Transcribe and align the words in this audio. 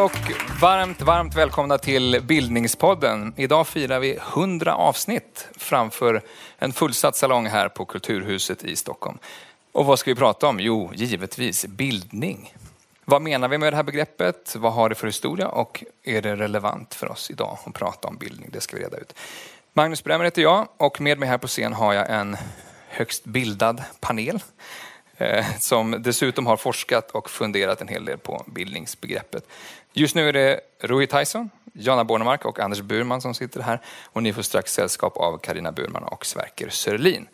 och 0.00 0.32
varmt, 0.60 1.02
varmt 1.02 1.34
välkomna 1.34 1.78
till 1.78 2.20
Bildningspodden. 2.22 3.34
Idag 3.36 3.66
firar 3.66 4.00
vi 4.00 4.16
100 4.16 4.74
avsnitt 4.74 5.48
framför 5.56 6.22
en 6.58 6.72
fullsatt 6.72 7.16
salong 7.16 7.46
här 7.46 7.68
på 7.68 7.84
Kulturhuset 7.84 8.64
i 8.64 8.76
Stockholm. 8.76 9.18
Och 9.72 9.86
vad 9.86 9.98
ska 9.98 10.10
vi 10.10 10.14
prata 10.14 10.48
om? 10.48 10.60
Jo, 10.60 10.90
givetvis 10.94 11.66
bildning. 11.66 12.54
Vad 13.04 13.22
menar 13.22 13.48
vi 13.48 13.58
med 13.58 13.72
det 13.72 13.76
här 13.76 13.82
begreppet? 13.82 14.56
Vad 14.58 14.72
har 14.72 14.88
det 14.88 14.94
för 14.94 15.06
historia 15.06 15.48
och 15.48 15.84
är 16.02 16.22
det 16.22 16.36
relevant 16.36 16.94
för 16.94 17.10
oss 17.10 17.30
idag 17.30 17.58
att 17.64 17.74
prata 17.74 18.08
om 18.08 18.16
bildning? 18.16 18.50
Det 18.52 18.60
ska 18.60 18.76
vi 18.76 18.82
reda 18.82 18.96
ut. 18.96 19.14
Magnus 19.72 20.04
Bremmer 20.04 20.24
heter 20.24 20.42
jag 20.42 20.68
och 20.76 21.00
med 21.00 21.18
mig 21.18 21.28
här 21.28 21.38
på 21.38 21.46
scen 21.46 21.72
har 21.72 21.92
jag 21.92 22.10
en 22.10 22.36
högst 22.88 23.24
bildad 23.24 23.82
panel 24.00 24.42
eh, 25.16 25.44
som 25.58 25.96
dessutom 25.98 26.46
har 26.46 26.56
forskat 26.56 27.10
och 27.10 27.30
funderat 27.30 27.80
en 27.80 27.88
hel 27.88 28.04
del 28.04 28.18
på 28.18 28.44
bildningsbegreppet. 28.46 29.44
Just 29.92 30.14
nu 30.14 30.28
är 30.28 30.32
det 30.32 30.60
Rui 30.80 31.06
Tyson, 31.06 31.50
Jana 31.72 32.04
Bornemark 32.04 32.44
och 32.44 32.60
Anders 32.60 32.80
Burman 32.80 33.20
som 33.20 33.34
sitter 33.34 33.60
här 33.60 33.80
och 34.04 34.22
ni 34.22 34.32
får 34.32 34.42
strax 34.42 34.72
sällskap 34.72 35.16
av 35.16 35.38
Karina 35.38 35.72
Burman 35.72 36.02
och 36.02 36.26
Sverker 36.26 36.68
Sörlin. 36.68 37.28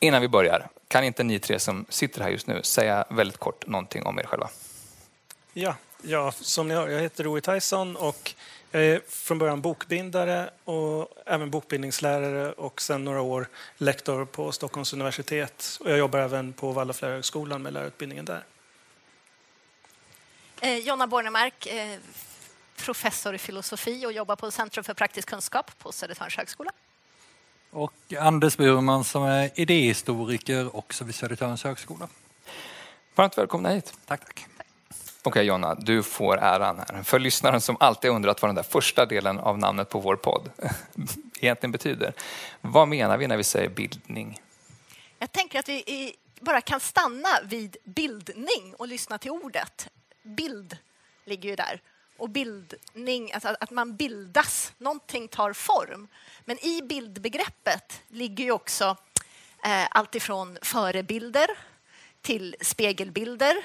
Innan 0.00 0.20
vi 0.20 0.28
börjar, 0.28 0.68
kan 0.88 1.04
inte 1.04 1.22
ni 1.22 1.38
tre 1.38 1.58
som 1.58 1.86
sitter 1.88 2.20
här 2.20 2.30
just 2.30 2.46
nu 2.46 2.60
säga 2.62 3.04
väldigt 3.10 3.38
kort 3.38 3.66
någonting 3.66 4.06
om 4.06 4.18
er 4.18 4.24
själva? 4.24 4.48
Ja, 5.52 5.74
ja 6.02 6.32
som 6.32 6.68
ni 6.68 6.74
hör, 6.74 6.88
jag 6.88 7.00
heter 7.00 7.24
Rui 7.24 7.40
Tyson 7.40 7.96
och 7.96 8.34
jag 8.70 8.82
är 8.82 9.00
från 9.08 9.38
början 9.38 9.60
bokbindare 9.60 10.50
och 10.64 11.08
även 11.26 11.50
bokbindningslärare 11.50 12.52
och 12.52 12.82
sedan 12.82 13.04
några 13.04 13.20
år 13.20 13.48
lektor 13.76 14.24
på 14.24 14.52
Stockholms 14.52 14.92
universitet. 14.92 15.78
Och 15.80 15.90
jag 15.90 15.98
jobbar 15.98 16.18
även 16.18 16.52
på 16.52 16.72
Waldorflärarhögskolan 16.72 17.62
med 17.62 17.72
lärarutbildningen 17.72 18.24
där. 18.24 18.44
Eh, 20.62 20.78
Jonna 20.78 21.06
Bornemark, 21.06 21.66
eh, 21.66 21.98
professor 22.76 23.34
i 23.34 23.38
filosofi 23.38 24.06
och 24.06 24.12
jobbar 24.12 24.36
på 24.36 24.50
Centrum 24.50 24.84
för 24.84 24.94
praktisk 24.94 25.28
kunskap 25.28 25.78
på 25.78 25.92
Södertörns 25.92 26.36
högskola. 26.36 26.70
Och 27.70 27.92
Anders 28.18 28.56
Burman 28.56 29.04
som 29.04 29.22
är 29.22 29.50
idéhistoriker 29.54 30.76
också 30.76 31.04
vid 31.04 31.14
Södertörns 31.14 31.64
högskola. 31.64 32.08
Varmt 33.14 33.38
välkomna 33.38 33.68
hit. 33.68 33.94
Tack, 34.06 34.24
tack. 34.24 34.46
Okej 35.22 35.46
Jonna, 35.46 35.74
du 35.74 36.02
får 36.02 36.38
äran 36.38 36.78
här. 36.78 37.02
För 37.02 37.18
lyssnaren 37.18 37.60
som 37.60 37.76
alltid 37.80 38.10
undrat 38.10 38.42
vad 38.42 38.48
den 38.48 38.56
där 38.56 38.62
första 38.62 39.06
delen 39.06 39.38
av 39.38 39.58
namnet 39.58 39.88
på 39.88 39.98
vår 39.98 40.16
podd 40.16 40.50
egentligen 41.40 41.72
betyder. 41.72 42.12
Vad 42.60 42.88
menar 42.88 43.18
vi 43.18 43.26
när 43.26 43.36
vi 43.36 43.44
säger 43.44 43.68
bildning? 43.68 44.40
Jag 45.18 45.32
tänker 45.32 45.58
att 45.58 45.68
vi 45.68 46.16
bara 46.40 46.60
kan 46.60 46.80
stanna 46.80 47.28
vid 47.44 47.76
bildning 47.84 48.74
och 48.78 48.88
lyssna 48.88 49.18
till 49.18 49.30
ordet. 49.30 49.88
Bild 50.22 50.76
ligger 51.24 51.48
ju 51.48 51.56
där. 51.56 51.80
Och 52.16 52.30
bildning, 52.30 53.32
alltså 53.32 53.56
att 53.60 53.70
man 53.70 53.96
bildas, 53.96 54.72
någonting 54.78 55.28
tar 55.28 55.52
form. 55.52 56.08
Men 56.44 56.64
i 56.64 56.82
bildbegreppet 56.82 58.02
ligger 58.08 58.44
ju 58.44 58.50
också 58.50 58.96
eh, 59.64 59.86
allt 59.90 60.14
ifrån 60.14 60.58
förebilder 60.62 61.50
till 62.22 62.56
spegelbilder, 62.60 63.64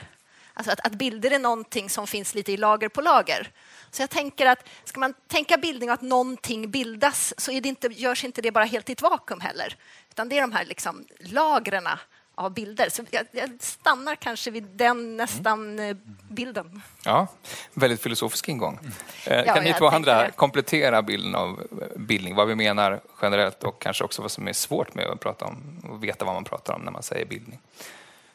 Alltså 0.57 0.71
att, 0.71 0.79
att, 0.79 0.93
bilder 0.93 1.31
är 1.31 1.39
någonting 1.39 1.89
som 1.89 2.07
finns 2.07 2.35
lite 2.35 2.51
i 2.51 2.57
lager 2.57 2.89
på 2.89 3.01
lager. 3.01 3.51
Så 3.91 4.01
jag 4.01 4.09
tänker 4.09 4.45
att 4.45 4.69
ska 4.83 4.99
man 4.99 5.13
tänka 5.27 5.57
bildning 5.57 5.89
och 5.89 5.93
att 5.93 6.01
någonting 6.01 6.71
bildas 6.71 7.33
så 7.37 7.51
är 7.51 7.61
det 7.61 7.69
inte, 7.69 7.87
görs 7.87 8.23
inte 8.23 8.41
det 8.41 8.51
bara 8.51 8.65
helt 8.65 8.89
i 8.89 8.91
ett 8.91 9.01
vakuum 9.01 9.41
heller. 9.41 9.77
Utan 10.09 10.29
det 10.29 10.37
är 10.37 10.41
de 10.41 10.51
här 10.51 10.65
liksom 10.65 11.05
lagren 11.19 11.87
av 12.35 12.53
bilder. 12.53 12.89
Så 12.89 13.03
jag, 13.11 13.25
jag, 13.31 13.49
stannar 13.59 14.15
kanske 14.15 14.51
vid 14.51 14.63
den 14.63 15.17
nästan 15.17 15.79
mm. 15.79 16.01
bilden. 16.29 16.81
Ja, 17.05 17.27
väldigt 17.73 18.01
filosofisk 18.01 18.49
ingång. 18.49 18.79
Mm. 19.25 19.45
Kan 19.45 19.63
ni 19.63 19.73
två 19.73 19.87
andra 19.87 20.31
komplettera 20.31 21.01
bilden 21.01 21.35
av 21.35 21.67
bildning? 21.95 22.35
Vad 22.35 22.47
vi 22.47 22.55
menar 22.55 23.01
generellt 23.21 23.63
och 23.63 23.81
kanske 23.81 24.03
också 24.03 24.21
vad 24.21 24.31
som 24.31 24.47
är 24.47 24.53
svårt 24.53 24.95
med 24.95 25.05
att 25.05 25.19
prata 25.19 25.45
om 25.45 25.81
och 25.89 26.03
veta 26.03 26.25
vad 26.25 26.33
man 26.33 26.43
pratar 26.43 26.73
om 26.73 26.81
när 26.81 26.91
man 26.91 27.03
säger 27.03 27.25
bildning? 27.25 27.59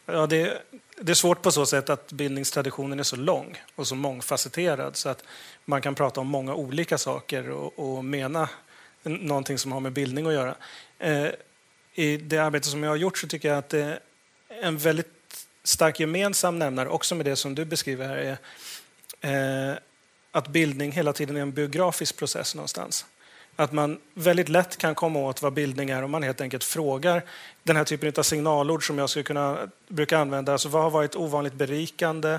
Ja, 0.06 0.26
det, 0.26 0.62
det 1.00 1.12
är 1.12 1.14
svårt 1.14 1.42
på 1.42 1.50
så 1.50 1.66
sätt 1.66 1.90
att 1.90 2.12
bildningstraditionen 2.12 2.98
är 2.98 3.02
så 3.02 3.16
lång 3.16 3.62
och 3.74 3.86
så 3.86 3.94
mångfacetterad 3.94 4.96
så 4.96 5.08
att 5.08 5.24
man 5.64 5.82
kan 5.82 5.94
prata 5.94 6.20
om 6.20 6.26
många 6.26 6.54
olika 6.54 6.98
saker 6.98 7.50
och, 7.50 7.78
och 7.78 8.04
mena 8.04 8.48
någonting 9.02 9.58
som 9.58 9.72
har 9.72 9.80
med 9.80 9.92
bildning 9.92 10.26
att 10.26 10.32
göra. 10.32 10.54
Eh, 10.98 11.28
i 11.94 12.16
det 12.16 12.38
arbete 12.38 12.68
som 12.68 12.82
jag 12.82 12.90
har 12.90 12.96
gjort 12.96 13.18
så 13.18 13.26
tycker 13.26 13.48
jag 13.48 13.58
att 13.58 13.68
det 13.68 13.80
är 13.80 14.00
en 14.62 14.78
väldigt 14.78 15.46
stark 15.64 16.00
gemensam 16.00 16.58
nämnare, 16.58 16.88
också 16.88 17.14
med 17.14 17.26
det 17.26 17.36
som 17.36 17.54
du 17.54 17.64
beskriver 17.64 18.08
här, 18.08 18.38
är 19.20 19.70
eh, 19.70 19.76
att 20.32 20.48
bildning 20.48 20.92
hela 20.92 21.12
tiden 21.12 21.36
är 21.36 21.40
en 21.40 21.52
biografisk 21.52 22.16
process 22.16 22.54
någonstans. 22.54 23.06
Att 23.56 23.72
man 23.72 24.00
väldigt 24.14 24.48
lätt 24.48 24.76
kan 24.76 24.94
komma 24.94 25.18
åt 25.18 25.42
vad 25.42 25.52
bildning 25.52 25.90
är 25.90 26.02
om 26.02 26.10
man 26.10 26.22
helt 26.22 26.40
enkelt 26.40 26.64
frågar 26.64 27.24
den 27.62 27.76
här 27.76 27.84
typen 27.84 28.12
av 28.16 28.22
signalord 28.22 28.86
som 28.86 28.98
jag 28.98 29.10
skulle 29.10 29.22
kunna 29.22 29.58
brukar 29.88 30.18
använda. 30.18 30.52
Alltså 30.52 30.68
vad 30.68 30.82
har 30.82 30.90
varit 30.90 31.16
ovanligt 31.16 31.54
berikande? 31.54 32.38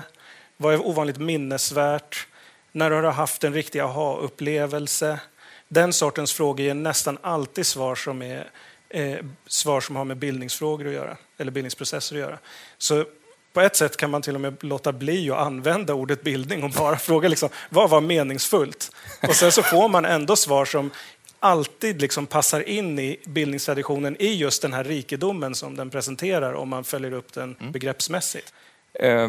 Vad 0.56 0.74
är 0.74 0.86
ovanligt 0.86 1.18
minnesvärt? 1.18 2.26
När 2.72 2.90
har 2.90 3.02
du 3.02 3.08
haft 3.08 3.44
en 3.44 3.54
riktig 3.54 3.80
aha-upplevelse? 3.80 5.20
Den 5.68 5.92
sortens 5.92 6.32
frågor 6.32 6.66
ger 6.66 6.74
nästan 6.74 7.18
alltid 7.22 7.66
svar 7.66 7.94
som, 7.94 8.22
är, 8.22 8.50
eh, 8.92 9.18
svar 9.46 9.80
som 9.80 9.96
har 9.96 10.04
med 10.04 10.16
bildningsfrågor 10.16 10.86
att 10.86 10.92
göra, 10.92 11.16
eller 11.38 11.52
bildningsprocesser 11.52 12.16
att 12.16 12.20
göra. 12.20 12.38
Så 12.78 13.04
på 13.52 13.60
ett 13.60 13.76
sätt 13.76 13.96
kan 13.96 14.10
man 14.10 14.22
till 14.22 14.34
och 14.34 14.40
med 14.40 14.64
låta 14.64 14.92
bli 14.92 15.30
att 15.30 15.38
använda 15.38 15.94
ordet 15.94 16.22
bildning 16.22 16.62
och 16.62 16.70
bara 16.70 16.96
fråga 16.98 17.28
liksom, 17.28 17.48
vad 17.70 17.90
var 17.90 18.00
meningsfullt? 18.00 18.92
Och 19.28 19.34
sen 19.34 19.52
så 19.52 19.62
får 19.62 19.88
man 19.88 20.04
ändå 20.04 20.36
svar 20.36 20.64
som 20.64 20.90
alltid 21.40 22.00
liksom 22.00 22.26
passar 22.26 22.68
in 22.68 22.98
i 22.98 23.16
bildningstraditionen 23.24 24.16
i 24.18 24.34
just 24.34 24.62
den 24.62 24.72
här 24.72 24.84
rikedomen 24.84 25.54
som 25.54 25.76
den 25.76 25.90
presenterar 25.90 26.52
om 26.52 26.68
man 26.68 26.84
följer 26.84 27.12
upp 27.12 27.32
den 27.32 27.56
mm. 27.60 27.72
begreppsmässigt. 27.72 28.52
Eh, 28.94 29.28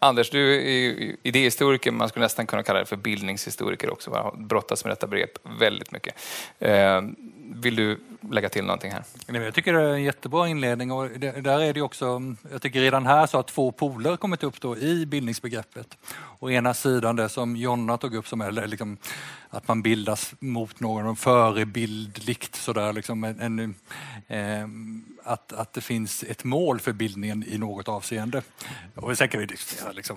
Anders, 0.00 0.30
du 0.30 0.54
är 0.54 1.16
idéhistoriker, 1.22 1.90
man 1.90 2.08
skulle 2.08 2.24
nästan 2.24 2.46
kunna 2.46 2.62
kalla 2.62 2.78
det 2.78 2.86
för 2.86 2.96
bildningshistoriker 2.96 3.90
också, 3.90 4.34
brottas 4.38 4.84
med 4.84 4.90
detta 4.90 5.06
begrepp 5.06 5.38
väldigt 5.60 5.90
mycket. 5.90 6.14
Eh, 6.58 7.02
vill 7.54 7.76
du 7.76 8.00
lägga 8.30 8.48
till 8.48 8.64
någonting 8.64 8.92
här? 8.92 9.04
Jag 9.26 9.54
tycker 9.54 9.72
det 9.72 9.80
är 9.80 9.92
en 9.92 10.02
jättebra 10.02 10.48
inledning 10.48 10.92
och 10.92 11.10
där 11.20 11.60
är 11.60 11.74
det 11.74 11.82
också, 11.82 12.22
jag 12.52 12.62
tycker 12.62 12.80
redan 12.80 13.06
här 13.06 13.26
så 13.26 13.38
har 13.38 13.42
två 13.42 13.72
poler 13.72 14.16
kommit 14.16 14.42
upp 14.42 14.60
då 14.60 14.76
i 14.76 15.06
bildningsbegreppet. 15.06 15.98
Å 16.38 16.50
ena 16.50 16.74
sidan 16.74 17.16
det 17.16 17.28
som 17.28 17.56
Jonna 17.56 17.96
tog 17.98 18.14
upp 18.14 18.28
som 18.28 18.40
är 18.40 18.66
liksom 18.66 18.96
att 19.50 19.68
man 19.68 19.82
bildas 19.82 20.34
mot 20.38 20.80
någon 20.80 21.16
förebildligt 21.16 22.54
sådär 22.54 22.92
liksom 22.92 23.24
en, 23.24 23.40
en 23.40 23.74
eh, 24.26 24.68
att, 25.28 25.52
att 25.52 25.72
det 25.72 25.80
finns 25.80 26.22
ett 26.22 26.44
mål 26.44 26.80
för 26.80 26.92
bildningen 26.92 27.44
i 27.48 27.58
något 27.58 27.88
avseende. 27.88 28.42
Och 28.94 29.18
sen 29.18 29.28
kan 29.28 29.40
vi 29.40 29.46
diskutera 29.46 29.92
liksom, 29.92 30.16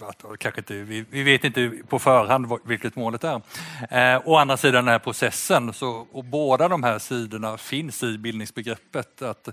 att, 0.00 0.38
kanske 0.38 0.60
inte, 0.60 0.74
vi, 0.74 1.04
vi, 1.10 1.22
vet 1.22 1.44
inte 1.44 1.72
på 1.88 1.98
förhand 1.98 2.58
vilket 2.64 2.96
målet 2.96 3.24
är. 3.24 3.42
Eh, 3.90 4.22
å 4.24 4.36
andra 4.36 4.56
sidan 4.56 4.84
den 4.84 4.92
här 4.92 4.98
processen, 4.98 5.72
så, 5.72 6.06
och 6.12 6.24
båda 6.24 6.68
de 6.68 6.82
här 6.82 6.98
sidorna 6.98 7.58
finns 7.58 8.02
i 8.02 8.18
bildningsbegreppet. 8.18 9.22
Att, 9.22 9.48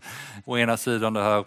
å 0.46 0.58
ena 0.58 0.78
sidan 0.78 1.14
det 1.14 1.24
här 1.24 1.46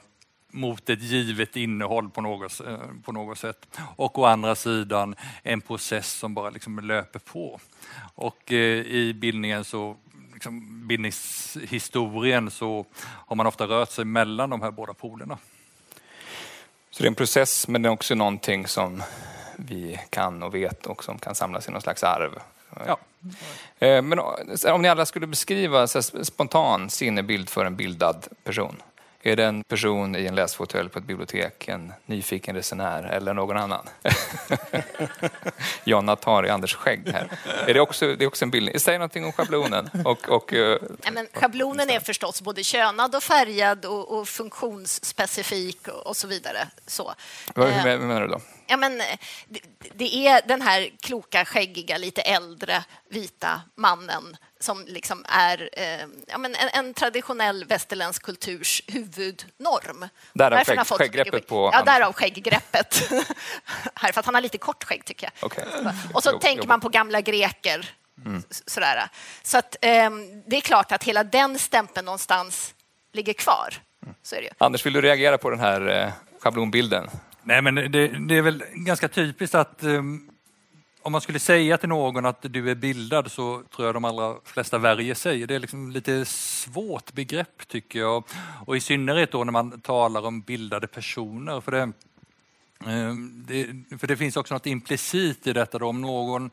mot 0.52 0.90
ett 0.90 1.02
givet 1.02 1.56
innehåll 1.56 2.10
på 2.10 2.20
något, 2.20 2.60
eh, 2.60 2.78
på 3.04 3.12
något 3.12 3.38
sätt. 3.38 3.78
Och 3.96 4.18
å 4.18 4.24
andra 4.24 4.54
sidan 4.54 5.14
en 5.42 5.60
process 5.60 6.12
som 6.12 6.34
bara 6.34 6.50
liksom 6.50 6.78
löper 6.78 7.18
på. 7.18 7.60
Och 8.14 8.52
eh, 8.52 8.86
i 8.86 9.14
bildningen 9.14 9.64
så 9.64 9.96
liksom, 10.40 10.88
bildningshistorien 10.88 12.50
så 12.50 12.86
har 13.00 13.36
man 13.36 13.46
ofta 13.46 13.64
rört 13.66 13.90
sig 13.90 14.04
mellan 14.04 14.50
de 14.50 14.62
här 14.62 14.70
båda 14.70 14.94
polerna. 14.94 15.38
Så 16.90 17.02
det 17.02 17.06
är 17.06 17.08
en 17.08 17.14
process 17.14 17.68
men 17.68 17.82
det 17.82 17.88
är 17.88 17.92
också 17.92 18.14
någonting 18.14 18.66
som 18.66 19.02
vi 19.56 20.00
kan 20.10 20.42
och 20.42 20.54
vet 20.54 20.86
och 20.86 21.04
som 21.04 21.18
kan 21.18 21.34
samlas 21.34 21.68
i 21.68 21.70
någon 21.70 21.80
slags 21.80 22.02
arv. 22.02 22.38
Ja. 22.86 22.98
Eh, 23.78 24.02
men 24.02 24.18
om 24.72 24.82
ni 24.82 24.88
alla 24.88 25.06
skulle 25.06 25.26
beskriva 25.26 25.86
spontan 25.86 26.90
sinnebild 26.90 27.48
för 27.48 27.64
en 27.64 27.76
bildad 27.76 28.26
person? 28.44 28.82
Är 29.22 29.36
det 29.36 29.44
en 29.44 29.64
person 29.64 30.16
i 30.16 30.26
en 30.26 30.34
läsfåtölj 30.34 30.88
på 30.88 30.98
ett 30.98 31.04
bibliotek, 31.04 31.68
en 31.68 31.92
nyfiken 32.06 32.56
resenär 32.56 33.02
eller 33.02 33.34
någon 33.34 33.56
annan? 33.56 33.88
Jonna 35.84 36.16
tar 36.16 36.46
i 36.46 36.48
Anders 36.48 36.74
skägg 36.74 37.08
här. 37.12 37.28
Är 37.66 37.74
det, 37.74 37.80
också, 37.80 38.06
det 38.16 38.24
är 38.24 38.26
också 38.26 38.44
en 38.44 38.50
bild. 38.50 38.82
Säg 38.82 38.98
någonting 38.98 39.24
om 39.24 39.32
schablonen. 39.32 39.90
Och, 40.04 40.28
och, 40.28 40.52
ja, 40.52 41.10
men 41.12 41.26
schablonen 41.32 41.90
är 41.90 42.00
förstås 42.00 42.42
både 42.42 42.64
könad 42.64 43.14
och 43.14 43.22
färgad 43.22 43.84
och, 43.84 44.18
och 44.18 44.28
funktionsspecifik 44.28 45.88
och, 45.88 46.06
och, 46.06 46.16
så 46.16 46.26
vidare. 46.26 46.68
Så. 46.86 47.14
Hur 47.54 47.98
menar 47.98 48.20
du 48.20 48.26
då? 48.26 48.40
Ja, 48.70 48.76
men, 48.76 48.98
det, 49.48 49.60
det 49.94 50.26
är 50.26 50.42
den 50.48 50.62
här 50.62 50.90
kloka, 51.00 51.44
skäggiga, 51.44 51.98
lite 51.98 52.22
äldre 52.22 52.84
vita 53.08 53.60
mannen 53.74 54.36
som 54.60 54.84
liksom 54.86 55.24
är 55.28 55.70
eh, 55.72 56.06
ja, 56.26 56.38
men 56.38 56.54
en, 56.54 56.68
en, 56.72 56.94
traditionell 56.94 57.64
västerländsk 57.64 58.22
kulturs 58.22 58.82
huvudnorm. 58.86 60.08
Därav 60.32 60.64
skägg, 60.64 60.86
skägggreppet 60.86 61.46
på... 61.46 61.70
Ja, 61.72 61.82
därav 61.82 62.12
skägggreppet. 62.12 63.10
här, 63.94 64.12
för 64.12 64.20
att 64.20 64.26
han 64.26 64.34
har 64.34 64.42
lite 64.42 64.58
kort 64.58 64.84
skägg, 64.84 65.04
tycker 65.04 65.30
jag. 65.32 65.46
Okay. 65.46 65.64
Och 66.14 66.22
så 66.22 66.30
jo, 66.32 66.38
tänker 66.38 66.62
jo. 66.62 66.68
man 66.68 66.80
på 66.80 66.88
gamla 66.88 67.20
greker. 67.20 67.94
Mm. 68.26 68.42
Sådär. 68.50 69.08
Så 69.42 69.58
att, 69.58 69.76
eh, 69.80 70.10
det 70.46 70.56
är 70.56 70.60
klart 70.60 70.92
att 70.92 71.04
hela 71.04 71.24
den 71.24 71.58
stämpeln 71.58 72.04
någonstans 72.04 72.74
ligger 73.12 73.32
kvar. 73.32 73.74
Mm. 74.02 74.52
Anders, 74.58 74.86
vill 74.86 74.92
du 74.92 75.00
reagera 75.00 75.38
på 75.38 75.50
den 75.50 75.60
här 75.60 75.88
eh, 75.88 76.12
schablonbilden? 76.40 77.10
Nej, 77.42 77.62
men 77.62 77.74
det, 77.74 78.08
det, 78.08 78.36
är 78.36 78.42
väl 78.42 78.64
ganska 78.74 79.08
typiskt 79.08 79.54
att 79.54 79.84
um, 79.84 80.30
om 81.02 81.12
man 81.12 81.20
skulle 81.20 81.38
säga 81.38 81.78
till 81.78 81.88
någon 81.88 82.26
att 82.26 82.38
du 82.42 82.70
är 82.70 82.74
bildad 82.74 83.30
så 83.30 83.62
tror 83.74 83.88
jag 83.88 83.94
de 83.94 84.04
allra 84.04 84.34
flesta 84.44 84.78
värjer 84.78 85.14
sig. 85.14 85.46
Det 85.46 85.54
är 85.54 85.58
liksom 85.58 85.90
lite 85.90 86.24
svårt 86.24 87.12
begrepp 87.12 87.68
tycker 87.68 87.98
jag. 87.98 88.24
Och 88.66 88.76
i 88.76 88.80
synnerhet 88.80 89.32
då 89.32 89.44
när 89.44 89.52
man 89.52 89.80
talar 89.80 90.26
om 90.26 90.40
bildade 90.40 90.86
personer. 90.86 91.60
För 91.60 91.72
det, 91.72 91.92
det, 93.46 93.66
för 93.98 94.06
det 94.06 94.16
finns 94.16 94.36
också 94.36 94.54
något 94.54 94.66
implicit 94.66 95.46
i 95.46 95.52
detta. 95.52 95.78
Då. 95.78 95.86
Om 95.86 96.00
någon 96.00 96.50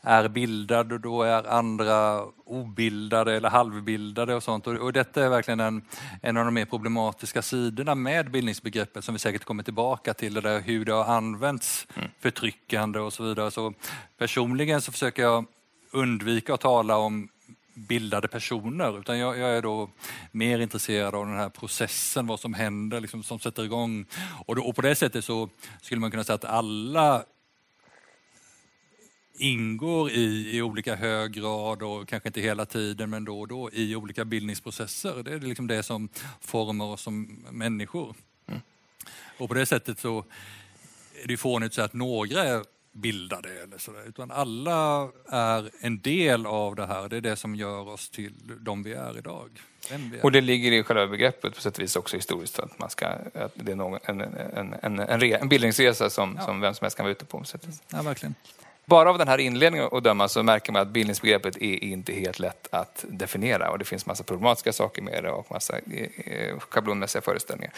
är 0.00 0.28
bildad 0.28 0.92
och 0.92 1.00
då 1.00 1.22
är 1.22 1.48
andra 1.48 2.22
obildade 2.44 3.36
eller 3.36 3.48
halvbildade 3.48 4.34
och 4.34 4.42
sånt. 4.42 4.66
Och, 4.66 4.92
detta 4.92 5.24
är 5.24 5.28
verkligen 5.28 5.60
en, 5.60 5.82
en 6.22 6.36
av 6.36 6.44
de 6.44 6.54
mer 6.54 6.64
problematiska 6.64 7.42
sidorna 7.42 7.94
med 7.94 8.30
bildningsbegreppet 8.30 9.04
som 9.04 9.14
vi 9.14 9.18
säkert 9.18 9.44
kommer 9.44 9.62
tillbaka 9.62 10.14
till, 10.14 10.34
det 10.34 10.40
där 10.40 10.60
hur 10.60 10.84
det 10.84 10.92
har 10.92 11.04
använts 11.04 11.86
mm. 11.96 12.10
förtryckande 12.20 12.98
och 12.98 13.12
så 13.12 13.22
vidare. 13.22 13.50
Så 13.50 13.74
personligen 14.18 14.82
så 14.82 14.92
försöker 14.92 15.22
jag 15.22 15.44
undvika 15.92 16.54
att 16.54 16.60
tala 16.60 16.96
om 16.96 17.28
bildade 17.76 18.28
personer, 18.28 19.00
utan 19.00 19.18
jag, 19.18 19.38
jag, 19.38 19.50
är 19.50 19.62
då 19.62 19.90
mer 20.32 20.58
intresserad 20.58 21.14
av 21.14 21.26
den 21.26 21.36
här 21.36 21.48
processen, 21.48 22.26
vad 22.26 22.40
som 22.40 22.54
händer, 22.54 23.00
liksom, 23.00 23.22
som 23.22 23.38
sätter 23.38 23.64
igång. 23.64 24.06
Och, 24.46 24.56
då, 24.56 24.62
och 24.62 24.76
på 24.76 24.82
det 24.82 24.94
sättet 24.94 25.24
så 25.24 25.48
skulle 25.82 26.00
man 26.00 26.10
kunna 26.10 26.24
säga 26.24 26.34
att 26.34 26.44
alla 26.44 27.24
ingår 29.38 30.10
i, 30.10 30.56
i 30.56 30.62
olika 30.62 30.96
hög 30.96 31.32
grad 31.32 31.82
och 31.82 32.08
kanske 32.08 32.28
inte 32.28 32.40
hela 32.40 32.66
tiden 32.66 33.10
men 33.10 33.24
då 33.24 33.40
och 33.40 33.48
då 33.48 33.70
i 33.72 33.96
olika 33.96 34.24
bildningsprocesser. 34.24 35.22
Det 35.22 35.32
är 35.32 35.40
liksom 35.40 35.66
det 35.66 35.82
som 35.82 36.08
formar 36.40 36.84
oss 36.84 37.02
som 37.02 37.44
människor. 37.50 38.14
Mm. 38.46 38.60
Och 39.38 39.48
på 39.48 39.54
det 39.54 39.66
sättet 39.66 39.98
så 39.98 40.24
är 41.22 41.28
det 41.28 41.36
fånigt 41.36 41.70
att 41.70 41.74
säga 41.74 41.84
att 41.84 41.92
några 41.92 42.44
är 42.44 42.64
bildade 42.96 43.48
eller 43.62 43.78
så 43.78 43.92
utan 44.06 44.30
alla 44.30 45.08
är 45.28 45.70
en 45.80 46.00
del 46.00 46.46
av 46.46 46.76
det 46.76 46.86
här. 46.86 47.08
Det 47.08 47.16
är 47.16 47.20
det 47.20 47.36
som 47.36 47.54
gör 47.54 47.88
oss 47.88 48.10
till 48.10 48.32
de 48.60 48.82
vi 48.82 48.92
är 48.92 49.18
idag. 49.18 49.50
Är. 49.90 50.24
Och 50.24 50.32
det 50.32 50.40
ligger 50.40 50.72
i 50.72 50.82
själva 50.82 51.06
begreppet 51.06 51.54
på 51.54 51.60
sätt 51.60 51.78
och 51.78 51.82
vis 51.82 51.96
också 51.96 52.16
historiskt 52.16 52.58
att, 52.58 52.78
man 52.78 52.90
ska, 52.90 53.06
att 53.34 53.52
det 53.54 53.72
är 53.72 53.76
någon, 53.76 53.98
en, 54.04 54.20
en, 54.20 54.74
en, 54.82 54.98
en, 54.98 55.22
en 55.22 55.48
bildningsresa 55.48 56.10
som, 56.10 56.34
ja. 56.38 56.44
som 56.44 56.60
vem 56.60 56.74
som 56.74 56.84
helst 56.84 56.96
kan 56.96 57.04
vara 57.04 57.12
ute 57.12 57.24
på. 57.24 57.38
på 57.38 57.44
sätt 57.44 57.66
Ja, 57.88 58.02
verkligen. 58.02 58.34
Bara 58.84 59.10
av 59.10 59.18
den 59.18 59.28
här 59.28 59.38
inledningen 59.38 59.88
att 59.92 60.04
döma 60.04 60.28
så 60.28 60.42
märker 60.42 60.72
man 60.72 60.82
att 60.82 60.88
bildningsbegreppet 60.88 61.56
är 61.56 61.84
inte 61.84 62.12
helt 62.12 62.38
lätt 62.38 62.68
att 62.70 63.04
definiera 63.08 63.70
och 63.70 63.78
det 63.78 63.84
finns 63.84 64.06
massa 64.06 64.24
problematiska 64.24 64.72
saker 64.72 65.02
med 65.02 65.24
det 65.24 65.30
och 65.30 65.50
massa 65.50 65.78
eh, 65.78 66.58
schablonmässiga 66.58 67.22
föreställningar. 67.22 67.72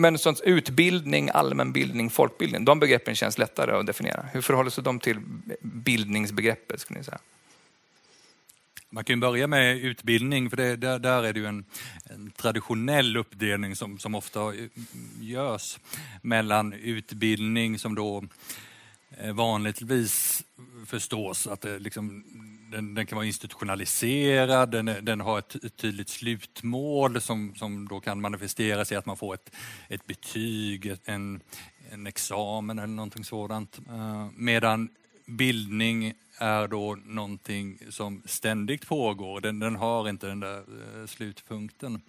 Men 0.00 0.18
sånt, 0.18 0.40
utbildning, 0.40 1.30
allmänbildning, 1.34 2.10
folkbildning, 2.10 2.64
de 2.64 2.80
begreppen 2.80 3.14
känns 3.14 3.38
lättare 3.38 3.72
att 3.72 3.86
definiera. 3.86 4.24
Hur 4.32 4.40
förhåller 4.40 4.70
sig 4.70 4.84
de 4.84 5.00
till 5.00 5.18
bildningsbegreppet? 5.60 6.80
Skulle 6.80 6.98
ni 6.98 7.04
säga? 7.04 7.18
Man 8.90 9.04
kan 9.04 9.20
börja 9.20 9.46
med 9.46 9.76
utbildning, 9.76 10.50
för 10.50 10.56
det, 10.56 10.76
där, 10.76 10.98
där, 10.98 11.22
är 11.22 11.32
det 11.32 11.40
ju 11.40 11.46
en, 11.46 11.64
en, 12.04 12.30
traditionell 12.30 13.16
uppdelning 13.16 13.76
som, 13.76 13.98
som 13.98 14.14
ofta 14.14 14.52
görs 15.20 15.78
mellan 16.22 16.72
utbildning 16.72 17.78
som 17.78 17.94
då 17.94 18.24
eh, 19.18 19.32
vanligtvis 19.32 20.44
förstås 20.86 21.46
att 21.46 21.60
det 21.60 21.78
liksom, 21.78 22.24
den, 22.70 22.94
den, 22.94 23.06
kan 23.06 23.16
vara 23.16 23.26
institutionaliserad, 23.26 24.70
den, 24.70 24.90
den 25.02 25.20
har 25.20 25.38
ett, 25.38 25.64
ett, 25.64 25.76
tydligt 25.76 26.08
slutmål 26.08 27.20
som, 27.20 27.54
som 27.54 27.88
då 27.88 28.00
kan 28.00 28.20
manifestera 28.20 28.84
sig 28.84 28.96
att 28.96 29.06
man 29.06 29.16
får 29.16 29.34
ett, 29.34 29.54
ett 29.88 30.06
betyg, 30.06 30.96
en, 31.04 31.40
en 31.90 32.06
examen 32.06 32.78
eller 32.78 32.94
någonting 32.94 33.24
sådant. 33.24 33.78
Eh, 33.88 34.28
medan 34.36 34.88
bildning 35.26 36.14
är 36.38 36.68
då 36.68 36.98
någonting 37.04 37.78
som 37.88 38.22
ständigt 38.24 38.86
pågår. 38.86 39.40
Den, 39.40 39.58
den 39.58 39.76
har 39.76 40.08
inte 40.08 40.26
den 40.26 40.40
där 40.40 40.58
eh, 40.58 41.06
slutpunkten 41.06 42.02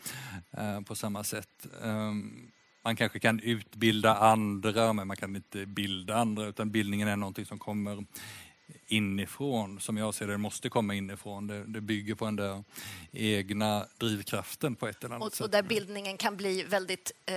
eh, 0.51 0.81
på 0.81 0.95
samma 0.95 1.23
sätt. 1.23 1.67
Ehm, 1.83 2.51
man 2.83 2.95
kanske 2.95 3.19
kan 3.19 3.39
utbilda 3.39 4.15
andra, 4.15 4.93
men 4.93 5.07
man 5.07 5.17
kan 5.17 5.35
inte 5.35 5.65
bilda 5.65 6.15
andra, 6.15 6.45
utan 6.45 6.71
bildningen 6.71 7.07
är 7.07 7.15
någonting 7.15 7.45
som 7.45 7.59
kommer 7.59 8.05
inifrån, 8.91 9.79
som 9.79 9.97
jag 9.97 10.13
ser 10.13 10.27
det, 10.27 10.37
måste 10.37 10.69
komma 10.69 10.93
inifrån. 10.93 11.47
Det, 11.47 11.63
det 11.63 11.81
bygger 11.81 12.15
på 12.15 12.25
den 12.25 12.35
där 12.35 12.63
egna 13.11 13.85
drivkraften 13.97 14.75
på 14.75 14.87
ett 14.87 15.03
eller 15.03 15.15
annat 15.15 15.27
och, 15.27 15.33
sätt. 15.33 15.41
Och 15.41 15.49
där 15.49 15.63
bildningen 15.63 16.17
kan 16.17 16.37
bli 16.37 16.63
väldigt 16.63 17.11
eh, 17.25 17.35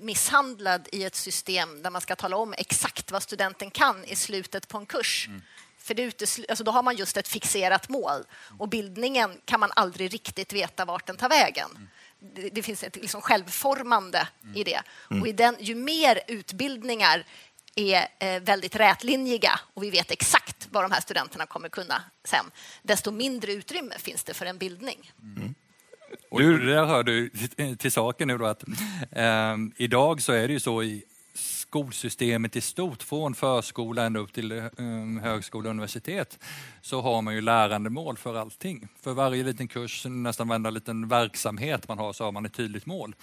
misshandlad 0.00 0.88
i 0.92 1.04
ett 1.04 1.14
system 1.14 1.82
där 1.82 1.90
man 1.90 2.00
ska 2.00 2.16
tala 2.16 2.36
om 2.36 2.54
exakt 2.58 3.12
vad 3.12 3.22
studenten 3.22 3.70
kan 3.70 4.04
i 4.04 4.16
slutet 4.16 4.68
på 4.68 4.78
en 4.78 4.86
kurs. 4.86 5.26
Mm. 5.28 5.42
För 5.78 5.94
det 5.94 6.22
alltså 6.48 6.64
då 6.64 6.70
har 6.70 6.82
man 6.82 6.96
just 6.96 7.16
ett 7.16 7.28
fixerat 7.28 7.88
mål 7.88 8.24
och 8.58 8.68
bildningen 8.68 9.30
kan 9.44 9.60
man 9.60 9.70
aldrig 9.76 10.14
riktigt 10.14 10.52
veta 10.52 10.84
vart 10.84 11.06
den 11.06 11.16
tar 11.16 11.28
vägen. 11.28 11.70
Mm 11.76 11.88
det, 12.52 12.62
finns 12.62 12.82
ett 12.82 12.96
liksom 12.96 13.20
självformande 13.20 14.28
mm. 14.42 14.56
i 14.56 14.64
det. 14.64 14.82
Mm. 15.10 15.22
Och 15.22 15.28
i 15.28 15.32
den, 15.32 15.56
ju 15.60 15.74
mer 15.74 16.20
utbildningar 16.28 17.24
är 17.76 18.06
eh, 18.18 18.42
väldigt 18.42 18.76
rätlinjiga 18.76 19.60
och 19.74 19.82
vi 19.82 19.90
vet 19.90 20.10
exakt 20.10 20.68
vad 20.70 20.84
de 20.84 20.92
här 20.92 21.00
studenterna 21.00 21.46
kommer 21.46 21.68
kunna 21.68 22.02
sen, 22.24 22.44
desto 22.82 23.10
mindre 23.10 23.52
utrymme 23.52 23.94
finns 23.98 24.24
det 24.24 24.34
för 24.34 24.46
en 24.46 24.58
bildning. 24.58 25.12
Mm. 25.22 25.54
Och 26.30 26.40
det 26.40 26.74
där 26.74 26.84
hör 26.84 27.02
du 27.02 27.30
till 27.76 27.92
saken 27.92 28.28
nu 28.28 28.38
då 28.38 28.46
att 28.46 28.64
eh, 29.10 29.56
idag 29.76 30.22
så 30.22 30.32
är 30.32 30.48
det 30.48 30.52
ju 30.52 30.60
så 30.60 30.82
i 30.82 31.04
skolsystemet 31.74 32.56
i 32.56 32.60
stort, 32.60 33.02
från 33.02 33.34
förskola 33.34 34.04
ända 34.04 34.20
upp 34.20 34.32
till 34.32 34.52
eh, 34.52 34.64
högskola 35.22 35.68
och 35.68 35.70
universitet, 35.70 36.38
så 36.82 37.00
har 37.00 37.22
man 37.22 37.34
ju 37.34 37.40
lärandemål 37.40 38.16
för 38.16 38.34
allting. 38.34 38.88
För 39.00 39.12
varje 39.12 39.44
liten 39.44 39.68
kurs, 39.68 40.06
nästan 40.06 40.48
varenda 40.48 40.70
liten 40.70 41.08
verksamhet 41.08 41.88
man 41.88 41.98
har, 41.98 42.12
så 42.12 42.24
har 42.24 42.32
man 42.32 42.46
ett 42.46 42.54
tydligt 42.54 42.86
mål. 42.86 43.14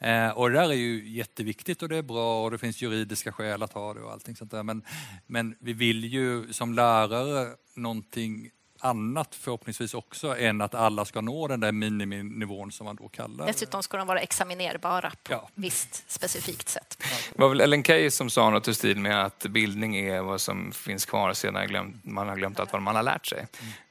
Eh, 0.00 0.28
och 0.28 0.50
det 0.50 0.56
där 0.56 0.68
är 0.68 0.74
ju 0.74 1.08
jätteviktigt 1.08 1.82
och 1.82 1.88
det 1.88 1.96
är 1.96 2.02
bra 2.02 2.44
och 2.44 2.50
det 2.50 2.58
finns 2.58 2.82
juridiska 2.82 3.32
skäl 3.32 3.62
att 3.62 3.72
ha 3.72 3.94
det 3.94 4.00
och 4.00 4.12
allting 4.12 4.36
sånt 4.36 4.50
där. 4.50 4.62
Men, 4.62 4.82
men 5.26 5.56
vi 5.60 5.72
vill 5.72 6.04
ju 6.04 6.52
som 6.52 6.74
lärare 6.74 7.48
någonting 7.74 8.50
annat 8.84 9.34
förhoppningsvis 9.34 9.94
också 9.94 10.38
än 10.38 10.60
att 10.60 10.74
alla 10.74 11.04
ska 11.04 11.20
nå 11.20 11.48
den 11.48 11.60
där 11.60 11.72
miniminivån 11.72 12.72
som 12.72 12.84
man 12.86 12.96
då 12.96 13.08
kallar 13.08 13.46
Dessutom 13.46 13.82
ska 13.82 13.96
de 13.96 14.06
vara 14.06 14.20
examinerbara 14.20 15.10
på 15.10 15.32
ja. 15.32 15.48
visst 15.54 16.10
specifikt 16.10 16.68
sätt. 16.68 17.02
Det 17.34 17.42
var 17.42 17.48
väl 17.48 17.60
Ellen 17.60 17.84
Key 17.84 18.10
som 18.10 18.30
sa 18.30 18.50
något 18.50 18.68
i 18.68 18.74
stil 18.74 18.98
med 18.98 19.24
att 19.24 19.46
bildning 19.46 19.96
är 19.96 20.22
vad 20.22 20.40
som 20.40 20.72
finns 20.72 21.06
kvar 21.06 21.32
sedan 21.32 22.00
man 22.02 22.28
har 22.28 22.36
glömt 22.36 22.60
allt 22.60 22.72
vad 22.72 22.82
man 22.82 22.96
har 22.96 23.02
lärt 23.02 23.26
sig. 23.26 23.46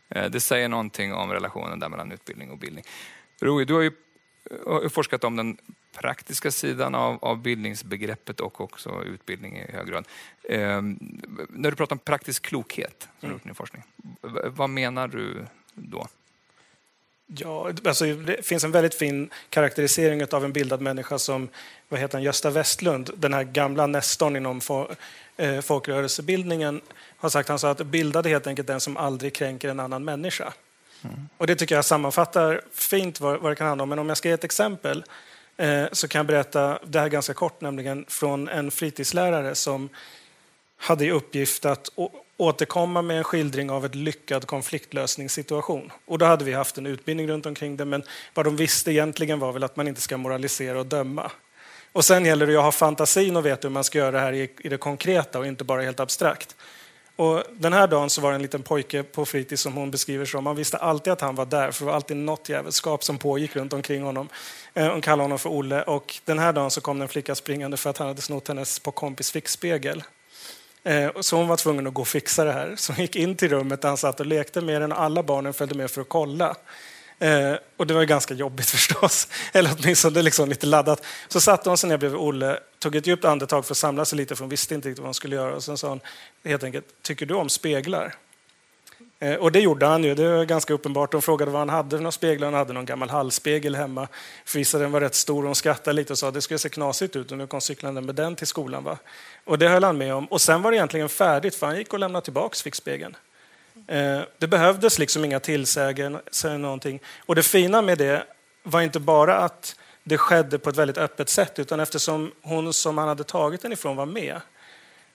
Mm. 0.09 0.31
Det 0.31 0.39
säger 0.39 0.69
någonting 0.69 1.13
om 1.13 1.31
relationen 1.31 1.79
där 1.79 1.89
mellan 1.89 2.11
utbildning 2.11 2.51
och 2.51 2.57
bildning. 2.57 2.83
Rui, 3.41 3.65
du 3.65 3.73
har 3.73 3.81
ju 3.81 3.91
forskat 4.89 5.23
om 5.23 5.35
den 5.35 5.57
praktiska 5.93 6.51
sidan 6.51 6.95
av, 6.95 7.19
av 7.21 7.41
bildningsbegreppet 7.41 8.39
och 8.39 8.61
också 8.61 9.03
utbildning 9.03 9.57
i 9.57 9.71
hög 9.71 9.87
grad. 9.87 10.07
Eh, 10.43 10.81
när 11.49 11.69
du 11.69 11.75
pratar 11.75 11.95
om 11.95 11.99
praktisk 11.99 12.43
klokhet, 12.43 13.09
som 13.19 13.29
mm. 13.29 13.41
gjort 13.45 13.57
forskning, 13.57 13.83
vad 14.45 14.69
menar 14.69 15.07
du 15.07 15.45
då? 15.73 16.07
Ja, 17.25 17.71
alltså, 17.85 18.05
det 18.05 18.45
finns 18.45 18.63
en 18.63 18.71
väldigt 18.71 18.95
fin 18.95 19.29
karaktärisering 19.49 20.25
av 20.31 20.45
en 20.45 20.53
bildad 20.53 20.81
människa 20.81 21.19
som 21.19 21.49
vad 21.89 21.99
heter 21.99 22.17
han, 22.17 22.23
Gösta 22.23 22.49
Westlund, 22.49 23.09
den 23.17 23.33
här 23.33 23.43
gamla 23.43 23.87
nestorn 23.87 24.35
inom 24.35 24.61
eh, 25.37 25.61
folkrörelsebildningen, 25.61 26.81
har 27.17 27.29
sagt 27.29 27.49
han 27.49 27.59
sa 27.59 27.69
att 27.69 27.85
bildad 27.85 28.25
är 28.25 28.29
helt 28.29 28.47
enkelt 28.47 28.67
den 28.67 28.79
som 28.79 28.97
aldrig 28.97 29.33
kränker 29.33 29.69
en 29.69 29.79
annan 29.79 30.03
människa. 30.03 30.53
Mm. 31.03 31.29
Och 31.37 31.47
Det 31.47 31.55
tycker 31.55 31.75
jag 31.75 31.85
sammanfattar 31.85 32.61
fint 32.73 33.19
vad, 33.19 33.39
vad 33.39 33.51
det 33.51 33.55
kan 33.55 33.67
handla 33.67 33.83
om. 33.83 33.89
Men 33.89 33.99
om 33.99 34.07
jag 34.07 34.17
ska 34.17 34.27
ge 34.27 34.33
ett 34.33 34.43
exempel 34.43 35.03
Eh, 35.57 35.85
så 35.91 36.07
kan 36.07 36.19
jag 36.19 36.25
berätta 36.25 36.79
det 36.85 36.99
här 36.99 37.09
ganska 37.09 37.33
kort, 37.33 37.61
nämligen 37.61 38.05
från 38.07 38.47
en 38.47 38.71
fritidslärare 38.71 39.55
som 39.55 39.89
hade 40.77 41.05
i 41.05 41.11
uppgift 41.11 41.65
att 41.65 41.89
återkomma 42.37 43.01
med 43.01 43.17
en 43.17 43.23
skildring 43.23 43.69
av 43.69 43.85
ett 43.85 43.95
lyckad 43.95 44.47
konfliktlösningssituation. 44.47 45.91
Och 46.05 46.17
då 46.17 46.25
hade 46.25 46.45
vi 46.45 46.53
haft 46.53 46.77
en 46.77 46.85
utbildning 46.85 47.27
runt 47.27 47.45
omkring 47.45 47.77
det, 47.77 47.85
men 47.85 48.03
vad 48.33 48.45
de 48.45 48.55
visste 48.55 48.91
egentligen 48.91 49.39
var 49.39 49.51
väl 49.51 49.63
att 49.63 49.75
man 49.75 49.87
inte 49.87 50.01
ska 50.01 50.17
moralisera 50.17 50.79
och 50.79 50.85
döma. 50.85 51.31
Och 51.91 52.05
sen 52.05 52.25
gäller 52.25 52.47
det 52.47 52.57
att 52.57 52.63
ha 52.63 52.71
fantasin 52.71 53.35
och 53.35 53.45
veta 53.45 53.67
hur 53.67 53.73
man 53.73 53.83
ska 53.83 53.97
göra 53.97 54.11
det 54.11 54.19
här 54.19 54.33
i, 54.33 54.51
i 54.59 54.69
det 54.69 54.77
konkreta 54.77 55.39
och 55.39 55.47
inte 55.47 55.63
bara 55.63 55.81
helt 55.81 55.99
abstrakt. 55.99 56.55
Och 57.15 57.43
den 57.51 57.73
här 57.73 57.87
dagen 57.87 58.09
så 58.09 58.21
var 58.21 58.29
det 58.29 58.35
en 58.35 58.41
liten 58.41 58.63
pojke 58.63 59.03
på 59.03 59.25
fritids 59.25 59.61
som 59.61 59.73
hon 59.73 59.91
beskriver 59.91 60.25
som. 60.25 60.43
Man 60.43 60.55
visste 60.55 60.77
alltid 60.77 61.13
att 61.13 61.21
han 61.21 61.35
var 61.35 61.45
där, 61.45 61.71
för 61.71 61.85
det 61.85 61.85
var 61.85 61.95
alltid 61.95 62.17
något 62.17 62.49
jävelskap 62.49 63.03
som 63.03 63.17
pågick 63.17 63.55
runt 63.55 63.73
omkring 63.73 64.03
honom. 64.03 64.29
Eh, 64.73 64.91
hon 64.91 65.01
kallade 65.01 65.23
honom 65.23 65.39
för 65.39 65.49
Olle. 65.49 65.81
Och 65.81 66.15
den 66.25 66.39
här 66.39 66.53
dagen 66.53 66.71
så 66.71 66.81
kom 66.81 67.01
en 67.01 67.07
flicka 67.07 67.35
springande 67.35 67.77
för 67.77 67.89
att 67.89 67.97
han 67.97 68.07
hade 68.07 68.21
snott 68.21 68.47
hennes 68.47 68.79
på 68.79 68.91
kompis 68.91 69.31
fickspegel. 69.31 70.03
Eh, 70.83 71.09
så 71.19 71.37
hon 71.37 71.47
var 71.47 71.57
tvungen 71.57 71.87
att 71.87 71.93
gå 71.93 72.01
och 72.01 72.07
fixa 72.07 72.43
det 72.43 72.51
här. 72.51 72.73
Så 72.77 72.93
hon 72.93 73.01
gick 73.01 73.15
in 73.15 73.35
till 73.35 73.49
rummet 73.49 73.81
där 73.81 73.89
han 73.89 73.97
satt 73.97 74.19
och 74.19 74.25
lekte 74.25 74.61
med 74.61 74.81
den 74.81 74.91
och 74.91 75.01
alla 75.01 75.23
barnen 75.23 75.53
följde 75.53 75.75
med 75.75 75.91
för 75.91 76.01
att 76.01 76.09
kolla. 76.09 76.55
Eh, 77.19 77.55
och 77.77 77.87
det 77.87 77.93
var 77.93 78.03
ganska 78.03 78.33
jobbigt 78.33 78.69
förstås, 78.69 79.27
eller 79.51 79.75
åtminstone 79.79 80.21
liksom 80.21 80.49
lite 80.49 80.65
laddat. 80.65 81.05
Så 81.27 81.41
satte 81.41 81.69
hon 81.69 81.77
sig 81.77 81.89
ner 81.89 81.97
bredvid 81.97 82.19
Olle, 82.19 82.59
tog 82.79 82.95
ett 82.95 83.07
djupt 83.07 83.25
andetag 83.25 83.65
för 83.65 83.73
att 83.73 83.77
samla 83.77 84.05
sig 84.05 84.17
lite, 84.17 84.35
för 84.35 84.43
hon 84.43 84.49
visste 84.49 84.75
inte 84.75 84.89
riktigt 84.89 84.99
vad 84.99 85.07
hon 85.07 85.13
skulle 85.13 85.35
göra. 85.35 85.55
Och 85.55 85.63
sen 85.63 85.77
sa 85.77 85.89
hon 85.89 85.99
helt 86.43 86.63
enkelt, 86.63 86.85
tycker 87.01 87.25
du 87.25 87.33
om 87.33 87.49
speglar? 87.49 88.15
Eh, 89.23 89.35
och 89.35 89.51
det 89.51 89.59
gjorde 89.59 89.85
han 89.85 90.03
ju, 90.03 90.15
det 90.15 90.29
var 90.29 90.45
ganska 90.45 90.73
uppenbart. 90.73 91.13
Hon 91.13 91.21
frågade 91.21 91.51
vad 91.51 91.61
han 91.61 91.69
hade 91.69 91.89
för 91.89 91.97
några 91.97 92.11
speglar. 92.11 92.47
Han 92.47 92.53
hade 92.53 92.73
någon 92.73 92.85
gammal 92.85 93.09
hallspegel 93.09 93.75
hemma. 93.75 94.07
För 94.45 94.79
den 94.79 94.91
var 94.91 95.01
rätt 95.01 95.15
stor. 95.15 95.43
Hon 95.43 95.55
skrattade 95.55 95.93
lite 95.93 96.13
och 96.13 96.19
sa 96.19 96.31
det 96.31 96.41
skulle 96.41 96.59
se 96.59 96.69
knasigt 96.69 97.15
ut 97.15 97.31
och 97.31 97.37
nu 97.37 97.47
kom 97.47 97.61
cyklande 97.61 98.01
med 98.01 98.15
den 98.15 98.35
till 98.35 98.47
skolan. 98.47 98.83
Va? 98.83 98.97
Och 99.45 99.59
det 99.59 99.67
höll 99.67 99.83
han 99.83 99.97
med 99.97 100.13
om. 100.13 100.25
Och 100.25 100.41
sen 100.41 100.61
var 100.61 100.71
det 100.71 100.77
egentligen 100.77 101.09
färdigt 101.09 101.55
för 101.55 101.67
han 101.67 101.77
gick 101.77 101.93
och 101.93 101.99
lämnade 101.99 102.23
tillbaka 102.23 102.55
fickspegeln. 102.63 103.11
spegeln. 103.11 103.32
Eh, 103.87 104.21
det 104.37 104.47
behövdes 104.47 104.99
liksom 104.99 105.25
inga 105.25 105.39
tillsägelser 105.39 106.57
någonting. 106.57 106.99
Och 107.25 107.35
det 107.35 107.43
fina 107.43 107.81
med 107.81 107.97
det 107.97 108.23
var 108.63 108.81
inte 108.81 108.99
bara 108.99 109.37
att 109.37 109.75
det 110.03 110.17
skedde 110.17 110.59
på 110.59 110.69
ett 110.69 110.77
väldigt 110.77 110.97
öppet 110.97 111.29
sätt 111.29 111.59
utan 111.59 111.79
eftersom 111.79 112.31
hon 112.41 112.73
som 112.73 112.97
han 112.97 113.07
hade 113.07 113.23
tagit 113.23 113.61
den 113.61 113.73
ifrån 113.73 113.95
var 113.95 114.05
med 114.05 114.41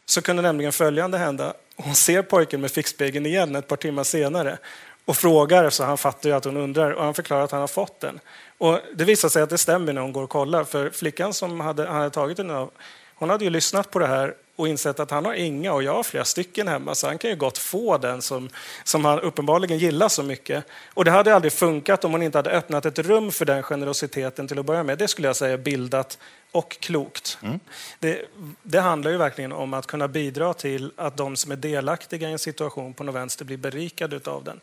så 0.07 0.23
kunde 0.23 0.43
nämligen 0.43 0.73
följande 0.73 1.19
hända. 1.19 1.55
Hon 1.77 1.95
ser 1.95 2.23
pojken 2.23 2.61
med 2.61 2.71
fickspegeln 2.71 3.27
igen 3.27 3.57
ett 3.57 3.69
par 3.69 3.77
timmar 3.77 4.05
senare 4.05 4.59
och 5.05 5.17
frågar, 5.17 5.71
så 5.71 5.85
han 5.85 5.99
fattar 5.99 6.29
ju 6.29 6.37
att 6.37 6.45
hon 6.45 6.57
undrar, 6.57 6.91
och 6.91 7.05
han 7.05 7.15
förklarar 7.15 7.45
att 7.45 7.51
han 7.51 7.61
har 7.61 7.69
fått 7.69 8.01
den. 8.01 8.21
Och 8.59 8.81
det 8.95 9.05
visar 9.05 9.29
sig 9.29 9.43
att 9.43 9.51
det 9.51 9.59
stämmer 9.59 9.93
när 9.93 10.03
hon 10.03 10.13
går 10.13 10.23
och 10.23 10.31
kollar, 10.31 10.65
för 10.65 10.91
flickan 10.91 11.35
som 11.35 11.61
hade, 11.61 11.87
han 11.87 11.97
hade 11.97 12.11
tagit 12.11 12.37
den 12.37 12.51
av, 12.51 12.71
hon 13.15 13.31
hade 13.31 13.45
ju 13.45 13.51
lyssnat 13.51 13.91
på 13.91 13.99
det 13.99 14.07
här 14.07 14.35
och 14.59 14.69
insett 14.69 15.01
att 15.01 15.11
han 15.11 15.25
har 15.25 15.35
inga 15.35 15.73
och 15.73 15.83
jag 15.83 15.95
har 15.95 16.03
flera 16.03 16.25
stycken 16.25 16.69
hemma 16.69 16.95
så 16.95 17.07
han 17.07 17.19
kan 17.19 17.31
ju 17.31 17.37
gott 17.37 17.59
få 17.59 17.99
den 17.99 18.23
som, 18.23 18.49
som 18.85 19.05
han 19.05 19.21
uppenbarligen 19.21 19.79
gillar 19.79 20.09
så 20.09 20.23
mycket. 20.23 20.65
Och 20.95 21.05
det 21.05 21.11
hade 21.11 21.35
aldrig 21.35 21.53
funkat 21.53 22.05
om 22.05 22.13
hon 22.13 22.23
inte 22.23 22.39
hade 22.39 22.51
öppnat 22.51 22.87
ett 22.87 22.99
rum 22.99 23.33
för 23.33 23.45
den 23.45 23.63
generositeten 23.63 24.49
till 24.49 24.59
att 24.59 24.67
börja 24.67 24.83
med. 24.83 24.99
Det 24.99 25.09
skulle 25.09 25.29
jag 25.29 25.37
säga 25.37 25.59
bildat 25.59 26.19
och 26.53 26.81
klokt. 26.81 27.39
Mm. 27.43 27.61
Det, 27.99 28.25
det, 28.63 28.81
handlar 28.81 29.11
ju 29.11 29.17
verkligen 29.17 29.53
om 29.53 29.75
att 29.75 29.87
kunna 29.87 30.09
bidra 30.09 30.55
till 30.55 30.93
att 30.97 31.17
de 31.17 31.37
som 31.37 31.53
är 31.53 31.57
delaktiga 31.57 32.29
i 32.29 32.33
en 32.33 32.39
situation 32.39 32.95
på 32.95 33.05
något 33.05 33.15
vänster 33.15 33.45
blir 33.45 33.57
berikade 33.57 34.31
av 34.31 34.45
den. 34.45 34.61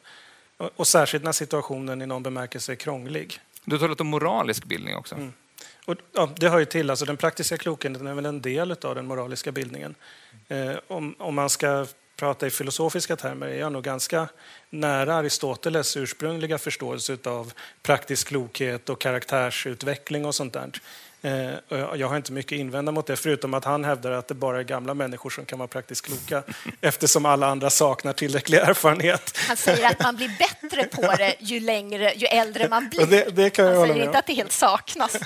Och, 0.57 0.69
och 0.75 0.87
särskilt 0.87 1.23
när 1.23 1.31
situationen 1.31 2.01
i 2.01 2.05
någon 2.05 2.23
bemärkelse 2.23 2.71
är 2.71 2.75
krånglig. 2.75 3.39
Du 3.65 3.75
har 3.75 3.79
talat 3.79 4.01
om 4.01 4.07
moralisk 4.07 4.65
bildning 4.65 4.95
också. 4.95 5.15
Mm. 5.15 5.33
Och, 5.85 5.95
ja, 6.13 6.29
det 6.39 6.49
hör 6.49 6.59
ju 6.59 6.65
till. 6.65 6.89
Alltså, 6.89 7.05
den 7.05 7.17
praktiska 7.17 7.57
klokheten 7.57 8.07
är 8.07 8.13
väl 8.13 8.25
en 8.25 8.41
del 8.41 8.71
av 8.71 8.95
den 8.95 9.05
moraliska 9.05 9.51
bildningen. 9.51 9.95
Eh, 10.47 10.75
om, 10.87 11.15
om 11.19 11.35
man 11.35 11.49
ska 11.49 11.85
prata 12.15 12.47
i 12.47 12.49
filosofiska 12.49 13.15
termer 13.15 13.47
är 13.47 13.59
jag 13.59 13.71
nog 13.71 13.83
ganska 13.83 14.27
nära 14.69 15.15
Aristoteles 15.15 15.97
ursprungliga 15.97 16.57
förståelse 16.57 17.17
av 17.23 17.53
praktisk 17.81 18.27
klokhet 18.27 18.89
och 18.89 19.01
karaktärsutveckling 19.01 20.25
och 20.25 20.35
sånt 20.35 20.53
där. 20.53 20.71
Eh, 21.25 21.53
jag 21.95 22.07
har 22.07 22.17
inte 22.17 22.31
mycket 22.31 22.55
att 22.55 22.59
invända 22.59 22.91
mot 22.91 23.07
det, 23.07 23.15
förutom 23.15 23.53
att 23.53 23.65
han 23.65 23.83
hävdar 23.83 24.11
att 24.11 24.27
det 24.27 24.33
bara 24.33 24.59
är 24.59 24.63
gamla 24.63 24.93
människor 24.93 25.29
som 25.29 25.45
kan 25.45 25.59
vara 25.59 25.67
praktiskt 25.67 26.05
kloka, 26.05 26.43
eftersom 26.81 27.25
alla 27.25 27.47
andra 27.47 27.69
saknar 27.69 28.13
tillräcklig 28.13 28.57
erfarenhet. 28.57 29.37
Han 29.47 29.57
säger 29.57 29.89
att 29.89 30.03
man 30.03 30.15
blir 30.15 30.31
bättre 30.39 30.83
på 30.83 31.01
det 31.01 31.35
ju, 31.39 31.59
längre, 31.59 32.13
ju 32.15 32.27
äldre 32.27 32.69
man 32.69 32.89
blir. 32.89 33.05
Det, 33.05 33.35
det 33.35 33.49
kan 33.49 33.65
jag 33.65 33.75
han 33.75 33.87
säger 33.87 34.05
inte 34.05 34.19
att 34.19 34.27
det 34.27 34.33
helt 34.33 34.51
saknas. 34.51 35.17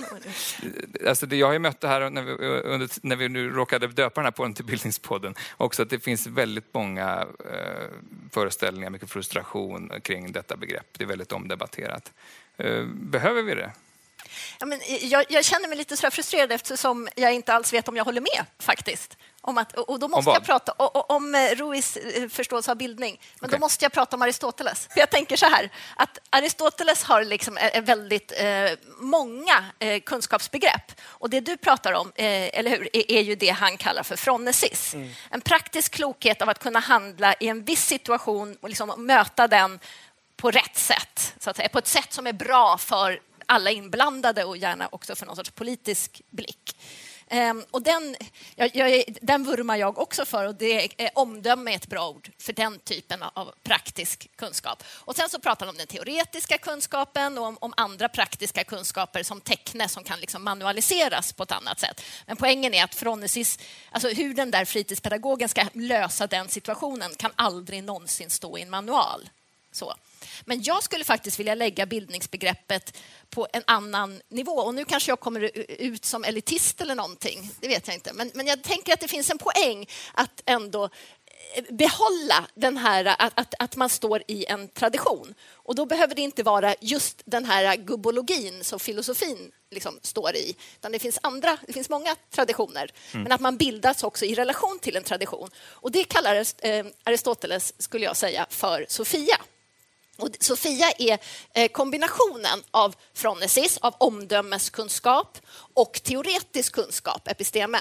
Alltså 1.08 1.26
det, 1.26 1.36
jag 1.36 1.48
har 1.48 1.54
ju 1.54 1.60
mött 1.60 1.82
det 1.82 1.88
här 1.88 2.10
när 2.10 2.22
vi, 2.22 2.32
under, 2.62 2.90
när 3.02 3.16
vi 3.16 3.30
nu 3.30 3.50
råkade 3.50 3.88
döpa 3.88 4.22
den 4.22 4.26
här 4.26 4.32
podden 4.32 4.54
till 4.54 4.66
Bildningspodden, 4.66 5.36
också 5.58 5.82
att 5.82 5.90
det 5.90 6.00
finns 6.00 6.28
väldigt 6.28 6.74
många 6.74 7.28
eh, 7.40 7.88
föreställningar, 8.32 8.90
mycket 8.90 9.10
frustration 9.10 9.92
kring 10.04 10.32
detta 10.32 10.58
begrepp. 10.58 10.88
Det 10.98 11.04
är 11.04 11.08
väldigt 11.08 11.32
omdebatterat. 11.32 12.12
Eh, 12.58 12.84
behöver 12.86 13.42
vi 13.42 13.56
det? 13.56 13.72
Ja, 14.60 14.66
men 14.66 14.82
jag, 15.02 15.26
jag, 15.30 15.46
känner 15.46 15.68
mig 15.68 15.78
lite 15.78 15.98
så 15.98 16.12
frustrerad 16.12 16.52
eftersom 16.52 17.08
jag 17.16 17.34
inte 17.34 17.54
alls 17.54 17.74
vet 17.74 17.88
om 17.88 17.98
jag 17.98 18.06
håller 18.06 18.22
med 18.22 18.46
faktiskt. 18.60 19.18
Om 19.42 19.58
att, 19.58 19.74
och 19.74 20.00
då 20.00 20.08
måste 20.08 20.30
om 20.30 20.34
jag 20.34 20.46
prata 20.46 20.72
om 20.72 21.36
eh, 21.36 21.56
Ruiz 21.56 21.98
eh, 21.98 22.30
förståelse 22.30 22.72
av 22.72 22.78
bildning. 22.78 23.22
Men 23.40 23.48
okay. 23.48 23.58
då 23.58 23.62
måste 23.62 23.86
jag 23.86 23.92
prata 23.92 24.16
om 24.16 24.22
Aristoteles. 24.22 24.88
För 24.94 25.00
jag 25.00 25.10
tänker 25.10 25.38
så 25.38 25.46
här, 25.46 25.70
att 25.96 26.20
Aristoteles 26.30 27.04
har 27.04 27.24
liksom 27.24 27.58
väldigt 27.84 28.32
eh, 28.38 28.72
många 28.98 29.66
eh, 29.80 30.00
kunskapsbegrepp. 30.00 30.92
Och 31.02 31.30
det 31.30 31.40
du 31.40 31.58
pratar 31.58 31.94
om, 31.94 32.12
eh, 32.16 32.60
eller 32.60 32.72
hur, 32.72 32.90
är, 32.94 33.12
är, 33.12 33.22
ju 33.22 33.36
det 33.36 33.50
han 33.50 33.78
kallar 33.78 34.04
för 34.04 34.16
fronesis. 34.16 34.94
Mm. 34.94 35.10
En 35.30 35.42
praktisk 35.42 35.92
klokhet 35.92 36.42
av 36.42 36.50
att 36.50 36.60
kunna 36.60 36.80
handla 36.80 37.34
i 37.40 37.48
en 37.48 37.64
viss 37.64 37.86
situation 37.86 38.58
och 38.62 38.70
liksom 38.70 38.94
möta 38.98 39.48
den 39.48 39.80
på 40.36 40.52
rätt 40.52 40.78
sätt, 40.78 41.34
så 41.40 41.50
att 41.50 41.58
säga, 41.58 41.70
på 41.70 41.78
ett 41.78 41.88
sätt 41.88 42.14
som 42.14 42.28
är 42.28 42.34
bra 42.34 42.78
för 42.78 43.20
alla 43.50 43.72
inblandade 43.72 44.44
och 44.44 44.58
gärna 44.58 44.88
också 44.92 45.16
för 45.16 45.26
någon 45.26 45.36
sorts 45.36 45.52
politisk 45.52 46.22
blick. 46.30 46.76
Um, 47.32 47.66
och 47.72 47.82
den, 47.82 48.16
jag, 48.56 48.76
jag, 48.76 49.04
den 49.22 49.44
vurmar 49.44 49.76
jag 49.76 50.00
också 50.00 50.26
för 50.26 50.48
och 50.48 50.56
det 50.56 50.86
är, 50.98 51.10
omdöme 51.16 51.72
är 51.72 51.76
ett 51.76 51.88
bra 51.88 52.10
ord 52.10 52.32
för 52.40 52.54
den 52.54 52.80
typen 52.80 53.24
av 53.24 53.54
praktisk 53.64 54.28
kunskap. 54.36 54.84
Och 54.90 55.16
sen 55.16 55.30
så 55.30 55.40
pratar 55.40 55.66
han 55.66 55.74
om 55.74 55.78
den 55.78 55.88
teoretiska 55.88 56.58
kunskapen 56.58 57.38
och 57.38 57.46
om, 57.46 57.58
om 57.62 57.74
andra 57.78 58.10
praktiska 58.10 58.64
kunskaper 58.64 59.24
som 59.24 59.42
teckne 59.42 59.88
som 59.88 60.04
kan 60.04 60.20
liksom 60.20 60.44
manualiseras 60.44 61.34
på 61.34 61.44
ett 61.44 61.52
annat 61.52 61.80
sätt. 61.80 62.02
Men 62.26 62.38
poängen 62.38 62.74
är 62.74 62.84
att 62.84 62.96
Fronesis, 62.96 63.60
alltså 63.92 64.10
hur 64.10 64.34
den 64.34 64.52
där 64.52 64.66
fritidspedagogen 64.66 65.50
ska 65.50 65.66
lösa 65.74 66.28
den 66.28 66.50
situationen 66.50 67.16
kan 67.16 67.32
aldrig 67.36 67.84
någonsin 67.84 68.30
stå 68.30 68.58
i 68.58 68.62
en 68.62 68.70
manual. 68.70 69.30
Så. 69.72 69.96
Men 70.46 70.64
jag 70.64 70.84
skulle 70.84 71.04
faktiskt 71.04 71.40
vilja 71.40 71.56
lägga 71.56 71.86
bildningsbegreppet 71.86 72.98
på 73.30 73.48
en 73.54 73.64
annan 73.68 74.22
nivå. 74.30 74.52
Och 74.52 74.76
nu 74.76 74.86
kanske 74.86 75.12
jag 75.12 75.20
kommer 75.20 75.52
ut 75.82 76.06
som 76.06 76.24
elitist 76.24 76.82
eller 76.82 76.96
någonting, 76.96 77.52
det 77.60 77.68
vet 77.68 77.88
jag 77.88 77.96
inte. 77.96 78.14
Men, 78.14 78.32
men 78.34 78.48
jag 78.48 78.64
tänker 78.64 78.94
att 78.94 79.00
det 79.00 79.08
finns 79.08 79.30
en 79.30 79.38
poäng 79.38 79.90
att 80.14 80.42
ändå 80.46 80.84
eh, 81.56 81.64
behålla 81.70 82.48
den 82.56 82.78
här 82.78 83.06
att, 83.06 83.34
att, 83.36 83.54
att, 83.60 83.76
man 83.76 83.90
står 83.90 84.24
i 84.28 84.46
en 84.46 84.68
tradition. 84.68 85.34
Och 85.54 85.76
då 85.76 85.86
behöver 85.86 86.16
det 86.16 86.22
inte 86.22 86.44
vara 86.44 86.76
just 86.82 87.22
den 87.26 87.46
här 87.46 87.76
gubbologin 87.76 88.64
som 88.64 88.80
filosofin 88.80 89.52
liksom 89.72 90.00
står 90.02 90.36
i. 90.36 90.56
Utan 90.76 90.92
det 90.92 91.00
finns 91.00 91.20
andra, 91.24 91.58
det 91.68 91.74
finns 91.74 91.90
många 91.90 92.16
traditioner. 92.32 92.92
Mm. 93.12 93.24
Men 93.24 93.32
att 93.32 93.42
man 93.42 93.58
bildas 93.58 94.04
också 94.04 94.26
i 94.26 94.36
relation 94.36 94.80
till 94.82 94.96
en 94.96 95.04
tradition. 95.04 95.50
Och 95.58 95.92
det 95.92 96.04
kallar 96.04 96.36
eh, 96.36 96.86
Aristoteles, 97.04 97.82
skulle 97.82 98.06
jag 98.06 98.18
säga, 98.18 98.46
för 98.50 98.86
Sofia. 98.90 99.38
Och 100.20 100.30
Sofia 100.40 100.92
är 100.98 101.20
eh, 101.54 101.72
kombinationen 101.72 102.64
av 102.72 102.96
fronesis, 103.14 103.78
av 103.78 103.96
omdömeskunskap 103.98 105.38
och 105.74 106.04
teoretisk 106.04 106.74
kunskap, 106.74 107.28
episteme. 107.28 107.80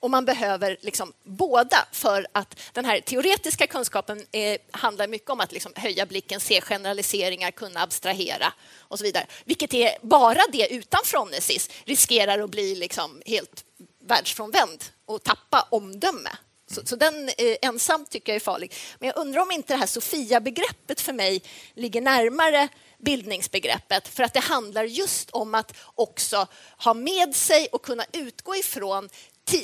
Och 0.00 0.10
man 0.10 0.24
behöver 0.24 0.76
liksom 0.80 1.12
båda 1.24 1.86
för 1.92 2.26
att 2.32 2.60
den 2.72 2.84
här 2.84 3.00
teoretiska 3.00 3.66
kunskapen 3.66 4.26
är, 4.32 4.58
handlar 4.70 5.08
mycket 5.08 5.30
om 5.30 5.40
att 5.40 5.52
liksom 5.52 5.72
höja 5.76 6.06
blicken, 6.06 6.40
se 6.40 6.60
generaliseringar, 6.60 7.50
kunna 7.50 7.80
abstrahera 7.80 8.52
och 8.78 8.98
så 8.98 9.04
vidare. 9.04 9.26
Vilket 9.44 9.74
är 9.74 9.98
bara 10.02 10.40
det 10.52 10.72
utan 10.74 11.00
fronesis 11.04 11.70
riskerar 11.84 12.38
att 12.38 12.50
bli 12.50 12.74
liksom 12.74 13.22
helt 13.26 13.64
världsfrånvänd 14.00 14.84
och 15.06 15.22
tappa 15.22 15.66
omdöme. 15.70 16.30
Så, 16.70 16.80
så, 16.84 16.96
den 16.96 17.28
eh, 17.28 17.56
ensam 17.62 18.04
tycker 18.04 18.32
jag 18.32 18.36
är 18.36 18.40
farlig. 18.40 18.74
Men 18.98 19.06
jag 19.06 19.16
undrar 19.16 19.42
om 19.42 19.50
inte 19.50 19.72
det 19.72 19.78
här 19.78 19.86
Sofia-begreppet 19.86 21.00
för 21.00 21.12
mig 21.12 21.42
ligger 21.74 22.00
närmare 22.00 22.68
bildningsbegreppet 22.98 24.08
för 24.08 24.22
att 24.22 24.34
det 24.34 24.40
handlar 24.40 24.84
just 24.84 25.30
om 25.30 25.54
att 25.54 25.76
också 25.94 26.46
ha 26.78 26.94
med 26.94 27.36
sig 27.36 27.68
och 27.72 27.82
kunna 27.82 28.04
utgå 28.12 28.56
ifrån 28.56 29.08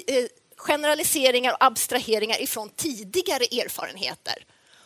eh, 0.07 0.25
generaliseringar 0.57 1.53
och 1.53 1.65
abstraheringar 1.65 2.43
ifrån 2.43 2.71
tidigare 2.71 3.45
erfarenheter 3.45 4.45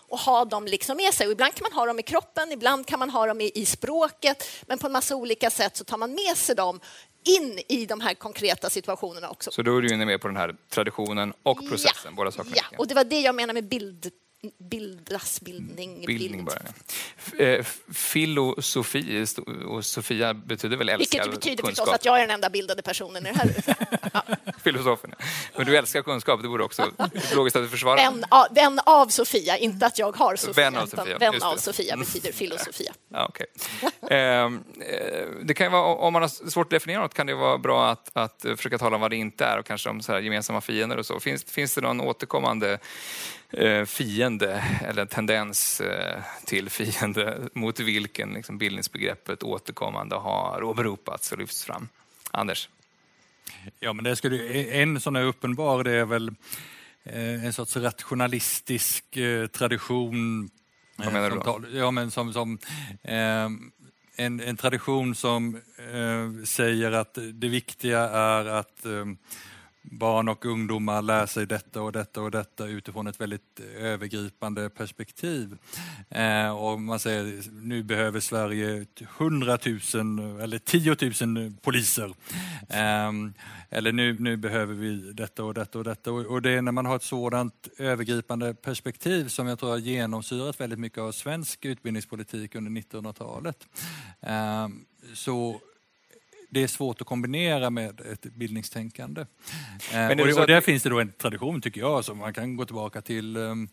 och 0.09 0.19
ha 0.19 0.45
dem 0.45 0.67
liksom 0.67 0.97
med 0.97 1.15
sig. 1.15 1.27
Och 1.27 1.33
ibland 1.33 1.55
kan 1.55 1.63
man 1.63 1.73
ha 1.73 1.87
dem 1.87 1.99
i 1.99 2.03
kroppen, 2.03 2.53
ibland 2.53 2.87
kan 2.87 2.99
man 2.99 3.11
ha 3.11 3.27
dem 3.27 3.41
i, 3.41 3.53
i 3.55 3.67
språket 3.67 4.45
men 4.67 4.79
på 4.79 4.87
en 4.87 4.93
massa 4.93 5.17
olika 5.17 5.51
sätt 5.51 5.77
så 5.77 5.85
tar 5.85 5.97
man 5.97 6.15
med 6.15 6.37
sig 6.37 6.55
dem 6.55 6.81
in 7.29 7.61
i 7.69 7.87
de 7.87 8.01
här 8.01 8.15
konkreta 8.15 8.71
situationerna 8.71 9.31
också. 9.31 9.51
Så 9.51 9.63
då 9.63 9.77
är 9.77 9.83
du 9.83 9.95
inne 9.95 10.07
mer 10.07 10.19
på 10.19 10.29
den 10.29 10.37
här 10.37 10.57
traditionen 10.71 11.33
och 11.43 11.69
processen, 11.69 12.11
ja. 12.11 12.17
båda 12.17 12.31
sakerna? 12.31 12.57
Ja, 12.57 12.79
och 12.79 12.87
det 12.87 12.95
var 12.95 13.05
det 13.05 13.21
jag 13.21 13.35
menar 13.35 13.55
med 13.55 13.69
bild 13.69 14.11
bildas, 14.59 15.41
bildning, 15.41 16.07
Bildning 16.07 16.45
bild. 16.45 16.59
bara. 17.39 17.45
Eh, 17.47 17.65
Filosofi 17.93 19.27
och 19.67 19.85
Sofia 19.85 20.35
betyder 20.35 20.77
väl 20.77 20.89
älskar 20.89 21.19
Vilket 21.19 21.41
betyder 21.41 21.63
kunskap? 21.63 21.77
förstås 21.87 21.95
att 21.95 22.05
jag 22.05 22.17
är 22.17 22.21
den 22.21 22.31
enda 22.31 22.51
bildade 22.51 22.83
personen 22.83 23.27
i 23.27 23.33
det 23.33 23.39
här. 23.39 23.55
Filosofen. 24.65 25.15
ja. 25.19 25.25
Men 25.57 25.67
du 25.67 25.77
älskar 25.77 26.03
kunskap, 26.03 26.43
det 26.43 26.49
borde 26.49 26.65
också 26.65 26.91
logiskt 27.35 27.57
att 27.57 27.63
du 27.63 27.69
försvarar. 27.69 27.97
Vän 27.97 28.25
av, 28.29 28.47
vän 28.55 28.81
av 28.87 29.07
Sofia, 29.09 29.57
inte 29.59 29.87
att 29.87 29.99
jag 29.99 30.17
har 30.17 30.37
Sofia. 30.37 30.65
Vän 30.65 30.77
av 30.77 30.87
Sofia, 30.87 31.19
vän 31.19 31.43
av. 31.43 31.57
Sofia 31.57 31.97
betyder 31.97 32.33
filosofia. 32.33 32.93
Ja, 33.13 33.27
okej. 33.29 33.47
Ehm, 34.11 34.65
eh, 34.81 35.27
det 35.43 35.55
kan 35.55 35.73
vara, 35.73 35.83
om 35.85 36.13
man 36.13 36.23
har 36.23 36.29
svårt 36.51 36.67
att 36.67 36.71
definiera 36.71 37.03
något 37.03 37.15
kan 37.15 37.27
det 37.27 37.35
vara 37.35 37.59
bra 37.59 37.89
att, 37.91 38.11
att 38.13 38.45
försöka 38.57 38.79
tala 38.79 38.95
om 38.97 39.01
vad 39.01 39.11
det 39.11 39.17
inte 39.17 39.45
är 39.45 39.59
och 39.59 39.67
kanske 39.67 39.89
om 39.91 40.03
så 40.03 40.13
här 40.13 40.21
gemensamma 40.21 40.61
fiender 40.61 40.97
och 40.97 41.07
så. 41.07 41.21
Finns, 41.21 41.45
finns 41.45 41.75
det 41.75 41.81
någon 41.81 42.01
återkommande 42.01 42.79
fiende 43.87 44.65
eller 44.85 45.07
tendens 45.07 45.81
eh, 45.81 46.23
till 46.45 46.71
fiende 46.71 47.49
mot 47.53 47.81
vilken 47.81 48.33
liksom, 48.33 48.59
bildningsbegreppet 48.59 49.43
återkommande 49.43 50.17
har 50.17 50.63
åberopats 50.63 51.33
och 51.33 51.39
lyfts 51.39 51.65
fram? 51.65 51.89
Anders? 52.31 52.69
Ja, 53.81 53.93
men 53.93 54.05
det 54.05 54.17
skulle, 54.17 54.63
en 54.65 55.01
sån 55.01 55.17
här 55.17 55.23
uppenbar 55.23 55.85
det 55.85 55.91
är 55.91 56.05
väl 56.05 56.29
eh, 57.05 57.45
en 57.45 57.53
sorts 57.53 57.77
rationalistisk 57.77 59.17
eh, 59.17 59.47
tradition. 59.47 60.51
Vad 60.97 61.13
menar 61.13 61.31
du 61.31 61.37
då? 61.37 61.79
Ja, 61.79 61.91
men 61.91 62.11
som, 62.11 62.33
som 62.33 62.59
eh, 63.03 63.49
en, 64.17 64.41
en 64.41 64.57
tradition 64.57 65.15
som 65.15 65.61
eh, 65.93 66.45
säger 66.45 66.93
att 66.93 67.19
det 67.33 67.49
viktiga 67.49 68.01
är 68.09 68.45
att 68.45 68.87
eh, 68.87 69.05
barn 69.91 70.29
och 70.29 70.47
ungdomar 70.47 71.03
lär 71.03 71.27
sig 71.27 71.47
detta 71.47 71.83
och 71.83 71.93
detta 71.93 72.23
och 72.23 72.31
detta 72.31 72.67
utifrån 72.67 73.07
ett 73.07 73.21
väldigt 73.21 73.61
övergripande 73.79 74.71
perspektiv. 74.71 75.59
Eh, 76.09 76.51
och 76.51 76.81
man 76.81 76.99
säger 76.99 77.43
nu 77.63 77.83
behöver 77.83 78.21
Sverige 78.21 78.87
100 79.19 79.59
000 79.95 80.41
eller 80.41 80.59
10 80.59 80.97
000 81.27 81.53
poliser. 81.63 82.15
Eh, 82.69 83.13
eller 83.71 83.93
nu, 83.93 84.17
nu 84.19 84.37
behöver 84.37 84.75
vi 84.75 85.13
detta 85.13 85.45
och 85.45 85.55
detta 85.55 85.79
och 85.79 85.85
detta. 85.85 86.13
Och, 86.13 86.27
och 86.27 86.43
det 86.43 86.51
är 86.51 86.63
när 86.63 86.73
man 86.73 86.87
har 86.87 86.97
ett 86.97 87.03
sådant 87.03 87.69
övergripande 87.79 88.55
perspektiv 88.55 89.29
som 89.29 89.47
jag 89.47 89.59
tror 89.59 89.71
har 89.71 89.79
genomsyrat 89.79 90.61
väldigt 90.61 90.79
mycket 90.79 90.99
av 90.99 91.13
svensk 91.13 91.65
utbildningspolitik 91.65 92.55
under 92.55 92.71
1900-talet. 92.71 93.67
Eh, 94.21 94.69
så 95.15 95.61
det 96.51 96.63
är 96.63 96.67
svårt 96.67 97.01
att 97.01 97.07
kombinera 97.07 97.71
med 97.71 98.01
ett 98.01 98.23
bildningstänkande. 98.23 99.21
Eh, 99.21 99.27
det 99.93 100.15
och, 100.15 100.21
och 100.21 100.29
att 100.29 100.37
där 100.37 100.47
det- 100.47 100.63
finns 100.63 100.83
det 100.83 100.89
då 100.89 101.01
en 101.01 101.13
tradition 101.13 101.61
tycker 101.61 101.81
jag, 101.81 102.05
som 102.05 102.19
man 102.19 102.35
kan 102.35 102.57
gå 102.57 102.65
tillbaka 102.65 103.03
till 103.03 103.37
um, 103.37 103.69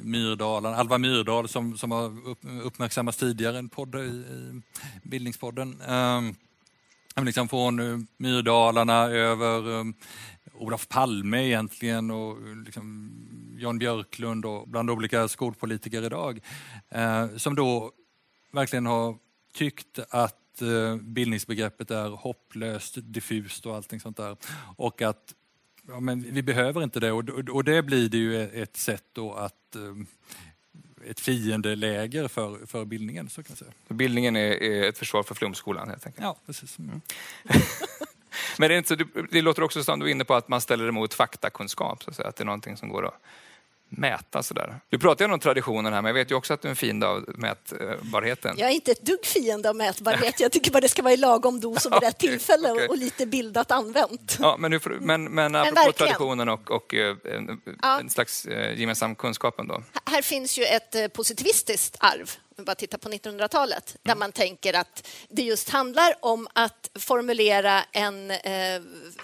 Myrdalen, 0.00 0.74
Alva 0.74 0.98
Myrdal 0.98 1.48
som, 1.48 1.78
som 1.78 1.90
har 1.90 2.28
upp, 2.28 2.38
uppmärksammats 2.62 3.18
tidigare 3.18 3.58
en 3.58 3.68
podd 3.68 3.94
i, 3.94 3.98
i 3.98 4.60
Bildningspodden. 5.02 5.82
Um, 5.82 6.36
liksom 7.24 7.48
från 7.48 7.80
uh, 7.80 7.98
Myrdalarna 8.16 9.02
över 9.04 9.68
um, 9.68 9.94
Olof 10.54 10.88
Palme 10.88 11.46
egentligen 11.46 12.10
och 12.10 12.56
liksom 12.64 13.12
Jan 13.58 13.78
Björklund 13.78 14.44
och 14.44 14.68
bland 14.68 14.90
olika 14.90 15.28
skolpolitiker 15.28 16.02
idag. 16.02 16.40
Eh, 16.88 17.28
som 17.36 17.54
då 17.54 17.92
verkligen 18.52 18.86
har 18.86 19.16
tyckt 19.54 19.98
att 20.10 20.36
eh, 20.62 20.96
bildningsbegreppet 20.96 21.90
är 21.90 22.08
hopplöst, 22.08 22.98
diffust 23.02 23.66
och 23.66 23.76
allting 23.76 24.00
sånt 24.00 24.16
där. 24.16 24.36
Och 24.76 25.02
att 25.02 25.34
ja, 25.88 26.00
men 26.00 26.34
vi 26.34 26.42
behöver 26.42 26.82
inte 26.82 27.00
det 27.00 27.12
och, 27.12 27.28
och, 27.28 27.64
det 27.64 27.82
blir 27.82 28.08
det 28.08 28.18
ju 28.18 28.62
ett 28.62 28.76
sätt 28.76 29.04
då 29.12 29.34
att 29.34 29.76
eh, 29.76 29.82
ett 31.10 31.20
fiendeläger 31.20 32.28
för, 32.28 32.66
för 32.66 32.84
bildningen. 32.84 33.28
Så 33.28 33.42
kan 33.42 33.56
säga. 33.56 33.70
Bildningen 33.88 34.36
är, 34.36 34.62
är 34.62 34.88
ett 34.88 34.98
försvar 34.98 35.22
för 35.22 35.34
flumskolan 35.34 35.88
helt 35.88 36.06
enkelt. 36.06 36.24
Ja, 36.24 36.36
precis. 36.46 36.78
Mm. 36.78 37.00
Men 38.58 38.68
det, 38.68 38.74
är 38.74 38.78
inte 38.78 38.96
det 39.30 39.42
låter 39.42 39.62
också 39.62 39.84
som 39.84 40.00
du 40.00 40.06
är 40.06 40.10
inne 40.10 40.24
på 40.24 40.34
att 40.34 40.48
man 40.48 40.60
ställer 40.60 40.88
emot 40.88 41.14
faktakunskap, 41.14 42.02
så 42.02 42.10
att, 42.10 42.16
säga, 42.16 42.28
att 42.28 42.36
det 42.36 42.42
är 42.42 42.46
någonting 42.46 42.76
som 42.76 42.88
går 42.88 43.06
att 43.06 43.20
mäta 43.90 44.42
sådär. 44.42 44.80
Du 44.88 44.98
pratar 44.98 45.24
ju 45.26 45.32
om 45.32 45.40
traditionen 45.40 45.92
här, 45.92 46.02
men 46.02 46.08
jag 46.08 46.14
vet 46.14 46.30
ju 46.30 46.34
också 46.34 46.54
att 46.54 46.62
du 46.62 46.68
är 46.68 46.70
en 46.70 46.76
fiende 46.76 47.06
av 47.08 47.24
mätbarheten. 47.28 48.54
Jag 48.58 48.70
är 48.70 48.74
inte 48.74 48.92
ett 48.92 49.02
dugg 49.02 49.24
fiende 49.26 49.68
av 49.68 49.76
mätbarhet. 49.76 50.40
Jag 50.40 50.52
tycker 50.52 50.70
bara 50.70 50.80
det 50.80 50.88
ska 50.88 51.02
vara 51.02 51.12
i 51.12 51.16
lagom 51.16 51.60
dos 51.60 51.86
och 51.86 51.92
vid 51.92 52.02
rätt 52.02 52.18
tillfälle 52.18 52.72
okej. 52.72 52.88
och 52.88 52.98
lite 52.98 53.26
bildat 53.26 53.70
använt. 53.70 54.36
Ja, 54.40 54.56
men, 54.58 54.80
får, 54.80 54.98
men, 55.00 55.24
men 55.24 55.54
apropå 55.54 55.74
verkligen. 55.74 55.92
traditionen 55.94 56.48
och, 56.48 56.70
och 56.70 56.94
eh, 56.94 57.16
en, 57.24 57.60
Ja. 57.82 58.00
en 58.00 58.10
slags 58.10 58.46
eh, 58.46 58.80
gemensam 58.80 59.14
kunskapen 59.14 59.68
då. 59.68 59.82
Här 60.04 60.22
finns 60.22 60.58
ju 60.58 60.64
ett 60.64 60.94
eh, 60.94 61.08
positivistiskt 61.08 61.96
arv, 62.00 62.30
vi 62.60 62.64
bara 62.64 62.74
tittar 62.74 62.98
på 62.98 63.08
1900-talet, 63.08 63.96
där 64.02 64.14
man 64.14 64.32
tänker 64.32 64.74
att 64.74 65.06
det 65.28 65.42
just 65.42 65.68
handlar 65.68 66.14
om 66.20 66.48
att 66.52 66.90
formulera 66.94 67.84
en 67.92 68.30
eh, 68.30 68.82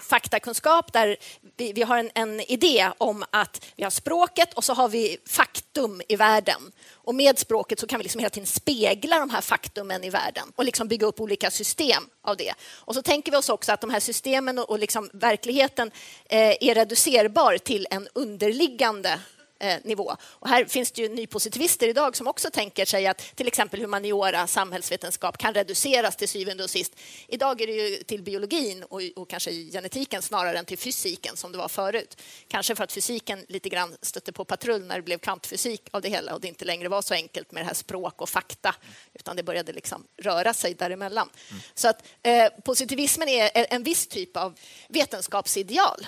faktakunskap 0.09 0.93
där 0.93 1.17
vi, 1.57 1.73
vi 1.73 1.83
har 1.83 1.97
en, 1.97 2.11
en 2.13 2.41
idé 2.41 2.91
om 2.97 3.25
att 3.29 3.65
vi 3.75 3.83
har 3.83 3.89
språket 3.89 4.53
och 4.53 4.63
så 4.63 4.73
har 4.73 4.89
vi 4.89 5.17
faktum 5.27 6.01
i 6.07 6.15
världen. 6.15 6.71
Och 6.91 7.15
med 7.15 7.39
språket 7.39 7.79
så 7.79 7.87
kan 7.87 7.99
vi 7.99 8.03
liksom 8.03 8.19
hela 8.19 8.29
tiden 8.29 8.47
spegla 8.47 9.19
de 9.19 9.29
här 9.29 9.41
faktumen 9.41 10.03
i 10.03 10.09
världen 10.09 10.51
och 10.55 10.65
liksom 10.65 10.87
bygga 10.87 11.07
upp 11.07 11.19
olika 11.19 11.51
system 11.51 12.03
av 12.21 12.37
det. 12.37 12.53
Och 12.75 12.95
så 12.95 13.01
tänker 13.01 13.31
vi 13.31 13.37
oss 13.37 13.49
också 13.49 13.71
att 13.71 13.81
de 13.81 13.89
här 13.89 13.99
systemen 13.99 14.59
och, 14.59 14.69
och 14.69 14.79
liksom 14.79 15.09
verkligheten 15.13 15.91
eh, 16.25 16.55
är 16.61 16.75
reducerbar 16.75 17.57
till 17.57 17.87
en 17.89 18.07
underliggande 18.13 19.19
eh, 19.59 19.77
nivå. 19.83 20.15
Och 20.21 20.49
här 20.49 20.65
finns 20.65 20.91
det 20.91 21.01
ju 21.01 21.09
nypositivister 21.09 21.87
idag 21.87 22.15
som 22.15 22.27
också 22.27 22.49
tänker 22.49 22.85
sig 22.85 23.07
att 23.07 23.17
till 23.35 23.47
exempel 23.47 23.81
humaniora, 23.81 24.47
samhällsvetenskap 24.47 25.37
kan 25.37 25.53
reduceras 25.53 26.15
till 26.15 26.29
syvende 26.29 26.63
och 26.63 26.69
sist. 26.69 26.95
Idag 27.27 27.61
är 27.61 27.67
det 27.67 27.73
ju 27.73 28.03
till 28.03 28.23
biologin 28.23 28.83
och, 28.83 29.01
och 29.15 29.29
kanske 29.29 29.51
genetiken 29.51 30.21
snarare 30.21 30.59
än 30.59 30.65
till 30.65 30.77
fysiken 30.77 31.37
som 31.37 31.51
det 31.51 31.57
var 31.57 31.67
förut. 31.67 32.21
Kanske 32.47 32.75
för 32.75 32.83
att 32.83 32.91
fysiken 32.91 33.45
lite 33.47 33.69
grann 33.69 33.97
stötte 34.01 34.31
på 34.31 34.45
patrull 34.45 34.85
när 34.85 34.95
det 34.95 35.01
blev 35.01 35.17
kvantfysik 35.17 35.81
av 35.91 36.01
det 36.01 36.09
hela 36.09 36.33
och 36.33 36.41
det 36.41 36.47
inte 36.47 36.65
längre 36.65 36.89
var 36.89 37.01
så 37.01 37.13
enkelt 37.13 37.51
med 37.51 37.63
det 37.63 37.67
här 37.67 37.73
språk 37.73 38.21
och 38.21 38.29
fakta 38.29 38.75
utan 39.13 39.35
det 39.35 39.43
började 39.43 39.73
liksom 39.73 40.03
röra 40.17 40.53
sig 40.53 40.73
däremellan. 40.73 41.29
Så 41.73 41.87
att 41.87 42.03
eh, 42.23 42.47
positivismen 42.65 43.27
är 43.27 43.49
en 43.53 43.83
viss 43.83 44.07
typ 44.07 44.37
av 44.37 44.59
vetenskapsideal 44.89 46.07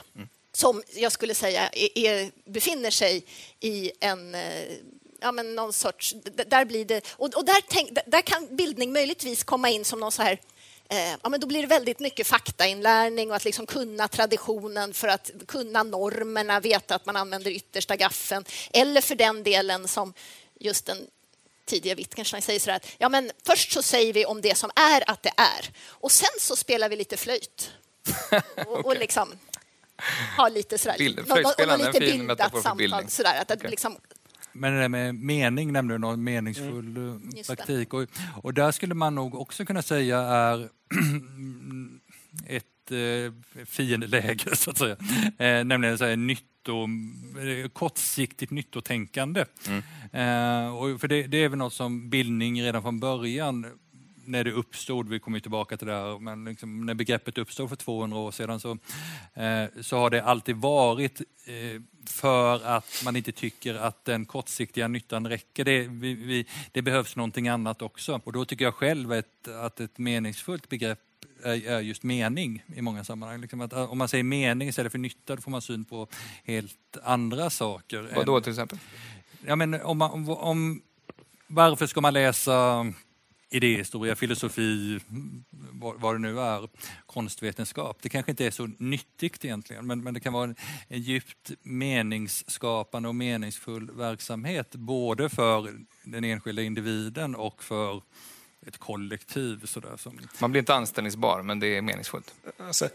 som 0.53 0.83
jag 0.95 1.11
skulle 1.11 1.35
säga 1.35 1.69
är, 1.69 1.97
är, 1.97 2.31
befinner 2.45 2.91
sig 2.91 3.23
i 3.59 3.91
en 3.99 4.35
eh, 4.35 4.77
ja, 5.21 5.31
men 5.31 5.55
någon 5.55 5.73
sorts... 5.73 6.15
Där 6.47 6.65
blir 6.65 6.85
det, 6.85 7.07
och, 7.11 7.35
och 7.35 7.45
där, 7.45 7.61
tänk, 7.67 7.89
där 8.05 8.21
kan 8.21 8.55
bildning 8.55 8.93
möjligtvis 8.93 9.43
komma 9.43 9.69
in 9.69 9.85
som 9.85 9.99
någon 9.99 10.11
så 10.11 10.21
här 10.21 10.41
eh, 10.89 11.11
Ja, 11.21 11.29
men 11.29 11.39
då 11.39 11.47
blir 11.47 11.61
det 11.61 11.67
väldigt 11.67 11.99
mycket 11.99 12.27
faktainlärning 12.27 13.29
och 13.29 13.35
att 13.35 13.45
liksom 13.45 13.65
kunna 13.65 14.07
traditionen 14.07 14.93
för 14.93 15.07
att 15.07 15.31
kunna 15.47 15.83
normerna, 15.83 16.59
veta 16.59 16.95
att 16.95 17.05
man 17.05 17.15
använder 17.15 17.51
yttersta 17.51 17.95
gaffeln. 17.95 18.45
Eller 18.73 19.01
för 19.01 19.15
den 19.15 19.43
delen 19.43 19.87
som 19.87 20.13
just 20.59 20.85
den 20.85 21.07
tidiga 21.65 21.95
Wittgenstein 21.95 22.41
säger 22.41 22.59
så 22.59 22.69
här 22.69 22.77
att 22.77 22.87
ja, 22.97 23.09
men 23.09 23.31
först 23.45 23.71
så 23.71 23.81
säger 23.81 24.13
vi 24.13 24.25
om 24.25 24.41
det 24.41 24.55
som 24.55 24.71
är 24.75 25.09
att 25.09 25.23
det 25.23 25.33
är 25.37 25.71
och 25.87 26.11
sen 26.11 26.39
så 26.39 26.55
spelar 26.55 26.89
vi 26.89 26.95
lite 26.95 27.17
flöjt. 27.17 27.71
Och, 28.67 28.85
och 28.85 28.97
liksom 28.97 29.39
ha 30.37 30.49
lite 30.49 30.77
sådär, 30.77 30.95
Bild- 30.97 31.25
flöjtspelande, 31.25 31.85
lite 31.91 32.05
en 32.05 32.11
fin 32.11 32.25
metafor 32.25 32.57
för 32.57 32.61
samtal. 32.63 32.77
bildning. 32.77 33.07
Sådär, 33.09 33.41
att, 33.41 33.51
att 33.51 33.57
Okej. 33.57 33.69
liksom, 33.69 33.95
Men 34.51 34.73
det 34.73 34.79
där 34.79 34.89
med 34.89 35.15
mening 35.15 35.71
nämnde 35.73 35.93
du, 35.93 35.97
någon 35.97 36.23
meningsfull 36.23 36.97
eh, 36.97 37.03
Mm. 37.03 37.21
Praktik. 37.47 37.93
Och, 37.93 38.07
och 38.43 38.53
där 38.53 38.71
skulle 38.71 38.93
man 38.93 39.15
nog 39.15 39.35
också 39.35 39.65
kunna 39.65 39.81
säga 39.81 40.19
är 40.19 40.69
ett 42.47 42.91
eh, 42.91 43.65
fiendeläge, 43.65 44.45
så 44.55 44.71
att 44.71 44.77
säga. 44.77 44.95
Eh, 45.37 45.63
nämligen 45.65 45.97
så 45.97 46.05
här, 46.05 46.15
nytto, 46.15 46.83
eh, 47.63 47.69
kortsiktigt 47.69 48.51
nyttotänkande. 48.51 49.45
Eh, 50.13 50.75
och 50.75 51.01
för 51.01 51.07
det, 51.07 51.23
det 51.27 51.37
är 51.37 51.49
väl 51.49 51.57
något 51.59 51.73
som 51.73 52.09
bildning 52.09 52.63
redan 52.63 52.81
från 52.81 52.99
början 52.99 53.65
när 54.29 54.43
det 54.43 54.51
uppstod, 54.51 55.09
vi 55.09 55.19
kommer 55.19 55.39
tillbaka 55.39 55.77
till 55.77 55.87
det 55.87 55.93
här, 55.93 56.19
men 56.19 56.45
liksom 56.45 56.85
när 56.85 56.93
begreppet 56.93 57.37
uppstod 57.37 57.69
för 57.69 57.75
200 57.75 58.17
år 58.17 58.31
sedan 58.31 58.59
så, 58.59 58.71
eh, 59.33 59.65
så 59.81 59.97
har 59.97 60.09
det 60.09 60.23
alltid 60.23 60.55
varit 60.55 61.21
eh, 61.45 61.81
för 62.05 62.65
att 62.65 63.01
man 63.05 63.15
inte 63.15 63.31
tycker 63.31 63.75
att 63.75 64.05
den 64.05 64.25
kortsiktiga 64.25 64.87
nyttan 64.87 65.27
räcker. 65.27 65.65
Det, 65.65 65.87
vi, 65.87 66.13
vi, 66.13 66.45
det 66.71 66.81
behövs 66.81 67.15
någonting 67.15 67.47
annat 67.47 67.81
också. 67.81 68.21
Och 68.23 68.33
då 68.33 68.45
tycker 68.45 68.65
jag 68.65 68.73
själv 68.73 69.13
ett, 69.13 69.47
att 69.47 69.79
ett 69.79 69.97
meningsfullt 69.97 70.69
begrepp 70.69 70.99
är, 71.43 71.67
är 71.67 71.79
just 71.79 72.03
mening 72.03 72.63
i 72.75 72.81
många 72.81 73.03
sammanhang. 73.03 73.41
Liksom 73.41 73.61
att, 73.61 73.73
om 73.73 73.97
man 73.97 74.07
säger 74.07 74.23
mening 74.23 74.69
istället 74.69 74.91
för 74.91 74.99
nytta, 74.99 75.35
då 75.35 75.41
får 75.41 75.51
man 75.51 75.61
syn 75.61 75.85
på 75.85 76.07
helt 76.43 76.97
andra 77.03 77.49
saker. 77.49 78.09
Vad 78.15 78.25
då 78.25 78.37
än- 78.37 78.43
till 78.43 78.51
exempel? 78.51 78.79
Ja, 79.45 79.55
men 79.55 79.81
om 79.81 79.97
man, 79.97 80.11
om, 80.11 80.29
om, 80.29 80.81
varför 81.47 81.87
ska 81.87 82.01
man 82.01 82.13
läsa 82.13 82.85
idéhistoria, 83.49 84.15
filosofi, 84.15 84.99
vad, 85.71 86.01
vad 86.01 86.15
det 86.15 86.19
nu 86.19 86.39
är, 86.39 86.69
konstvetenskap. 87.05 87.97
Det 88.01 88.09
kanske 88.09 88.31
inte 88.31 88.45
är 88.45 88.51
så 88.51 88.69
nyttigt 88.77 89.45
egentligen, 89.45 89.87
men, 89.87 90.03
men 90.03 90.13
det 90.13 90.19
kan 90.19 90.33
vara 90.33 90.43
en, 90.43 90.55
en 90.87 91.01
djupt 91.01 91.51
meningsskapande 91.61 93.09
och 93.09 93.15
meningsfull 93.15 93.91
verksamhet, 93.91 94.75
både 94.75 95.29
för 95.29 95.73
den 96.03 96.23
enskilda 96.23 96.61
individen 96.61 97.35
och 97.35 97.63
för 97.63 98.01
ett 98.67 98.77
kollektiv. 98.77 99.65
Sådär, 99.65 99.97
som... 99.97 100.19
Man 100.39 100.51
blir 100.51 100.59
inte 100.59 100.73
anställningsbar, 100.73 101.41
men 101.43 101.59
det 101.59 101.77
är 101.77 101.81
meningsfullt. 101.81 102.33
Alltså, 102.57 102.89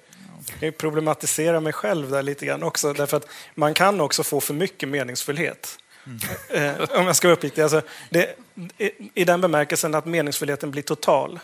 jag 0.60 0.78
problematisera 0.78 1.60
mig 1.60 1.72
själv 1.72 2.10
där 2.10 2.22
lite 2.22 2.46
grann 2.46 2.62
också, 2.62 2.92
därför 2.92 3.16
att 3.16 3.28
man 3.54 3.74
kan 3.74 4.00
också 4.00 4.22
få 4.22 4.40
för 4.40 4.54
mycket 4.54 4.88
meningsfullhet. 4.88 5.78
Mm. 6.06 6.18
Eh, 6.48 6.88
om 7.00 7.06
jag 7.06 7.16
ska 7.16 7.28
vara 7.28 7.36
uppriktig. 7.36 7.62
Alltså, 7.62 7.82
det, 8.10 8.36
i, 8.78 8.90
I 9.14 9.24
den 9.24 9.40
bemärkelsen 9.40 9.94
att 9.94 10.06
meningsfullheten 10.06 10.70
blir 10.70 10.82
total. 10.82 11.40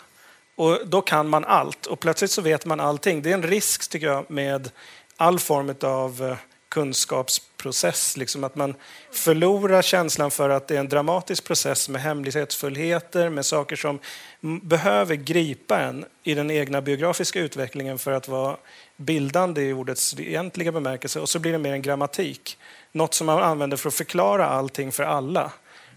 Och 0.55 0.79
då 0.87 1.01
kan 1.03 1.29
man 1.29 1.45
allt 1.45 1.87
och 1.87 2.01
plötsligt 2.01 2.31
så 2.31 2.43
vet 2.43 2.67
man 2.67 2.81
allting. 2.81 3.23
Det 3.23 3.31
är 3.31 3.35
en 3.35 3.43
risk 3.43 3.91
tycker 3.91 4.07
jag 4.07 4.31
med 4.31 4.71
all 5.17 5.39
form 5.39 5.75
av 5.83 6.23
eh, 6.31 6.37
kunskapsprocess. 6.71 8.17
Liksom 8.17 8.45
att 8.45 8.55
man 8.55 8.75
förlorar 9.13 9.83
känslan 9.83 10.31
för 10.31 10.51
att 10.51 10.69
det 10.69 10.77
är 10.77 10.81
en 10.81 10.89
dramatisk 10.89 11.45
process 11.45 11.89
med 11.89 12.03
hemlighetsfullheter, 12.03 13.29
med 13.29 13.47
saker 13.47 13.77
som 13.77 13.99
behöver 14.41 15.15
gripa 15.15 15.81
en 15.81 16.05
i 16.23 16.35
den 16.35 16.51
egna 16.51 16.81
biografiska 16.83 17.41
utvecklingen 17.41 17.99
för 17.99 18.13
att 18.13 18.29
vara 18.29 18.57
bildande 18.97 19.63
i 19.63 19.73
ordets 19.73 20.19
egentliga 20.19 20.73
bemärkelse. 20.73 21.21
Och 21.21 21.29
så 21.29 21.39
blir 21.39 21.53
det 21.53 21.59
mer 21.59 21.73
en 21.73 21.83
grammatik. 21.83 22.59
Något 22.93 23.15
som 23.15 23.27
man 23.27 23.43
använder 23.43 23.77
för 23.77 23.89
att 23.89 23.95
förklara 23.95 24.47
allting 24.47 24.93
för 24.93 25.03
alla. 25.03 25.53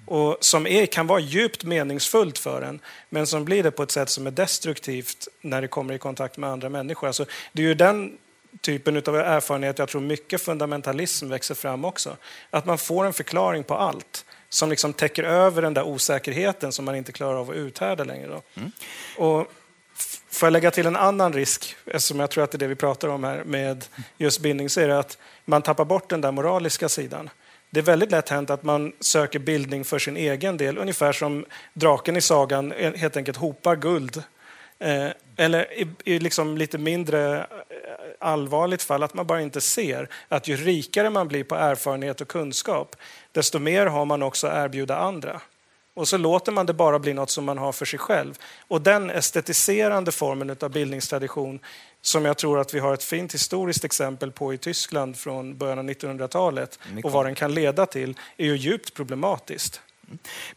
Och 0.06 0.38
som 0.40 0.68
är, 0.68 0.86
kan 0.86 1.08
vara 1.08 1.20
djupt 1.20 1.64
meningsfullt 1.64 2.38
för 2.38 2.62
en, 2.62 2.80
men 3.10 3.28
som 3.28 3.46
blir 3.46 3.64
det 3.64 3.72
på 3.72 3.84
ett 3.84 3.92
sätt 3.92 4.10
som 4.10 4.28
är 4.28 4.32
destruktivt 4.32 5.28
när 5.42 5.62
det 5.62 5.68
kommer 5.68 5.94
i 5.94 5.98
kontakt 5.98 6.38
med 6.38 6.50
andra 6.50 6.70
människor. 6.70 7.08
Alltså, 7.08 7.26
det 7.52 7.62
är 7.62 7.68
ju 7.68 7.74
den 7.74 8.18
typen 8.62 8.98
av 8.98 9.16
erfarenhet 9.16 9.80
jag 9.80 9.90
tror 9.90 10.02
mycket 10.02 10.42
fundamentalism 10.42 11.30
växer 11.30 11.56
fram 11.56 11.86
också. 11.86 12.18
Att 12.50 12.66
man 12.66 12.78
får 12.78 13.06
en 13.06 13.14
förklaring 13.14 13.64
på 13.64 13.76
allt 13.76 14.26
som 14.50 14.70
liksom 14.70 14.94
täcker 14.94 15.24
över 15.24 15.62
den 15.62 15.74
där 15.74 15.84
osäkerheten 15.84 16.72
som 16.72 16.86
man 16.86 16.96
inte 16.96 17.12
klarar 17.12 17.36
av 17.36 17.50
att 17.50 17.56
uthärda 17.56 18.04
längre. 18.04 18.28
Då. 18.28 18.42
Mm. 18.56 18.72
Och 19.18 19.52
Får 20.34 20.48
jag 20.48 20.54
lägga 20.54 20.72
till 20.72 20.86
en 20.86 20.96
annan 20.96 21.34
risk, 21.34 21.76
eftersom 21.86 22.20
jag 22.20 22.30
tror 22.30 22.44
att 22.44 22.52
det 22.52 22.56
är 22.56 22.60
det 22.60 22.68
vi 22.68 22.76
pratar 22.76 23.08
om 23.08 23.24
här 23.24 23.44
med 23.44 23.86
just 24.18 24.40
bildning, 24.40 24.70
så 24.70 24.82
är 24.82 24.88
det 24.88 25.00
att 25.00 25.18
man 25.46 25.62
tappar 25.62 25.86
bort 25.86 26.10
den 26.10 26.22
där 26.22 26.32
moraliska 26.32 26.90
sidan. 26.90 27.30
Det 27.70 27.80
är 27.80 27.84
väldigt 27.84 28.12
lätt 28.12 28.30
hänt 28.30 28.50
att 28.50 28.64
man 28.64 28.94
söker 29.00 29.40
bildning 29.40 29.86
för 29.86 30.00
sin 30.00 30.18
egen 30.18 30.58
del, 30.58 30.78
ungefär 30.78 31.12
som 31.12 31.46
draken 31.74 32.18
i 32.18 32.22
sagan 32.22 32.74
helt 32.96 33.18
enkelt 33.18 33.38
hopar 33.38 33.76
guld. 33.76 34.24
Eller 35.38 35.74
i, 35.74 35.88
i 36.04 36.20
liksom 36.20 36.58
lite 36.58 36.78
mindre 36.78 37.40
eh, 37.40 37.46
allvarligt 38.20 38.84
fall 38.84 39.04
att 39.04 39.14
man 39.14 39.28
bara 39.28 39.42
inte 39.42 39.62
ser 39.62 40.10
att 40.28 40.48
ju 40.48 40.56
rikare 40.56 41.10
man 41.10 41.28
blir 41.28 41.44
på 41.44 41.56
erfarenhet 41.56 42.22
och 42.22 42.28
kunskap, 42.28 42.96
desto 43.32 43.60
mer 43.60 43.86
har 43.86 44.06
man 44.06 44.24
också 44.24 44.48
att 44.48 44.66
erbjuda 44.66 44.98
andra. 44.98 45.42
Och 45.96 46.08
så 46.08 46.18
låter 46.18 46.52
man 46.52 46.66
det 46.66 46.74
bara 46.74 47.00
bli 47.00 47.14
något 47.14 47.30
som 47.30 47.46
man 47.46 47.58
har 47.58 47.72
för 47.72 47.86
sig 47.86 48.00
själv. 48.00 48.40
Och 48.68 48.82
den 48.82 49.10
estetiserande 49.10 50.12
formen 50.12 50.56
av 50.62 50.72
bildningstradition 50.72 51.60
som 52.02 52.26
jag 52.26 52.38
tror 52.38 52.60
att 52.60 52.74
vi 52.74 52.80
har 52.80 52.94
ett 52.94 53.04
fint 53.04 53.34
historiskt 53.34 53.84
exempel 53.84 54.32
på 54.32 54.54
i 54.54 54.58
Tyskland 54.58 55.18
från 55.18 55.58
början 55.58 55.80
av 55.80 55.86
1900-talet 55.86 56.80
och 57.04 57.12
vad 57.12 57.26
den 57.26 57.36
kan 57.36 57.54
leda 57.54 57.86
till 57.86 58.18
är 58.38 58.46
ju 58.46 58.56
djupt 58.56 58.94
problematiskt. 58.94 59.82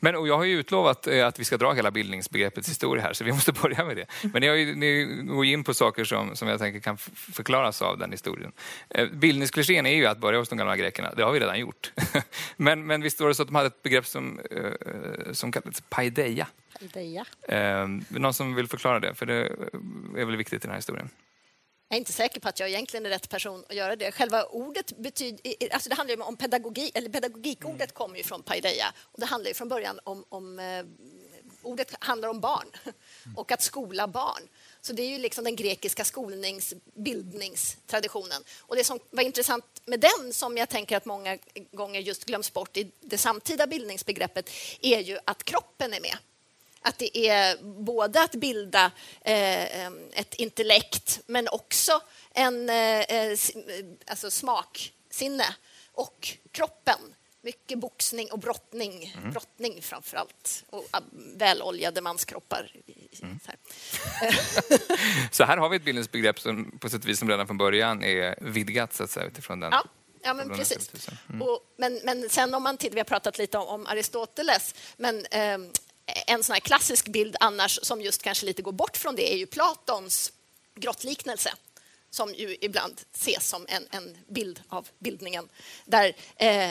Men 0.01 0.17
och 0.17 0.29
jag 0.29 0.37
har 0.37 0.45
ju 0.45 0.59
utlovat 0.59 1.07
eh, 1.07 1.27
att 1.27 1.41
vi 1.41 1.45
ska 1.45 1.57
dra 1.57 1.73
hela 1.73 1.91
bildningsbegreppets 1.91 2.69
historia 2.69 3.03
här, 3.03 3.13
så 3.13 3.25
vi 3.25 3.33
måste 3.33 3.53
börja 3.63 3.85
med 3.85 3.97
det. 3.97 4.07
Men 4.23 4.41
ni, 4.41 4.49
har 4.49 4.55
ju, 4.55 4.75
ni 4.75 5.05
går 5.23 5.45
in 5.45 5.65
på 5.65 5.75
saker 5.75 6.05
som, 6.05 6.37
som 6.37 6.49
jag 6.49 6.59
tänker 6.59 6.81
kan 6.81 6.97
förklaras 7.33 7.83
av 7.83 7.99
den 7.99 8.11
historien. 8.11 8.53
Eh, 8.91 9.09
bildningsklichén 9.09 9.87
är 9.87 9.95
ju 9.95 10.07
att 10.07 10.19
börja 10.19 10.39
hos 10.39 10.49
de 10.49 10.59
gamla 10.59 10.77
grekerna, 10.77 11.15
det 11.17 11.23
har 11.23 11.33
vi 11.33 11.41
redan 11.41 11.59
gjort. 11.59 11.93
men, 12.57 12.87
men 12.87 13.03
visst 13.03 13.21
var 13.21 13.29
det 13.29 13.35
så 13.35 13.43
att 13.43 13.49
de 13.49 13.55
hade 13.55 13.67
ett 13.67 13.83
begrepp 13.83 14.07
som, 14.07 14.41
eh, 14.51 15.33
som 15.33 15.53
kallades 15.53 15.81
paideia? 15.81 16.47
Paideia. 16.79 17.25
Någon 18.09 18.35
som 18.35 18.55
vill 18.55 18.69
förklara 18.69 19.01
det? 19.01 19.15
För 19.15 19.27
det 19.27 19.35
är 20.17 20.25
väl 20.25 20.37
viktigt 20.37 20.65
i 20.65 20.67
den 20.67 20.71
här 20.71 20.79
historien. 20.79 21.09
Jag 21.89 21.97
är 21.97 21.99
inte 21.99 22.13
säker 22.13 22.41
på 22.41 22.49
att 22.49 22.61
jag 22.61 22.69
egentligen 22.69 23.07
är 23.07 23.11
rätt 23.11 23.29
person 23.29 23.65
att 23.69 23.77
göra 23.77 23.97
det. 23.97 24.13
Själva 24.13 24.45
ordet 24.45 24.99
betyder... 24.99 25.41
Alltså 25.71 25.89
det 25.89 25.95
handlar 25.95 26.29
om 26.29 26.37
pedagogik, 26.37 26.97
eller 26.99 27.11
pedagogikordet 27.11 27.95
kommer 27.95 28.17
ju 28.17 28.23
från 28.23 28.43
paideia. 28.43 28.95
Och 28.99 29.21
det 29.21 29.27
handlar 29.27 29.49
ju 29.49 29.55
från 29.55 29.69
början 29.69 30.01
om... 30.05 30.25
om 30.29 30.59
eh, 30.59 30.85
ordet 31.63 31.95
handlar 31.99 32.29
om 32.29 32.41
barn 32.41 32.67
och 33.37 33.53
att 33.53 33.63
skola 33.63 34.09
barn. 34.09 34.43
Så 34.81 34.93
det 34.93 35.03
är 35.03 35.09
ju 35.09 35.19
liksom 35.19 35.45
den 35.45 35.57
grekiska 35.57 36.05
skolnings, 36.05 36.75
bildningstraditionen. 36.95 38.43
Och 38.61 38.77
det 38.77 38.85
som 38.85 39.01
var 39.11 39.23
intressant 39.23 39.65
med 39.85 40.01
den, 40.01 40.33
som 40.33 40.57
jag 40.57 40.69
tänker 40.69 40.97
att 40.97 41.05
många 41.05 41.39
gånger 41.73 42.01
just 42.01 42.25
glöms 42.25 42.53
bort 42.53 42.77
i 42.77 42.93
det 43.01 43.19
samtida 43.19 43.67
bildningsbegreppet, 43.67 44.51
är 44.81 45.01
ju 45.01 45.19
att 45.25 45.45
kroppen 45.45 45.95
är 45.95 46.01
med. 46.01 46.17
Att 46.87 46.99
det 46.99 47.29
är 47.29 47.57
både 47.63 48.23
att 48.23 48.35
bilda 48.35 48.91
eh, 49.21 49.87
ett 50.13 50.35
intellekt 50.35 51.21
men 51.27 51.49
också 51.49 52.01
en 52.35 52.69
eh, 52.69 53.01
eh 53.01 53.39
alltså 54.07 54.31
smaksinne 54.31 55.55
och 55.93 56.29
kroppen. 56.51 56.99
Mycket 57.43 57.79
boxning 57.79 58.33
och 58.33 58.39
brottning, 58.39 59.15
mm. 59.19 59.31
brottning 59.31 59.83
framför 59.83 60.17
allt. 60.17 60.65
Och 60.71 60.89
ah, 60.91 61.01
väloljade 61.37 62.01
manskroppar. 62.01 62.73
Mm. 63.23 63.39
Så, 63.45 63.51
här. 63.51 63.59
så 65.33 65.45
här 65.45 65.57
har 65.57 65.69
vi 65.69 65.77
ett 65.77 65.85
bildningsbegrepp 65.85 66.41
som 66.41 66.79
på 66.79 66.89
sätt 66.89 67.03
och 67.03 67.09
vis 67.09 67.19
som 67.19 67.29
redan 67.29 67.47
från 67.47 67.59
början 67.59 68.05
är 68.05 68.39
vidgat 68.41 68.95
så 68.95 69.05
att 69.05 69.11
säga, 69.11 69.27
utifrån 69.27 69.61
den. 69.61 69.73
Ja. 69.73 69.85
Ja, 70.23 70.35
men 70.35 70.49
precis. 70.49 71.09
Mm. 71.29 71.43
Och, 71.43 71.61
men, 71.77 72.01
men 72.05 72.29
sen 72.29 72.55
om 72.55 72.63
man 72.63 72.77
tittar, 72.77 72.95
vi 72.95 73.01
har 73.01 73.05
pratat 73.05 73.39
lite 73.39 73.59
om, 73.59 73.69
om 73.69 73.87
Aristoteles, 73.87 74.75
men 74.97 75.27
eh, 75.27 75.59
en 76.07 76.43
sån 76.43 76.53
här 76.53 76.61
klassisk 76.61 77.09
bild 77.09 77.37
annars 77.41 77.79
som 77.83 78.01
just 78.01 78.23
kanske 78.23 78.47
lite 78.47 78.63
går 78.63 78.73
bort 78.73 78.97
från 78.97 79.17
det 79.17 79.33
är 79.33 79.37
ju 79.37 79.47
Platons 79.47 80.33
grottliknelse 80.75 81.53
som 82.11 82.35
ju 82.35 82.57
ibland 82.61 83.01
ses 83.15 83.49
som 83.49 83.67
en, 83.69 83.87
en 83.91 84.17
bild 84.29 84.63
av 84.69 84.89
bildningen. 84.99 85.49
Där 85.85 86.17
eh, 86.37 86.71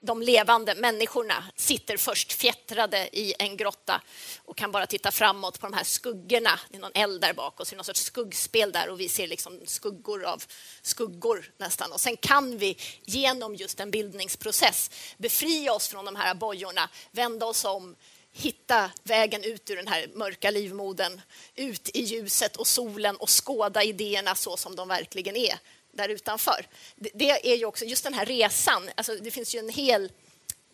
de 0.00 0.22
levande 0.22 0.74
människorna 0.74 1.44
sitter 1.56 1.96
först 1.96 2.32
fjättrade 2.32 3.08
i 3.12 3.34
en 3.38 3.56
grotta 3.56 4.02
och 4.44 4.56
kan 4.56 4.72
bara 4.72 4.86
titta 4.86 5.10
framåt 5.10 5.60
på 5.60 5.66
de 5.66 5.72
här 5.72 5.84
skuggorna. 5.84 6.60
Det 6.70 6.76
är 6.76 6.80
någon 6.80 6.90
eld 6.94 7.20
där 7.20 7.32
bak 7.32 7.60
och 7.60 7.66
så 7.66 7.72
är 7.72 7.74
det 7.74 7.76
någon 7.76 7.84
sorts 7.84 8.04
skuggspel 8.04 8.72
där 8.72 8.88
och 8.88 9.00
vi 9.00 9.08
ser 9.08 9.28
liksom 9.28 9.60
skuggor 9.66 10.24
av 10.24 10.42
skuggor 10.82 11.52
nästan. 11.58 11.92
Och 11.92 12.00
sen 12.00 12.16
kan 12.16 12.58
vi 12.58 12.76
genom 13.04 13.54
just 13.54 13.80
en 13.80 13.90
bildningsprocess 13.90 14.90
befria 15.16 15.72
oss 15.72 15.88
från 15.88 16.04
de 16.04 16.16
här 16.16 16.34
bojorna, 16.34 16.88
vända 17.10 17.46
oss 17.46 17.64
om, 17.64 17.96
hitta 18.32 18.90
vägen 19.02 19.44
ut 19.44 19.70
ur 19.70 19.76
den 19.76 19.88
här 19.88 20.10
mörka 20.14 20.50
livmodern, 20.50 21.20
ut 21.54 21.90
i 21.94 22.00
ljuset 22.00 22.56
och 22.56 22.66
solen 22.66 23.16
och 23.16 23.44
skåda 23.44 23.82
idéerna 23.82 24.34
så 24.34 24.56
som 24.56 24.76
de 24.76 24.88
verkligen 24.88 25.36
är 25.36 25.58
där 25.92 26.08
utanför. 26.08 26.66
Det 26.96 27.52
är 27.52 27.56
ju 27.56 27.64
också 27.64 27.84
just 27.84 28.04
den 28.04 28.14
här 28.14 28.26
resan. 28.26 28.90
Alltså 28.94 29.14
det 29.14 29.30
finns 29.30 29.54
ju 29.54 29.58
en 29.58 29.68
hel 29.68 30.10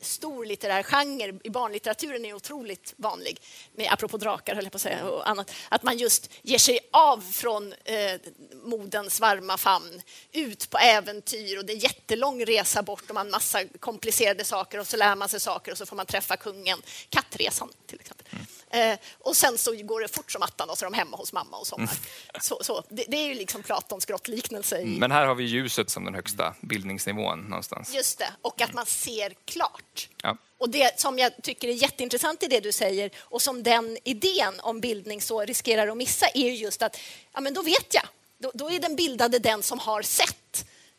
stor 0.05 0.46
litterär 0.46 0.83
genre 0.83 1.33
i 1.44 1.50
barnlitteraturen 1.50 2.24
är 2.24 2.35
otroligt 2.35 2.94
vanlig, 2.96 3.40
med, 3.72 3.92
apropå 3.92 4.16
drakar 4.16 4.55
höll 4.55 4.64
jag 4.64 4.72
på 4.72 4.77
att 4.77 4.83
säga, 4.83 5.05
och 5.05 5.29
annat, 5.29 5.50
att 5.68 5.83
man 5.83 5.98
just 5.98 6.31
ger 6.42 6.59
sig 6.59 6.79
av 6.90 7.20
från 7.33 7.72
eh, 7.85 8.20
modens 8.64 9.20
varma 9.20 9.59
famn 9.59 10.03
ut 10.33 10.70
på 10.70 10.79
äventyr 10.79 11.59
och 11.59 11.64
det 11.64 11.72
är 11.72 11.74
en 11.74 11.81
jättelång 11.81 12.44
resa 12.44 12.83
bort 12.83 13.09
och 13.09 13.14
man 13.14 13.31
massa 13.31 13.64
komplicerade 13.81 14.44
saker 14.44 14.81
och 14.81 14.87
så 14.87 14.96
lär 14.96 15.16
man 15.16 15.29
sig 15.29 15.40
saker 15.40 15.72
och 15.72 15.79
så 15.79 15.87
får 15.87 15.96
man 15.96 16.07
träffa 16.07 16.37
kungen. 16.37 16.83
Kattresan 17.09 17.68
till 17.87 18.00
exempel. 18.00 18.27
Mm. 18.31 18.46
Eh, 18.75 18.99
och 19.19 19.37
sen 19.37 19.59
så 19.59 19.75
går 19.83 20.01
det 20.01 20.09
fort 20.09 20.33
som 20.33 20.43
attan 20.43 20.71
och 20.71 20.79
så 20.79 20.85
är 20.87 20.91
de 20.91 20.97
hemma 20.97 21.17
hos 21.17 21.33
mamma 21.33 21.57
och 21.57 21.67
sommar. 21.67 21.85
Mm. 21.85 22.41
Så, 22.41 22.59
så. 22.61 22.83
Det, 22.89 23.05
det, 23.09 23.17
är 23.17 23.29
ju 23.29 23.35
liksom 23.35 23.63
Platons 23.63 24.07
grottliknelse. 24.07 24.81
I... 24.81 24.99
Men 24.99 25.11
här 25.11 25.27
har 25.27 25.35
vi 25.35 25.45
ljuset 25.45 25.91
som 25.91 26.05
den 26.05 26.15
högsta 26.15 26.55
bildningsnivån 26.61 27.41
någonstans. 27.41 27.95
Just 27.95 28.19
det, 28.19 28.29
och 28.43 28.61
att 28.61 28.73
man 28.73 28.87
ser 28.87 29.35
klart. 29.45 30.09
Ja. 30.23 30.37
Och 30.59 30.71
det 30.71 31.01
som 31.01 31.19
jag 31.19 31.33
tycker 31.43 31.69
är 31.69 31.73
jätteintressant 31.73 32.43
i 32.43 32.47
det 32.47 32.61
du 32.61 32.73
säger 32.73 33.11
och 33.19 33.43
som 33.43 33.63
den 33.63 33.99
idén 34.05 34.55
om 34.61 34.81
bildning 34.81 35.21
så 35.21 35.45
riskerar 35.45 35.89
att 35.89 35.97
missa 35.97 36.27
är 36.35 36.51
just 36.51 36.83
att 36.83 37.01
ja, 37.33 37.41
men 37.41 37.55
då 37.55 37.63
vet 37.63 37.95
jag. 37.95 38.05
Då, 38.39 38.51
då 38.55 38.71
är 38.71 38.79
den 38.79 38.97
bildade 38.97 39.39
den 39.39 39.63
som 39.63 39.79
har 39.79 40.03
sett 40.03 40.37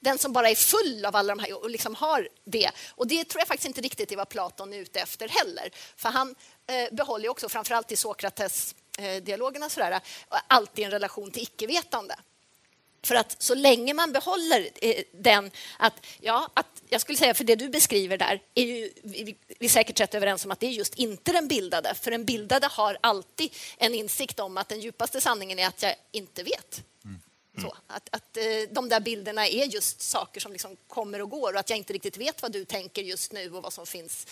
den 0.06 0.18
som 0.18 0.34
bara 0.34 0.50
är 0.50 0.56
full 0.56 1.06
av 1.06 1.16
alla 1.16 1.36
de 1.36 1.44
här 1.44 1.64
och 1.64 1.70
liksom 1.70 1.96
har 1.96 2.30
det. 2.46 2.72
Och 2.90 3.08
det 3.08 3.24
tror 3.24 3.42
jag 3.42 3.48
faktiskt 3.48 3.68
inte 3.68 3.82
riktigt 3.82 4.12
är 4.12 4.16
vad 4.16 4.30
Platon 4.30 4.74
är 4.74 4.78
ute 4.78 5.00
efter 5.00 5.28
heller. 5.28 5.70
För 5.96 6.10
han 6.10 6.36
eh, 6.68 6.96
behåller 6.96 7.30
också, 7.30 7.50
framförallt 7.50 7.92
i 7.92 7.96
Sokrates 7.96 8.76
eh, 8.98 9.24
dialogerna 9.24 9.70
sådär, 9.70 10.00
alltid 10.48 10.86
en 10.86 10.92
relation 10.92 11.32
till 11.32 11.44
icke-vetande. 11.44 12.16
För 13.06 13.16
att 13.16 13.42
så 13.42 13.56
länge 13.56 13.94
man 13.94 14.12
behåller 14.12 14.70
eh, 14.82 15.04
den, 15.12 15.52
att, 15.80 15.94
ja, 16.20 16.50
att 16.54 16.82
jag 16.90 17.02
skulle 17.02 17.18
säga, 17.18 17.34
för 17.34 17.44
det 17.44 17.56
du 17.56 17.70
beskriver 17.70 18.18
där, 18.18 18.42
är 18.56 18.66
ju, 18.66 18.92
vi, 19.04 19.36
vi 19.60 19.66
är 19.66 19.70
säkert 19.70 20.00
rätt 20.00 20.16
överens 20.16 20.46
om 20.46 20.52
att 20.52 20.60
det 20.60 20.68
är 20.68 20.72
just 20.72 20.96
inte 20.96 21.32
den 21.32 21.48
bildade. 21.48 21.94
För 21.94 22.12
den 22.12 22.26
bildade 22.26 22.68
har 22.68 22.98
alltid 23.02 23.54
en 23.78 23.94
insikt 23.94 24.40
om 24.40 24.58
att 24.58 24.70
den 24.70 24.80
djupaste 24.80 25.22
sanningen 25.22 25.60
är 25.60 25.68
att 25.68 25.82
jag 25.82 25.96
inte 26.12 26.44
vet. 26.44 26.84
Mm. 27.06 27.20
Så, 27.62 27.76
att, 27.88 28.10
att 28.12 28.38
eh, 28.38 28.44
de 28.72 28.90
där 28.90 29.00
bilderna 29.00 29.48
är 29.48 29.66
just 29.66 30.02
saker 30.02 30.42
som 30.42 30.52
liksom 30.52 30.78
kommer 30.88 31.22
och 31.22 31.30
går 31.30 31.54
och 31.54 31.60
att 31.60 31.70
jag 31.70 31.78
inte 31.78 31.94
riktigt 31.94 32.18
vet 32.18 32.42
vad 32.42 32.52
du 32.52 32.66
tänker 32.66 33.02
just 33.02 33.34
nu 33.34 33.50
och 33.52 33.64
vad 33.64 33.74
som 33.74 33.86
finns 33.86 34.28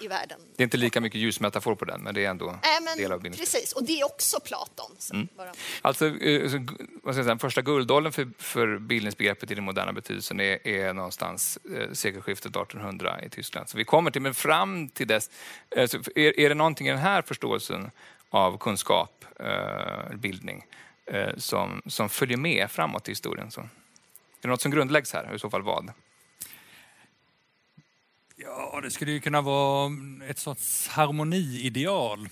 i, 0.00 0.08
världen. 0.08 0.40
Det 0.56 0.62
är 0.62 0.64
inte 0.64 0.76
lika 0.76 1.00
mycket 1.00 1.20
ljusmetafor 1.20 1.74
på 1.74 1.84
den, 1.84 2.00
men 2.00 2.14
det 2.14 2.24
är 2.24 2.30
ändå 2.30 2.48
äh, 2.48 2.96
del 2.96 3.12
av 3.12 3.22
din... 3.22 3.32
Precis, 3.32 3.72
och 3.72 3.84
det 3.84 4.00
är 4.00 4.04
också 4.04 4.40
Platon. 4.40 4.96
Mm. 5.12 5.28
Alltså, 5.82 6.06
eh, 6.06 6.62
vad 7.02 7.14
ska 7.14 7.24
säga, 7.24 7.38
första 7.38 7.62
guldåldern 7.62 8.12
för, 8.12 8.30
för 8.38 8.78
bildningsbegreppet 8.78 9.50
i 9.50 9.54
den 9.54 9.64
moderna 9.64 9.92
betydelsen 9.92 10.40
är, 10.40 10.68
är 10.68 10.92
någonstans 10.92 11.58
eh, 11.76 11.92
sekelskiftet 11.92 12.56
1800 12.56 13.24
i 13.24 13.28
Tyskland. 13.28 13.68
Så 13.68 13.76
vi 13.76 13.84
kommer 13.84 14.10
till, 14.10 14.22
men 14.22 14.34
fram 14.34 14.88
till 14.88 15.06
dess, 15.06 15.30
eh, 15.70 15.82
är, 16.14 16.40
är 16.40 16.48
det 16.48 16.54
någonting 16.54 16.86
i 16.88 16.90
den 16.90 17.00
här 17.00 17.22
förståelsen 17.22 17.90
av 18.30 18.58
kunskap, 18.58 19.24
eh, 19.40 20.16
bildning, 20.16 20.64
som, 21.36 21.82
som 21.86 22.08
följer 22.08 22.36
med 22.36 22.70
framåt 22.70 23.08
i 23.08 23.10
historien? 23.10 23.50
Så. 23.50 23.60
Är 23.60 23.68
det 24.40 24.48
något 24.48 24.60
som 24.60 24.70
grundläggs 24.70 25.12
här, 25.12 25.28
och 25.28 25.34
i 25.34 25.38
så 25.38 25.50
fall 25.50 25.62
vad? 25.62 25.92
Ja, 28.36 28.80
det 28.82 28.90
skulle 28.90 29.12
ju 29.12 29.20
kunna 29.20 29.40
vara 29.40 29.90
ett 30.28 30.38
sorts 30.38 30.88
harmoniideal. 30.88 32.28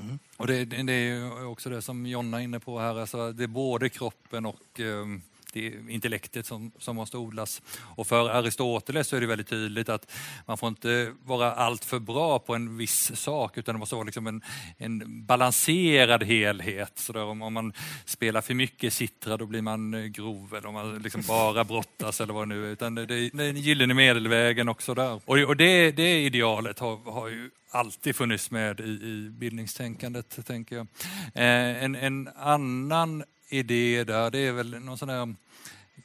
Mm. 0.00 0.18
Och 0.36 0.46
det, 0.46 0.64
det, 0.64 0.92
är 0.92 1.46
också 1.46 1.70
det 1.70 1.82
som 1.82 2.06
Jonna 2.06 2.40
är 2.40 2.44
inne 2.44 2.60
på 2.60 2.78
här, 2.78 3.00
alltså 3.00 3.32
det 3.32 3.44
är 3.44 3.48
både 3.48 3.88
kroppen 3.88 4.46
och 4.46 4.80
um, 4.80 5.22
det 5.52 5.66
är 5.66 5.90
intellektet 5.90 6.46
som, 6.46 6.72
som 6.78 6.96
måste 6.96 7.16
odlas. 7.16 7.62
Och 7.78 8.06
för 8.06 8.30
Aristoteles 8.30 9.08
så 9.08 9.16
är 9.16 9.20
det 9.20 9.26
väldigt 9.26 9.48
tydligt 9.48 9.88
att 9.88 10.12
man 10.46 10.58
får 10.58 10.68
inte 10.68 11.12
vara 11.24 11.52
alltför 11.52 11.98
bra 11.98 12.38
på 12.38 12.54
en 12.54 12.76
viss 12.76 13.16
sak 13.16 13.58
utan 13.58 13.74
det 13.74 13.78
måste 13.78 13.94
vara 13.94 14.04
liksom 14.04 14.26
en, 14.26 14.42
en 14.78 15.26
balanserad 15.26 16.22
helhet. 16.22 16.98
Så 16.98 17.12
där 17.12 17.24
om, 17.24 17.42
om, 17.42 17.52
man 17.52 17.72
spelar 18.04 18.40
för 18.40 18.54
mycket 18.54 18.92
sittra 18.92 19.36
då 19.36 19.46
blir 19.46 19.62
man 19.62 19.94
eh, 19.94 20.04
grov 20.04 20.54
eller 20.54 20.68
om 20.68 20.74
man 20.74 20.98
liksom 20.98 21.22
bara 21.28 21.64
brottas 21.64 22.20
eller 22.20 22.34
vad 22.34 22.48
det 22.48 22.54
nu 22.54 22.66
är. 22.66 22.70
Utan 22.70 22.94
det, 22.94 23.06
det 23.06 23.14
är 23.14 23.30
den 23.32 23.56
gyllene 23.56 23.94
medelvägen 23.94 24.68
också 24.68 24.94
där. 24.94 25.20
Och, 25.24 25.38
och 25.38 25.56
det, 25.56 25.90
det 25.90 26.22
idealet 26.22 26.78
har, 26.78 27.12
har 27.12 27.28
ju 27.28 27.50
alltid 27.70 28.16
funnits 28.16 28.50
med 28.50 28.80
i, 28.80 28.82
i 28.82 29.28
bildningstänkandet, 29.30 30.46
tänker 30.46 30.76
jag. 30.76 30.86
Eh, 31.34 31.84
en, 31.84 31.94
en 31.94 32.28
annan 32.36 33.24
idé 33.48 34.04
där, 34.04 34.30
det 34.30 34.38
är 34.38 34.52
väl 34.52 34.80
någon 34.80 34.98
sån 34.98 35.08
där 35.08 35.34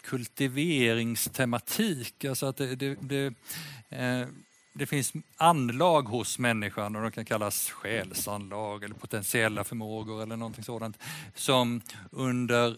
kultiveringstematik. 0.01 2.25
Alltså 2.25 2.45
att 2.45 2.57
det, 2.57 2.75
det, 2.75 2.97
det, 3.01 3.33
eh, 3.89 4.27
det 4.73 4.85
finns 4.85 5.13
anlag 5.37 6.01
hos 6.01 6.39
människan 6.39 6.95
och 6.95 7.01
de 7.01 7.11
kan 7.11 7.25
kallas 7.25 7.69
själsanlag 7.69 8.83
eller 8.83 8.95
potentiella 8.95 9.63
förmågor 9.63 10.23
eller 10.23 10.37
någonting 10.37 10.63
sådant 10.63 10.97
som 11.35 11.81
under 12.11 12.77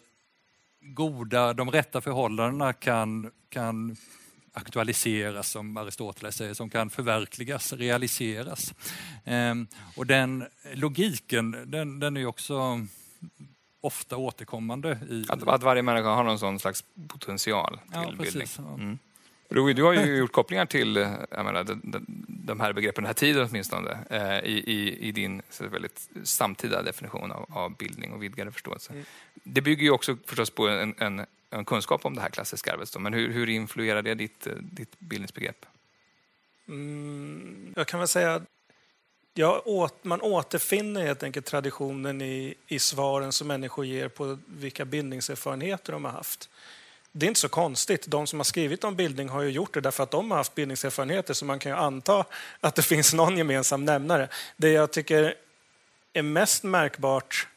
goda, 0.82 1.54
de 1.54 1.72
rätta 1.72 2.02
förhållandena 2.02 2.74
kan, 2.74 3.32
kan 3.50 3.96
aktualiseras, 4.54 5.50
som 5.50 5.78
Aristoteles 5.78 6.36
säger, 6.36 6.54
som 6.54 6.70
kan 6.70 6.90
förverkligas, 6.90 7.74
realiseras. 7.74 8.74
Ehm, 9.26 9.68
och 9.96 10.06
den 10.06 10.46
logiken, 10.74 11.58
den, 11.66 12.00
den 12.00 12.18
är 12.18 12.26
också 12.26 12.88
ofta 13.84 14.18
återkommande. 14.18 15.00
I... 15.10 15.26
Att, 15.30 15.48
att 15.48 15.64
varje 15.64 15.82
människa 15.82 16.10
har 16.10 16.24
någon 16.24 16.40
sån 16.40 16.60
slags 16.60 16.84
potential 17.08 17.78
till 17.78 17.92
ja, 17.94 18.06
bildning. 18.06 18.42
Precis, 18.42 18.58
ja. 18.58 18.74
mm. 18.74 18.98
Louis, 19.50 19.76
du 19.76 19.84
har 19.84 19.94
ju 19.94 20.18
gjort 20.18 20.32
kopplingar 20.32 20.66
till 20.66 20.94
menar, 21.32 21.64
de, 21.64 21.82
de, 21.84 22.06
de 22.28 22.60
här 22.60 22.74
begreppen, 22.74 23.04
den 23.04 23.08
här 23.08 23.14
tiden 23.14 23.48
åtminstone, 23.50 23.98
eh, 24.10 24.40
i, 24.40 24.64
i, 24.66 25.08
i 25.08 25.12
din 25.12 25.42
väldigt 25.60 26.10
samtida 26.24 26.82
definition 26.82 27.32
av, 27.32 27.46
av 27.50 27.78
bildning 27.78 28.12
och 28.12 28.24
vidgade 28.24 28.52
förståelse. 28.52 28.94
Mm. 28.94 29.06
Det 29.34 29.62
bygger 29.62 29.84
ju 29.84 29.92
också 29.92 30.18
förstås 30.26 30.50
på 30.50 30.68
en, 30.68 30.96
en, 30.98 31.26
en 31.50 31.66
kunskap 31.66 32.06
om 32.06 32.16
det 32.16 32.22
här 32.22 32.30
klassiska 32.30 32.74
arvet, 32.74 33.00
men 33.00 33.14
hur, 33.14 33.32
hur 33.32 33.50
influerar 33.50 34.02
det 34.02 34.14
ditt, 34.14 34.48
ditt 34.60 35.00
bildningsbegrepp? 35.00 35.66
Mm, 36.68 37.74
jag 37.76 37.88
kan 37.88 38.00
väl 38.00 38.08
säga 38.08 38.42
Ja, 39.36 39.62
åt, 39.66 40.04
man 40.04 40.22
återfinner 40.22 41.02
helt 41.02 41.24
enkelt 41.24 41.46
traditionen 41.46 42.22
i, 42.22 42.54
i 42.68 42.80
svaren 42.80 43.32
som 43.32 43.48
människor 43.48 43.86
ger 43.86 44.08
på 44.08 44.38
vilka 44.48 44.86
bildningserfarenheter 44.86 45.94
de 45.94 46.06
har 46.06 46.12
haft. 46.12 46.50
Det 47.12 47.26
är 47.26 47.28
inte 47.28 47.40
så 47.40 47.50
konstigt. 47.50 48.08
De 48.08 48.28
som 48.28 48.40
har 48.40 48.44
skrivit 48.44 48.84
om 48.84 48.96
bildning 48.96 49.30
har 49.30 49.42
ju 49.42 49.50
gjort 49.50 49.74
det 49.74 49.82
därför 49.82 50.04
att 50.04 50.12
de 50.12 50.32
har 50.32 50.38
haft 50.38 50.56
bildningserfarenheter 50.56 51.34
så 51.34 51.46
man 51.46 51.60
kan 51.60 51.72
ju 51.72 51.78
anta 51.78 52.26
att 52.60 52.76
det 52.76 52.82
finns 52.94 53.14
någon 53.14 53.38
gemensam 53.38 53.86
nämnare. 53.86 54.30
Det 54.58 54.70
jag 54.70 54.92
tycker 54.92 55.36
är 56.14 56.22
mest 56.22 56.64
märkbart 56.64 57.48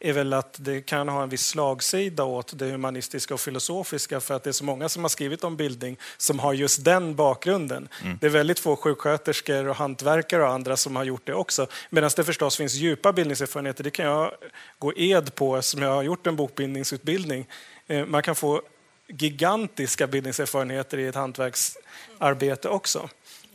är 0.00 0.12
väl 0.12 0.32
att 0.32 0.56
det 0.58 0.80
kan 0.80 1.08
ha 1.08 1.22
en 1.22 1.28
viss 1.28 1.46
slagsida 1.46 2.24
åt 2.24 2.58
det 2.58 2.64
humanistiska 2.64 3.34
och 3.34 3.40
filosofiska 3.40 4.20
för 4.20 4.34
att 4.34 4.42
det 4.42 4.50
är 4.50 4.52
så 4.52 4.64
många 4.64 4.88
som 4.88 5.04
har 5.04 5.08
skrivit 5.08 5.44
om 5.44 5.56
bildning 5.56 5.96
som 6.16 6.38
har 6.38 6.52
just 6.52 6.84
den 6.84 7.14
bakgrunden. 7.14 7.88
Mm. 8.02 8.18
Det 8.20 8.26
är 8.26 8.30
väldigt 8.30 8.58
få 8.58 8.76
sjuksköterskor 8.76 9.68
och 9.68 9.76
hantverkare 9.76 10.42
och 10.42 10.48
andra 10.48 10.76
som 10.76 10.96
har 10.96 11.04
gjort 11.04 11.26
det 11.26 11.34
också. 11.34 11.66
Medan 11.90 12.10
det 12.16 12.24
förstås 12.24 12.56
finns 12.56 12.74
djupa 12.74 13.12
bildningserfarenheter, 13.12 13.84
det 13.84 13.90
kan 13.90 14.06
jag 14.06 14.32
gå 14.78 14.92
ed 14.96 15.34
på 15.34 15.62
som 15.62 15.82
jag 15.82 15.90
har 15.94 16.02
gjort 16.02 16.26
en 16.26 16.36
bokbildningsutbildning. 16.36 17.46
Eh, 17.86 18.06
man 18.06 18.22
kan 18.22 18.34
få 18.34 18.62
gigantiska 19.06 20.06
bildningserfarenheter 20.06 20.98
i 20.98 21.06
ett 21.06 21.14
hantverksarbete 21.14 22.68
också. 22.68 23.08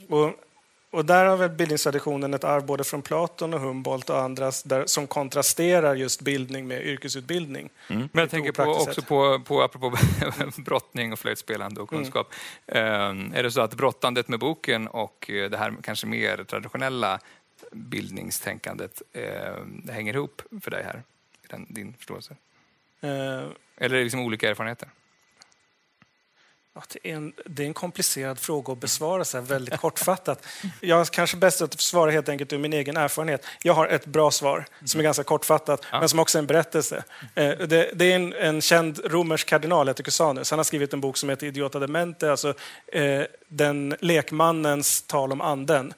Och 0.10 0.45
och 0.96 1.06
där 1.06 1.26
har 1.26 1.38
väl 1.38 1.50
bildningstraditionen 1.50 2.34
ett 2.34 2.44
arv 2.44 2.66
både 2.66 2.84
från 2.84 3.02
Platon 3.02 3.54
och 3.54 3.60
Humboldt 3.60 4.10
och 4.10 4.22
andra 4.22 4.52
där, 4.66 4.86
som 4.86 5.08
kontrasterar 5.08 5.96
just 5.96 6.22
bildning 6.22 6.68
med 6.68 6.86
yrkesutbildning. 6.86 7.70
Mm. 7.88 8.10
Men 8.12 8.22
jag 8.22 8.30
tänker 8.30 8.52
på, 8.52 8.64
också 8.64 9.02
på, 9.02 9.40
på, 9.40 9.62
apropå 9.62 9.98
brottning 10.58 11.14
och 11.14 11.20
flöjtspelande 11.20 11.82
och 11.82 11.90
kunskap. 11.90 12.34
Mm. 12.68 13.34
är 13.34 13.44
det 13.44 13.52
så 13.52 13.62
att 13.62 13.74
brottandet 13.74 14.28
med 14.28 14.40
boken 14.40 14.88
och 14.88 15.30
eh, 15.30 15.50
det 15.50 15.58
här 15.58 15.74
kanske 15.84 16.08
mer 16.08 16.44
traditionella 16.44 17.20
bildningstänkandet 17.72 19.02
eh, 19.14 19.94
hänger 19.94 20.14
ihop 20.14 20.42
för 20.62 20.72
dig 20.72 20.84
här, 20.84 21.04
den, 21.50 21.66
din 21.70 21.94
förståelse? 21.94 22.36
Uh, 23.04 23.10
Eller 23.10 23.50
är 23.78 23.90
det 23.90 24.04
liksom 24.04 24.20
olika 24.20 24.50
erfarenheter? 24.50 24.90
Det, 26.88 27.10
är 27.10 27.16
en, 27.16 27.34
det 27.46 27.64
är 27.64 27.68
en 27.68 27.74
komplicerad 27.74 28.40
fråga 28.40 28.74
att 28.74 28.80
besvara 28.80 29.26
så 29.26 29.42
väldigt 29.42 29.78
kortfattat. 29.78 30.46
Jag 30.82 31.08
kanske 31.08 31.38
bäst 31.38 31.62
att 31.62 31.82
svara 31.82 32.12
helt 32.12 32.30
enkelt 32.30 32.54
ur 32.54 32.58
min 32.58 32.74
egen 32.74 32.98
erfarenhet. 32.98 33.46
Jag 33.64 33.74
har 33.74 33.88
ett 33.88 34.06
bra 34.06 34.32
svar 34.32 34.66
som 34.86 35.00
är 35.00 35.04
ganska 35.04 35.24
kortfattat, 35.24 35.86
ja. 35.92 36.00
men 36.00 36.10
som 36.10 36.20
också 36.20 36.38
är 36.38 36.40
en 36.40 36.48
berättelse. 36.48 37.04
Eh, 37.36 37.50
det, 37.50 37.90
det 37.94 38.12
är 38.12 38.16
en, 38.16 38.34
en, 38.34 38.62
känd 38.62 39.00
romersk 39.06 39.48
kardinal, 39.48 39.88
heter 39.88 40.04
Cusanus. 40.04 40.50
Han 40.50 40.60
har 40.60 40.64
skrivit 40.64 40.94
en 40.94 41.02
bok 41.02 41.18
som 41.18 41.30
heter 41.30 41.48
Idiota 41.48 41.80
Demente, 41.80 42.32
alltså 42.32 42.54
eh, 42.88 43.22
den 43.48 43.96
lekmannens 44.00 45.02
tal 45.02 45.32
om 45.32 45.42
anden. 45.42 45.94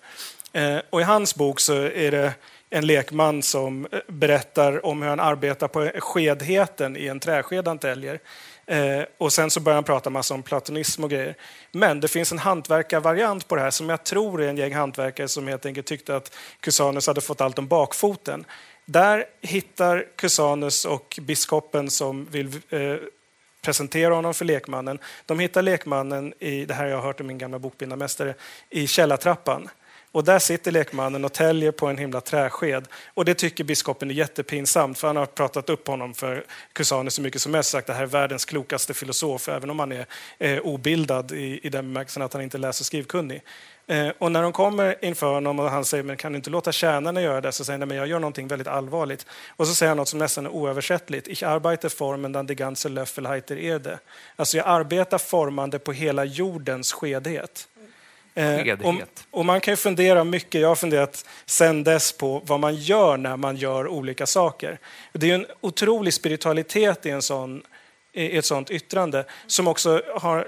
Eh, 0.53 0.77
och 0.89 1.01
I 1.01 1.03
hans 1.03 1.35
bok 1.35 1.59
så 1.59 1.73
är 1.73 2.11
det 2.11 2.33
en 2.69 2.87
lekman 2.87 3.43
som 3.43 3.87
berättar 4.07 4.85
om 4.85 5.01
hur 5.01 5.09
han 5.09 5.19
arbetar 5.19 5.67
på 5.67 5.91
skedheten 5.99 6.97
i 6.97 7.07
en 7.07 7.19
träsked 7.19 7.67
han 7.67 7.79
täljer. 7.79 8.19
Eh, 8.67 9.03
och 9.17 9.33
sen 9.33 9.51
så 9.51 9.59
börjar 9.59 9.75
han 9.75 9.83
prata 9.83 10.09
massa 10.09 10.33
om 10.33 10.43
platonism 10.43 11.03
och 11.03 11.09
grejer. 11.09 11.35
Men 11.71 11.99
det 11.99 12.07
finns 12.07 12.31
en 12.31 12.39
hantverkarvariant 12.39 13.47
på 13.47 13.55
det 13.55 13.61
här 13.61 13.71
som 13.71 13.89
jag 13.89 14.03
tror 14.03 14.41
är 14.41 14.47
en 14.47 14.57
gäng 14.57 14.73
hantverkare 14.73 15.27
som 15.27 15.47
helt 15.47 15.65
enkelt 15.65 15.87
tyckte 15.87 16.15
att 16.15 16.35
Cusanus 16.59 17.07
hade 17.07 17.21
fått 17.21 17.41
allt 17.41 17.59
om 17.59 17.67
bakfoten. 17.67 18.45
Där 18.85 19.25
hittar 19.41 20.05
Cusanus 20.15 20.85
och 20.85 21.19
biskopen 21.21 21.89
som 21.89 22.25
vill 22.25 22.47
eh, 22.69 22.95
presentera 23.61 24.13
honom 24.13 24.33
för 24.33 24.45
lekmannen. 24.45 24.99
De 25.25 25.39
hittar 25.39 25.61
lekmannen 25.61 26.33
i, 26.39 26.65
det 26.65 26.73
här 26.73 26.83
har 26.83 26.91
jag 26.91 27.01
hört 27.01 27.19
om 27.19 27.27
min 27.27 27.37
gamla 27.37 27.59
bokbindarmästare, 27.59 28.33
i 28.69 28.87
källartrappan. 28.87 29.69
Och 30.11 30.23
där 30.23 30.39
sitter 30.39 30.71
lekmannen 30.71 31.25
och 31.25 31.33
täljer 31.33 31.71
på 31.71 31.87
en 31.87 31.97
himla 31.97 32.21
träsked. 32.21 32.87
Och 33.13 33.25
det 33.25 33.33
tycker 33.33 33.63
biskopen 33.63 34.11
är 34.11 34.15
jättepinsamt, 34.15 34.99
för 34.99 35.07
han 35.07 35.15
har 35.15 35.25
pratat 35.25 35.69
upp 35.69 35.87
honom 35.87 36.13
för 36.13 36.45
kusaner 36.73 37.09
så 37.09 37.21
mycket 37.21 37.41
som 37.41 37.53
helst, 37.53 37.69
sagt 37.69 37.89
att 37.89 37.95
det 37.95 37.97
här 37.97 38.03
är 38.03 38.07
världens 38.07 38.45
klokaste 38.45 38.93
filosof, 38.93 39.49
även 39.49 39.69
om 39.69 39.79
han 39.79 39.91
är 39.91 40.05
eh, 40.39 40.59
obildad 40.59 41.31
i, 41.31 41.59
i 41.63 41.69
den 41.69 41.85
bemärkelsen 41.85 42.23
att 42.23 42.33
han 42.33 42.41
inte 42.41 42.57
läser 42.57 42.83
skrivkunnig. 42.83 43.41
Eh, 43.87 44.09
och 44.17 44.31
när 44.31 44.41
de 44.41 44.51
kommer 44.51 45.05
inför 45.05 45.33
honom 45.33 45.59
och 45.59 45.69
han 45.69 45.85
säger, 45.85 46.03
men 46.03 46.17
kan 46.17 46.31
du 46.31 46.35
inte 46.35 46.49
låta 46.49 46.71
tjänarna 46.71 47.21
göra 47.21 47.41
det? 47.41 47.51
Så 47.51 47.65
säger 47.65 47.79
han, 47.79 47.87
men 47.87 47.97
jag 47.97 48.07
gör 48.07 48.19
någonting 48.19 48.47
väldigt 48.47 48.67
allvarligt. 48.67 49.25
Och 49.55 49.67
så 49.67 49.75
säger 49.75 49.89
han 49.89 49.97
något 49.97 50.07
som 50.07 50.19
nästan 50.19 50.45
är 50.45 50.49
oöversättligt. 50.49 51.27
Ich 51.27 51.43
arbeite 51.43 51.89
formenden 51.89 52.47
die 52.47 52.55
ganze 52.55 52.89
Löffelheiter 52.89 53.57
Erde. 53.57 53.99
Alltså 54.35 54.57
jag 54.57 54.67
arbetar 54.67 55.17
formande 55.17 55.79
på 55.79 55.91
hela 55.91 56.25
jordens 56.25 56.93
skedhet. 56.93 57.67
Eh, 58.37 58.79
och, 58.83 58.95
och, 59.31 59.45
man 59.45 59.61
kan 59.61 59.71
ju 59.71 59.75
fundera 59.75 60.23
mycket, 60.23 60.61
jag 60.61 60.67
har 60.67 60.75
funderat 60.75 61.25
sen 61.45 61.83
dess 61.83 62.11
på 62.11 62.41
vad 62.45 62.59
man 62.59 62.75
gör 62.75 63.17
när 63.17 63.37
man 63.37 63.55
gör 63.55 63.87
olika 63.87 64.25
saker. 64.25 64.79
Det 65.13 65.31
är 65.31 65.35
en 65.35 65.45
otrolig 65.61 66.13
spiritualitet 66.13 67.05
i 67.05 67.09
en 67.09 67.21
sån 67.21 67.63
i 68.13 68.37
ett 68.37 68.45
sådant 68.45 68.71
yttrande 68.71 69.25
som 69.47 69.67
också 69.67 70.01
har 70.15 70.47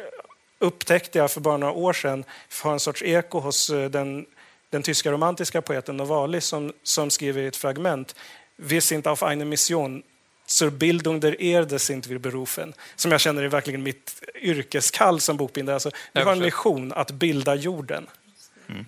upptäckte 0.59 1.17
jag 1.17 1.31
för 1.31 1.41
bara 1.41 1.57
några 1.57 1.73
år 1.73 1.93
sedan 1.93 2.23
har 2.63 2.73
en 2.73 2.79
sorts 2.79 3.03
eko 3.03 3.39
hos 3.39 3.69
eh, 3.69 3.89
den, 3.89 4.25
den 4.69 4.83
tyska 4.83 5.11
romantiska 5.11 5.61
poeten 5.61 5.97
Novalis 5.97 6.45
som, 6.45 6.73
som 6.83 7.09
skriver 7.09 7.41
i 7.41 7.47
ett 7.47 7.55
fragment 7.55 8.15
Wir 8.55 8.81
sind 8.81 9.07
auf 9.07 9.23
eine 9.23 9.45
Mission 9.45 10.03
zur 10.49 10.71
Bildung 10.71 11.19
der 11.19 11.39
Erde 11.39 11.79
sind 11.79 12.09
wir 12.09 12.19
berufen. 12.19 12.73
Som 12.95 13.11
jag 13.11 13.21
känner 13.21 13.43
är 13.43 13.47
verkligen 13.47 13.83
mitt 13.83 14.23
yrkeskall 14.41 15.19
som 15.19 15.37
bokbindare. 15.37 15.73
Alltså, 15.73 15.91
vi 16.13 16.21
har 16.21 16.31
en 16.31 16.39
mission 16.39 16.93
att 16.93 17.11
bilda 17.11 17.55
jorden. 17.55 18.07
Mm. 18.69 18.85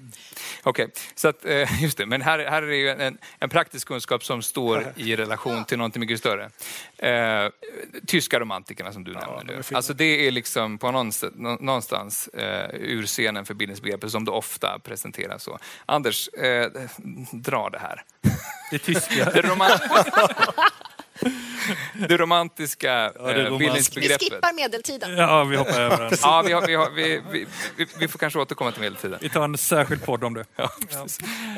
Okej, 0.63 0.85
okay. 0.85 0.95
så 1.15 1.27
att, 1.27 1.45
eh, 1.45 1.81
just 1.83 1.97
det. 1.97 2.05
Men 2.05 2.21
här, 2.21 2.39
här 2.39 2.63
är 2.63 2.67
det 2.67 2.75
ju 2.75 2.89
en, 2.89 3.17
en 3.39 3.49
praktisk 3.49 3.87
kunskap 3.87 4.23
som 4.23 4.41
står 4.41 4.93
i 4.95 5.15
relation 5.15 5.65
till 5.65 5.77
något 5.77 5.95
mycket 5.95 6.19
större. 6.19 6.49
Eh, 6.97 7.49
tyska 8.07 8.39
romantikerna 8.39 8.93
som 8.93 9.03
du 9.03 9.11
ja, 9.13 9.19
nämner 9.19 9.43
nu. 9.43 9.75
Alltså 9.75 9.93
det 9.93 10.27
är 10.27 10.31
liksom 10.31 10.77
på 10.77 10.91
någonstans, 10.91 11.33
någonstans 11.59 12.27
eh, 12.27 12.69
ur 12.73 13.05
scenen 13.05 13.45
för 13.45 13.53
bildningsbegreppet 13.53 14.11
som 14.11 14.25
det 14.25 14.31
ofta 14.31 14.79
presenteras 14.79 15.43
så. 15.43 15.59
Anders, 15.85 16.27
eh, 16.27 16.71
dra 17.31 17.69
det 17.69 17.79
här. 17.79 18.03
Det 18.71 18.79
tyska. 18.79 19.25
det 19.33 19.41
det 22.07 22.17
romantiska 22.17 22.87
ja, 22.87 23.11
det 23.33 23.47
eh, 23.47 23.57
bildningsbegreppet. 23.57 24.21
Vi 24.21 24.29
skippar 24.29 24.53
medeltiden. 24.53 25.17
Ja, 25.17 25.43
vi 25.43 25.55
hoppar 25.55 25.79
över 25.79 25.97
den. 25.97 26.11
Ja, 26.21 26.43
vi, 26.45 26.53
har, 26.53 26.67
vi, 26.67 26.75
har, 26.75 26.89
vi, 26.89 27.21
vi, 27.31 27.47
vi, 27.99 28.07
får 28.07 28.19
kanske 28.19 28.39
återkomma 28.39 28.71
till 28.71 28.81
medeltiden. 28.81 29.19
Vi 29.21 29.29
tar 29.29 29.43
en 29.43 29.57
särskild 29.57 30.05
podd 30.05 30.23
om 30.23 30.33
det. 30.33 30.45
Ja, 30.55 30.71
ja. 30.89 31.05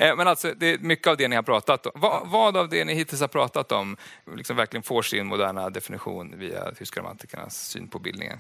Eh, 0.08 0.16
men 0.16 0.28
alltså, 0.28 0.54
det 0.58 0.68
är 0.68 0.78
mycket 0.78 1.08
av 1.08 1.18
det 1.18 1.28
ni 1.28 1.36
har 1.36 1.44
pratat 1.44 1.86
om. 1.86 1.92
Vad, 1.96 2.30
vad 2.30 2.58
av 2.58 2.70
det 2.70 2.86
ni 2.86 2.94
hittills 2.94 3.22
har 3.22 3.28
pratat 3.28 3.72
om 3.72 3.98
liksom 4.36 4.56
verkligen 4.56 4.84
får 4.84 5.02
sin 5.02 5.28
moderna 5.28 5.70
definition 5.70 6.40
via 6.40 6.72
tyska 6.72 7.00
romantikernas 7.00 7.68
syn 7.68 7.88
på 7.88 8.00
bildningen? 8.00 8.40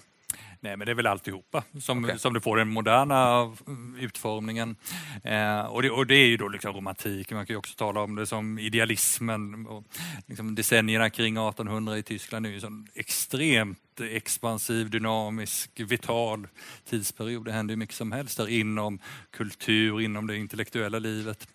Nej, 0.64 0.78
men 0.78 0.86
det 0.86 0.92
är 0.92 0.96
väl 0.96 1.08
alltihopa 1.08 1.64
som, 1.82 2.04
okay. 2.04 2.18
som 2.18 2.34
du 2.34 2.42
får 2.42 2.58
den 2.58 2.68
moderna 2.68 3.52
utformningen. 4.00 4.76
Eh, 5.24 5.60
och, 5.60 5.82
det, 5.82 5.90
och, 5.90 6.08
det, 6.08 6.16
är 6.16 6.26
ju 6.26 6.38
då 6.38 6.48
liksom 6.48 6.74
romantik, 6.74 7.32
man 7.32 7.46
kan 7.46 7.54
ju 7.54 7.58
också 7.58 7.76
tala 7.76 8.02
om 8.02 8.16
det 8.16 8.26
som 8.26 8.60
idealismen. 8.60 9.68
Och 9.68 9.84
liksom 10.26 10.56
decennierna 10.56 11.10
kring 11.10 11.38
1800 11.38 11.98
i 11.98 12.04
Tyskland 12.04 12.46
är 12.46 12.50
ju 12.50 12.60
så 12.60 12.86
extremt 12.96 13.80
expansiv, 14.02 14.90
dynamisk, 14.90 15.80
vital 15.80 16.48
tidsperiod. 16.86 17.46
Det 17.46 17.52
händer 17.52 17.72
ju 17.72 17.78
mycket 17.78 17.96
som 17.96 18.12
helst 18.12 18.38
där 18.38 18.50
inom 18.50 19.00
kultur, 19.32 20.02
inom 20.02 20.28
det 20.28 20.38
intellektuella 20.38 21.00
livet 21.00 21.48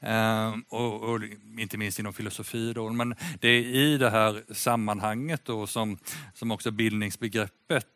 eh, 0.00 0.54
och, 0.68 1.02
och, 1.02 1.20
inte 1.58 1.78
minst 1.78 1.98
inom 1.98 2.12
filosofi. 2.12 2.72
Då. 2.72 2.92
Men 2.92 3.14
det 3.40 3.48
är 3.48 3.62
i 3.62 3.98
det 3.98 4.10
här 4.10 4.42
sammanhanget 4.54 5.44
då 5.44 5.66
som, 5.66 5.98
som 6.34 6.50
också 6.50 6.70
bildningsbegreppet 6.70 7.86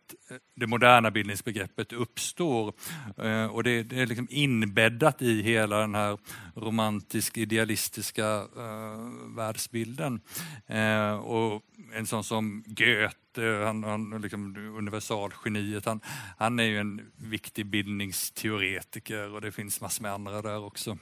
det 0.55 0.67
moderna 0.67 1.11
bildningsbegreppet 1.11 1.93
uppstår. 1.93 2.73
Eh, 3.17 3.47
och 3.47 3.65
det, 3.65 3.83
det 3.83 4.01
är 4.01 4.07
liksom 4.07 4.27
inbäddat 4.31 5.23
i 5.23 5.43
hela 5.43 5.81
den 5.81 5.95
här 5.95 6.19
romantisk 6.55 7.37
idealistiska 7.39 8.27
eh, 8.57 9.37
världsbilden. 9.37 10.21
Ehm, 10.67 11.19
och 11.19 11.63
en 11.93 12.07
sån 12.07 12.25
som 12.25 12.65
Goethe, 12.67 13.11
Eh, 13.39 13.65
han, 13.65 13.85
han 13.85 14.21
liksom 14.23 14.57
universalgeniet, 14.57 15.85
han, 15.85 16.01
han 16.39 16.59
är 16.59 16.65
ju 16.65 16.79
en 16.79 17.13
viktig 17.17 17.67
bildningsteoretiker 17.67 19.35
och 19.35 19.41
det 19.41 19.53
finns 19.53 19.81
massor 19.81 20.03
med 20.03 20.13
andra 20.13 20.43
där 20.43 20.65
också. 20.65 20.99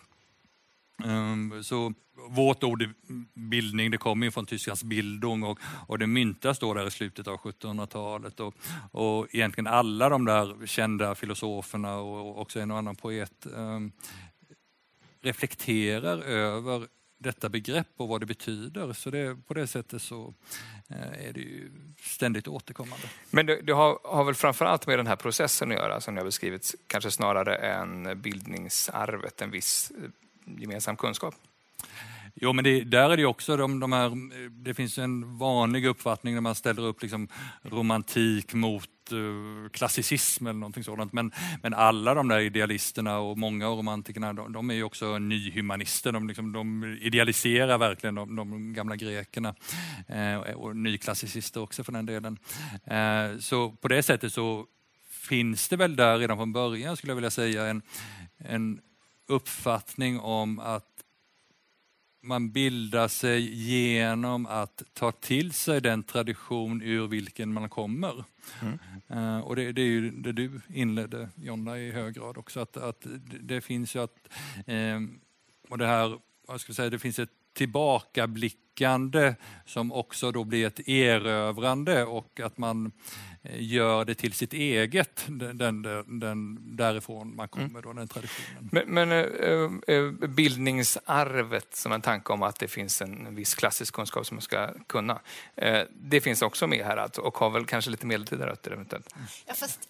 Um, 1.05 1.64
så 1.64 1.94
vårt 2.29 2.64
ord 2.64 2.88
bildning 3.35 3.90
det 3.90 3.99
kommer 3.99 4.27
ju 4.27 4.31
från 4.31 4.46
tyskans 4.46 4.85
bildung 4.85 5.42
och, 5.42 5.59
och 5.87 5.99
det 5.99 6.07
myntas 6.07 6.59
då 6.59 6.75
där 6.75 6.87
i 6.87 6.90
slutet 6.90 7.29
av 7.29 7.37
1700-talet. 7.37 8.40
Och, 8.40 8.55
och 8.92 9.35
egentligen 9.35 9.66
alla 9.66 10.09
de 10.09 10.25
där 10.25 10.66
kända 10.66 11.14
filosoferna 11.14 11.96
och 11.96 12.40
också 12.40 12.61
en 12.61 12.70
och 12.70 12.79
annan 12.79 12.96
poet 12.96 13.46
um, 13.55 13.92
reflekterar 15.20 16.18
över 16.18 16.87
detta 17.18 17.48
begrepp 17.48 17.88
och 17.96 18.09
vad 18.09 18.20
det 18.20 18.26
betyder. 18.26 18.92
Så 18.92 19.11
det, 19.11 19.46
på 19.46 19.55
det 19.55 19.66
sättet 19.66 20.02
så 20.02 20.35
eh, 20.88 21.26
är 21.29 21.33
det 21.33 21.40
ju 21.40 21.70
ständigt 22.00 22.48
återkommande. 22.48 23.09
Men 23.31 23.46
det, 23.46 23.62
det 23.62 23.72
har, 23.72 23.98
har, 24.05 24.24
väl 24.24 24.35
framförallt 24.35 24.87
med 24.87 24.98
den 24.98 25.07
här 25.07 25.16
processen 25.16 25.70
att 25.70 25.76
göra 25.76 26.00
som 26.00 26.14
ni 26.14 26.20
har 26.20 26.24
beskrivit, 26.24 26.74
kanske 26.87 27.11
snarare 27.11 27.57
än 27.57 28.20
bildningsarvet, 28.20 29.42
en 29.42 29.50
viss 29.50 29.92
eh, 30.02 30.11
gemensam 30.61 30.96
kunskap? 30.96 31.35
Jo, 32.40 32.53
men 32.53 32.64
det, 32.64 32.85
där 32.85 33.11
är 33.11 33.16
det 33.16 33.27
också 33.27 33.57
de, 33.57 33.81
de 33.81 33.92
här, 33.92 34.12
det 34.64 34.75
finns 34.75 34.99
en 34.99 35.38
vanlig 35.38 35.87
uppfattning 35.87 36.35
när 36.35 36.40
man 36.40 36.55
ställer 36.55 36.83
upp 36.83 37.03
liksom 37.03 37.29
romantik 37.62 38.55
mot 38.55 38.88
uh, 39.12 39.68
klassicism 39.68 40.46
eller 40.46 40.59
någonting 40.59 40.85
sådant. 40.85 41.12
Men, 41.12 41.33
men 41.62 41.75
alla 41.75 42.14
de 42.14 42.29
där 42.29 42.40
idealisterna 42.40 43.18
och 43.18 43.38
många 43.38 43.68
av 43.68 43.79
romantikerna, 43.79 44.33
de, 44.33 44.53
de 44.53 44.70
är 44.70 44.75
ju 44.75 44.83
också 44.83 45.18
nyhumanister. 45.18 46.12
De, 46.12 46.29
liksom, 46.29 46.53
de 46.53 46.85
idealiserar 47.01 47.79
verkligen 47.79 48.14
de, 48.14 48.37
de 48.37 48.72
gamla 48.72 48.96
grekerna 48.96 49.55
eh, 50.09 50.37
och 50.37 50.77
nyklassicister 50.77 51.62
också 51.62 51.85
för 51.85 51.92
den 51.92 52.07
delen. 52.07 52.38
Eh, 52.85 53.38
så 53.38 53.70
på 53.70 53.88
det 53.88 54.03
sättet 54.03 54.33
så 54.33 54.66
finns 55.11 55.68
det 55.68 55.77
väl 55.77 55.96
där 55.96 56.18
redan 56.18 56.37
från 56.37 56.53
början, 56.53 56.96
skulle 56.96 57.11
jag 57.11 57.16
vilja 57.16 57.31
säga, 57.31 57.66
en, 57.66 57.83
en 58.38 58.81
uppfattning 59.29 60.20
om 60.20 60.59
att 60.59 60.96
man 62.27 62.51
bildar 62.51 63.09
sig 63.09 63.55
genom 63.55 64.47
att 64.47 64.83
ta 64.93 65.12
till 65.12 65.53
sig 65.53 65.81
den 65.81 66.03
tradition 66.03 66.83
ur 66.83 67.07
vilken 67.07 67.53
man 67.53 67.69
kommer. 67.69 68.25
Mm. 68.62 68.79
Uh, 69.11 69.41
och 69.41 69.57
det, 69.57 69.73
det, 69.73 69.83
är 69.83 69.87
ju 69.87 70.11
det 70.11 70.33
du 70.33 70.61
inledde 70.75 71.29
Jonna 71.35 71.79
i 71.79 71.93
hög 71.93 72.15
grad 72.15 72.39
också, 72.39 72.61
att, 72.61 72.77
att 72.77 73.07
det 73.41 73.61
finns 73.61 73.97
ju 73.97 74.03
att, 74.03 74.29
um, 74.67 75.21
och 75.69 75.79
det 75.79 75.87
här, 75.87 76.19
vad 76.49 76.61
ska 76.61 76.71
jag 76.71 76.77
säga, 76.77 76.91
det 76.91 76.99
finns 76.99 77.19
ett 77.19 77.31
tillbakablickande 77.55 79.35
som 79.67 79.93
också 79.93 80.33
då 80.33 80.45
blir 80.45 80.67
ett 80.67 80.89
erövrande 80.89 82.05
och 82.05 82.41
att 82.41 82.59
man 82.59 82.93
Eh, 83.36 83.36
gör 83.55 84.05
det 84.05 84.15
till 84.15 84.33
sitt 84.33 84.53
eget, 84.53 85.25
den, 85.27 85.59
den, 85.59 85.83
den 86.21 86.59
därifrån 86.77 87.37
man 87.37 87.49
kommer, 87.49 87.83
då, 87.83 87.93
den 87.93 88.09
traditionen. 88.09 88.69
Men, 88.73 89.11
men 89.11 89.13
äh, 89.87 90.29
bildningsarvet 90.29 91.77
som 91.77 91.93
en 91.93 92.03
tanke 92.03 92.33
om 92.33 92.43
att 92.43 92.59
det 92.59 92.69
finns 92.69 93.03
en 93.03 93.35
viss 93.35 93.55
klassisk 93.55 93.95
kunskap 93.95 94.27
som 94.27 94.35
man 94.35 94.43
ska 94.43 94.71
kunna. 94.87 95.21
Det 95.91 96.21
finns 96.21 96.43
också 96.43 96.67
med 96.67 96.87
här 96.87 96.97
alltså, 96.97 97.21
och 97.21 97.39
har 97.39 97.51
väl 97.51 97.65
kanske 97.65 97.91
lite 97.91 98.07
medeltida 98.07 98.47
rötter 98.47 98.71
eventuellt? 98.71 99.15
Ja, 99.47 99.55
fast 99.55 99.89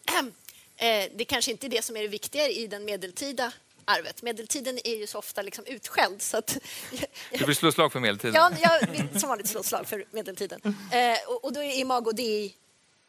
äh, 0.77 1.05
det 1.15 1.25
kanske 1.25 1.51
inte 1.51 1.67
är 1.67 1.69
det 1.69 1.85
som 1.85 1.97
är 1.97 2.03
det 2.03 2.09
viktiga 2.09 2.49
i 2.49 2.67
den 2.67 2.85
medeltida 2.85 3.53
arvet. 3.85 4.23
Medeltiden 4.23 4.79
är 4.85 4.97
ju 4.97 5.07
så 5.07 5.19
ofta 5.19 5.43
liksom 5.43 5.65
utskälld. 5.67 6.23
Så 6.23 6.37
att, 6.37 6.59
du 7.39 7.45
vill 7.45 7.57
slå 7.57 7.73
slag 7.73 7.93
för 7.93 8.01
medeltiden? 8.01 8.35
Ja, 8.35 8.51
jag 8.61 8.89
vill 8.89 9.21
som 9.21 9.29
vanligt 9.29 9.49
slå 9.49 9.63
slag 9.63 9.87
för 9.87 10.05
medeltiden. 10.11 10.61
Eh, 10.65 11.29
och, 11.29 11.45
och, 11.45 11.53
då 11.53 11.63
är 11.63 11.81
imago 11.81 12.13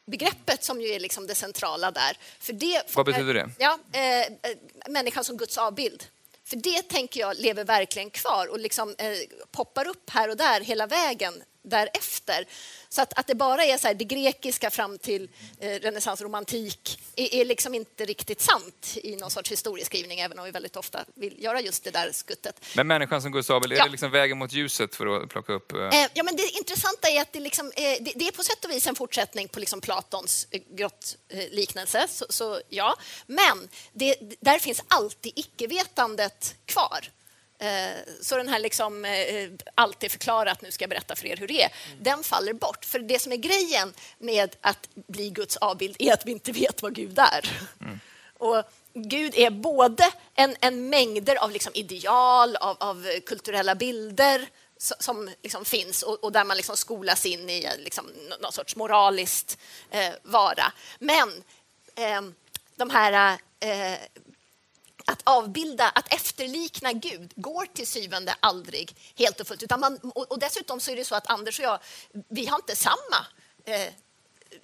begreppet 0.08 0.64
som 0.64 0.82
ju 0.82 0.88
är 0.88 1.00
liksom 1.00 1.28
det 1.28 1.36
centrala 1.36 1.92
där. 1.92 2.18
För 2.40 2.54
det 2.54 2.94
Vad 2.94 3.06
betyder 3.06 3.34
det? 3.34 3.50
Ja, 3.58 3.80
eh, 3.92 4.22
eh, 4.22 4.28
människan 4.90 5.24
som 5.24 5.38
Guds 5.38 5.58
avbild. 5.58 6.04
För 6.44 6.56
det 6.56 6.82
tänker 6.82 7.20
jag 7.20 7.38
lever 7.38 7.64
verkligen 7.64 8.10
kvar 8.10 8.48
och 8.48 8.60
liksom, 8.60 8.96
eh, 8.98 9.12
poppar 9.52 9.88
upp 9.88 10.10
här 10.10 10.30
och 10.30 10.38
där 10.38 10.62
hela 10.62 10.88
vägen 10.88 11.44
därefter. 11.70 12.46
Så 12.90 13.02
att, 13.02 13.20
att 13.20 13.28
det 13.28 13.36
bara 13.36 13.66
är 13.66 13.78
så 13.78 13.88
här, 13.88 13.94
det 13.94 14.04
grekiska 14.04 14.70
fram 14.70 14.98
till 14.98 15.30
eh, 15.60 15.70
renässans 15.70 16.22
romantik 16.22 17.00
är, 17.16 17.36
är 17.36 17.46
liksom 17.46 17.74
inte 17.74 18.06
riktigt 18.06 18.42
sant 18.42 18.98
i 19.04 19.16
någon 19.16 19.32
sorts 19.32 19.52
historieskrivning, 19.52 20.20
även 20.20 20.40
om 20.40 20.46
vi 20.46 20.52
väldigt 20.52 20.76
ofta 20.76 21.06
vill 21.16 21.44
göra 21.44 21.62
just 21.62 21.84
det 21.84 21.92
där 21.92 22.12
skuttet. 22.12 22.66
Men 22.76 22.88
människan 22.88 23.22
som 23.22 23.32
Gustav, 23.32 23.64
är 23.64 23.76
ja. 23.76 23.84
det 23.84 23.92
liksom 23.92 24.12
vägen 24.12 24.38
mot 24.38 24.54
ljuset 24.54 24.96
för 24.96 25.24
att 25.24 25.30
plocka 25.30 25.54
upp? 25.54 25.72
Eh... 25.72 25.80
Eh, 25.80 26.10
ja, 26.14 26.24
men 26.24 26.36
det 26.36 26.50
intressanta 26.50 27.10
är 27.10 27.22
att 27.22 27.34
det, 27.34 27.40
liksom, 27.40 27.72
eh, 27.76 27.84
det, 28.02 28.14
det, 28.16 28.28
är 28.28 28.32
på 28.32 28.44
sätt 28.44 28.66
och 28.66 28.72
vis 28.72 28.88
en 28.88 28.96
fortsättning 28.96 29.48
på 29.48 29.60
liksom 29.60 29.82
Platons 29.82 30.48
eh, 30.52 30.62
grottliknelse, 30.70 32.08
så, 32.10 32.26
så, 32.30 32.62
ja. 32.70 32.96
Men 33.26 33.70
det, 33.94 34.16
där 34.40 34.60
finns 34.60 34.82
alltid 34.88 35.32
icke-vetandet 35.36 36.56
kvar. 36.66 37.10
Eh, 37.60 37.98
så 38.22 38.38
den 38.38 38.50
här 38.50 38.60
liksom, 38.60 39.06
eh, 39.06 39.50
allt 39.76 40.04
är 40.04 40.10
förklarat, 40.10 40.62
nu 40.62 40.72
ska 40.72 40.84
jag 40.84 40.90
berätta 40.90 41.16
för 41.16 41.26
er 41.26 41.38
hur 41.38 41.48
det 41.48 41.64
är, 41.64 41.72
mm. 41.88 42.04
den 42.04 42.24
faller 42.24 42.54
bort. 42.54 42.86
För 42.86 43.00
det 43.00 43.20
som 43.20 43.32
är 43.32 43.38
grejen 43.38 43.94
med 44.18 44.56
att 44.62 44.90
bli 44.94 45.30
Guds 45.30 45.58
avbild 45.58 45.96
är 46.00 46.14
att 46.14 46.26
vi 46.26 46.32
inte 46.32 46.52
vet 46.52 46.82
vad 46.82 46.96
Gud 46.96 47.20
är. 47.20 47.52
Mm. 47.82 48.00
Och 48.40 48.64
Gud 48.94 49.36
är 49.36 49.50
både 49.50 50.12
en, 50.36 50.56
en 50.60 50.90
mängder 50.90 51.36
av 51.36 51.52
liksom 51.52 51.72
ideal, 51.76 52.56
av, 52.56 52.78
av 52.80 53.20
kulturella 53.26 53.76
bilder 53.76 54.48
som 54.78 55.32
liksom 55.44 55.66
finns 55.66 56.04
och, 56.04 56.24
och, 56.24 56.32
där 56.32 56.44
man 56.44 56.58
liksom 56.58 56.78
skolas 56.78 57.26
in 57.26 57.50
i 57.50 57.70
liksom 57.78 58.12
någon 58.42 58.52
sorts 58.52 58.76
moraliskt 58.76 59.58
eh, 59.92 60.14
vara. 60.24 60.74
Men 61.00 61.44
eh, 61.96 62.22
de 62.76 62.90
här 62.90 63.38
eh, 63.60 64.00
att 65.12 65.22
avbilda, 65.24 65.90
att 65.90 66.14
efterlikna 66.14 66.94
Gud 66.94 67.34
går 67.36 67.66
till 67.66 67.88
syvende 67.88 68.36
aldrig 68.40 68.96
helt 69.16 69.40
och 69.40 69.48
fullt. 69.48 69.64
Utan 69.64 69.80
man, 69.80 70.00
och, 70.16 70.32
och 70.32 70.40
dessutom 70.40 70.80
så 70.80 70.92
är 70.92 70.96
det 70.96 71.06
så 71.06 71.16
att 71.16 71.28
Anders 71.28 71.60
och 71.60 71.66
jag, 71.66 71.80
vi 72.30 72.46
har 72.46 72.58
inte 72.58 72.76
samma 72.76 73.26
eh, 73.66 73.94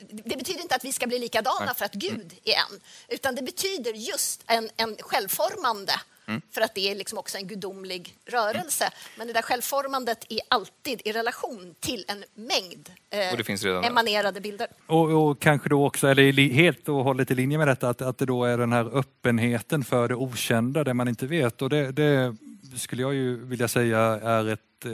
det 0.09 0.37
betyder 0.37 0.61
inte 0.61 0.75
att 0.75 0.85
vi 0.85 0.93
ska 0.93 1.07
bli 1.07 1.19
likadana 1.19 1.73
för 1.73 1.85
att 1.85 1.93
Gud 1.93 2.39
är 2.43 2.53
en, 2.53 2.81
utan 3.07 3.35
det 3.35 3.41
betyder 3.41 3.93
just 3.93 4.43
en, 4.47 4.69
en 4.77 4.97
självformande 4.99 5.93
Mm. 6.27 6.41
För 6.51 6.61
att 6.61 6.75
det 6.75 6.91
är 6.91 6.95
liksom 6.95 7.17
också 7.17 7.37
en 7.37 7.47
gudomlig 7.47 8.17
rörelse. 8.25 8.83
Mm. 8.83 8.93
Men 9.17 9.27
det 9.27 9.33
där 9.33 9.41
självformandet 9.41 10.25
är 10.29 10.39
alltid 10.47 11.01
i 11.05 11.11
relation 11.11 11.75
till 11.79 12.05
en 12.07 12.23
mängd 12.33 12.89
eh, 13.09 13.85
emanerade 13.87 14.41
bilder. 14.41 14.67
Och, 14.87 15.29
och, 15.29 15.39
kanske 15.39 15.69
då 15.69 15.85
också, 15.85 16.07
eller 16.07 16.49
helt 16.49 16.89
och 16.89 17.03
hållet 17.03 17.31
i 17.31 17.35
linje 17.35 17.57
med 17.57 17.67
detta, 17.67 17.89
att, 17.89 18.01
att 18.01 18.17
det 18.17 18.25
då 18.25 18.45
är 18.45 18.57
den 18.57 18.73
här 18.73 18.97
öppenheten 18.97 19.83
för 19.83 20.07
det 20.07 20.15
okända, 20.15 20.83
det 20.83 20.93
man 20.93 21.07
inte 21.07 21.25
vet. 21.25 21.61
Och 21.61 21.69
det, 21.69 21.91
det 21.91 22.35
skulle 22.77 23.01
jag 23.01 23.13
ju 23.13 23.45
vilja 23.45 23.67
säga 23.67 23.99
är 24.23 24.47
ett 24.47 24.85
eh, 24.85 24.91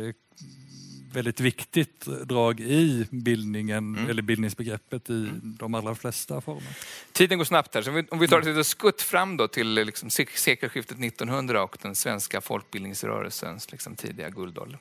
väldigt 1.13 1.39
viktigt 1.39 2.05
drag 2.05 2.59
i 2.59 3.07
bildningen, 3.09 3.95
mm. 3.95 4.09
eller 4.09 4.21
bildningsbegreppet 4.21 5.09
i 5.09 5.13
mm. 5.13 5.39
de 5.59 5.73
allra 5.73 5.95
flesta 5.95 6.41
former. 6.41 6.77
Tiden 7.11 7.37
går 7.37 7.45
snabbt 7.45 7.75
här, 7.75 7.81
så 7.81 8.03
om 8.11 8.19
vi 8.19 8.27
tar 8.27 8.39
ett 8.39 8.45
litet 8.45 8.67
skutt 8.67 9.01
fram 9.01 9.37
då 9.37 9.47
till 9.47 9.73
liksom 9.73 10.09
sekelskiftet 10.09 10.97
1900 10.99 11.63
och 11.63 11.77
den 11.81 11.95
svenska 11.95 12.41
folkbildningsrörelsens 12.41 13.71
liksom 13.71 13.95
tidiga 13.95 14.29
guldålder. 14.29 14.79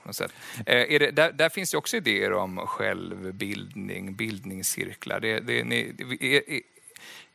Eh, 0.66 1.12
där, 1.12 1.32
där, 1.32 1.48
finns 1.48 1.70
det 1.70 1.76
också 1.76 1.96
idéer 1.96 2.32
om 2.32 2.58
självbildning, 2.58 4.14
bildningscirklar. 4.14 5.20
Det, 5.20 5.40
det, 5.40 5.64
ni, 5.64 5.94
är, 6.20 6.42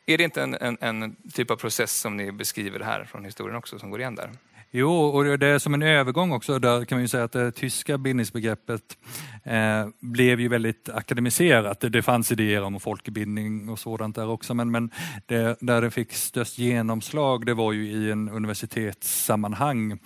är 0.06 0.18
det 0.18 0.24
inte 0.24 0.42
en, 0.42 0.54
en, 0.54 0.78
en 0.80 1.16
typ 1.32 1.50
av 1.50 1.56
process 1.56 2.00
som 2.00 2.16
ni 2.16 2.32
beskriver 2.32 2.80
här 2.80 3.04
från 3.04 3.24
historien 3.24 3.56
också, 3.56 3.78
som 3.78 3.90
går 3.90 4.00
igen 4.00 4.14
där? 4.14 4.30
Jo, 4.76 4.90
och 4.90 5.38
det 5.38 5.46
är 5.46 5.58
som 5.58 5.74
en 5.74 5.82
övergång 5.82 6.32
också. 6.32 6.58
Där 6.58 6.84
kan 6.84 6.96
man 6.96 7.02
ju 7.02 7.08
säga 7.08 7.24
att 7.24 7.32
det 7.32 7.52
tyska 7.52 7.98
bildningsbegreppet 7.98 8.98
eh, 9.44 9.86
blev 10.00 10.40
ju 10.40 10.48
väldigt 10.48 10.88
akademiserat. 10.88 11.80
Det, 11.80 11.88
det 11.88 12.02
fanns 12.02 12.32
idéer 12.32 12.62
om 12.62 12.80
folkbildning 12.80 13.68
och 13.68 13.78
sådant 13.78 14.16
där 14.16 14.28
också, 14.28 14.54
men, 14.54 14.70
men 14.70 14.90
det, 15.26 15.56
där 15.60 15.82
det 15.82 15.90
fick 15.90 16.12
störst 16.12 16.58
genomslag 16.58 17.46
det 17.46 17.54
var 17.54 17.72
ju 17.72 17.86
i 17.86 18.10
en 18.10 18.28
universitetssammanhang. 18.28 19.98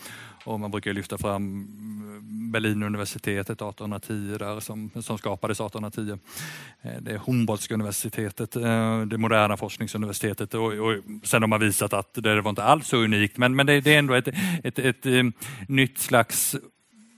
Och 0.49 0.61
man 0.61 0.71
brukar 0.71 0.93
lyfta 0.93 1.19
fram 1.19 1.63
eh, 1.63 1.67
Berlinuniversitetet 2.53 3.63
1810 3.63 4.37
där, 4.39 4.61
som, 4.61 4.91
som 5.03 5.19
skapades 5.19 5.61
1810. 5.61 6.19
Eh, 6.83 6.93
det 7.01 7.13
är 7.13 7.19
Humboldtska 7.19 7.75
universitetet, 7.75 8.57
eh, 8.57 9.01
det 9.01 9.19
moderna 9.19 9.57
forskningsuniversitetet 9.57 10.55
och, 10.55 10.73
och 10.73 10.95
sen 11.25 11.43
har 11.43 11.49
man 11.49 11.61
visat 11.61 11.93
att 11.93 12.15
det 12.15 12.41
var 12.41 12.51
inte 12.51 12.63
alls 12.63 12.89
så 12.89 12.97
unikt 12.97 13.39
men, 13.39 13.57
men 13.57 13.67
det, 13.67 13.81
det 13.81 13.95
är 13.95 13.99
ändå 13.99 14.15
ett, 14.15 14.29
ett, 14.65 14.79
ett, 14.79 15.07
ett 15.07 15.35
nytt 15.69 15.99
slags 15.99 16.57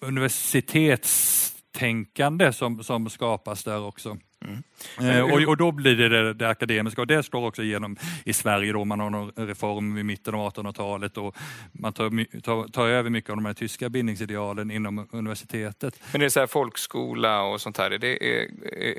universitetstänkande 0.00 2.52
som, 2.52 2.84
som 2.84 3.10
skapas 3.10 3.64
där 3.64 3.80
också. 3.80 4.18
Mm. 4.44 4.62
Eh, 5.00 5.22
och, 5.32 5.48
och, 5.48 5.56
då 5.56 5.72
blir 5.72 5.96
det, 5.96 6.08
det 6.08 6.34
det, 6.34 6.48
akademiska 6.48 7.00
och 7.00 7.06
det 7.06 7.22
slår 7.22 7.46
också 7.46 7.62
igenom 7.62 7.96
i 8.24 8.32
Sverige 8.32 8.72
då 8.72 8.84
man 8.84 9.00
har 9.00 9.32
en 9.36 9.46
reform 9.46 9.98
i 9.98 10.02
mitten 10.02 10.34
av 10.34 10.52
1800-talet 10.52 11.16
och 11.16 11.36
man 11.72 11.92
tar, 11.92 12.40
tar, 12.40 12.68
tar, 12.68 12.88
över 12.88 13.10
mycket 13.10 13.30
av 13.30 13.36
de 13.36 13.44
här 13.44 13.54
tyska 13.54 13.88
bildningsidealen 13.88 14.70
inom 14.70 15.08
universitetet. 15.12 16.00
Men 16.12 16.20
det 16.20 16.26
är 16.26 16.28
så 16.28 16.40
här 16.40 16.46
folkskola 16.46 17.42
och 17.42 17.60
sånt 17.60 17.78
här, 17.78 17.90
är 17.90 17.98
det, 17.98 18.24
är, 18.24 18.48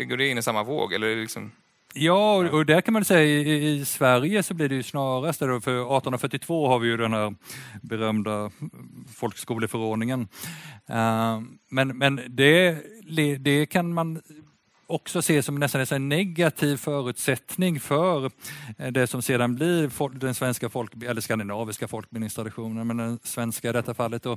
är, 0.02 0.04
går 0.04 0.18
det 0.18 0.28
in 0.28 0.38
i 0.38 0.42
samma 0.42 0.64
våg? 0.64 0.94
Eller 0.94 1.08
är 1.08 1.16
det 1.16 1.22
liksom... 1.22 1.52
Ja, 1.94 2.36
och, 2.36 2.46
och 2.46 2.66
där 2.66 2.82
kan 2.82 2.94
man 2.94 3.06
säga 3.06 3.24
i, 3.24 3.68
i 3.68 3.86
Sverige 3.86 4.44
så 4.44 4.54
blir 4.54 4.70
det 4.70 4.76
ju 4.76 4.84
snarast, 4.84 5.39
för 5.39 5.52
1842 5.52 6.68
har 6.68 6.80
vi 6.80 6.88
ju 6.88 6.98
den 6.98 7.14
här 7.14 7.36
berömda 7.82 8.52
folkskoleförordningen. 9.16 10.28
Uh, 10.89 11.42
men 11.70 11.98
men 11.98 12.22
det, 12.28 12.78
det 13.39 13.66
kan 13.66 13.94
man 13.94 14.22
också 14.92 15.20
ses 15.20 15.46
som 15.46 15.56
nästan 15.56 15.86
en 15.92 16.10
negativ 16.10 16.78
förutsättning 16.78 17.80
för 17.80 18.26
eh, 18.78 18.92
det 18.92 19.08
som 19.08 19.22
sedan 19.22 19.56
blir 19.56 20.20
den 20.20 20.36
svenska 20.36 20.70
folk, 20.70 21.04
eller 21.04 21.22
skandinaviska 21.22 21.88
folkbildningstraditionen, 21.88 22.88
men 22.88 22.98
den 22.98 23.20
svenska 23.24 23.70
i 23.70 23.74
detta 23.74 23.94
fallet. 23.94 24.24
Då. 24.24 24.32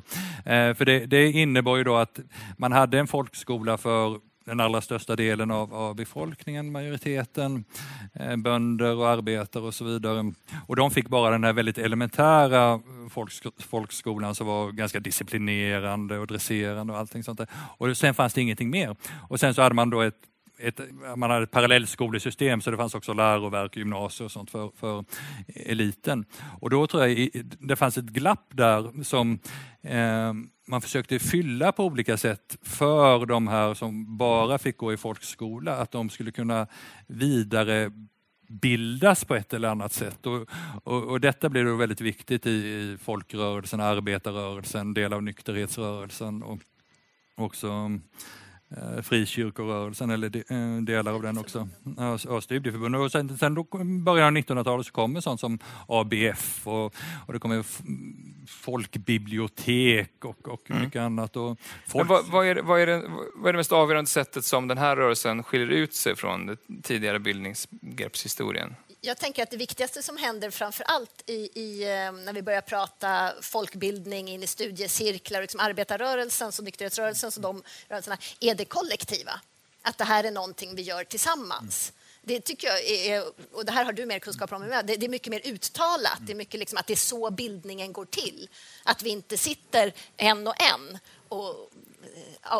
Eh, 0.45 0.75
för 0.75 0.85
det, 0.85 1.07
det 1.07 1.31
innebar 1.31 1.77
ju 1.77 1.85
då 1.85 1.97
att 1.97 2.21
man 2.59 2.73
hade 2.73 2.99
en 2.99 3.07
folkskola 3.07 3.79
för 3.79 4.21
den 4.45 4.61
allra 4.61 4.81
största 4.81 5.17
delen 5.17 5.51
av, 5.51 5.75
av 5.75 5.95
befolkningen, 5.95 6.73
majoriteten, 6.73 7.65
eh, 8.13 8.37
bönder 8.37 8.97
och 8.97 9.09
arbetare 9.09 9.63
och 9.63 9.75
så 9.75 9.85
vidare. 9.85 10.33
Och 10.67 10.77
de 10.77 10.91
fick 10.91 11.09
bara 11.09 11.31
den 11.31 11.45
här 11.45 11.53
väldigt 11.53 11.79
elementära 11.79 12.81
folksk 13.11 13.47
folkskolan 13.59 14.35
som 14.35 14.47
var 14.47 14.73
ganska 14.73 15.01
disciplinerande 15.01 16.19
och 16.19 16.27
dresserande 16.27 16.93
och 16.93 16.99
allting 16.99 17.23
sånt 17.23 17.39
där. 17.39 17.49
Och 17.79 17.97
sen 17.97 18.15
fanns 18.15 18.35
det 18.35 18.41
ingenting 18.41 18.71
mer. 18.71 18.97
Och 19.29 19.41
sen 19.41 19.55
så 19.55 19.63
hade 19.63 19.75
man 19.75 19.91
då 19.91 20.01
ett 20.01 20.21
ett, 20.59 20.81
man 21.17 21.31
hade 21.31 21.43
ett 21.43 21.51
parallellskolesystem 21.51 22.61
så 22.61 22.71
det 22.71 22.77
fanns 22.77 22.95
också 22.95 23.13
läroverk, 23.13 23.77
gymnasier 23.77 24.25
och 24.25 24.33
sånt 24.33 24.51
för, 24.51 24.71
för 24.77 25.05
eliten. 25.47 26.25
Och 26.61 26.71
då 26.71 26.87
tror 26.87 27.07
jag 27.07 27.29
det 27.59 27.77
fanns 27.77 27.99
ett 27.99 28.05
glapp 28.05 28.47
där 28.51 29.03
som 29.03 29.39
eh, 29.83 30.33
man 30.67 30.81
försökte 30.81 31.19
fylla 31.19 31.73
på 31.73 31.85
olika 31.85 32.17
sätt 32.17 32.59
för 32.63 33.27
de 33.27 33.49
här 33.49 33.75
som 33.75 34.17
bara 34.17 34.59
fick 34.59 34.77
gå 34.77 34.93
i 34.93 34.97
folkskola, 34.97 35.77
att 35.77 35.91
de 35.91 36.11
skulle 36.11 36.31
kunna 36.31 36.67
vidare 37.07 37.93
bildas 38.49 39.25
på 39.25 39.35
ett 39.35 39.55
eller 39.55 39.69
annat 39.69 39.93
sätt. 39.93 40.27
Och, 40.27 40.49
och, 40.85 41.05
och 41.05 41.21
detta 41.21 41.49
blir 41.49 41.65
då 41.65 41.77
väldigt 41.77 42.01
viktigt 42.01 42.47
i, 42.47 42.51
i 42.51 42.99
folkrörelsen, 43.03 43.81
arbetarrörelsen, 43.81 44.95
del 44.95 45.13
av 45.13 45.23
nykterhetsrörelsen 45.23 46.43
och 46.43 46.61
också 47.37 47.91
Eh, 48.71 49.03
frikyrkorörelsen 49.03 50.11
eller 50.11 50.53
eh, 50.53 50.83
delar 50.83 51.12
av 51.12 51.23
den 51.23 51.39
också. 51.39 51.69
Ja, 51.97 52.41
studieförbund. 52.41 52.97
Och 52.97 53.12
sen, 53.12 53.39
sen 53.39 53.55
då 53.55 53.67
början 54.05 54.37
av 54.37 54.43
1900-talet 54.43 54.87
så 54.87 54.93
kommer 54.93 55.21
sånt 55.21 55.41
som 55.41 55.59
ABF 55.89 56.67
och, 56.67 56.95
och 57.27 57.33
det 57.33 57.39
kommer 57.39 57.65
folkbibliotek 58.47 60.25
och, 60.25 60.49
och 60.49 60.71
mm. 60.71 60.83
mycket 60.83 61.01
annat. 61.01 61.37
Och 61.37 61.59
folk... 61.87 62.09
vad, 62.09 62.27
vad, 62.27 62.47
är, 62.47 62.62
vad, 62.62 62.81
är 62.81 62.87
det, 62.87 63.03
vad 63.35 63.49
är 63.49 63.53
det 63.53 63.57
mest 63.57 63.73
avgörande 63.73 64.11
sättet 64.11 64.45
som 64.45 64.69
den 64.69 64.79
här 64.79 64.97
rörelsen 64.97 65.43
skiljer 65.43 65.69
ut 65.69 65.95
sig 65.95 66.17
från 66.17 66.47
den 66.47 66.57
tidigare 66.83 67.19
bildningsgreppshistorien? 67.19 68.75
Jag 69.07 69.19
tänker 69.19 69.43
att 69.43 69.51
det 69.51 69.57
viktigaste 69.57 70.03
som 70.03 70.17
händer 70.17 70.51
framför 70.51 70.85
allt 70.85 71.23
i, 71.27 71.61
i, 71.61 71.83
eh, 71.83 72.13
när 72.13 72.33
vi 72.33 72.43
börjar 72.43 72.61
prata 72.61 73.33
folkbildning 73.41 74.29
in 74.29 74.43
i 74.43 74.47
studiecirklar, 74.47 75.41
liksom 75.41 75.61
arbetarrörelsen 75.61 76.53
och 76.59 76.65
nykterhetsrörelsen 76.65 77.31
och 77.37 77.43
de 77.43 77.63
rörelserna, 77.89 78.19
är 78.41 78.55
det 78.55 78.65
kollektiva. 78.65 79.41
Att 79.83 79.99
det 79.99 80.05
här 80.05 80.25
är 80.25 80.31
någonting 80.31 80.75
vi 80.75 80.83
gör 80.83 81.05
tillsammans. 81.05 81.93
Mm. 81.93 82.01
Det 82.23 82.41
tycker 82.41 82.67
jag 82.69 82.85
är, 82.85 83.25
och 83.53 83.65
det 83.65 83.73
här 83.73 83.85
har 83.85 83.93
du 83.93 84.07
mer 84.07 84.19
kunskap 84.19 84.53
om 84.53 84.63
än 84.63 84.71
jag, 84.71 84.87
det 84.87 85.05
är 85.05 85.09
mycket 85.09 85.31
mer 85.31 85.41
uttalat. 85.45 86.19
Det 86.21 86.33
är 86.33 86.37
mycket 86.37 86.61
liksom 86.61 86.79
att 86.79 86.87
det 86.87 86.95
är 86.95 86.97
så 86.97 87.31
bildningen 87.31 87.93
går 87.93 88.05
till. 88.05 88.49
Att 88.83 89.03
vi 89.03 89.11
inte 89.11 89.37
sitter 89.37 89.93
en 90.17 90.47
och 90.47 90.63
en 90.63 90.99
och, 91.29 91.71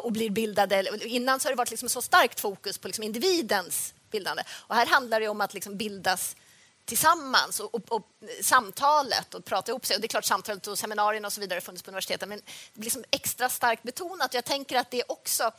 och 0.03 0.13
blir 0.13 0.31
bildade. 0.31 0.99
Innan 1.05 1.41
så 1.41 1.47
har 1.47 1.53
det 1.53 1.57
varit 1.57 1.71
liksom 1.71 1.89
så 1.89 2.03
starkt 2.03 2.41
fokus 2.41 2.79
på 2.79 2.89
liksom 2.89 3.05
individens 3.05 3.95
bildande. 4.15 4.43
Och 4.51 4.75
här 4.75 4.87
handlar 4.87 5.21
det 5.21 5.29
om 5.29 5.41
att 5.41 5.55
liksom 5.55 5.77
bildas 5.77 6.37
tillsammans 6.85 7.61
och, 7.61 7.75
och, 7.75 7.93
och, 7.93 8.09
samtalet 8.43 9.35
och 9.35 9.45
prata 9.45 9.73
ihop 9.73 9.87
sig. 9.87 9.95
Och 9.95 10.01
det 10.01 10.07
är 10.07 10.09
klart 10.09 10.25
samtalet 10.25 10.67
och 10.67 10.79
seminarierna 10.79 11.27
och 11.27 11.33
så 11.33 11.41
vidare 11.41 11.61
funnits 11.61 11.83
på 11.83 11.91
universiteten 11.91 12.29
men 12.29 12.41
det 12.75 12.85
liksom 12.85 13.05
extra 13.11 13.49
starkt 13.49 13.83
betonat. 13.83 14.35
Jag 14.35 14.45
tänker 14.45 14.77
att 14.77 14.91
det 14.91 15.03
också 15.09 15.51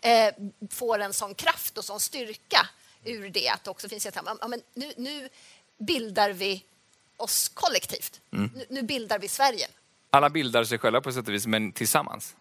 eh, 0.00 0.34
får 0.70 0.98
en 0.98 1.12
sån 1.12 1.34
kraft 1.34 1.78
och 1.78 1.84
sån 1.84 2.00
styrka 2.00 2.68
ur 3.04 3.30
det 3.30 3.48
att 3.48 3.64
det 3.64 3.70
också 3.70 3.88
finns 3.88 4.06
ett 4.06 4.18
ja, 4.40 4.48
men 4.48 4.62
nu, 4.74 4.92
nu 4.96 5.28
bildar 5.78 6.30
vi 6.30 6.64
oss 7.16 7.48
kollektivt. 7.48 8.20
Mm. 8.32 8.50
Nu, 8.54 8.66
nu 8.68 8.82
bildar 8.82 9.18
vi 9.18 9.28
Sverige. 9.28 9.66
Alla 10.10 10.30
bildar 10.30 10.64
sig 10.64 10.78
själva 10.78 11.00
på 11.00 11.12
sätt 11.12 11.28
och 11.28 11.34
vis, 11.34 11.46
men 11.46 11.72
tillsammans. 11.72 12.36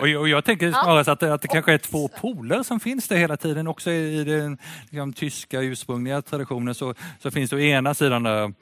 Och 0.00 0.08
jag, 0.08 0.20
och 0.20 0.28
jag 0.28 0.44
tänker 0.44 0.70
snarare 0.70 1.12
att, 1.12 1.22
att 1.22 1.42
det 1.42 1.48
kanske 1.48 1.72
är 1.72 1.78
två 1.78 2.08
poler 2.08 2.62
som 2.62 2.80
finns 2.80 3.08
där 3.08 3.16
hela 3.16 3.36
tiden. 3.36 3.66
Också 3.66 3.90
i 3.90 4.24
den 4.24 4.58
liksom, 4.90 5.12
tyska 5.12 5.60
ursprungliga 5.60 6.22
traditionen 6.22 6.74
så, 6.74 6.94
så 7.20 7.30
finns 7.30 7.50
det 7.50 7.56
å 7.56 7.60
ena 7.60 7.94
sidan 7.94 8.22
där 8.22 8.52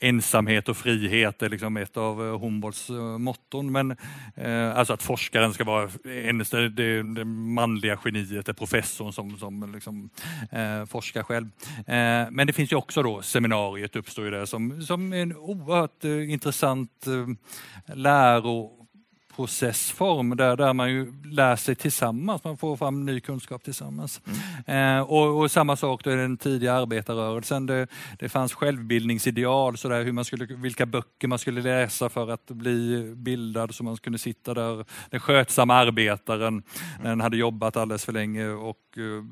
ensamhet 0.00 0.68
och 0.68 0.76
frihet 0.76 1.42
är 1.42 1.48
liksom 1.48 1.76
ett 1.76 1.96
av 1.96 2.26
eh, 2.26 2.40
Humboldts 2.40 2.90
eh, 2.90 3.18
motton. 3.18 3.72
Men, 3.72 3.96
eh, 4.36 4.78
alltså 4.78 4.92
att 4.92 5.02
forskaren 5.02 5.54
ska 5.54 5.64
vara 5.64 5.90
det, 6.02 6.68
det, 6.68 7.02
det 7.14 7.24
manliga 7.24 7.98
geniet, 8.04 8.46
det 8.46 8.54
professorn 8.54 9.12
som, 9.12 9.38
som 9.38 9.72
liksom, 9.74 10.10
eh, 10.50 10.84
forskar 10.86 11.22
själv. 11.22 11.48
Eh, 11.76 12.30
men 12.30 12.46
det 12.46 12.52
finns 12.52 12.72
ju 12.72 12.76
också 12.76 13.02
då 13.02 13.22
seminariet 13.22 13.96
uppstår 13.96 14.24
ju 14.24 14.30
där 14.30 14.46
som, 14.46 14.82
som 14.82 15.12
en 15.12 15.36
oerhört 15.36 16.04
eh, 16.04 16.32
intressant 16.32 17.06
eh, 17.06 17.94
läro 17.96 18.83
processform 19.36 20.36
där, 20.36 20.56
där 20.56 20.72
man 20.72 20.90
ju 20.90 21.12
lär 21.24 21.56
sig 21.56 21.74
tillsammans, 21.74 22.44
man 22.44 22.56
får 22.56 22.76
fram 22.76 23.06
ny 23.06 23.20
kunskap 23.20 23.62
tillsammans. 23.64 24.20
Mm. 24.66 24.98
Eh, 24.98 25.02
och, 25.02 25.40
och, 25.40 25.50
samma 25.50 25.76
sak 25.76 26.04
då 26.04 26.12
i 26.12 26.16
den 26.16 26.36
tidiga 26.36 26.74
arbetarrörelsen. 26.74 27.66
Det, 27.66 27.86
det 28.18 28.28
fanns 28.28 28.54
självbildningsideal, 28.54 29.76
så 29.76 29.88
där, 29.88 30.04
hur 30.04 30.12
man 30.12 30.24
skulle, 30.24 30.46
vilka 30.46 30.86
böcker 30.86 31.28
man 31.28 31.38
skulle 31.38 31.62
läsa 31.62 32.08
för 32.08 32.30
att 32.30 32.46
bli 32.46 33.12
bildad 33.16 33.74
så 33.74 33.84
man 33.84 33.96
kunde 33.96 34.18
sitta 34.18 34.54
där. 34.54 34.84
Den 35.10 35.20
skötsamma 35.20 35.74
arbetaren, 35.74 36.48
mm. 36.48 36.62
den 37.02 37.20
hade 37.20 37.36
jobbat 37.36 37.76
alldeles 37.76 38.04
för 38.04 38.12
länge 38.12 38.48
och 38.48 38.78
uh, 38.98 39.24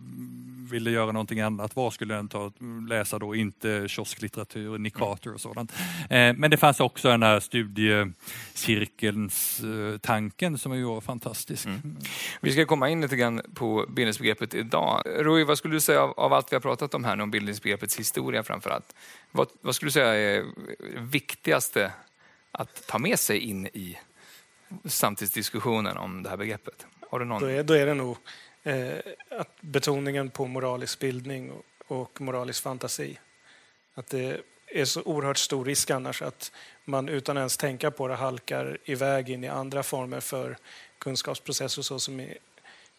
ville 0.73 0.91
göra 0.91 1.12
någonting 1.12 1.41
annat, 1.41 1.77
var 1.77 1.91
skulle 1.91 2.14
den 2.14 2.29
ta, 2.29 2.53
läsa 2.89 3.18
då? 3.18 3.35
Inte 3.35 3.89
kiosklitteratur, 3.89 4.79
Nick 4.79 4.95
Carter 4.95 5.35
och 5.35 5.41
sådant. 5.41 5.73
Eh, 6.11 6.35
men 6.35 6.51
det 6.51 6.57
fanns 6.57 6.81
också 6.81 7.09
den 7.09 7.23
här 7.23 7.41
studiecirkelns 7.41 9.61
eh, 9.61 9.99
tanken 9.99 10.59
som 10.59 10.77
ju 10.77 10.85
var 10.85 11.01
fantastisk. 11.01 11.66
Mm. 11.66 11.97
Vi 12.41 12.53
ska 12.53 12.66
komma 12.66 12.89
in 12.89 13.01
lite 13.01 13.16
grann 13.16 13.41
på 13.55 13.87
bildningsbegreppet 13.89 14.55
idag. 14.55 15.03
Rui, 15.07 15.45
vad 15.45 15.59
skulle 15.59 15.75
du 15.75 15.81
säga 15.81 16.03
av, 16.03 16.11
av, 16.11 16.33
allt 16.33 16.53
vi 16.53 16.57
har 16.57 16.61
pratat 16.61 16.95
om 16.95 17.05
här 17.05 17.16
nu, 17.16 17.23
om 17.23 17.31
bildningsbegreppets 17.31 17.99
historia 17.99 18.43
framför 18.43 18.70
allt? 18.70 18.95
Vad, 19.31 19.49
vad 19.61 19.75
skulle 19.75 19.87
du 19.87 19.93
säga 19.93 20.14
är 20.14 20.45
viktigaste 20.99 21.93
att 22.53 22.87
ta 22.87 22.99
med 22.99 23.18
sig 23.18 23.39
in 23.39 23.66
i 23.66 23.99
samtidsdiskussionen 24.85 25.97
om 25.97 26.23
det 26.23 26.31
här 26.31 26.37
begreppet? 26.37 26.87
Har 27.11 27.18
du 27.18 27.25
någon? 27.25 27.43
Då, 27.43 27.49
är, 27.49 27.62
då 27.62 27.75
är 27.75 27.87
det 27.87 27.95
nog 27.95 28.16
eh, 28.63 28.99
att 29.31 29.61
betoningen 29.61 30.31
på 30.31 30.47
moralisk 30.47 30.99
bildning 30.99 31.51
och, 31.51 31.65
och 31.87 32.21
moralisk 32.21 32.63
fantasi. 32.63 33.19
Att 33.95 34.07
det 34.07 34.41
är 34.67 34.85
så 34.85 35.03
oerhört 35.03 35.39
stor 35.39 35.65
risk 35.65 35.91
annars 35.91 36.23
att 36.23 36.53
man 36.85 37.09
utan 37.09 37.37
ens 37.37 37.57
tänka 37.57 37.91
på 37.91 38.09
det 38.09 38.15
halkar 38.15 38.79
iväg 38.85 39.31
in 39.31 39.45
i 39.45 39.49
andra 39.49 39.83
former 39.83 40.21
för 40.21 40.57
kunskapsprocesser 40.99 41.83
så 41.83 41.99
som 41.99 42.21
är, 42.21 42.39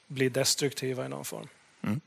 blir 0.08 0.30
destruktiva 0.30 1.06
i 1.06 1.10
någon 1.10 1.26
form. 1.26 1.48
Mm. 1.84 2.02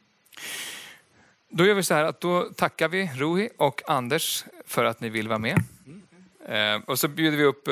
Då 1.48 1.66
gör 1.66 1.74
vi 1.74 1.82
så 1.82 1.94
här 1.94 2.04
att 2.04 2.20
då 2.20 2.42
tackar 2.56 2.88
vi 2.88 3.10
Rohi 3.14 3.48
och 3.56 3.90
Anders 3.90 4.44
för 4.66 4.84
att 4.84 5.00
ni 5.00 5.08
vill 5.08 5.28
vara 5.28 5.38
med. 5.38 5.62
Mm. 5.86 6.76
Eh, 6.76 6.88
och 6.88 6.98
så 6.98 7.08
bjuder 7.08 7.38
vi 7.38 7.44
upp 7.44 7.68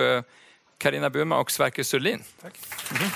Karina 0.79 1.07
eh, 1.07 1.13
Burman 1.13 1.39
och 1.39 1.51
Sverker 1.51 1.83
Surlin. 1.83 2.23
Tack. 2.41 2.59
Mm. 2.91 3.11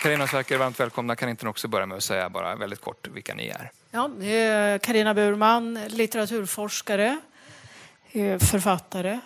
Carina 0.00 0.26
Sverker, 0.26 0.58
varmt 0.58 0.80
välkomna. 0.80 1.16
Kan 1.16 1.28
inte 1.28 1.48
också 1.48 1.68
börja 1.68 1.86
med 1.86 1.96
att 1.96 2.02
säga 2.02 2.30
bara 2.30 2.56
väldigt 2.56 2.80
kort 2.80 3.08
vilka 3.08 3.34
ni 3.34 3.48
är? 3.48 3.70
Ja, 3.90 4.10
Carina 4.78 5.14
Burman, 5.14 5.74
litteraturforskare, 5.88 7.20
eh, 8.12 8.38
författare. 8.38 9.20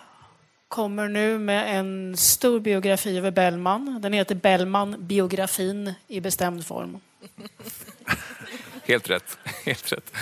Kommer 0.69 1.09
nu 1.09 1.39
med 1.39 1.79
en 1.79 2.17
stor 2.17 2.61
biografi 2.61 3.19
över 3.19 3.31
Bellman. 3.31 4.01
Den 4.03 4.13
heter 4.13 4.35
Bellman, 4.35 4.97
biografin 4.99 5.95
i 6.09 6.21
bestämd 6.21 6.67
form. 6.67 7.01
Helt 8.83 9.11
rätt. 9.11 9.39
Helt 9.65 9.93
rätt. 9.93 10.13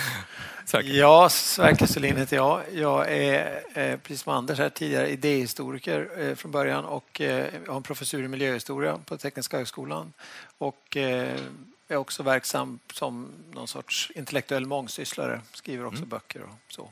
Tack. 0.73 0.85
Ja, 0.85 1.29
Sverker 1.29 1.85
Selin 1.85 2.17
heter 2.17 2.35
jag. 2.35 2.61
Jag 2.73 3.11
är, 3.11 3.61
eh, 3.73 3.97
precis 3.97 4.21
som 4.21 4.33
Anders 4.33 4.59
här 4.59 4.69
tidigare, 4.69 5.09
idéhistoriker 5.09 6.09
eh, 6.17 6.35
från 6.35 6.51
början 6.51 6.85
och 6.85 7.21
eh, 7.21 7.45
har 7.67 7.75
en 7.75 7.83
professur 7.83 8.23
i 8.23 8.27
miljöhistoria 8.27 8.99
på 9.05 9.17
Tekniska 9.17 9.57
högskolan. 9.57 10.13
Och 10.57 10.97
är 11.87 11.95
också 11.95 12.23
verksam 12.23 12.79
som 12.93 13.27
någon 13.51 13.67
sorts 13.67 14.11
intellektuell 14.15 14.65
mångsysslare, 14.65 15.41
skriver 15.51 15.85
också 15.85 15.97
mm. 15.97 16.09
böcker 16.09 16.41
och 16.43 16.73
så. 16.73 16.89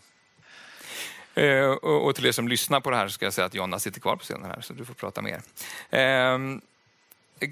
och 1.87 2.15
till 2.15 2.25
er 2.25 2.31
som 2.31 2.47
lyssnar 2.47 2.79
på 2.79 2.89
det 2.89 2.95
här 2.95 3.07
ska 3.07 3.25
jag 3.25 3.33
säga 3.33 3.45
att 3.45 3.53
Jonna 3.53 3.79
sitter 3.79 3.99
kvar 3.99 4.15
på 4.15 4.23
scenen 4.23 4.51
här 4.51 4.61
så 4.61 4.73
du 4.73 4.85
får 4.85 4.93
prata 4.93 5.21
mer. 5.21 5.41
Ehm, 5.89 6.61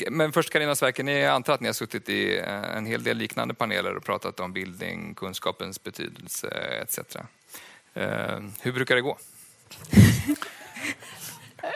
men 0.09 0.31
först 0.31 0.49
Carina 0.49 0.75
Sverker, 0.75 1.03
ni 1.03 1.25
antar 1.25 1.53
att 1.53 1.61
ni 1.61 1.67
har 1.67 1.73
suttit 1.73 2.09
i 2.09 2.37
eh, 2.37 2.77
en 2.77 2.85
hel 2.85 3.03
del 3.03 3.17
liknande 3.17 3.53
paneler 3.53 3.97
och 3.97 4.03
pratat 4.03 4.39
om 4.39 4.53
bildning, 4.53 5.15
kunskapens 5.15 5.83
betydelse 5.83 6.47
etc. 6.81 6.99
Eh, 7.93 8.39
hur 8.61 8.71
brukar 8.71 8.95
det 8.95 9.01
gå? 9.01 9.17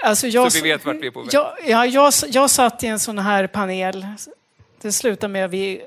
Alltså 0.04 0.28
jag, 0.28 0.52
Så 0.52 0.64
vi 0.64 0.70
vet 0.70 0.86
vart 0.86 0.96
vi 0.96 1.08
är 1.08 1.12
på 1.12 1.22
väg. 1.22 1.30
Jag, 1.34 1.56
ja, 1.66 1.86
jag, 1.86 2.14
jag 2.28 2.50
satt 2.50 2.84
i 2.84 2.88
en 2.88 3.00
sån 3.00 3.20
här 3.20 3.48
panel. 3.48 4.06
Det 4.82 4.92
slutade 4.92 5.34
med 5.34 5.46
att 5.46 5.52
vi, 5.52 5.82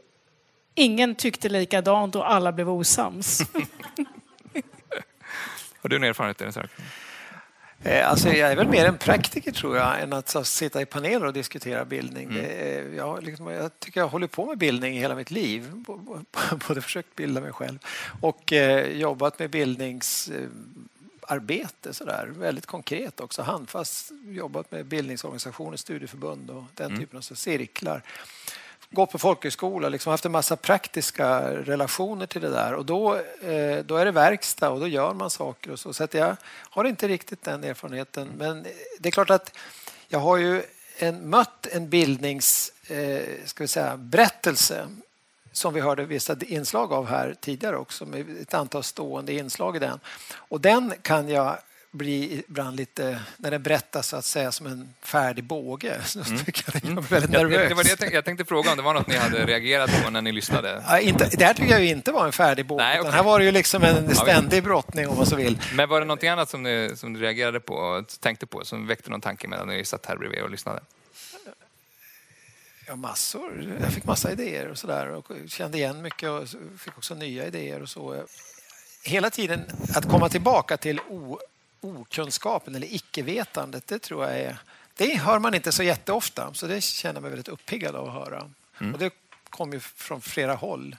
ingen 0.74 1.14
tyckte 1.14 1.48
likadant 1.48 2.16
och 2.16 2.30
alla 2.30 2.52
blev 2.52 2.70
osams. 2.70 3.40
Har 5.82 5.88
du 5.88 5.98
någon 5.98 6.08
erfarenhet? 6.08 6.56
Eh, 6.56 6.64
alltså 8.04 8.28
jag 8.28 8.52
är 8.52 8.56
väl 8.56 8.68
mer 8.68 8.84
en 8.84 8.98
praktiker 8.98 9.52
tror 9.52 9.76
jag 9.76 10.00
än 10.00 10.12
att 10.12 10.46
sitta 10.46 10.82
i 10.82 10.86
paneler 10.86 11.26
och 11.26 11.32
diskutera 11.32 11.84
bildning. 11.84 12.30
Mm. 12.30 12.96
Jag, 12.96 13.22
liksom, 13.22 13.46
jag, 13.46 13.80
tycker 13.80 14.00
jag 14.00 14.08
håller 14.08 14.26
på 14.26 14.46
med 14.46 14.58
bildning 14.58 14.96
i 14.96 15.00
hela 15.00 15.14
mitt 15.14 15.30
liv. 15.30 15.72
Både 16.68 16.82
försökt 16.82 17.16
bilda 17.16 17.40
mig 17.40 17.52
själv 17.52 17.78
och 18.20 18.52
eh, 18.52 18.98
jobbat 18.98 19.38
med 19.38 19.50
bildningsarbete 19.50 21.92
sådär. 21.92 22.32
Väldigt 22.36 22.66
konkret 22.66 23.20
också, 23.20 23.42
handfast 23.42 24.12
jobbat 24.26 24.72
med 24.72 24.86
bildningsorganisationer, 24.86 25.76
studieförbund 25.76 26.50
och 26.50 26.64
den 26.74 26.86
mm. 26.86 27.00
typen 27.00 27.16
av 27.16 27.22
cirklar 27.22 28.02
gått 28.90 29.10
på 29.10 29.18
folkhögskola, 29.18 29.88
liksom 29.88 30.10
haft 30.10 30.24
en 30.24 30.32
massa 30.32 30.56
praktiska 30.56 31.40
relationer 31.52 32.26
till 32.26 32.40
det 32.40 32.50
där. 32.50 32.74
Och 32.74 32.84
då, 32.84 33.14
eh, 33.14 33.78
då 33.84 33.96
är 33.96 34.04
det 34.04 34.10
verkstad 34.10 34.70
och 34.70 34.80
då 34.80 34.88
gör 34.88 35.14
man 35.14 35.30
saker 35.30 35.70
och 35.70 35.78
så. 35.78 35.92
Så 35.92 36.04
att 36.04 36.14
jag 36.14 36.36
har 36.46 36.84
inte 36.84 37.08
riktigt 37.08 37.44
den 37.44 37.64
erfarenheten. 37.64 38.28
Men 38.38 38.66
det 38.98 39.08
är 39.08 39.10
klart 39.10 39.30
att 39.30 39.56
jag 40.08 40.18
har 40.18 40.36
ju 40.36 40.62
en, 40.98 41.30
mött 41.30 41.66
en 41.66 41.88
bildnings, 41.88 42.72
eh, 42.88 43.22
ska 43.44 43.64
vi 43.64 43.68
säga, 43.68 43.96
berättelse 43.96 44.88
som 45.52 45.74
vi 45.74 45.80
hörde 45.80 46.04
vissa 46.04 46.36
inslag 46.40 46.92
av 46.92 47.06
här 47.06 47.36
tidigare 47.40 47.76
också 47.76 48.06
med 48.06 48.36
ett 48.42 48.54
antal 48.54 48.82
stående 48.82 49.32
inslag 49.32 49.76
i 49.76 49.78
den. 49.78 50.00
Och 50.34 50.60
den 50.60 50.94
kan 51.02 51.28
jag 51.28 51.58
blir 51.90 52.42
ibland 52.48 52.76
lite, 52.76 53.18
när 53.36 53.50
den 53.50 53.62
berättas 53.62 54.08
så 54.08 54.16
att 54.16 54.24
säga 54.24 54.52
som 54.52 54.66
en 54.66 54.94
färdig 55.02 55.44
båge, 55.44 56.00
så 56.04 56.20
mm. 56.20 56.44
tycker 56.44 56.64
jag 56.72 56.84
mm. 56.84 57.04
väldigt 57.04 57.30
nervös. 57.30 57.62
Ja, 57.62 57.68
det 57.68 57.74
var 57.74 57.84
det 57.84 57.90
jag, 57.90 57.98
tänkte, 57.98 58.14
jag 58.14 58.24
tänkte 58.24 58.44
fråga 58.44 58.70
om 58.70 58.76
det 58.76 58.82
var 58.82 58.94
något 58.94 59.06
ni 59.06 59.16
hade 59.16 59.46
reagerat 59.46 60.04
på 60.04 60.10
när 60.10 60.22
ni 60.22 60.32
lyssnade? 60.32 60.82
Ja, 60.86 61.00
inte, 61.00 61.28
det 61.32 61.44
här 61.44 61.54
tycker 61.54 61.72
jag 61.72 61.84
inte 61.84 62.12
var 62.12 62.26
en 62.26 62.32
färdig 62.32 62.66
båge, 62.66 62.82
Nej, 62.82 63.00
okay. 63.00 63.12
här 63.12 63.22
var 63.22 63.38
det 63.38 63.44
ju 63.44 63.52
liksom 63.52 63.82
en 63.82 64.14
ständig 64.14 64.62
brottning 64.62 65.08
om 65.08 65.16
man 65.16 65.26
så 65.26 65.36
vill. 65.36 65.58
Men 65.74 65.88
var 65.88 66.00
det 66.00 66.06
något 66.06 66.24
annat 66.24 66.50
som 66.50 66.62
ni, 66.62 66.92
som 66.96 67.12
ni 67.12 67.18
reagerade 67.18 67.60
på 67.60 67.74
och 67.74 68.08
tänkte 68.20 68.46
på, 68.46 68.64
som 68.64 68.86
väckte 68.86 69.10
någon 69.10 69.20
tanke 69.20 69.48
medan 69.48 69.68
ni 69.68 69.84
satt 69.84 70.06
här 70.06 70.16
bredvid 70.16 70.42
och 70.42 70.50
lyssnade? 70.50 70.80
Ja, 72.86 72.96
massor. 72.96 73.76
Jag 73.80 73.92
fick 73.92 74.04
massa 74.04 74.32
idéer 74.32 74.68
och 74.68 74.78
sådär 74.78 75.08
och 75.08 75.30
kände 75.46 75.78
igen 75.78 76.02
mycket 76.02 76.30
och 76.30 76.48
fick 76.78 76.98
också 76.98 77.14
nya 77.14 77.46
idéer 77.46 77.82
och 77.82 77.88
så. 77.88 78.24
Hela 79.04 79.30
tiden 79.30 79.64
att 79.94 80.08
komma 80.08 80.28
tillbaka 80.28 80.76
till 80.76 81.00
o 81.08 81.38
okunskapen 81.80 82.74
eller 82.74 82.94
icke-vetandet, 82.94 83.86
det 83.86 83.98
tror 83.98 84.24
jag 84.24 84.40
är... 84.40 84.58
Det 84.94 85.16
hör 85.18 85.38
man 85.38 85.54
inte 85.54 85.72
så 85.72 85.82
jätteofta, 85.82 86.54
så 86.54 86.66
det 86.66 86.80
känner 86.80 87.14
jag 87.14 87.22
mig 87.22 87.30
väldigt 87.30 87.48
uppiggad 87.48 87.96
av 87.96 88.08
att 88.08 88.14
höra. 88.14 88.50
Mm. 88.80 88.92
Och 88.94 88.98
det 88.98 89.12
kommer 89.50 89.74
ju 89.74 89.80
från 89.80 90.20
flera 90.20 90.54
håll. 90.54 90.96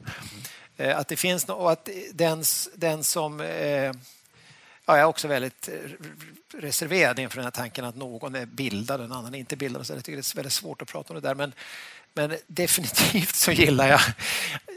Mm. 0.78 0.98
Att 0.98 1.08
det 1.08 1.16
finns 1.16 1.46
och 1.46 1.72
att 1.72 1.90
den, 2.14 2.44
den 2.76 3.04
som... 3.04 3.42
Eh, 3.42 3.92
ja, 4.86 4.94
jag 4.96 5.00
är 5.00 5.04
också 5.04 5.28
väldigt 5.28 5.70
reserverad 6.54 7.20
inför 7.20 7.38
den 7.38 7.44
här 7.44 7.52
tanken 7.52 7.86
att 7.86 7.96
någon 7.96 8.36
är 8.36 8.46
bildad 8.46 9.00
och 9.00 9.06
en 9.06 9.12
annan 9.12 9.36
är 9.36 9.40
inte 9.40 9.56
bildad. 9.56 9.88
Så 9.88 9.94
jag 9.94 10.06
tycker 10.06 10.18
det 10.18 10.34
är 10.34 10.36
väldigt 10.36 10.54
svårt 10.54 10.82
att 10.82 10.88
prata 10.88 11.14
om 11.14 11.22
det 11.22 11.28
där. 11.28 11.36
Men, 11.36 11.54
men 12.14 12.38
definitivt 12.48 13.36
så 13.36 13.52
gillar 13.52 13.88
jag 13.88 14.02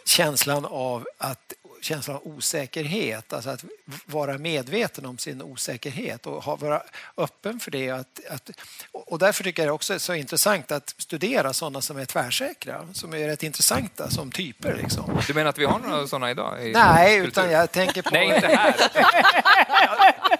känslan 0.05 0.65
av 0.65 1.07
att 1.19 1.53
känsla 1.81 2.15
av 2.15 2.27
osäkerhet, 2.27 3.33
alltså 3.33 3.51
att 3.51 3.65
vara 4.07 4.39
medveten 4.39 5.07
om 5.07 5.19
sin 5.19 5.43
osäkerhet 5.43 6.27
och 6.27 6.61
vara 6.61 6.83
öppen 7.17 7.61
för 7.61 7.71
det. 7.71 7.91
Att, 7.91 8.21
att, 8.31 8.51
och 8.93 9.19
därför 9.19 9.45
tycker 9.45 9.63
jag 9.63 9.69
det 9.69 9.73
också 9.73 9.95
är 9.95 9.99
så 9.99 10.15
intressant 10.15 10.73
att 10.73 10.95
studera 10.99 11.53
sådana 11.53 11.81
som 11.81 11.97
är 11.97 12.05
tvärsäkra, 12.05 12.89
som 12.93 13.15
är 13.15 13.27
rätt 13.27 13.43
intressanta 13.43 14.11
som 14.11 14.31
typer. 14.31 14.77
Liksom. 14.83 15.21
Du 15.27 15.35
menar 15.35 15.51
att 15.51 15.59
vi 15.59 15.65
har 15.65 15.79
några 15.79 16.07
sådana 16.07 16.31
idag? 16.31 16.73
Nej, 16.73 17.19
utan 17.19 17.51
jag 17.51 17.73
tänker 17.73 18.03
på... 18.03 18.11
Nej, 18.13 18.35
inte 18.35 18.47
här. 18.47 18.75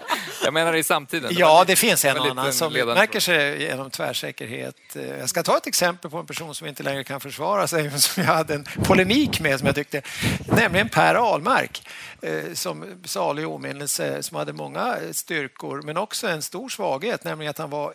jag 0.43 0.53
menar 0.53 0.73
i 0.73 0.83
samtiden. 0.83 1.31
Ja, 1.33 1.63
det 1.67 1.75
finns 1.75 2.05
en 2.05 2.17
och 2.17 2.25
annan 2.25 2.53
som 2.53 2.73
märker 2.73 3.19
sig 3.19 3.61
genom 3.61 3.89
tvärsäkerhet. 3.89 4.75
Jag 5.19 5.29
ska 5.29 5.43
ta 5.43 5.57
ett 5.57 5.67
exempel 5.67 6.11
på 6.11 6.17
en 6.17 6.25
person 6.25 6.55
som 6.55 6.67
inte 6.67 6.83
längre 6.83 7.03
kan 7.03 7.19
försvara 7.19 7.67
sig, 7.67 7.91
som 7.99 8.23
jag 8.23 8.33
hade 8.33 8.53
en 8.53 8.65
polemik 8.83 9.39
med, 9.39 9.59
som 9.59 9.65
jag 9.65 9.75
tyckte, 9.75 10.01
nämligen 10.45 10.89
Per 10.89 11.15
Ahlmark 11.15 11.87
eh, 12.21 12.53
som 12.53 12.85
salig 13.05 13.47
åminnelse, 13.47 14.23
som 14.23 14.37
hade 14.37 14.53
många 14.53 14.97
styrkor 15.11 15.81
men 15.81 15.97
också 15.97 16.27
en 16.27 16.41
stor 16.41 16.69
svaghet, 16.69 17.23
nämligen 17.23 17.49
att 17.49 17.57
han 17.57 17.69
var 17.69 17.93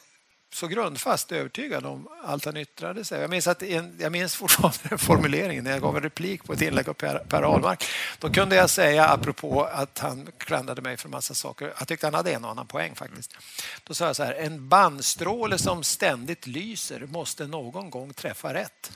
så 0.56 0.66
grundfast 0.66 1.32
övertygad 1.32 1.86
om 1.86 2.08
allt 2.24 2.44
han 2.44 2.56
yttrade 2.56 3.04
sig. 3.04 3.20
Jag 3.20 3.30
minns, 3.30 3.46
att 3.46 3.62
en, 3.62 3.96
jag 4.00 4.12
minns 4.12 4.36
fortfarande 4.36 4.98
formuleringen 4.98 5.64
när 5.64 5.70
jag 5.70 5.80
gav 5.80 5.96
en 5.96 6.02
replik 6.02 6.44
på 6.44 6.52
ett 6.52 6.62
inlägg 6.62 6.88
av 6.88 6.92
Per, 6.92 7.18
per 7.18 7.42
Ahlmark. 7.42 7.84
Då 8.18 8.30
kunde 8.30 8.56
jag 8.56 8.70
säga, 8.70 9.08
apropå 9.08 9.64
att 9.64 9.98
han 9.98 10.28
klandrade 10.38 10.82
mig 10.82 10.96
för 10.96 11.08
en 11.08 11.10
massa 11.10 11.34
saker, 11.34 11.72
jag 11.78 11.88
tyckte 11.88 12.06
han 12.06 12.14
hade 12.14 12.32
en 12.32 12.44
och 12.44 12.50
annan 12.50 12.66
poäng 12.66 12.94
faktiskt. 12.94 13.36
Då 13.84 13.94
sa 13.94 14.06
jag 14.06 14.16
så 14.16 14.24
här, 14.24 14.34
en 14.34 14.68
bandstråle 14.68 15.58
som 15.58 15.82
ständigt 15.82 16.46
lyser 16.46 17.06
måste 17.06 17.46
någon 17.46 17.90
gång 17.90 18.12
träffa 18.12 18.54
rätt. 18.54 18.92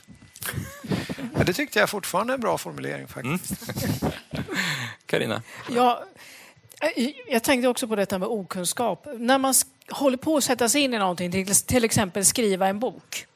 Ja, 1.36 1.44
det 1.44 1.52
tyckte 1.52 1.78
jag 1.78 1.90
fortfarande 1.90 2.32
är 2.32 2.34
en 2.34 2.40
bra 2.40 2.58
formulering 2.58 3.08
faktiskt. 3.08 3.70
Karina? 5.06 5.34
Mm. 5.34 5.76
Ja, 5.76 6.04
jag 7.28 7.42
tänkte 7.42 7.68
också 7.68 7.88
på 7.88 7.96
detta 7.96 8.18
med 8.18 8.28
okunskap. 8.28 9.06
När 9.18 9.38
man 9.38 9.54
håller 9.90 10.16
på 10.16 10.36
att 10.36 10.44
sätta 10.44 10.68
sig 10.68 10.80
in 10.82 10.94
i 10.94 10.98
någonting, 10.98 11.32
till, 11.32 11.54
till 11.54 11.84
exempel 11.84 12.24
skriva 12.24 12.66
en 12.68 12.78
bok, 12.78 13.26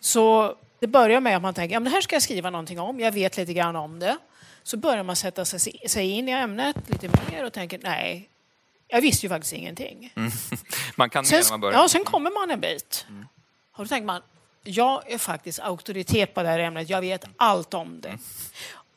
Så 0.00 0.54
det 0.80 0.86
börjar 0.86 1.20
med 1.20 1.36
att 1.36 1.42
man 1.42 1.54
tänker, 1.54 1.74
ja, 1.74 1.80
men 1.80 1.84
det 1.84 1.90
här 1.90 2.00
ska 2.00 2.14
jag 2.14 2.22
skriva 2.22 2.50
någonting 2.50 2.80
om, 2.80 3.00
jag 3.00 3.12
vet 3.12 3.36
lite 3.36 3.52
grann 3.52 3.76
om 3.76 3.98
det. 3.98 4.16
Så 4.62 4.76
börjar 4.76 5.02
man 5.02 5.16
sätta 5.16 5.44
sig, 5.44 6.10
in 6.10 6.28
i 6.28 6.32
ämnet 6.32 6.76
lite 6.86 7.10
mer 7.30 7.44
och 7.44 7.52
tänker, 7.52 7.80
nej, 7.82 8.28
jag 8.88 9.00
visste 9.00 9.26
ju 9.26 9.30
faktiskt 9.30 9.52
ingenting. 9.52 10.12
Man 10.96 11.10
kan 11.10 11.24
Sen, 11.24 11.42
man 11.50 11.60
börjar. 11.60 11.78
ja, 11.78 11.88
sen 11.88 12.04
kommer 12.04 12.30
man 12.30 12.50
en 12.50 12.60
bit. 12.60 13.06
Och 13.72 13.84
då 13.84 13.88
tänker 13.88 14.06
man, 14.06 14.22
jag 14.64 15.12
är 15.12 15.18
faktiskt 15.18 15.60
auktoritet 15.60 16.34
på 16.34 16.42
det 16.42 16.48
här 16.48 16.58
ämnet, 16.58 16.88
jag 16.90 17.00
vet 17.00 17.24
allt 17.36 17.74
om 17.74 18.00
det. 18.00 18.18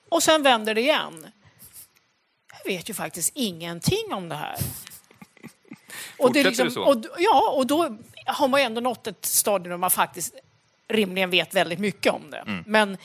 Och 0.09 0.23
sen 0.23 0.43
vänder 0.43 0.73
det 0.75 0.81
igen. 0.81 1.27
Jag 2.63 2.71
vet 2.71 2.89
ju 2.89 2.93
faktiskt 2.93 3.31
ingenting 3.35 4.13
om 4.13 4.29
det 4.29 4.35
här. 4.35 4.55
Och 6.17 6.33
det 6.33 6.39
är 6.39 6.43
liksom, 6.43 6.71
så? 6.71 6.81
och, 6.83 7.05
ja, 7.17 7.53
och 7.57 7.67
då 7.67 7.97
har 8.25 8.47
man 8.47 8.59
ju 8.59 8.65
ändå 8.65 8.81
nått 8.81 9.07
ett 9.07 9.25
stadium 9.25 9.69
där 9.69 9.77
man 9.77 9.91
faktiskt 9.91 10.35
rimligen 10.87 11.29
vet 11.29 11.53
väldigt 11.53 11.79
mycket 11.79 12.13
om 12.13 12.31
det. 12.31 12.37
Mm. 12.37 12.63
Men 12.67 12.97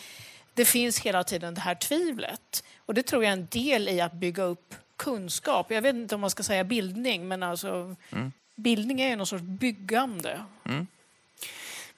det 0.54 0.64
finns 0.64 1.00
hela 1.00 1.24
tiden 1.24 1.54
det 1.54 1.60
här 1.60 1.74
tvivlet. 1.74 2.64
Och 2.86 2.94
det 2.94 3.02
tror 3.02 3.24
jag 3.24 3.28
är 3.28 3.32
en 3.36 3.46
del 3.50 3.88
i 3.88 4.00
att 4.00 4.12
bygga 4.12 4.42
upp 4.42 4.74
kunskap. 4.96 5.70
Jag 5.70 5.82
vet 5.82 5.94
inte 5.94 6.14
om 6.14 6.20
man 6.20 6.30
ska 6.30 6.42
säga 6.42 6.64
bildning, 6.64 7.28
men 7.28 7.42
alltså 7.42 7.96
Mm. 8.10 8.32
bildning 8.54 9.00
är 9.00 9.08
ju 9.08 9.16
någon 9.16 9.26
sorts 9.26 9.42
byggande. 9.42 10.40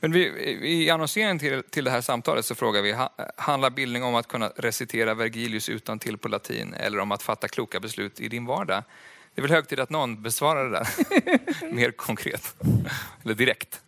Men 0.03 0.12
vi, 0.12 0.24
I 0.62 0.90
annonseringen 0.90 1.38
till, 1.38 1.62
till 1.70 1.84
det 1.84 1.90
här 1.90 2.00
samtalet 2.00 2.44
så 2.44 2.55
frågar 2.55 2.82
vi, 2.82 2.96
handlar 3.36 3.70
bildning 3.70 4.05
om 4.05 4.14
att 4.14 4.28
kunna 4.28 4.53
recitera 4.57 5.14
Vergilius 5.14 5.68
utan 5.68 5.98
till 5.98 6.18
på 6.18 6.28
latin 6.28 6.74
eller 6.74 6.98
om 6.98 7.12
att 7.12 7.22
fatta 7.22 7.48
kloka 7.48 7.80
beslut 7.80 8.20
i 8.20 8.28
din 8.28 8.46
vardag? 8.46 8.84
Det 9.34 9.40
är 9.40 9.42
väl 9.42 9.50
hög 9.50 9.68
tid 9.68 9.80
att 9.80 9.90
någon 9.90 10.22
besvarar 10.22 10.70
det 10.70 10.78
där 10.78 11.72
mer 11.74 11.90
konkret, 11.90 12.55
eller 13.24 13.34
direkt. 13.34 13.80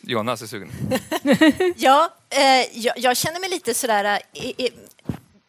Jonas 0.00 0.42
är 0.42 0.46
sugen. 0.46 0.70
Ja, 1.76 2.14
eh, 2.30 2.78
jag, 2.78 2.98
jag 2.98 3.16
känner 3.16 3.40
mig 3.40 3.50
lite 3.50 3.74
sådär... 3.74 4.04
Eh, 4.04 4.50
eh, 4.58 4.72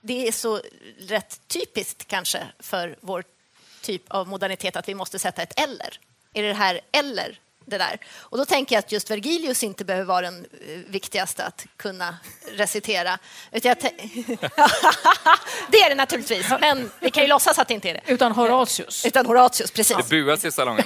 det 0.01 0.27
är 0.27 0.31
så 0.31 0.61
rätt 0.99 1.41
typiskt 1.47 2.07
kanske 2.07 2.47
för 2.59 2.97
vår 3.01 3.23
typ 3.81 4.03
av 4.07 4.27
modernitet 4.27 4.75
att 4.75 4.89
vi 4.89 4.95
måste 4.95 5.19
sätta 5.19 5.41
ett 5.41 5.59
eller. 5.59 5.99
Är 6.33 6.41
det 6.41 6.47
det 6.47 6.53
här 6.53 6.81
eller 6.91 7.39
det 7.69 7.77
där? 7.77 7.97
Och 8.19 8.37
då 8.37 8.45
tänker 8.45 8.75
jag 8.75 8.79
att 8.79 8.91
just 8.91 9.11
Vergilius 9.11 9.63
inte 9.63 9.85
behöver 9.85 10.05
vara 10.05 10.21
den 10.21 10.45
eh, 10.67 10.77
viktigaste 10.87 11.45
att 11.45 11.65
kunna 11.77 12.17
recitera. 12.55 13.19
Utan 13.51 13.69
jag 13.69 13.77
tän- 13.77 13.99
det 15.71 15.77
är 15.77 15.89
det 15.89 15.95
naturligtvis, 15.95 16.49
men 16.61 16.91
vi 16.99 17.11
kan 17.11 17.23
ju 17.23 17.29
låtsas 17.29 17.59
att 17.59 17.67
det 17.67 17.73
inte 17.73 17.89
är 17.89 17.93
det. 17.93 18.01
Utan 18.05 18.31
Horatius. 18.31 19.05
Utan 19.05 19.25
Horatius, 19.25 19.71
precis. 19.71 19.97
Det 19.97 20.09
buas 20.09 20.45
i 20.45 20.51
salongen. 20.51 20.83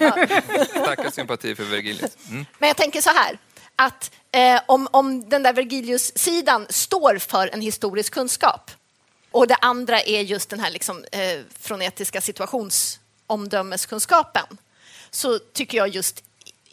Starka 0.69 1.11
sympati 1.11 1.55
för 1.55 1.63
Vergilius. 1.63 2.11
Mm. 2.29 2.45
Men 2.59 2.67
jag 2.67 2.77
tänker 2.77 3.01
så 3.01 3.09
här, 3.09 3.38
att 3.75 4.11
eh, 4.31 4.61
om, 4.65 4.88
om 4.91 5.29
den 5.29 5.43
där 5.43 5.53
Vergilius-sidan 5.53 6.65
står 6.69 7.17
för 7.17 7.49
en 7.53 7.61
historisk 7.61 8.13
kunskap 8.13 8.71
och 9.31 9.47
det 9.47 9.55
andra 9.55 10.01
är 10.01 10.21
just 10.21 10.49
den 10.49 10.59
här 10.59 10.71
liksom, 10.71 11.05
eh, 11.11 11.39
fronetiska 11.59 12.21
situationsomdömeskunskapen 12.21 14.57
så 15.11 15.39
tycker 15.39 15.77
jag 15.77 15.88
just 15.88 16.23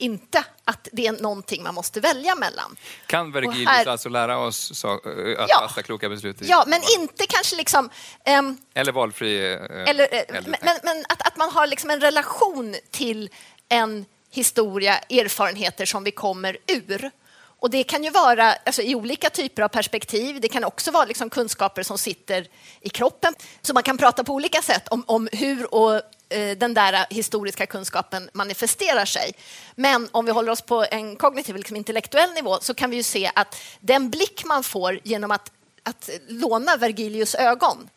inte 0.03 0.45
att 0.65 0.89
det 0.93 1.07
är 1.07 1.13
någonting 1.13 1.63
man 1.63 1.75
måste 1.75 2.01
välja 2.01 2.35
mellan. 2.35 2.77
Kan 3.07 3.33
Vergilius 3.33 3.69
här- 3.69 3.87
alltså 3.87 4.09
lära 4.09 4.39
oss 4.39 4.79
så, 4.79 4.89
eh, 4.89 5.43
att 5.43 5.49
Ja. 5.49 5.67
fatta 5.69 5.83
kloka 5.83 6.09
beslut? 6.09 6.43
i- 6.43 6.47
Ja, 6.49 6.65
men 6.67 6.81
inte 6.99 7.27
kanske 7.27 7.57
liksom... 7.57 7.91
ehm, 8.25 8.57
Eller 8.75 8.93
valfri... 8.93 9.53
eh, 9.53 9.89
Eller, 9.91 10.09
äldre 10.13 10.57
men, 10.63 10.79
men, 10.83 11.05
att, 11.09 11.27
att 11.27 11.37
man 11.37 11.51
har 11.51 11.67
liksom 11.67 11.91
en 11.91 12.01
relation 12.01 12.75
till 12.91 13.31
en 13.69 14.05
historia, 14.31 14.99
erfarenheter 14.99 15.87
som 15.87 16.05
vi 16.05 16.11
kommer 16.11 16.57
ur. 16.67 17.11
Och 17.63 17.71
det 17.71 17.83
kan 17.83 18.05
ju 18.05 18.11
vara 18.11 18.53
alltså, 18.53 18.83
i 18.83 18.95
olika 18.95 19.31
typer 19.31 19.63
av 19.63 19.69
perspektiv. 19.69 20.41
Det 20.41 20.49
kan 20.49 20.65
också 20.65 20.91
vara 20.91 21.05
liksom 21.05 21.31
kunskaper 21.31 21.83
som 21.83 21.99
sitter 21.99 22.47
i 22.81 22.89
kroppen. 22.89 23.35
Så 23.63 23.75
man 23.75 23.83
kan 23.83 23.99
prata 23.99 24.25
på 24.25 24.33
olika 24.35 24.63
sätt 24.63 24.89
om, 24.89 25.05
om 25.07 25.29
hur 25.33 25.75
och, 25.75 26.01
den 26.57 26.75
där 26.75 27.07
historiska 27.11 27.67
kunskapen 27.67 28.31
manifesterar 28.33 29.05
sig. 29.05 29.33
Men 29.75 30.09
om 30.13 30.25
vi 30.25 30.33
håller 30.33 30.53
oss 30.53 30.63
på 30.63 30.87
en 30.91 31.17
kognitiv, 31.17 31.57
liksom 31.57 31.77
intellektuell 31.77 32.33
nivå 32.33 32.59
så 32.61 32.75
kan 32.75 32.91
vi 32.91 32.97
ju 32.97 33.03
se 33.03 33.31
att 33.35 33.57
den 33.81 34.11
blick 34.11 34.45
man 34.45 34.63
får 34.63 34.99
genom 35.03 35.31
att, 35.31 35.53
att 35.83 36.11
låna 36.29 36.77
Vergilius 36.77 37.35
ögon 37.35 37.89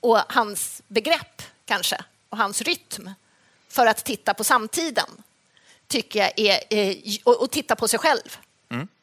och 0.00 0.18
hans 0.28 0.82
begrepp 0.88 1.42
kanske 1.64 2.04
och 2.28 2.38
hans 2.38 2.62
rytm 2.62 3.10
för 3.68 3.86
att 3.86 4.04
titta 4.04 4.34
på 4.34 4.44
samtiden 4.44 5.06
tycker 5.86 6.18
jag 6.20 6.32
är, 6.36 6.60
eh, 6.70 6.96
och, 7.24 7.42
och 7.42 7.50
titta 7.50 7.76
på 7.76 7.88
sig 7.88 7.98
själv. 7.98 8.38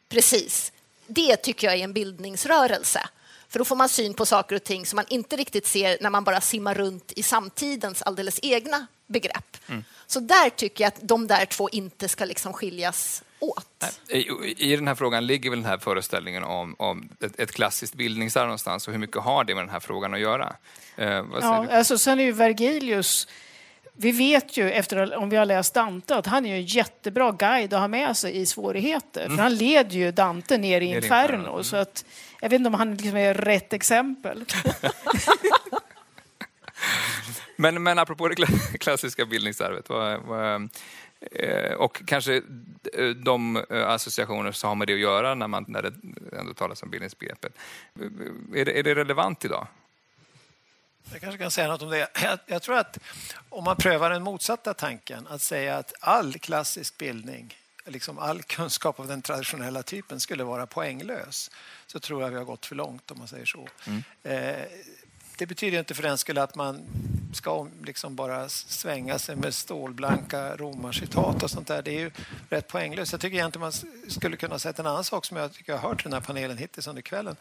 Precis. 0.10 0.72
Det 1.08 1.36
tycker 1.36 1.68
jag 1.68 1.76
är 1.80 1.84
en 1.84 1.94
bildningsrörelse. 1.94 3.10
För 3.56 3.60
då 3.60 3.66
får 3.66 3.76
man 3.76 3.90
syn 3.90 4.14
på 4.14 4.26
saker 4.26 4.56
och 4.56 4.64
ting 4.64 4.86
som 4.86 4.96
man 4.96 5.06
inte 5.10 5.36
riktigt 5.36 5.68
ser 5.68 5.98
när 6.02 6.10
man 6.10 6.24
bara 6.24 6.42
simmar 6.42 6.74
runt 6.76 7.14
i 7.16 7.24
samtidens 7.24 8.02
alldeles 8.02 8.40
egna 8.44 8.88
begrepp. 9.08 9.58
Så 10.08 10.20
där 10.20 10.50
tycker 10.50 10.84
jag 10.84 10.88
att 10.88 11.00
de 11.02 11.28
där 11.28 11.46
två 11.46 11.70
inte 11.70 12.10
ska 12.10 12.26
liksom 12.26 12.54
skiljas 12.54 13.24
åt. 13.40 13.86
I, 14.08 14.72
I 14.72 14.76
den 14.76 14.88
här 14.88 14.96
frågan 14.96 15.28
ligger 15.28 15.50
väl 15.50 15.62
den 15.62 15.70
här 15.70 15.78
föreställningen 15.78 16.44
om, 16.44 16.76
om 16.80 17.10
ett, 17.20 17.40
ett 17.40 17.52
klassiskt 17.52 17.94
bildningsarv 17.94 18.46
någonstans 18.46 18.88
och 18.88 18.94
hur 18.94 19.00
mycket 19.00 19.22
har 19.22 19.44
det 19.44 19.56
med 19.56 19.64
den 19.64 19.72
här 19.72 19.80
frågan 19.80 20.14
att 20.14 20.20
göra? 20.20 20.56
Eh, 20.96 21.22
vad 21.22 21.42
säger 21.42 21.56
Ja, 21.56 21.66
du? 21.70 21.76
alltså, 21.76 21.98
sen 21.98 22.20
är 22.20 22.24
ju 22.24 22.32
Vergilius... 22.32 23.28
Vi 23.98 24.12
vet 24.12 24.58
ju, 24.58 24.72
efter, 24.72 25.16
om 25.16 25.30
vi 25.30 25.38
har 25.38 25.46
läst 25.46 25.74
Dante, 25.74 26.16
att 26.16 26.26
han 26.26 26.46
är 26.46 26.50
ju 26.50 26.56
en 26.56 26.66
jättebra 26.66 27.32
guide 27.32 27.74
att 27.74 27.80
ha 27.80 27.88
med 27.88 28.18
sig 28.18 28.38
i 28.38 28.46
svårigheter. 28.46 29.30
För 29.30 29.38
han 29.38 29.56
leder 29.56 29.96
ju 29.96 30.12
Dante 30.12 30.58
ner 30.58 30.82
i. 30.82 30.86
Inferno, 30.86 31.52
mm. 31.52 31.64
Så 31.64 31.76
att, 31.78 32.06
jag 32.46 32.50
vet 32.50 32.60
inte 32.60 32.68
om 32.68 32.74
han 32.74 32.96
liksom 32.96 33.18
är 33.18 33.34
rätt 33.34 33.74
exempel. 33.74 34.46
Men, 37.56 37.84
men 37.84 38.00
apropå 38.00 38.28
det 38.28 38.36
kla- 38.36 38.78
klassiska 38.78 39.26
bildningsarvet 39.26 39.90
vad, 39.90 40.20
vad, 40.20 40.70
eh, 41.32 41.74
och 41.74 42.02
kanske 42.08 42.42
eh, 42.94 43.10
de 43.10 43.64
eh, 43.70 43.88
associationer 43.88 44.52
som 44.52 44.68
har 44.68 44.76
med 44.76 44.88
det 44.88 44.94
att 44.94 45.00
göra 45.00 45.36
när, 45.36 45.48
man, 45.48 45.66
när 45.68 45.82
det 45.82 45.94
ändå 46.40 46.54
talas 46.54 46.84
om 46.84 46.90
bildningsbegreppet. 46.90 47.54
Är 48.56 48.66
det, 48.66 48.80
är 48.80 48.84
det 48.84 48.96
relevant 48.96 49.46
idag? 49.46 49.68
Jag 51.12 51.22
kanske 51.22 51.38
kan 51.38 51.52
säga 51.52 51.68
något 51.68 51.82
om 51.82 51.90
det. 51.90 51.98
Jag, 52.22 52.40
jag 52.46 52.62
tror 52.62 52.78
att 52.78 52.98
om 53.50 53.64
man 53.64 53.76
prövar 53.76 54.10
den 54.10 54.24
motsatta 54.24 54.74
tanken, 54.74 55.28
att 55.28 55.42
säga 55.42 55.78
att 55.78 55.94
all 56.00 56.34
klassisk 56.34 56.98
bildning, 56.98 57.56
liksom 57.86 58.20
all 58.20 58.44
kunskap 58.44 59.00
av 59.00 59.08
den 59.08 59.22
traditionella 59.22 59.84
typen 59.84 60.20
skulle 60.20 60.44
vara 60.44 60.66
poänglös, 60.68 61.52
så 61.88 62.00
tror 62.00 62.22
jag 62.22 62.30
vi 62.30 62.36
har 62.38 62.44
gått 62.44 62.66
för 62.66 62.76
långt 62.76 63.12
om 63.12 63.18
man 63.18 63.28
säger 63.28 63.46
så. 63.46 63.68
Eh, 64.24 64.66
det 65.38 65.46
betyder 65.46 65.80
inte 65.80 65.94
för 65.96 66.04
den 66.04 66.18
skull 66.18 66.38
att 66.38 66.56
man 66.56 66.82
ska 67.34 67.52
om- 67.52 67.72
liksom 67.86 68.16
bara 68.16 68.50
svänga 68.50 69.20
sig 69.20 69.36
med 69.36 69.54
stålblanka 69.54 70.56
romarcitat 70.56 71.44
och 71.44 71.52
sånt 71.52 71.68
där. 71.68 71.82
Det 71.82 71.92
är 71.92 72.00
ju 72.00 72.12
rätt 72.50 72.68
poänglöst. 72.68 73.12
Jag 73.12 73.22
tycker 73.22 73.38
egentligen 73.38 73.62
man 73.62 73.72
skulle 74.12 74.38
kunna 74.38 74.60
säga 74.60 74.74
en 74.78 74.86
annan 74.88 75.04
sak 75.04 75.26
som 75.26 75.38
jag 75.38 75.54
tycker 75.54 75.72
jag 75.74 75.80
har 75.80 75.90
hört 75.90 76.02
i 76.02 76.04
den 76.04 76.14
här 76.14 76.22
panelen 76.22 76.58
hittills 76.58 76.88
under 76.88 77.02
kvällen, 77.02 77.36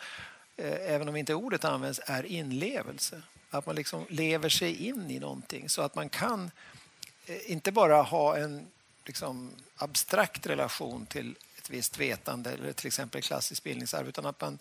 eh, 0.56 0.72
även 0.94 1.08
om 1.08 1.16
inte 1.16 1.34
ordet 1.34 1.64
används, 1.64 2.00
är 2.06 2.26
inlevelse. 2.26 3.22
Att 3.50 3.66
man 3.66 3.74
liksom 3.76 4.04
lever 4.08 4.48
sig 4.48 4.86
in 4.88 5.10
i 5.10 5.18
någonting 5.18 5.68
så 5.68 5.82
att 5.82 5.94
man 5.94 6.08
kan 6.08 6.50
eh, 7.26 7.50
inte 7.50 7.72
bara 7.72 8.02
ha 8.02 8.36
en 8.36 8.66
liksom, 9.04 9.50
abstrakt 9.76 10.46
relation 10.46 11.06
till 11.06 11.36
ett 11.58 11.70
visst 11.70 11.98
vetande 11.98 12.50
eller 12.50 12.72
till 12.72 12.86
exempel 12.86 13.22
klassiskt 13.22 13.64
bildningsarv 13.64 14.08
utan 14.08 14.26
att 14.26 14.40
man, 14.40 14.58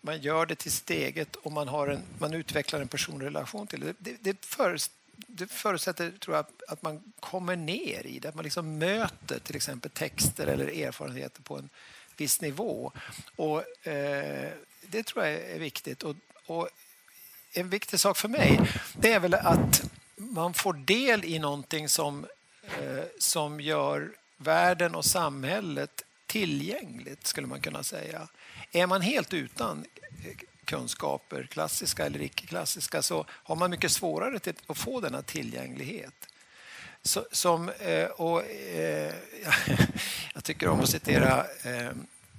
man 0.00 0.20
gör 0.20 0.46
det 0.46 0.54
till 0.54 0.72
sitt 0.72 0.90
eget 0.90 1.36
och 1.36 1.52
man, 1.52 1.68
har 1.68 1.88
en, 1.88 2.02
man 2.18 2.34
utvecklar 2.34 2.80
en 2.80 2.88
personlig 2.88 3.26
relation 3.26 3.66
till 3.66 3.80
det. 3.80 3.94
Det, 3.98 4.16
det, 4.20 4.44
för, 4.44 4.78
det 5.16 5.46
förutsätter 5.46 6.10
tror 6.10 6.36
jag, 6.36 6.46
att 6.68 6.82
man 6.82 7.12
kommer 7.20 7.56
ner 7.56 8.06
i 8.06 8.18
det, 8.18 8.28
att 8.28 8.34
man 8.34 8.44
liksom 8.44 8.78
möter 8.78 9.38
till 9.38 9.56
exempel 9.56 9.90
texter 9.90 10.46
eller 10.46 10.66
erfarenheter 10.66 11.42
på 11.42 11.56
en 11.58 11.68
viss 12.16 12.40
nivå. 12.40 12.92
Och, 13.36 13.86
eh, 13.86 14.52
det 14.80 15.02
tror 15.02 15.24
jag 15.24 15.34
är 15.34 15.58
viktigt. 15.58 16.02
Och, 16.02 16.16
och 16.46 16.68
en 17.52 17.68
viktig 17.68 18.00
sak 18.00 18.16
för 18.16 18.28
mig 18.28 18.60
det 18.92 19.12
är 19.12 19.20
väl 19.20 19.34
att 19.34 19.90
man 20.16 20.54
får 20.54 20.72
del 20.72 21.24
i 21.24 21.38
någonting 21.38 21.88
som, 21.88 22.26
Eh, 22.66 23.04
som 23.18 23.60
gör 23.60 24.10
världen 24.36 24.94
och 24.94 25.04
samhället 25.04 26.04
tillgängligt, 26.26 27.26
skulle 27.26 27.46
man 27.46 27.60
kunna 27.60 27.82
säga. 27.82 28.28
Är 28.72 28.86
man 28.86 29.00
helt 29.00 29.34
utan 29.34 29.84
eh, 30.24 30.36
kunskaper, 30.64 31.46
klassiska 31.50 32.06
eller 32.06 32.22
icke-klassiska, 32.22 33.02
så 33.02 33.26
har 33.28 33.56
man 33.56 33.70
mycket 33.70 33.92
svårare 33.92 34.38
till 34.38 34.54
att 34.66 34.78
få 34.78 35.00
denna 35.00 35.22
tillgänglighet. 35.22 36.28
Så, 37.02 37.26
som, 37.32 37.68
eh, 37.68 38.04
och, 38.04 38.32
och, 38.32 38.42
jag 40.34 40.44
tycker 40.44 40.68
om 40.68 40.80
att 40.80 40.90
citera 40.90 41.46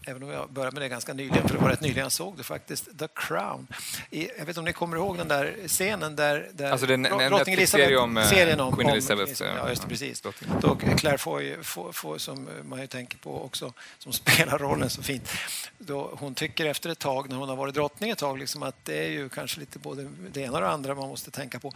även 0.06 0.24
om 0.24 0.30
jag 0.30 0.49
började 0.49 0.74
med 0.74 0.82
det 0.82 0.89
ganska 0.89 1.14
nyligen, 1.14 1.47
för 1.47 1.56
det 1.56 1.62
var 1.62 1.70
rätt 1.70 1.82
nyligen 1.82 2.03
jag 2.03 2.12
såg 2.12 2.38
det 2.38 2.43
faktiskt, 2.43 2.99
The 2.99 3.08
Crown. 3.16 3.68
I, 4.10 4.28
jag 4.28 4.38
vet 4.39 4.47
inte 4.47 4.60
om 4.60 4.66
ni 4.66 4.74
kommer 4.74 4.97
ihåg 4.97 5.18
den 5.18 5.28
där 5.28 5.56
scenen 5.68 6.16
där, 6.16 6.49
där 6.53 6.72
Alltså 6.72 6.88
den- 6.88 7.06
en 7.06 7.12
drottning 7.12 7.38
Netflix-serie 7.38 7.97
om, 7.97 8.18
eh, 8.18 8.26
serien 8.28 8.60
om 8.60 8.76
Queen 8.76 8.88
om- 8.88 8.91
Elizabeth, 8.93 9.43
Ja, 9.43 9.70
just 9.70 9.82
det, 9.82 9.86
ja, 9.86 9.89
precis. 9.89 10.24
Då 10.62 10.76
Claire 10.97 11.18
Foy, 11.18 11.56
Foy, 11.93 12.20
som 12.20 12.49
man 12.64 12.82
ju 12.82 12.88
tänker 12.88 13.18
på 13.18 13.43
också, 13.45 13.74
som 13.97 14.12
spelar 14.22 14.58
rollen 14.58 14.89
så 14.89 15.03
fint. 15.03 15.30
Då 15.78 16.12
hon 16.20 16.36
tycker 16.36 16.66
efter 16.66 16.89
ett 16.89 16.99
tag, 16.99 17.30
när 17.30 17.36
hon 17.36 17.49
har 17.49 17.56
varit 17.56 17.74
drottning 17.76 18.10
ett 18.10 18.18
tag, 18.18 18.39
liksom 18.39 18.64
att 18.64 18.76
det 18.84 19.06
är 19.06 19.10
ju 19.10 19.30
kanske 19.30 19.60
lite 19.60 19.80
både 19.80 20.08
det 20.34 20.41
ena 20.41 20.53
och 20.53 20.62
det 20.62 20.70
andra 20.70 20.95
man 20.95 21.08
måste 21.10 21.32
tänka 21.32 21.60
på. 21.60 21.74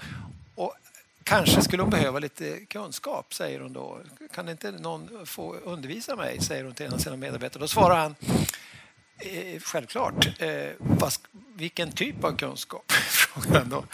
Och 0.55 0.73
Kanske 1.29 1.61
skulle 1.61 1.83
hon 1.83 1.89
behöva 1.89 2.19
lite 2.19 2.59
kunskap, 2.65 3.33
säger 3.33 3.59
hon 3.59 3.73
då. 3.73 3.99
Kan 4.33 4.49
inte 4.49 4.71
någon 4.71 5.25
få 5.25 5.55
undervisa 5.55 6.15
mig, 6.15 6.41
säger 6.41 6.63
hon 6.63 6.73
till 6.73 6.85
en 6.85 6.93
av 6.93 6.97
sina 6.97 7.15
medarbetare. 7.15 7.61
Då 7.61 7.67
svarar 7.67 7.95
han, 7.95 8.15
eh, 9.19 9.59
självklart. 9.61 10.41
Eh, 10.41 10.69
vilken 11.53 11.91
typ 11.91 12.23
av 12.23 12.37
kunskap? 12.37 12.91
Frågar 12.91 13.59
han 13.59 13.69
då. 13.69 13.85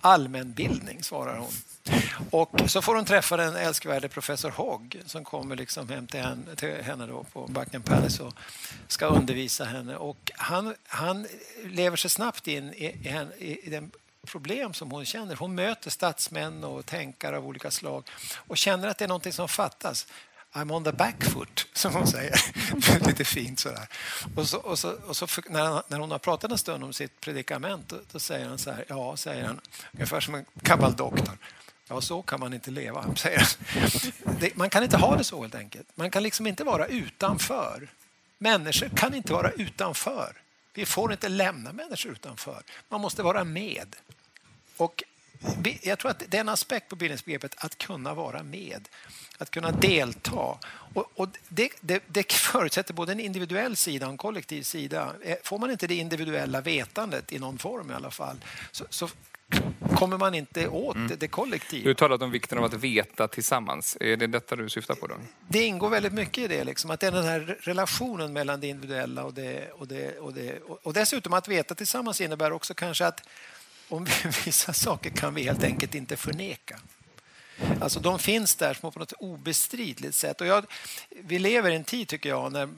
Allmänbildning, 0.00 1.02
svarar 1.02 1.38
hon. 1.38 1.52
Och 2.30 2.60
så 2.66 2.82
får 2.82 2.94
hon 2.94 3.04
träffa 3.04 3.36
den 3.36 3.56
älskvärde 3.56 4.08
professor 4.08 4.50
Hogg 4.50 5.02
som 5.06 5.24
kommer 5.24 5.56
liksom 5.56 5.88
hem 5.88 6.06
till 6.06 6.20
henne, 6.20 6.56
till 6.56 6.82
henne 6.82 7.06
då 7.06 7.24
på 7.24 7.46
Buckingham 7.46 7.82
Palace 7.82 8.22
och 8.22 8.34
ska 8.88 9.06
undervisa 9.06 9.64
henne. 9.64 9.96
Och 9.96 10.30
han, 10.34 10.74
han 10.86 11.26
lever 11.64 11.96
sig 11.96 12.10
snabbt 12.10 12.48
in 12.48 12.72
i, 12.74 12.84
i, 13.38 13.60
i 13.62 13.70
den 13.70 13.90
problem 14.26 14.74
som 14.74 14.90
hon 14.90 15.04
känner. 15.04 15.36
Hon 15.36 15.54
möter 15.54 15.90
statsmän 15.90 16.64
och 16.64 16.86
tänkare 16.86 17.36
av 17.36 17.46
olika 17.46 17.70
slag 17.70 18.08
och 18.36 18.56
känner 18.56 18.88
att 18.88 18.98
det 18.98 19.04
är 19.04 19.08
någonting 19.08 19.32
som 19.32 19.48
fattas. 19.48 20.06
I'm 20.52 20.72
on 20.72 20.84
the 20.84 20.92
back 20.92 21.24
foot, 21.24 21.66
som 21.72 21.94
hon 21.94 22.06
säger. 22.06 22.34
Lite 23.06 23.24
fint 23.24 23.60
sådär. 23.60 23.88
Och, 24.36 24.48
så, 24.48 24.58
och, 24.58 24.78
så, 24.78 24.92
och 24.92 25.16
så 25.16 25.26
för, 25.26 25.44
när, 25.48 25.82
när 25.88 25.98
hon 25.98 26.10
har 26.10 26.18
pratat 26.18 26.50
en 26.50 26.58
stund 26.58 26.84
om 26.84 26.92
sitt 26.92 27.20
predikament 27.20 27.88
då, 27.88 27.96
då 28.12 28.18
säger 28.18 28.48
han 28.48 28.58
så 28.58 28.70
här, 28.70 28.84
ja, 28.88 29.16
säger 29.16 29.44
han, 29.44 29.60
ungefär 29.92 30.20
som 30.20 30.34
en 30.34 30.44
gammal 30.54 30.96
doktor. 30.96 31.38
Ja, 31.88 32.00
så 32.00 32.22
kan 32.22 32.40
man 32.40 32.54
inte 32.54 32.70
leva, 32.70 33.06
säger 33.16 33.38
han. 33.38 34.36
Det, 34.40 34.56
man 34.56 34.70
kan 34.70 34.82
inte 34.82 34.96
ha 34.96 35.16
det 35.16 35.24
så 35.24 35.42
helt 35.42 35.54
enkelt. 35.54 35.88
Man 35.94 36.10
kan 36.10 36.22
liksom 36.22 36.46
inte 36.46 36.64
vara 36.64 36.86
utanför. 36.86 37.88
Människor 38.38 38.88
kan 38.88 39.14
inte 39.14 39.32
vara 39.32 39.50
utanför. 39.50 40.41
Vi 40.74 40.86
får 40.86 41.12
inte 41.12 41.28
lämna 41.28 41.72
människor 41.72 42.12
utanför. 42.12 42.62
Man 42.88 43.00
måste 43.00 43.22
vara 43.22 43.44
med. 43.44 43.96
Och 44.76 45.02
jag 45.82 45.98
tror 45.98 46.10
att 46.10 46.22
det 46.28 46.36
är 46.36 46.40
en 46.40 46.48
aspekt 46.48 46.88
på 46.88 46.96
bildningsbegreppet 46.96 47.54
att 47.56 47.78
kunna 47.78 48.14
vara 48.14 48.42
med, 48.42 48.88
att 49.38 49.50
kunna 49.50 49.70
delta. 49.70 50.58
Och, 50.94 51.10
och 51.14 51.28
det, 51.48 51.70
det, 51.80 52.02
det 52.06 52.32
förutsätter 52.32 52.94
både 52.94 53.12
en 53.12 53.20
individuell 53.20 53.76
sida 53.76 54.06
och 54.06 54.12
en 54.12 54.18
kollektiv 54.18 54.62
sida. 54.62 55.14
Eh, 55.22 55.36
får 55.42 55.58
man 55.58 55.70
inte 55.70 55.86
det 55.86 55.94
individuella 55.94 56.60
vetandet 56.60 57.32
i 57.32 57.38
någon 57.38 57.58
form 57.58 57.90
i 57.90 57.94
alla 57.94 58.10
fall 58.10 58.36
så, 58.72 58.84
så 58.90 59.08
kommer 59.96 60.18
man 60.18 60.34
inte 60.34 60.68
åt 60.68 60.96
det, 61.08 61.16
det 61.16 61.28
kollektiva. 61.28 61.88
Du 61.88 61.94
talat 61.94 62.22
om 62.22 62.30
vikten 62.30 62.58
av 62.58 62.64
att 62.64 62.74
veta 62.74 63.28
tillsammans. 63.28 63.96
Är 64.00 64.16
det 64.16 64.26
detta 64.26 64.56
du 64.56 64.68
syftar 64.68 64.94
på? 64.94 65.06
då? 65.06 65.14
det 65.48 65.62
ingår 65.62 65.90
väldigt 65.90 66.12
mycket 66.12 66.44
i 66.44 66.48
det. 66.48 66.64
Liksom, 66.64 66.90
att 66.90 67.00
det 67.00 67.06
är 67.06 67.12
den 67.12 67.24
här 67.24 67.58
relationen 67.60 68.32
mellan 68.32 68.60
det 68.60 68.66
individuella 68.66 69.24
och 69.24 69.34
det, 69.34 69.70
och 69.70 69.88
det, 69.88 70.18
och 70.18 70.34
det. 70.34 70.58
Och 70.82 70.92
dessutom 70.92 71.32
att 71.32 71.48
veta 71.48 71.74
tillsammans 71.74 72.20
innebär 72.20 72.52
också 72.52 72.74
kanske 72.74 73.06
att 73.06 73.28
om 73.88 74.04
vi, 74.04 74.12
vissa 74.44 74.72
saker 74.72 75.10
kan 75.10 75.34
vi 75.34 75.42
helt 75.42 75.64
enkelt 75.64 75.94
inte 75.94 76.16
förneka. 76.16 76.78
Alltså 77.80 78.00
de 78.00 78.18
finns 78.18 78.54
där 78.54 78.74
på 78.74 78.98
något 78.98 79.12
obestridligt 79.12 80.14
sätt. 80.14 80.40
Och 80.40 80.46
jag, 80.46 80.66
vi 81.10 81.38
lever 81.38 81.70
i 81.70 81.76
en 81.76 81.84
tid, 81.84 82.08
tycker 82.08 82.28
jag, 82.28 82.52
när 82.52 82.68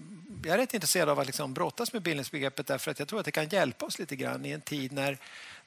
jag 0.44 0.54
är 0.54 0.58
rätt 0.58 0.74
intresserad 0.74 1.08
av 1.08 1.20
att 1.20 1.26
liksom 1.26 1.54
brottas 1.54 1.92
med 1.92 2.02
bildningsbegreppet 2.02 2.66
därför 2.66 2.90
att 2.90 2.98
jag 2.98 3.08
tror 3.08 3.18
att 3.18 3.24
det 3.24 3.30
kan 3.30 3.48
hjälpa 3.48 3.86
oss 3.86 3.98
lite 3.98 4.16
grann 4.16 4.44
i 4.44 4.50
en 4.50 4.60
tid 4.60 4.92
när, 4.92 5.18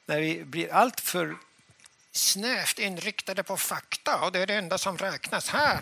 när 0.08 0.20
vi 0.20 0.44
blir 0.44 0.72
allt 0.72 1.00
för 1.00 1.36
snävt 2.12 2.78
inriktade 2.78 3.42
på 3.42 3.56
fakta 3.56 4.16
och 4.20 4.32
det 4.32 4.38
är 4.38 4.46
det 4.46 4.54
enda 4.54 4.78
som 4.78 4.98
räknas 4.98 5.48
här. 5.48 5.78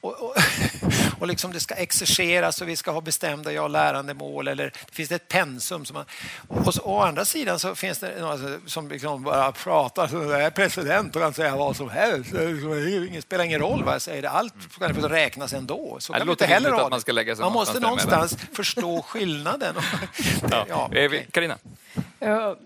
Och, 0.00 0.12
och, 0.22 0.36
och 1.20 1.26
liksom 1.26 1.52
det 1.52 1.60
ska 1.60 1.74
exerceras 1.74 2.60
och 2.60 2.68
vi 2.68 2.76
ska 2.76 2.90
ha 2.90 3.00
bestämda 3.00 3.52
ja, 3.52 3.68
lärandemål 3.68 4.48
eller 4.48 4.64
det 4.64 4.94
finns 4.94 5.10
ett 5.12 5.28
pensum. 5.28 5.84
Som 5.84 5.94
man, 5.94 6.04
och 6.48 6.74
så, 6.74 6.82
å 6.82 7.00
andra 7.00 7.24
sidan 7.24 7.58
så 7.58 7.74
finns 7.74 7.98
det 7.98 8.20
några 8.20 8.58
som 8.66 8.88
liksom 8.88 9.22
bara 9.22 9.52
pratar 9.52 10.08
så 10.08 10.16
jag 10.16 10.42
är 10.42 10.50
president 10.50 11.16
och 11.16 11.22
kan 11.22 11.34
säga 11.34 11.56
vad 11.56 11.76
som 11.76 11.90
helst. 11.90 12.32
Det 12.32 12.46
liksom- 12.46 13.10
Det 13.12 13.22
spelar 13.22 13.44
ingen 13.44 13.60
roll 13.60 13.84
vad 13.84 13.94
jag 13.94 14.02
säger. 14.02 14.22
Allt 14.22 14.54
ska 14.70 14.88
räknas 14.88 15.52
ändå. 15.52 15.96
Så 16.00 16.12
det 16.12 16.18
kan 16.18 16.26
vi 16.26 16.30
låter 16.32 16.44
inte 16.44 16.54
heller 16.54 16.72
att 16.72 16.80
man 16.82 16.90
det. 16.90 17.00
ska 17.00 17.12
lägga 17.12 17.36
sig 17.36 17.42
Man 17.42 17.52
måste 17.52 17.80
någonstans 17.80 18.36
förstå 18.52 19.02
skillnaden. 19.02 19.74
Ja. 20.50 20.66
Ja, 20.68 20.90
Är 20.92 21.08
vi- 21.08 21.18
okej. 21.18 21.28
Carina? 21.30 21.58
Ja. 22.18 22.50
Eh, 22.50 22.56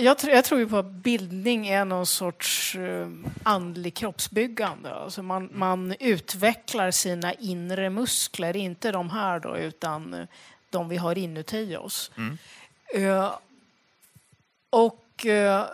Jag, 0.00 0.16
tr- 0.18 0.30
jag 0.30 0.44
tror 0.44 0.60
ju 0.60 0.68
på 0.68 0.76
att 0.76 0.90
bildning 0.90 1.68
är 1.68 1.84
någon 1.84 2.06
sorts 2.06 2.74
eh, 2.76 3.08
andlig 3.42 3.94
kroppsbyggande. 3.94 4.94
Alltså 4.94 5.22
man, 5.22 5.50
man 5.52 5.94
utvecklar 6.00 6.90
sina 6.90 7.32
inre 7.34 7.90
muskler, 7.90 8.56
inte 8.56 8.92
de 8.92 9.10
här 9.10 9.40
då, 9.40 9.56
utan 9.58 10.14
eh, 10.14 10.26
de 10.70 10.88
vi 10.88 10.96
har 10.96 11.18
inuti 11.18 11.76
oss. 11.76 12.10
Eh, 12.94 13.32
Och 14.70 15.26
eh, 15.26 15.64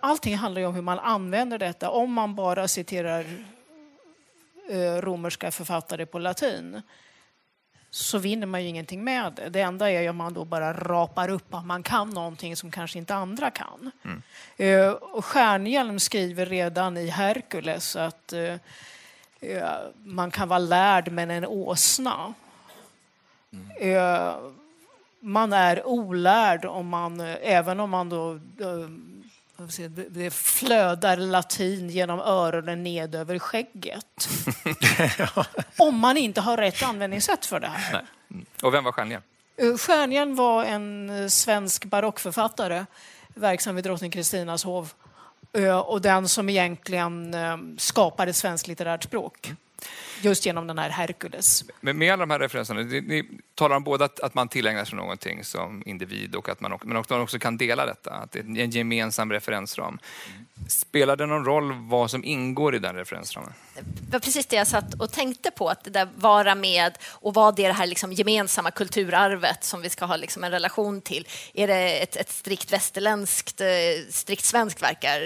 allting 0.00 0.36
handlar 0.36 0.60
ju 0.60 0.66
om 0.66 0.74
hur 0.74 0.82
man 0.82 0.98
använder 0.98 1.58
detta. 1.58 1.90
Om 1.90 2.12
man 2.12 2.34
bara 2.34 2.68
citerar 2.68 3.24
eh, 4.70 4.94
romerska 5.00 5.50
författare 5.50 6.06
på 6.06 6.18
latin 6.18 6.82
så 7.96 8.18
vinner 8.18 8.46
man 8.46 8.62
ju 8.62 8.68
ingenting 8.68 9.04
med 9.04 9.32
det. 9.32 9.48
Det 9.48 9.60
enda 9.60 9.90
är 9.90 10.00
ju 10.00 10.08
om 10.08 10.16
man 10.16 10.34
då 10.34 10.44
bara 10.44 10.72
rapar 10.72 11.28
upp 11.28 11.54
att 11.54 11.66
man 11.66 11.82
kan 11.82 12.10
någonting 12.10 12.56
som 12.56 12.70
kanske 12.70 12.98
inte 12.98 13.14
andra 13.14 13.50
kan. 13.50 13.90
Eh, 14.56 14.90
och 14.90 15.24
Stjärnhjelm 15.24 16.00
skriver 16.00 16.46
redan 16.46 16.96
i 16.96 17.08
Herkules 17.08 17.96
att 17.96 18.32
eh, 19.40 19.70
man 20.04 20.30
kan 20.30 20.48
vara 20.48 20.58
lärd 20.58 21.12
men 21.12 21.30
en 21.30 21.46
åsna. 21.46 22.34
Eh, 23.80 24.34
man 25.20 25.52
är 25.52 25.86
olärd 25.86 26.64
om 26.64 26.88
man, 26.88 27.20
även 27.42 27.80
om 27.80 27.90
man 27.90 28.08
då 28.08 28.40
det 30.08 30.30
flödar 30.30 31.16
latin 31.16 31.90
genom 31.90 32.20
öronen 32.20 32.82
ned 32.82 33.14
över 33.14 33.38
skägget. 33.38 34.28
Om 35.78 35.98
man 35.98 36.16
inte 36.16 36.40
har 36.40 36.56
rätt 36.56 36.82
användningssätt 36.82 37.46
för 37.46 37.60
det 37.60 37.66
här. 37.66 38.04
Och 38.62 38.74
vem 38.74 38.84
var 38.84 38.92
Stjärnhjelm? 38.92 39.22
Eh, 39.56 39.76
Stjärnhjelm 39.76 40.36
var 40.36 40.64
en 40.64 41.10
eh, 41.10 41.28
svensk 41.28 41.84
barockförfattare 41.84 42.86
verksam 43.34 43.74
vid 43.74 43.84
drottning 43.84 44.10
Kristinas 44.10 44.64
hov 44.64 44.92
Eh, 45.56 45.78
och 45.78 46.00
den 46.00 46.28
som 46.28 46.48
egentligen 46.48 47.36
skapade 47.78 48.32
svenskt 48.32 48.68
litterärt 48.68 49.04
språk. 49.04 49.52
Just 50.22 50.46
genom 50.46 50.66
den 50.66 50.78
här 50.78 50.90
Herkules. 50.90 51.64
Men 51.80 51.98
med 51.98 52.12
alla 52.12 52.20
de 52.26 52.30
här 52.30 52.38
referenserna, 52.38 52.80
ni, 52.80 53.00
ni 53.00 53.28
talar 53.54 53.76
om 53.76 53.84
både 53.84 54.04
att, 54.04 54.20
att 54.20 54.34
man 54.34 54.48
tillägnar 54.48 54.84
sig 54.84 54.96
någonting 54.96 55.44
som 55.44 55.82
individ 55.86 56.34
och 56.34 56.48
att 56.48 56.60
man, 56.60 56.72
också- 56.72 56.88
men 56.88 56.96
också, 56.96 57.14
man 57.14 57.22
också 57.22 57.38
kan 57.38 57.56
dela 57.56 57.86
detta, 57.86 58.10
att 58.10 58.32
det 58.32 58.38
är 58.38 58.44
en 58.60 58.70
gemensam 58.70 59.32
referensram. 59.32 59.98
Spelar 60.68 61.16
det 61.16 61.26
någon 61.26 61.44
roll 61.44 61.72
vad 61.72 62.10
som 62.10 62.24
ingår 62.24 62.74
i 62.74 62.78
den 62.78 62.96
referensramen? 62.96 63.52
Det 63.74 64.12
var 64.12 64.20
precis 64.20 64.46
det 64.46 64.56
jag 64.56 64.66
satt 64.66 64.94
och 65.00 65.12
tänkte 65.12 65.50
på, 65.50 65.68
att 65.68 65.84
det 65.84 65.90
där 65.90 66.08
vara 66.16 66.54
med 66.54 66.98
och 67.04 67.34
vad 67.34 67.56
det 67.56 67.64
är 67.64 67.68
det 67.68 67.74
här 67.74 67.86
liksom 67.86 68.12
gemensamma 68.12 68.70
kulturarvet 68.70 69.64
som 69.64 69.82
vi 69.82 69.90
ska 69.90 70.04
ha 70.04 70.16
liksom 70.16 70.44
en 70.44 70.50
relation 70.50 71.00
till. 71.00 71.28
Är 71.54 71.66
det 71.66 72.02
ett, 72.02 72.16
ett 72.16 72.30
strikt 72.30 72.72
västerländskt, 72.72 73.60
eh, 73.60 73.66
strikt 74.10 74.44
svenskt 74.44 74.82
verkar, 74.82 75.20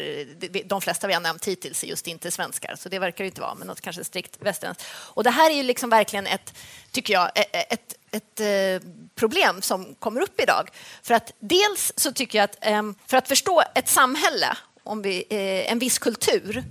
de 0.68 0.80
flesta 0.80 1.07
vi 1.07 1.12
har 1.12 1.20
nämnt 1.20 1.49
hittills 1.49 1.84
är 1.84 1.88
just 1.88 2.07
inte 2.07 2.30
svenskar, 2.30 2.74
så 2.78 2.88
det 2.88 2.99
verkar 2.99 3.24
det 3.24 3.28
inte 3.28 3.41
vara, 3.41 3.55
men 3.55 3.66
något 3.66 3.80
kanske 3.80 4.05
strikt 4.05 4.36
västerländskt. 4.41 4.80
Och 4.89 5.24
det 5.24 5.31
här 5.31 5.51
är 5.51 5.55
ju 5.55 5.62
liksom 5.62 5.91
verkligen 5.91 6.26
ett, 6.26 6.55
tycker 6.91 7.12
jag, 7.12 7.31
e-, 7.35 7.45
e-, 7.53 7.66
ett, 7.70 7.95
ett 8.11 8.41
eh, 8.41 8.89
problem 9.14 9.62
som 9.62 9.95
kommer 9.95 10.20
upp 10.20 10.41
idag. 10.41 10.70
För 11.03 11.14
att 11.14 11.33
dels 11.39 11.93
så 11.97 12.12
tycker 12.12 12.39
jag 12.39 12.45
att 12.45 12.57
ehm, 12.61 12.95
för 13.07 13.16
att 13.16 13.28
förstå 13.28 13.62
ett 13.74 13.89
samhälle, 13.89 14.57
om 14.83 15.03
vi, 15.03 15.24
eh, 15.31 15.72
en 15.72 15.78
viss 15.78 15.99
kultur, 15.99 16.64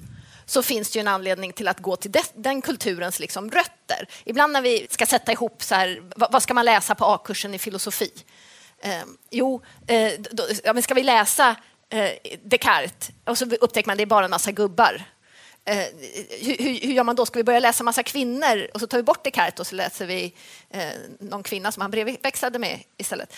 så 0.45 0.63
finns 0.63 0.91
det 0.91 0.99
ju 0.99 1.01
en 1.01 1.07
anledning 1.07 1.53
till 1.53 1.67
att 1.67 1.79
gå 1.79 1.95
till 1.95 2.11
den 2.35 2.61
kulturens 2.61 3.19
liksom 3.19 3.51
rötter. 3.51 4.07
Ibland 4.23 4.53
när 4.53 4.61
vi 4.61 4.87
ska 4.89 5.05
sätta 5.05 5.31
ihop 5.31 5.63
så 5.63 5.75
här, 5.75 6.01
vad, 6.15 6.31
vad 6.31 6.43
ska 6.43 6.53
man 6.53 6.65
läsa 6.65 6.95
på 6.95 7.05
A-kursen 7.05 7.53
i 7.53 7.59
filosofi? 7.59 8.11
Eh, 8.81 9.03
jo, 9.29 9.61
eh, 9.87 10.11
då, 10.31 10.43
ja, 10.63 10.73
men 10.73 10.83
ska 10.83 10.93
vi 10.93 11.03
läsa 11.03 11.55
eh, 11.89 12.09
Descartes? 12.43 13.09
Och 13.25 13.37
så 13.37 13.45
upptäcker 13.45 13.87
man 13.87 13.93
att 13.93 13.97
det 13.97 14.03
är 14.03 14.05
bara 14.05 14.25
en 14.25 14.31
massa 14.31 14.51
gubbar. 14.51 15.03
Eh, 15.65 15.85
hur, 16.41 16.57
hur, 16.57 16.93
gör 16.93 17.03
man 17.03 17.15
då? 17.15 17.25
Ska 17.25 17.39
vi 17.39 17.43
börja 17.43 17.59
läsa 17.59 17.83
massa 17.83 18.03
kvinnor 18.03 18.67
och 18.73 18.79
så 18.79 18.87
tar 18.87 18.97
vi 18.97 19.03
bort 19.03 19.23
Descartes 19.23 19.59
och 19.59 19.67
så 19.67 19.75
läser 19.75 20.05
vi 20.05 20.33
eh, 20.69 20.81
någon 21.19 21.43
kvinna 21.43 21.71
som 21.71 21.81
han 21.81 21.91
brevväxlade 21.91 22.59
med 22.59 22.79
istället? 22.97 23.33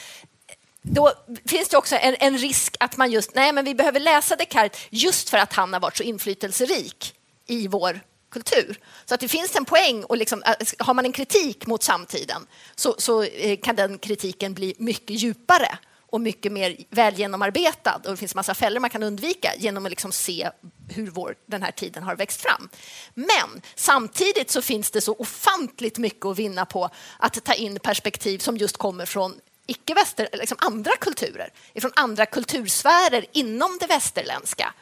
då 0.81 1.13
finns 1.45 1.69
det 1.69 1.77
också 1.77 1.95
en, 1.95 2.15
en 2.19 2.37
risk 2.37 2.75
att 2.79 2.97
man 2.97 3.11
just, 3.11 3.35
nej 3.35 3.53
men 3.53 3.65
vi 3.65 3.75
behöver 3.75 3.99
läsa 3.99 4.35
Descartes 4.35 4.87
just 4.89 5.29
för 5.29 5.37
att 5.37 5.53
han 5.53 5.73
har 5.73 5.79
varit 5.79 5.97
så 5.97 6.03
inflytelserik 6.03 7.15
i 7.47 7.67
vår 7.67 7.99
kultur. 8.31 8.79
Så 9.05 9.13
att 9.13 9.19
det 9.19 9.27
finns 9.27 9.55
en 9.55 9.65
poäng 9.65 10.03
och 10.03 10.17
liksom, 10.17 10.43
eh, 10.43 10.55
har 10.79 10.93
man 10.93 11.05
en 11.05 11.11
kritik 11.11 11.67
mot 11.67 11.83
samtiden 11.83 12.47
så, 12.75 12.95
så 12.97 13.23
eh, 13.23 13.59
kan 13.59 13.75
den 13.75 13.97
kritiken 13.97 14.53
bli 14.53 14.75
mycket 14.77 15.21
djupare 15.21 15.77
och 16.11 16.21
mycket 16.21 16.51
mer 16.51 16.77
väl 16.89 17.13
genomarbetad 17.13 18.01
och 18.05 18.11
det 18.11 18.17
finns 18.17 18.35
massa 18.35 18.53
fällor 18.53 18.79
man 18.79 18.89
kan 18.89 19.03
undvika 19.03 19.53
genom 19.57 19.85
att 19.85 19.89
liksom 19.89 20.11
se 20.11 20.49
hur 20.89 21.11
vår, 21.11 21.35
den 21.45 21.63
här 21.63 21.71
tiden 21.71 22.03
har 22.03 22.15
växt 22.15 22.41
fram. 22.41 22.69
Men 23.13 23.61
samtidigt 23.75 24.51
så 24.51 24.61
finns 24.61 24.91
det 24.91 25.01
så 25.01 25.15
ofantligt 25.19 25.97
mycket 25.97 26.25
att 26.25 26.39
vinna 26.39 26.65
på 26.65 26.89
att 27.17 27.43
ta 27.43 27.53
in 27.53 27.79
perspektiv 27.79 28.39
som 28.39 28.57
just 28.57 28.77
kommer 28.77 29.05
från 29.05 29.35
icke-väster, 29.67 30.29
liksom 30.33 30.57
andra 30.61 30.91
kulturer, 31.01 31.49
från 31.81 31.91
andra 31.95 32.25
kultursfärer 32.25 33.25
inom 33.31 33.77
det 33.79 33.87
västerländska 33.87 34.73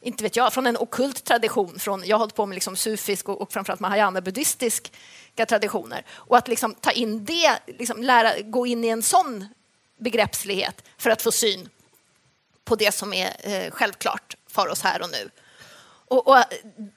inte 0.00 0.22
vet 0.22 0.36
jag, 0.36 0.52
från 0.52 0.66
en 0.66 0.76
okult 0.76 1.24
tradition. 1.24 1.78
Från, 1.78 2.04
jag 2.06 2.16
har 2.16 2.18
hållit 2.18 2.34
på 2.34 2.46
med 2.46 2.56
liksom 2.56 2.76
sufisk 2.76 3.28
och, 3.28 3.40
och 3.40 3.52
framförallt 3.52 3.80
mahayana-buddhistiska 3.80 5.46
traditioner. 5.48 6.04
Och 6.10 6.36
att 6.36 6.48
liksom 6.48 6.74
ta 6.74 6.90
in 6.90 7.24
det, 7.24 7.58
liksom 7.66 8.02
lära, 8.02 8.40
gå 8.40 8.66
in 8.66 8.84
i 8.84 8.88
en 8.88 9.02
sån 9.02 9.46
begreppslighet 9.98 10.84
för 10.98 11.10
att 11.10 11.22
få 11.22 11.32
syn 11.32 11.68
på 12.64 12.76
det 12.76 12.94
som 12.94 13.12
är 13.12 13.36
eh, 13.40 13.70
självklart 13.70 14.36
för 14.46 14.68
oss 14.68 14.82
här 14.82 15.02
och 15.02 15.10
nu. 15.10 15.30
Och, 16.10 16.28
och 16.28 16.36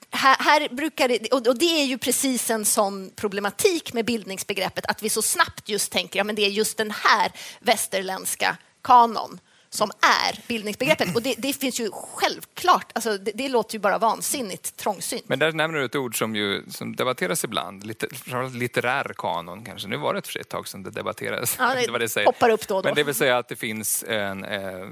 här, 0.10 0.36
här, 0.40 0.70
brukar 0.70 1.08
det, 1.08 1.32
och 1.32 1.58
det 1.58 1.82
är 1.82 1.86
ju 1.86 1.98
precis 1.98 2.50
en 2.50 2.66
sån 2.66 3.12
problematik 3.16 3.94
med 3.94 4.06
bildningsbegreppet 4.06 4.86
att 4.86 5.04
vi 5.04 5.10
så 5.10 5.22
snabbt 5.22 5.70
just 5.70 5.92
tänker 5.92 6.20
ja, 6.20 6.24
men 6.24 6.36
det 6.36 6.46
är 6.46 6.50
just 6.50 6.78
den 6.78 6.92
här 6.92 7.32
västerländska 7.60 8.58
kanon 8.82 9.40
som 9.74 9.92
är 10.02 10.48
bildningsbegreppet. 10.48 11.16
Och 11.16 11.22
det, 11.22 11.36
det 11.38 11.54
finns 11.54 11.80
ju 11.80 11.90
självklart, 11.92 12.92
alltså 12.94 13.18
det, 13.18 13.32
det, 13.36 13.50
låter 13.50 13.76
ju 13.76 13.80
bara 13.80 13.98
vansinnigt 13.98 14.78
trångsynt. 14.78 15.24
Men 15.28 15.40
där 15.40 15.52
nämner 15.52 15.80
du 15.80 15.86
ett 15.86 15.96
ord 15.96 16.18
som, 16.18 16.36
ju, 16.36 16.64
som 16.70 16.96
debatteras 16.96 17.44
ibland, 17.44 17.84
Liter, 17.84 18.10
litterär 18.58 19.14
kanon 19.18 19.66
kanske. 19.66 19.88
Nu 19.88 19.98
var 19.98 20.14
det 20.14 20.28
för 20.28 20.40
ett 20.40 20.50
tag 20.50 20.68
sedan 20.68 20.84
det 20.84 20.92
debatterades. 20.92 21.56
Ja, 21.60 21.76
det, 21.76 21.88
det, 21.92 22.00
det 22.00 22.10
säger. 22.10 22.28
Hoppar 22.28 22.50
upp 22.50 22.68
då 22.68 22.76
och 22.76 22.84
då. 22.84 22.90
Men 22.90 22.96
det 22.96 23.04
vill 23.04 23.16
säga 23.16 23.38
att 23.38 23.48
det 23.48 23.56
finns 23.56 24.04
en, 24.04 24.46
eh, 24.46 24.88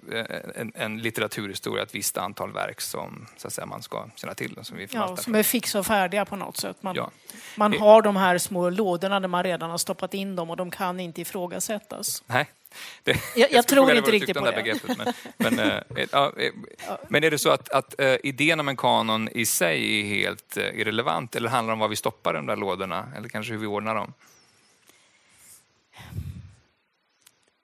en, 0.55 0.71
en 0.75 0.97
litteraturhistoria, 0.97 1.83
ett 1.83 1.95
visst 1.95 2.17
antal 2.17 2.51
verk 2.51 2.81
som 2.81 3.27
så 3.37 3.47
att 3.47 3.53
säga, 3.53 3.65
man 3.65 3.81
ska 3.83 4.05
känna 4.15 4.33
till. 4.33 4.59
Som, 4.61 4.77
vi 4.77 4.87
ja, 4.91 5.17
som 5.17 5.35
är 5.35 5.43
fixa 5.43 5.79
och 5.79 5.85
färdiga 5.85 6.25
på 6.25 6.35
något 6.35 6.57
sätt. 6.57 6.77
Man, 6.83 6.95
ja. 6.95 7.11
man 7.55 7.77
har 7.79 8.01
de 8.01 8.15
här 8.15 8.37
små 8.37 8.69
lådorna 8.69 9.19
där 9.19 9.27
man 9.27 9.43
redan 9.43 9.69
har 9.69 9.77
stoppat 9.77 10.13
in 10.13 10.35
dem 10.35 10.49
och 10.49 10.57
de 10.57 10.71
kan 10.71 10.99
inte 10.99 11.21
ifrågasättas. 11.21 12.23
Nej, 12.27 12.49
det, 13.03 13.17
jag, 13.35 13.51
jag 13.51 13.67
tror 13.67 13.91
inte 13.93 14.11
riktigt 14.11 14.37
på 14.37 14.45
det. 14.45 14.51
Begreppet, 14.51 14.97
men, 14.97 15.13
men, 15.37 15.59
äh, 15.59 16.05
ja, 16.11 16.33
men, 17.07 17.23
är 17.23 17.31
det 17.31 17.37
så 17.37 17.49
att, 17.49 17.69
att 17.69 17.99
äh, 17.99 18.15
idén 18.23 18.59
om 18.59 18.67
en 18.67 18.77
kanon 18.77 19.29
i 19.29 19.45
sig 19.45 19.99
är 19.99 20.05
helt 20.05 20.57
äh, 20.57 20.79
irrelevant 20.79 21.35
eller 21.35 21.49
handlar 21.49 21.71
det 21.71 21.73
om 21.73 21.79
vad 21.79 21.89
vi 21.89 21.95
stoppar 21.95 22.33
de 22.33 22.45
där 22.45 22.55
lådorna 22.55 23.11
eller 23.17 23.29
kanske 23.29 23.53
hur 23.53 23.59
vi 23.59 23.67
ordnar 23.67 23.95
dem? 23.95 24.13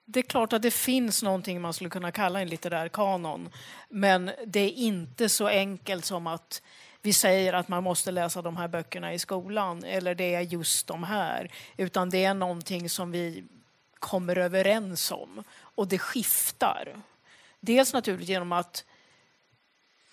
Det 0.04 0.20
är 0.20 0.22
klart 0.22 0.52
att 0.52 0.62
det 0.62 0.70
finns 0.70 1.22
någonting 1.22 1.60
man 1.60 1.72
skulle 1.72 1.90
kunna 1.90 2.12
kalla 2.12 2.40
en 2.40 2.48
litterär 2.48 2.88
kanon 2.88 3.48
men 3.88 4.30
det 4.46 4.60
är 4.60 4.70
inte 4.70 5.28
så 5.28 5.46
enkelt 5.46 6.04
som 6.04 6.26
att 6.26 6.62
vi 7.02 7.12
säger 7.12 7.52
att 7.52 7.68
man 7.68 7.82
måste 7.82 8.10
läsa 8.10 8.42
de 8.42 8.56
här 8.56 8.68
böckerna 8.68 9.14
i 9.14 9.18
skolan 9.18 9.84
eller 9.84 10.14
det 10.14 10.34
är 10.34 10.40
just 10.40 10.86
de 10.86 11.02
här 11.04 11.50
utan 11.76 12.10
det 12.10 12.24
är 12.24 12.34
någonting 12.34 12.88
som 12.88 13.10
vi 13.10 13.44
kommer 13.98 14.38
överens 14.38 15.10
om. 15.10 15.44
Och 15.58 15.88
det 15.88 15.98
skiftar. 15.98 16.96
Dels 17.60 17.92
naturligt 17.92 18.28
genom 18.28 18.52
att 18.52 18.84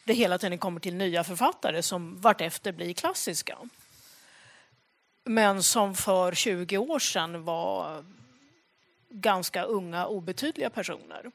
det 0.03 0.13
hela 0.13 0.37
tiden 0.37 0.57
kommer 0.57 0.79
till 0.79 0.95
nya 0.95 1.23
författare 1.23 1.83
som 1.83 2.21
vartefter 2.21 2.71
blir 2.71 2.93
klassiska. 2.93 3.57
Men 5.23 5.63
som 5.63 5.95
för 5.95 6.33
20 6.33 6.77
år 6.77 6.99
sedan 6.99 7.43
var 7.43 8.05
ganska 9.09 9.63
unga, 9.63 10.07
obetydliga 10.07 10.69
personer 10.69 11.31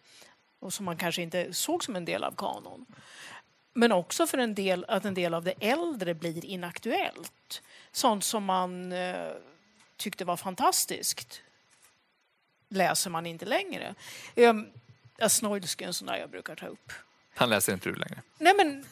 och 0.58 0.72
som 0.72 0.84
man 0.84 0.96
kanske 0.96 1.22
inte 1.22 1.54
såg 1.54 1.84
som 1.84 1.96
en 1.96 2.04
del 2.04 2.24
av 2.24 2.34
kanon. 2.36 2.86
Men 3.72 3.92
också 3.92 4.26
för 4.26 4.38
en 4.38 4.54
del, 4.54 4.84
att 4.88 5.04
en 5.04 5.14
del 5.14 5.34
av 5.34 5.44
det 5.44 5.54
äldre 5.60 6.14
blir 6.14 6.44
inaktuellt. 6.44 7.62
Sånt 7.92 8.24
som 8.24 8.44
man 8.44 8.92
eh, 8.92 9.32
tyckte 9.96 10.24
var 10.24 10.36
fantastiskt 10.36 11.42
läser 12.68 13.10
man 13.10 13.26
inte 13.26 13.46
längre. 13.46 13.94
Um, 14.36 14.66
Snoilsky 15.28 15.84
är 15.84 15.88
en 15.88 15.94
sån 15.94 16.06
där 16.06 16.16
jag 16.16 16.30
brukar 16.30 16.54
ta 16.54 16.66
upp. 16.66 16.92
Han 17.34 17.50
läser 17.50 17.72
inte 17.72 17.88
du 17.88 17.94
längre? 17.94 18.22
Nej, 18.38 18.54
men 18.56 18.84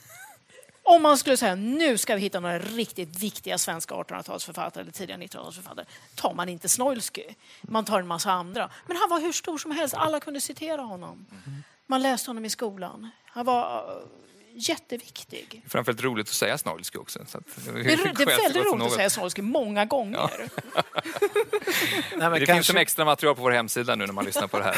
om 0.83 1.03
man 1.03 1.19
skulle 1.19 1.37
säga 1.37 1.55
nu 1.55 1.99
ska 1.99 2.15
vi 2.15 2.21
hitta 2.21 2.41
några 2.41 2.59
riktigt 2.59 3.19
viktiga 3.19 3.59
svenska 3.59 3.95
1800-talsförfattare 3.95 4.81
eller 4.81 4.93
tidiga 4.93 5.17
1900-talsförfattare 5.17 5.85
tar 6.15 6.35
man 6.35 6.49
inte 6.49 6.69
Snoilsky. 6.69 7.25
Man 7.63 7.85
tar 7.85 8.01
en 8.01 8.07
massa 8.07 8.33
andra. 8.33 8.71
Men 8.87 8.97
han 8.97 9.11
var 9.11 9.21
hur 9.21 9.33
stor 9.33 9.59
som 9.59 9.71
helst. 9.71 9.95
Alla 9.95 10.21
kunde 10.21 10.41
citera 10.41 10.83
honom. 10.83 11.27
Man 11.87 12.03
läste 12.03 12.31
honom 12.31 12.45
i 12.45 12.51
skolan. 12.51 13.11
Han 13.25 13.47
var 13.47 13.91
jätteviktig. 14.57 15.63
Framförallt 15.69 16.03
roligt 16.03 16.29
att 16.29 16.35
säga 16.35 16.59
Snoilsky 16.59 16.99
också. 16.99 17.19
Så 17.27 17.39
det, 17.65 17.81
är, 17.81 17.85
det 17.85 17.93
är 17.93 18.43
väldigt 18.43 18.65
roligt 18.65 18.87
att 18.87 18.93
säga 18.93 19.11
Snoilsky 19.11 19.43
många 19.43 19.85
gånger. 19.85 20.19
Ja. 20.19 20.31
Nej, 22.17 22.31
det 22.31 22.47
kanske... 22.47 22.55
finns 22.55 22.67
som 22.67 22.77
extra 22.77 23.05
material 23.05 23.37
på 23.37 23.43
vår 23.43 23.51
hemsida 23.51 23.95
nu 23.95 24.07
när 24.07 24.13
man 24.13 24.25
lyssnar 24.25 24.47
på 24.47 24.59
det 24.59 24.65
här. 24.65 24.77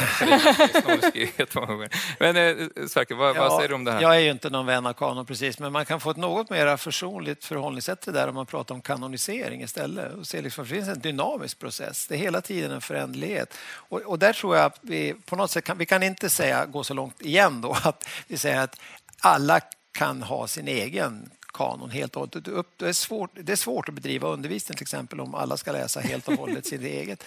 men 2.19 2.35
eh, 2.35 2.87
Sverker, 2.87 3.15
vad, 3.15 3.35
ja, 3.35 3.41
vad, 3.41 3.57
säger 3.57 3.69
du 3.69 3.75
om 3.75 3.83
det 3.83 3.91
här? 3.91 4.01
Jag 4.01 4.15
är 4.15 4.19
ju 4.19 4.31
inte 4.31 4.49
någon 4.49 4.65
vän 4.65 4.85
av 4.85 4.93
kanon 4.93 5.25
precis, 5.25 5.59
men 5.59 5.71
man 5.71 5.85
kan 5.85 5.99
få 5.99 6.11
ett 6.11 6.17
något 6.17 6.49
mer 6.49 6.77
försonligt 6.77 7.45
förhållningssätt 7.45 8.01
till 8.01 8.13
det 8.13 8.19
där 8.19 8.27
om 8.27 8.35
man 8.35 8.45
pratar 8.45 8.75
om 8.75 8.81
kanonisering 8.81 9.61
istället. 9.61 10.13
Och 10.13 10.27
se 10.27 10.41
liksom, 10.41 10.63
det 10.63 10.69
finns 10.69 10.87
en 10.87 10.99
dynamisk 10.99 11.59
process. 11.59 12.07
Det 12.07 12.15
är 12.15 12.19
hela 12.19 12.41
tiden 12.41 12.71
en 12.71 12.81
förändlighet. 12.81 13.57
Och, 13.73 14.01
och 14.01 14.19
där 14.19 14.33
tror 14.33 14.55
jag 14.55 14.65
att 14.65 14.79
vi 14.81 15.15
på 15.25 15.35
något 15.35 15.51
sätt 15.51 15.63
kan, 15.63 15.77
vi 15.77 15.85
kan 15.85 16.03
inte 16.03 16.29
säga, 16.29 16.65
gå 16.65 16.83
så 16.83 16.93
långt 16.93 17.21
igen 17.21 17.61
då, 17.61 17.77
att 17.83 18.07
vi 18.27 18.37
säger 18.37 18.59
att 18.59 18.79
alla 19.19 19.61
kan 19.91 20.21
ha 20.21 20.47
sin 20.47 20.67
egen 20.67 21.29
kanon 21.53 21.89
helt 21.89 22.15
och 22.15 22.19
hållet. 22.19 22.67
Det 22.77 22.87
är, 22.87 22.93
svårt, 22.93 23.31
det 23.33 23.51
är 23.51 23.55
svårt 23.55 23.89
att 23.89 23.95
bedriva 23.95 24.27
undervisning 24.27 24.75
till 24.75 24.83
exempel 24.83 25.19
om 25.19 25.35
alla 25.35 25.57
ska 25.57 25.71
läsa 25.71 25.99
helt 25.99 26.27
och 26.27 26.33
hållet 26.33 26.65
sitt 26.65 26.81
eget. 26.99 27.23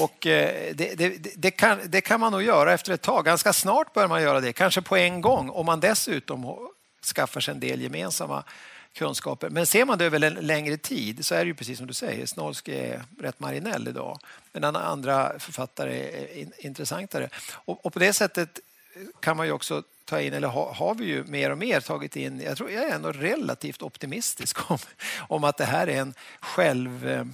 Och 0.00 0.26
eh, 0.26 0.74
det, 0.74 0.94
det, 0.98 1.34
det, 1.36 1.50
kan, 1.50 1.80
det 1.84 2.00
kan 2.00 2.20
man 2.20 2.32
nog 2.32 2.42
göra 2.42 2.72
efter 2.72 2.92
ett 2.92 3.02
tag. 3.02 3.24
Ganska 3.24 3.52
snart 3.52 3.92
bör 3.92 4.08
man 4.08 4.22
göra 4.22 4.40
det, 4.40 4.52
kanske 4.52 4.82
på 4.82 4.96
en 4.96 5.20
gång 5.20 5.50
om 5.50 5.66
man 5.66 5.80
dessutom 5.80 6.68
skaffar 7.14 7.40
sig 7.40 7.54
en 7.54 7.60
del 7.60 7.80
gemensamma 7.80 8.44
kunskaper. 8.92 9.50
Men 9.50 9.66
ser 9.66 9.84
man 9.84 9.98
det 9.98 10.04
över 10.04 10.24
en 10.24 10.34
längre 10.34 10.76
tid 10.76 11.24
så 11.24 11.34
är 11.34 11.38
det 11.38 11.46
ju 11.46 11.54
precis 11.54 11.78
som 11.78 11.86
du 11.86 11.94
säger, 11.94 12.26
Snolsky 12.26 12.72
är 12.72 13.02
rätt 13.20 13.40
marinell 13.40 13.88
idag. 13.88 14.18
Men 14.52 14.76
andra 14.76 15.38
författare 15.38 16.10
är 16.40 16.66
intressantare. 16.66 17.28
Och, 17.52 17.86
och 17.86 17.92
på 17.92 17.98
det 17.98 18.12
sättet 18.12 18.60
kan 19.20 19.36
man 19.36 19.46
ju 19.46 19.52
också 19.52 19.82
ta 20.04 20.20
in, 20.20 20.32
eller 20.32 20.48
har, 20.48 20.72
har 20.72 20.94
vi 20.94 21.04
ju 21.04 21.24
mer 21.24 21.50
och 21.50 21.58
mer 21.58 21.80
tagit 21.80 22.16
in, 22.16 22.40
jag 22.40 22.56
tror 22.56 22.70
jag 22.70 22.84
är 22.84 22.94
ändå 22.94 23.12
relativt 23.12 23.82
optimistisk 23.82 24.70
om, 24.70 24.78
om 25.28 25.44
att 25.44 25.56
det 25.56 25.64
här 25.64 25.86
är 25.86 26.00
en 26.00 26.14
själv 26.40 27.08
eh, 27.08 27.24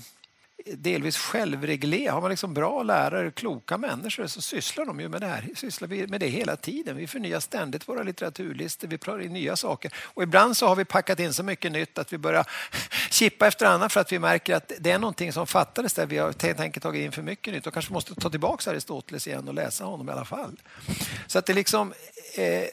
delvis 0.67 1.17
självreglerar. 1.17 2.13
Har 2.13 2.21
man 2.21 2.31
liksom 2.31 2.55
bra 2.55 2.83
lärare, 2.83 3.31
kloka 3.31 3.79
människor 3.79 4.27
så 4.27 4.43
sysslar 4.43 4.85
de 4.85 5.01
ju 5.01 5.09
med 5.09 5.21
det 5.21 5.27
här. 5.27 5.49
Sysslar 5.57 5.89
vi 5.89 6.07
med 6.07 6.21
det 6.21 6.27
hela 6.27 6.57
tiden. 6.57 6.97
Vi 6.97 7.07
förnyar 7.07 7.41
ständigt 7.41 7.89
våra 7.89 8.03
litteraturlistor, 8.03 8.89
vi 8.89 8.99
prövar 8.99 9.21
in 9.21 9.33
nya 9.33 9.57
saker. 9.57 9.95
Och 9.97 10.23
ibland 10.23 10.57
så 10.57 10.67
har 10.67 10.77
vi 10.77 10.85
packat 10.85 11.21
in 11.21 11.33
så 11.33 11.43
mycket 11.43 11.73
nytt 11.73 11.99
att 11.99 12.13
vi 12.13 12.19
börjar 12.19 12.47
chippa 13.11 13.47
efter 13.47 13.67
annat 13.67 13.93
för 13.93 14.01
att 14.01 14.13
vi 14.13 14.19
märker 14.19 14.55
att 14.55 14.73
det 14.81 14.91
är 14.91 14.99
någonting 14.99 15.33
som 15.33 15.47
fattades 15.47 15.95
där. 15.95 16.07
Vi 16.07 16.19
har 16.19 16.35
helt 16.43 16.61
enkelt 16.61 16.83
tagit 16.83 17.05
in 17.05 17.13
för 17.13 17.23
mycket 17.23 17.55
nytt 17.55 17.67
och 17.67 17.73
kanske 17.73 17.93
måste 17.93 18.15
ta 18.15 18.31
tillbaka 18.31 18.71
Aristoteles 18.71 19.27
igen 19.27 19.49
och 19.49 19.55
läsa 19.55 19.85
honom 19.85 20.09
i 20.09 20.13
alla 20.13 20.25
fall. 20.25 20.61
Så 21.27 21.39
att 21.39 21.47
det 21.47 21.55
liksom... 21.55 21.93
Eh, 22.35 22.65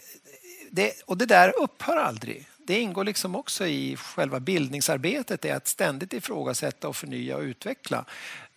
det, 0.71 1.01
och 1.05 1.17
det 1.17 1.25
där 1.25 1.53
upphör 1.59 1.97
aldrig 1.97 2.47
det 2.67 2.79
ingår 2.79 3.03
liksom 3.03 3.35
också 3.35 3.67
i 3.67 3.95
själva 3.95 4.39
bildningsarbetet, 4.39 5.45
är 5.45 5.55
att 5.55 5.67
ständigt 5.67 6.13
ifrågasätta 6.13 6.87
och 6.87 6.95
förnya 6.95 7.37
och 7.37 7.41
utveckla. 7.41 8.05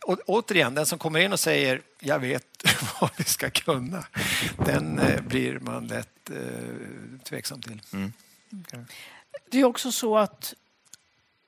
Och 0.06 0.18
återigen, 0.26 0.74
den 0.74 0.86
som 0.86 0.98
kommer 0.98 1.20
in 1.20 1.32
och 1.32 1.40
säger 1.40 1.82
jag 2.00 2.18
vet 2.18 2.46
vad 3.00 3.11
vi 3.16 3.24
ska 3.24 3.50
kunna, 3.50 4.04
den 4.66 4.98
eh, 4.98 5.20
blir 5.20 5.61
man 5.61 5.86
lätt 5.86 6.30
eh, 6.30 7.20
tveksam 7.24 7.62
till. 7.62 7.82
Mm. 7.92 8.12
Okay. 8.61 8.80
Det 9.50 9.61
är 9.61 9.64
också 9.64 9.92
så 9.92 10.18
att 10.18 10.54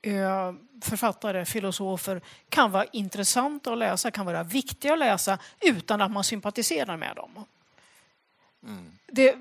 eh, 0.01 0.53
författare, 0.81 1.45
filosofer 1.45 2.21
kan 2.49 2.71
vara 2.71 2.85
intressanta 2.85 3.71
att 3.71 3.77
läsa, 3.77 4.11
kan 4.11 4.25
vara 4.25 4.43
viktiga 4.43 4.93
att 4.93 4.99
läsa 4.99 5.37
utan 5.61 6.01
att 6.01 6.11
man 6.11 6.23
sympatiserar 6.23 6.97
med 6.97 7.15
dem. 7.15 7.45
Mm. 8.67 8.91
Det, 9.07 9.35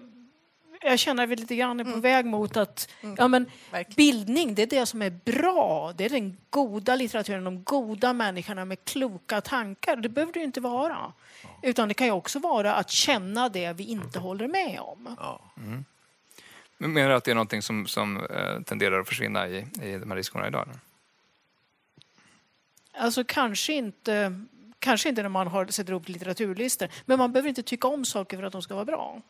jag 0.84 0.98
känner 0.98 1.22
att 1.22 1.28
vi 1.28 1.36
lite 1.36 1.56
grann 1.56 1.80
är 1.80 1.84
på 1.84 1.90
mm. 1.90 2.00
väg 2.00 2.24
mot 2.26 2.56
att 2.56 2.88
mm. 3.00 3.16
ja, 3.18 3.28
men, 3.28 3.50
bildning 3.96 4.54
det 4.54 4.62
är 4.62 4.66
det 4.66 4.86
som 4.86 5.02
är 5.02 5.10
bra. 5.10 5.92
Det 5.96 6.04
är 6.04 6.08
den 6.08 6.36
goda 6.50 6.96
litteraturen, 6.96 7.44
de 7.44 7.64
goda 7.64 8.12
människorna 8.12 8.64
med 8.64 8.84
kloka 8.84 9.40
tankar. 9.40 9.96
Det 9.96 10.08
behöver 10.08 10.32
det 10.32 10.42
inte 10.42 10.60
vara. 10.60 11.12
Utan 11.62 11.88
det 11.88 11.94
kan 11.94 12.06
ju 12.06 12.12
också 12.12 12.38
vara 12.38 12.74
att 12.74 12.90
känna 12.90 13.48
det 13.48 13.72
vi 13.72 13.84
inte 13.84 14.18
håller 14.18 14.48
med 14.48 14.80
om. 14.80 15.16
Ja. 15.20 15.40
Mm. 15.56 15.84
Menar 16.78 17.08
du 17.08 17.14
att 17.14 17.24
det 17.24 17.30
är 17.30 17.34
någonting 17.34 17.62
som, 17.62 17.86
som 17.86 18.16
uh, 18.16 18.62
tenderar 18.62 19.00
att 19.00 19.08
försvinna 19.08 19.48
i, 19.48 19.66
i 19.82 19.98
de 19.98 20.10
här 20.10 20.16
diskussionerna 20.16 20.48
idag? 20.48 20.68
Alltså 22.94 23.24
kanske 23.24 23.72
inte, 23.72 24.40
kanske 24.82 25.08
inte 25.08 25.22
när 25.22 25.28
man 25.28 25.46
har, 25.46 25.66
sätter 25.66 25.92
upp 25.92 26.08
litteraturlistor, 26.08 26.88
men 27.06 27.18
man 27.18 27.32
behöver 27.32 27.48
inte 27.48 27.62
tycka 27.62 27.88
om 27.88 28.04
saker 28.04 28.36
för 28.36 28.44
att 28.44 28.52
de 28.52 28.62
ska 28.62 28.74
vara 28.74 28.84
bra. 28.84 29.20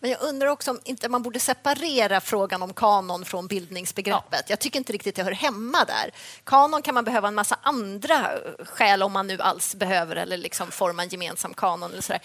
Men 0.00 0.10
jag 0.10 0.22
undrar 0.22 0.46
också 0.46 0.70
om 0.70 0.80
inte 0.84 1.08
man 1.08 1.22
borde 1.22 1.40
separera 1.40 2.20
frågan 2.20 2.62
om 2.62 2.74
kanon 2.74 3.24
från 3.24 3.46
bildningsbegreppet. 3.46 4.50
Jag 4.50 4.58
tycker 4.58 4.78
inte 4.78 4.92
riktigt 4.92 5.16
det 5.16 5.22
hör 5.22 5.32
hemma 5.32 5.84
där. 5.84 6.10
Kanon 6.44 6.82
kan 6.82 6.94
man 6.94 7.04
behöva 7.04 7.28
en 7.28 7.34
massa 7.34 7.58
andra 7.62 8.30
skäl 8.58 9.02
om 9.02 9.12
man 9.12 9.26
nu 9.26 9.40
alls 9.40 9.74
behöver 9.74 10.16
eller 10.16 10.36
liksom 10.36 10.70
forma 10.70 11.02
en 11.02 11.08
gemensam 11.08 11.54
kanon. 11.54 11.90
Eller 11.92 12.02
sådär. 12.02 12.22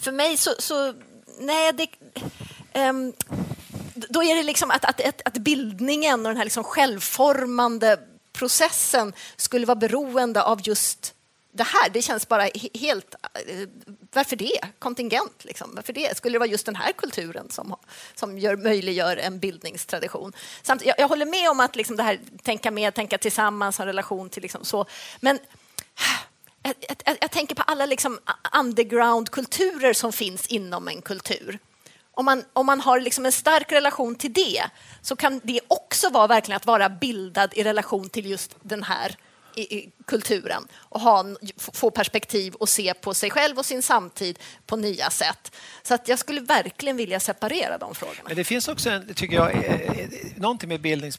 För 0.00 0.12
mig 0.12 0.36
så, 0.36 0.50
så 0.58 0.94
nej, 1.40 1.72
det, 1.72 1.88
ehm, 2.72 3.12
då 3.94 4.24
är 4.24 4.34
det 4.34 4.42
liksom 4.42 4.70
att, 4.70 4.84
att, 4.84 5.00
att, 5.00 5.22
att 5.24 5.38
bildningen 5.38 6.20
och 6.20 6.30
den 6.30 6.36
här 6.36 6.44
liksom 6.44 6.64
självformande 6.64 7.98
processen 8.32 9.12
skulle 9.36 9.66
vara 9.66 9.76
beroende 9.76 10.42
av 10.42 10.60
just 10.62 11.13
det 11.54 11.64
här. 11.64 11.90
Det 11.90 12.02
känns 12.02 12.28
bara 12.28 12.48
helt... 12.74 13.14
Eh, 13.34 13.68
varför 14.12 14.36
det? 14.36 14.60
Kontingent, 14.78 15.44
liksom. 15.44 15.74
Varför 15.74 15.92
det? 15.92 16.16
Skulle 16.16 16.34
det 16.34 16.38
vara 16.38 16.48
just 16.48 16.66
den 16.66 16.76
här 16.76 16.92
kulturen 16.92 17.50
som, 17.50 17.76
som 18.14 18.38
gör, 18.38 18.56
möjliggör 18.56 19.16
en 19.16 19.38
bildningstradition? 19.38 20.32
Samt, 20.62 20.86
jag, 20.86 20.94
jag 20.98 21.08
håller 21.08 21.26
med 21.26 21.50
om 21.50 21.60
att 21.60 21.76
liksom 21.76 21.96
det 21.96 22.02
här 22.02 22.20
tänka 22.42 22.70
med, 22.70 22.94
tänka 22.94 23.18
tillsammans, 23.18 23.78
ha 23.78 23.82
en 23.82 23.86
relation 23.86 24.28
till 24.28 24.42
liksom 24.42 24.64
så. 24.64 24.86
Men 25.20 25.38
jag, 26.62 26.74
jag, 27.04 27.16
jag 27.20 27.30
tänker 27.30 27.54
på 27.54 27.62
alla 27.62 27.86
liksom 27.86 28.18
underground-kulturer 28.58 29.92
som 29.92 30.12
finns 30.12 30.46
inom 30.46 30.88
en 30.88 31.02
kultur. 31.02 31.58
Om 32.10 32.24
man, 32.24 32.44
om 32.52 32.66
man 32.66 32.80
har 32.80 33.00
liksom 33.00 33.26
en 33.26 33.32
stark 33.32 33.72
relation 33.72 34.14
till 34.14 34.32
det 34.32 34.64
så 35.02 35.16
kan 35.16 35.40
det 35.44 35.60
också 35.68 36.10
vara 36.10 36.26
verkligen 36.26 36.56
att 36.56 36.66
vara 36.66 36.88
bildad 36.88 37.52
i 37.54 37.64
relation 37.64 38.08
till 38.08 38.30
just 38.30 38.56
den 38.62 38.82
här 38.82 39.16
i, 39.56 39.78
i 39.78 39.90
kulturen 40.06 40.68
och 40.74 41.00
ha, 41.00 41.24
få 41.56 41.90
perspektiv 41.90 42.54
och 42.54 42.68
se 42.68 42.94
på 42.94 43.14
sig 43.14 43.30
själv 43.30 43.58
och 43.58 43.66
sin 43.66 43.82
samtid 43.82 44.38
på 44.66 44.76
nya 44.76 45.10
sätt. 45.10 45.56
Så 45.82 45.94
att 45.94 46.08
jag 46.08 46.18
skulle 46.18 46.40
verkligen 46.40 46.96
vilja 46.96 47.20
separera 47.20 47.78
de 47.78 47.94
frågorna. 47.94 48.20
Men 48.26 48.36
det 48.36 48.44
finns 48.44 48.68
också, 48.68 48.90
en, 48.90 49.14
tycker 49.14 49.36
jag, 49.36 49.54
eh, 49.54 50.00
eh, 50.00 50.08
någonting 50.36 50.68
med 50.68 50.80
bildnings, 50.80 51.18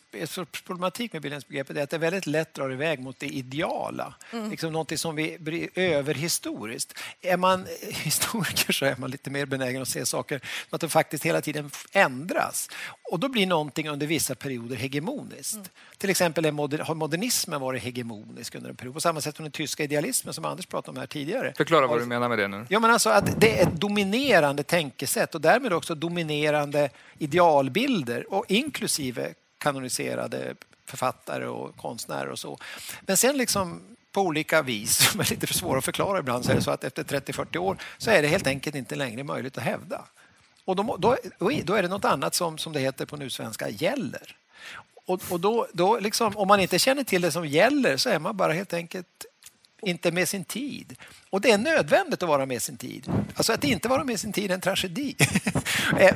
problematik 0.65 1.13
med 1.13 1.21
bildningsbegreppet 1.21 1.77
är 1.77 1.83
att 1.83 1.89
det 1.89 1.97
väldigt 1.97 2.27
lätt 2.27 2.53
drar 2.53 2.71
iväg 2.71 2.99
mot 2.99 3.19
det 3.19 3.27
ideala. 3.27 4.13
Liksom 4.49 4.73
någonting 4.73 4.97
som 4.97 5.15
vi 5.15 5.37
blir 5.39 5.69
överhistoriskt. 5.75 6.93
Är 7.21 7.37
man 7.37 7.67
historiker 7.91 8.73
så 8.73 8.85
är 8.85 8.95
man 8.95 9.11
lite 9.11 9.29
mer 9.29 9.45
benägen 9.45 9.81
att 9.81 9.87
se 9.87 10.05
saker 10.05 10.39
som 10.39 10.75
att 10.75 10.81
de 10.81 10.89
faktiskt 10.89 11.25
hela 11.25 11.41
tiden 11.41 11.71
ändras. 11.91 12.69
Och 13.11 13.19
då 13.19 13.29
blir 13.29 13.47
någonting 13.47 13.89
under 13.89 14.07
vissa 14.07 14.35
perioder 14.35 14.75
hegemoniskt. 14.75 15.71
Till 15.97 16.09
exempel 16.09 16.45
är 16.45 16.51
moder, 16.51 16.79
har 16.79 16.95
modernismen 16.95 17.61
varit 17.61 17.83
hegemonisk 17.83 18.55
under 18.55 18.69
en 18.69 18.75
period 18.75 18.93
på 18.93 19.01
samma 19.01 19.21
sätt 19.21 19.35
som 19.35 19.43
den 19.43 19.51
tyska 19.51 19.83
idealismen 19.83 20.33
som 20.33 20.45
Anders 20.45 20.65
pratade 20.65 20.91
om 20.91 20.97
här 20.97 21.07
tidigare. 21.07 21.53
Förklara 21.57 21.87
vad 21.87 21.99
du 21.99 22.05
menar 22.05 22.29
med 22.29 22.37
det 22.37 22.47
nu. 22.47 22.65
Ja, 22.69 22.79
men 22.79 22.91
alltså 22.91 23.09
att 23.09 23.41
det 23.41 23.59
är 23.59 23.67
ett 23.67 23.81
dominerande 23.81 24.63
tänkesätt 24.63 25.35
och 25.35 25.41
därmed 25.41 25.73
också 25.73 25.95
dominerande 25.95 26.89
idealbilder 27.17 28.33
och 28.33 28.45
inklusive 28.47 29.33
kanoniserade 29.57 30.55
författare 30.85 31.45
och 31.45 31.77
konstnärer 31.77 32.29
och 32.29 32.39
så. 32.39 32.57
Men 33.01 33.17
sen 33.17 33.37
liksom 33.37 33.81
på 34.11 34.21
olika 34.21 34.61
vis, 34.61 34.97
som 35.11 35.19
är 35.19 35.29
lite 35.29 35.47
för 35.47 35.53
svåra 35.53 35.77
att 35.77 35.85
förklara 35.85 36.19
ibland, 36.19 36.45
så 36.45 36.51
är 36.51 36.55
det 36.55 36.61
så 36.61 36.71
att 36.71 36.83
efter 36.83 37.03
30-40 37.03 37.57
år 37.57 37.77
så 37.97 38.11
är 38.11 38.21
det 38.21 38.27
helt 38.27 38.47
enkelt 38.47 38.75
inte 38.75 38.95
längre 38.95 39.23
möjligt 39.23 39.57
att 39.57 39.63
hävda. 39.63 40.05
Och 40.65 40.75
då, 40.75 40.97
då, 40.99 41.17
då 41.63 41.73
är 41.73 41.81
det 41.81 41.87
något 41.87 42.05
annat 42.05 42.35
som, 42.35 42.57
som 42.57 42.73
det 42.73 42.79
heter 42.79 43.05
på 43.05 43.17
nu 43.17 43.29
svenska, 43.29 43.69
gäller. 43.69 44.35
Och, 45.05 45.21
och 45.29 45.39
då, 45.39 45.67
då 45.73 45.99
liksom, 45.99 46.37
om 46.37 46.47
man 46.47 46.59
inte 46.59 46.79
känner 46.79 47.03
till 47.03 47.21
det 47.21 47.31
som 47.31 47.47
gäller 47.47 47.97
så 47.97 48.09
är 48.09 48.19
man 48.19 48.37
bara 48.37 48.53
helt 48.53 48.73
enkelt 48.73 49.25
inte 49.81 50.11
med 50.11 50.27
sin 50.27 50.43
tid. 50.43 50.95
Och 51.29 51.41
det 51.41 51.51
är 51.51 51.57
nödvändigt 51.57 52.23
att 52.23 52.29
vara 52.29 52.45
med 52.45 52.61
sin 52.61 52.77
tid. 52.77 53.11
Alltså 53.35 53.53
att 53.53 53.63
inte 53.63 53.87
vara 53.87 54.03
med 54.03 54.19
sin 54.19 54.33
tid 54.33 54.51
är 54.51 54.55
en 54.55 54.61
tragedi. 54.61 55.15
Eh, 55.99 56.13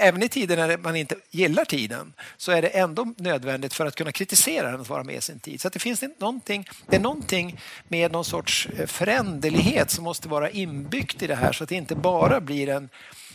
även 0.00 0.22
i 0.22 0.28
tider 0.28 0.56
när 0.56 0.76
man 0.76 0.96
inte 0.96 1.16
gillar 1.30 1.64
tiden 1.64 2.12
så 2.36 2.52
är 2.52 2.62
det 2.62 2.68
ändå 2.68 3.14
nödvändigt 3.16 3.74
för 3.74 3.86
att 3.86 3.94
kunna 3.94 4.12
kritisera 4.12 4.70
den 4.70 4.80
att 4.80 4.88
vara 4.88 5.04
med 5.04 5.22
sin 5.22 5.38
tid. 5.38 5.60
Så 5.60 5.68
att 5.68 5.72
det 5.72 5.78
finns 5.78 6.04
någonting, 6.18 6.68
det 6.86 6.96
är 6.96 7.00
någonting 7.00 7.60
med 7.88 8.12
någon 8.12 8.24
sorts 8.24 8.68
eh, 8.78 8.86
föränderlighet 8.86 9.90
som 9.90 10.04
måste 10.04 10.28
vara 10.28 10.50
inbyggt 10.50 11.22
i 11.22 11.26
det 11.26 11.34
här 11.34 11.52
så 11.52 11.64
att 11.64 11.70
det 11.70 11.76
inte 11.76 11.94
bara 11.94 12.40
blir 12.40 12.68
en 12.68 12.88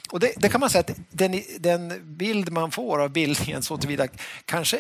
och 0.10 0.20
det, 0.20 0.34
det 0.38 0.49
kan 0.49 0.60
man 0.60 0.70
säga 0.70 0.80
att 0.80 0.97
den, 1.10 1.41
den 1.60 2.01
bild 2.18 2.51
man 2.51 2.72
får 2.72 2.99
av 2.99 3.10
bildningen 3.10 3.64
så 3.64 3.78
tillvida 3.78 4.08
kanske 4.45 4.80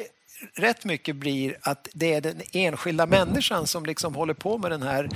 rätt 0.53 0.85
mycket 0.85 1.15
blir 1.15 1.57
att 1.61 1.87
det 1.93 2.13
är 2.13 2.21
den 2.21 2.41
enskilda 2.51 3.05
människan 3.05 3.67
som 3.67 3.85
liksom 3.85 4.15
håller 4.15 4.33
på 4.33 4.57
med 4.57 4.71
den 4.71 4.81
här 4.83 5.09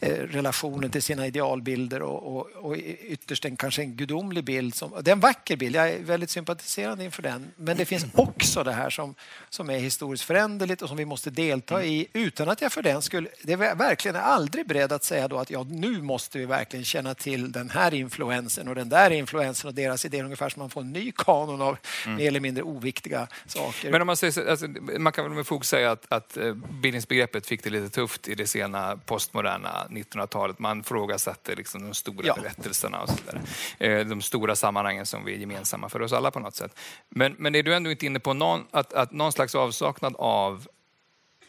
eh, 0.00 0.08
relationen 0.14 0.90
till 0.90 1.02
sina 1.02 1.26
idealbilder 1.26 2.02
och, 2.02 2.36
och, 2.36 2.46
och 2.70 2.76
ytterst 3.02 3.44
en, 3.44 3.56
kanske 3.56 3.82
en 3.82 3.96
gudomlig 3.96 4.44
bild. 4.44 4.74
Som, 4.74 4.92
det 5.02 5.10
är 5.10 5.12
en 5.12 5.20
vacker 5.20 5.56
bild, 5.56 5.76
jag 5.76 5.90
är 5.90 5.98
väldigt 6.02 6.30
sympatiserande 6.30 7.04
inför 7.04 7.22
den. 7.22 7.50
Men 7.56 7.76
det 7.76 7.84
finns 7.84 8.04
också 8.14 8.64
det 8.64 8.72
här 8.72 8.90
som, 8.90 9.14
som 9.50 9.70
är 9.70 9.78
historiskt 9.78 10.24
föränderligt 10.24 10.82
och 10.82 10.88
som 10.88 10.96
vi 10.96 11.04
måste 11.04 11.30
delta 11.30 11.84
i 11.84 12.06
utan 12.12 12.48
att 12.48 12.60
jag 12.60 12.72
för 12.72 12.82
den 12.82 13.02
skulle... 13.02 13.28
Det 13.42 13.52
är 13.52 13.74
verkligen 13.74 14.16
aldrig 14.16 14.66
beredd 14.66 14.92
att 14.92 15.04
säga 15.04 15.28
då 15.28 15.38
att 15.38 15.50
ja, 15.50 15.62
nu 15.70 16.02
måste 16.02 16.38
vi 16.38 16.44
verkligen 16.46 16.84
känna 16.84 17.14
till 17.14 17.52
den 17.52 17.70
här 17.70 17.94
influensen 17.94 18.68
och 18.68 18.74
den 18.74 18.88
där 18.88 19.10
influensen 19.10 19.68
och 19.68 19.74
deras 19.74 20.04
idéer 20.04 20.24
ungefär 20.24 20.48
som 20.48 20.60
man 20.60 20.70
får 20.70 20.80
en 20.80 20.92
ny 20.92 21.12
kanon 21.16 21.62
av 21.62 21.76
mer 22.06 22.28
eller 22.28 22.40
mindre 22.40 22.62
oviktiga 22.62 23.28
saker. 23.46 23.90
Men 23.90 24.00
om 24.00 24.06
man, 24.06 24.16
säger, 24.16 24.30
så- 24.32 24.50
alltså, 24.50 24.61
man 24.98 25.12
kan 25.12 25.24
väl 25.24 25.32
med 25.32 25.46
fog 25.46 25.64
säga 25.66 25.90
att, 25.90 26.06
att 26.08 26.36
eh, 26.36 26.54
bildningsbegreppet 26.54 27.46
fick 27.46 27.64
det 27.64 27.70
lite 27.70 27.88
tufft 27.88 28.28
i 28.28 28.34
det 28.34 28.46
sena 28.46 28.96
postmoderna 28.96 29.86
1900-talet. 29.90 30.58
Man 30.58 30.84
frågasatte 30.84 31.54
liksom 31.54 31.82
de 31.82 31.94
stora 31.94 32.26
Ja. 32.26 32.34
berättelserna 32.40 33.00
och 33.02 33.08
så 33.08 33.14
vidare. 33.24 33.42
Eh, 34.00 34.06
De 34.06 34.22
stora 34.22 34.56
sammanhangen 34.56 35.06
som 35.06 35.24
vi 35.24 35.34
är 35.34 35.38
gemensamma 35.38 35.88
för 35.88 36.02
oss 36.02 36.12
alla 36.12 36.30
på 36.30 36.40
något 36.40 36.54
sätt. 36.56 36.78
Men, 37.08 37.34
men 37.38 37.54
är 37.54 37.62
du 37.62 37.74
ändå 37.74 37.90
inte 37.90 38.06
inne 38.06 38.20
på 38.20 38.34
någon, 38.34 38.66
att, 38.70 38.92
att 38.92 39.12
någon 39.12 39.32
slags 39.32 39.54
avsaknad 39.54 40.14
av 40.18 40.66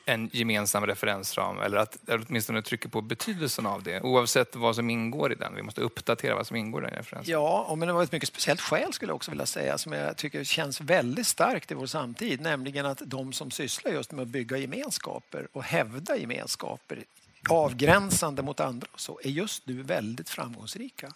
en 0.06 0.30
gemensam 0.34 0.86
referensram 0.86 1.60
eller 1.60 1.78
att 1.78 2.10
eller 2.10 2.26
åtminstone 2.30 2.62
trycker 2.62 2.90
på 2.90 3.02
betydelsen 3.02 3.66
av 3.66 3.84
det 3.84 4.02
oavsett 4.02 4.56
vad 4.56 4.76
som 4.76 4.90
ingår 4.90 5.32
i 5.32 5.36
den. 5.36 5.56
Vi 5.56 5.62
måste 5.62 5.82
uppdatera 5.82 6.36
vad 6.36 6.48
som 6.48 6.56
ingår 6.56 6.84
i 6.84 6.86
den 6.86 6.96
referensramen. 6.96 7.42
Ja, 7.42 7.66
och 7.70 7.78
men 7.78 7.88
det 7.88 7.94
var 7.94 8.04
ett 8.04 8.12
mycket 8.12 8.30
speciellt 8.30 8.62
skäl 8.62 8.94
skulle 8.94 9.10
jag 9.10 9.16
också 9.16 9.32
vilja 9.32 9.46
säga 9.46 9.78
som 9.78 9.94
jag 9.94 10.18
tycker 10.18 10.44
känns 10.44 10.82
väldigt 10.82 11.28
starkt 11.28 11.72
i 11.72 11.74
vår 11.74 11.86
samtid, 11.86 12.42
nämligen 12.42 12.86
att 12.86 13.02
de 13.06 13.34
som 13.34 13.52
sysslar 13.52 13.92
just 13.92 14.12
med 14.12 14.22
att 14.22 14.28
bygga 14.28 14.58
gemenskaper 14.58 15.48
och 15.54 15.64
hävda 15.64 16.18
gemenskaper 16.18 17.04
avgränsande 17.50 18.42
mot 18.42 18.60
andra 18.60 18.88
och 18.94 19.00
så, 19.00 19.20
är 19.24 19.30
just 19.30 19.68
nu 19.68 19.82
väldigt 19.82 20.30
framgångsrika. 20.30 21.14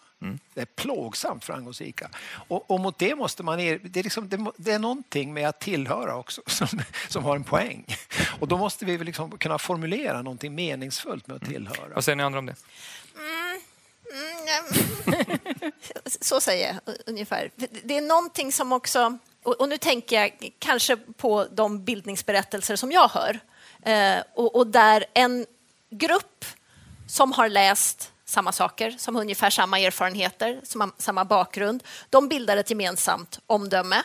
Det 0.54 0.62
är 0.62 0.66
plågsamt 0.66 1.46
framgångsrika. 1.46 2.10
Och, 2.48 2.72
och 2.72 2.80
mot 2.80 3.00
det 3.00 3.16
måste 3.16 3.44
man... 3.44 3.60
Er, 3.60 3.80
det, 3.84 4.00
är 4.00 4.04
liksom, 4.04 4.30
det, 4.30 4.52
det 4.58 4.72
är 4.72 4.80
någonting 4.80 5.34
med 5.34 5.50
att 5.50 5.60
tillhöra 5.60 6.16
också 6.16 6.42
som, 6.48 6.68
som 7.08 7.24
har 7.24 7.36
en 7.36 7.44
poäng. 7.44 7.86
Och 8.40 8.48
då 8.48 8.58
måste 8.58 8.86
vi 8.86 8.98
väl 8.98 9.06
liksom 9.06 9.38
kunna 9.38 9.58
formulera 9.58 10.22
någonting 10.22 10.56
meningsfullt 10.56 11.28
med 11.28 11.36
att 11.36 11.46
tillhöra. 11.46 11.94
Vad 11.96 12.04
säger 12.04 12.16
ni 12.16 12.24
andra 12.24 12.40
om 12.40 12.46
det? 12.46 12.56
Så 16.22 16.42
säger 16.42 16.68
jag 16.68 16.96
ungefär. 17.06 17.52
Det 17.84 17.98
är 17.98 18.02
någonting 18.02 18.52
som 18.52 18.72
också... 18.72 19.18
Och 19.44 19.62
och 19.62 19.70
nu 19.70 19.78
tänker 19.78 20.22
jag 20.22 20.52
kanske 20.60 20.98
på 20.98 21.46
de 21.52 21.84
bildningsberättelser 21.84 22.76
som 22.76 22.92
jag 22.92 23.08
hör. 23.08 23.40
Eh, 23.82 24.24
och, 24.34 24.56
och 24.56 24.68
där 24.68 25.06
en 25.14 25.46
grupp 25.90 26.46
som 27.08 27.32
har 27.32 27.50
läst 27.50 28.12
samma 28.26 28.52
saker, 28.52 28.96
som 28.98 29.16
har 29.16 29.22
ungefär 29.22 29.50
samma 29.50 29.80
erfarenheter, 29.80 30.62
som 30.64 30.82
har 30.82 30.92
samma 30.98 31.26
bakgrund, 31.26 31.84
de 32.10 32.28
bildar 32.30 32.58
ett 32.58 32.70
gemensamt 32.70 33.40
omdöme. 33.48 34.04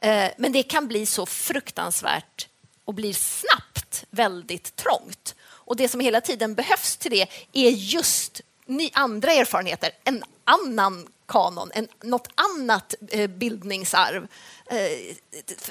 Eh, 0.00 0.30
men 0.38 0.52
det 0.52 0.62
kan 0.62 0.88
bli 0.88 1.06
så 1.06 1.26
fruktansvärt 1.26 2.48
och 2.84 2.94
blir 2.94 3.12
snabbt 3.12 4.04
väldigt 4.10 4.76
trångt. 4.76 5.34
Och 5.42 5.76
det 5.76 5.88
som 5.88 6.00
hela 6.00 6.20
tiden 6.20 6.54
behövs 6.54 6.96
till 6.96 7.10
det 7.10 7.28
är 7.52 7.70
just 7.70 8.40
ny, 8.66 8.90
andra 8.92 9.32
erfarenheter, 9.32 9.90
en 10.04 10.24
annan 10.44 11.08
kanon, 11.26 11.70
en, 11.74 11.88
något 12.02 12.28
annat 12.34 12.94
eh, 13.08 13.30
bildningsarv 13.30 14.28
eh, 14.66 15.16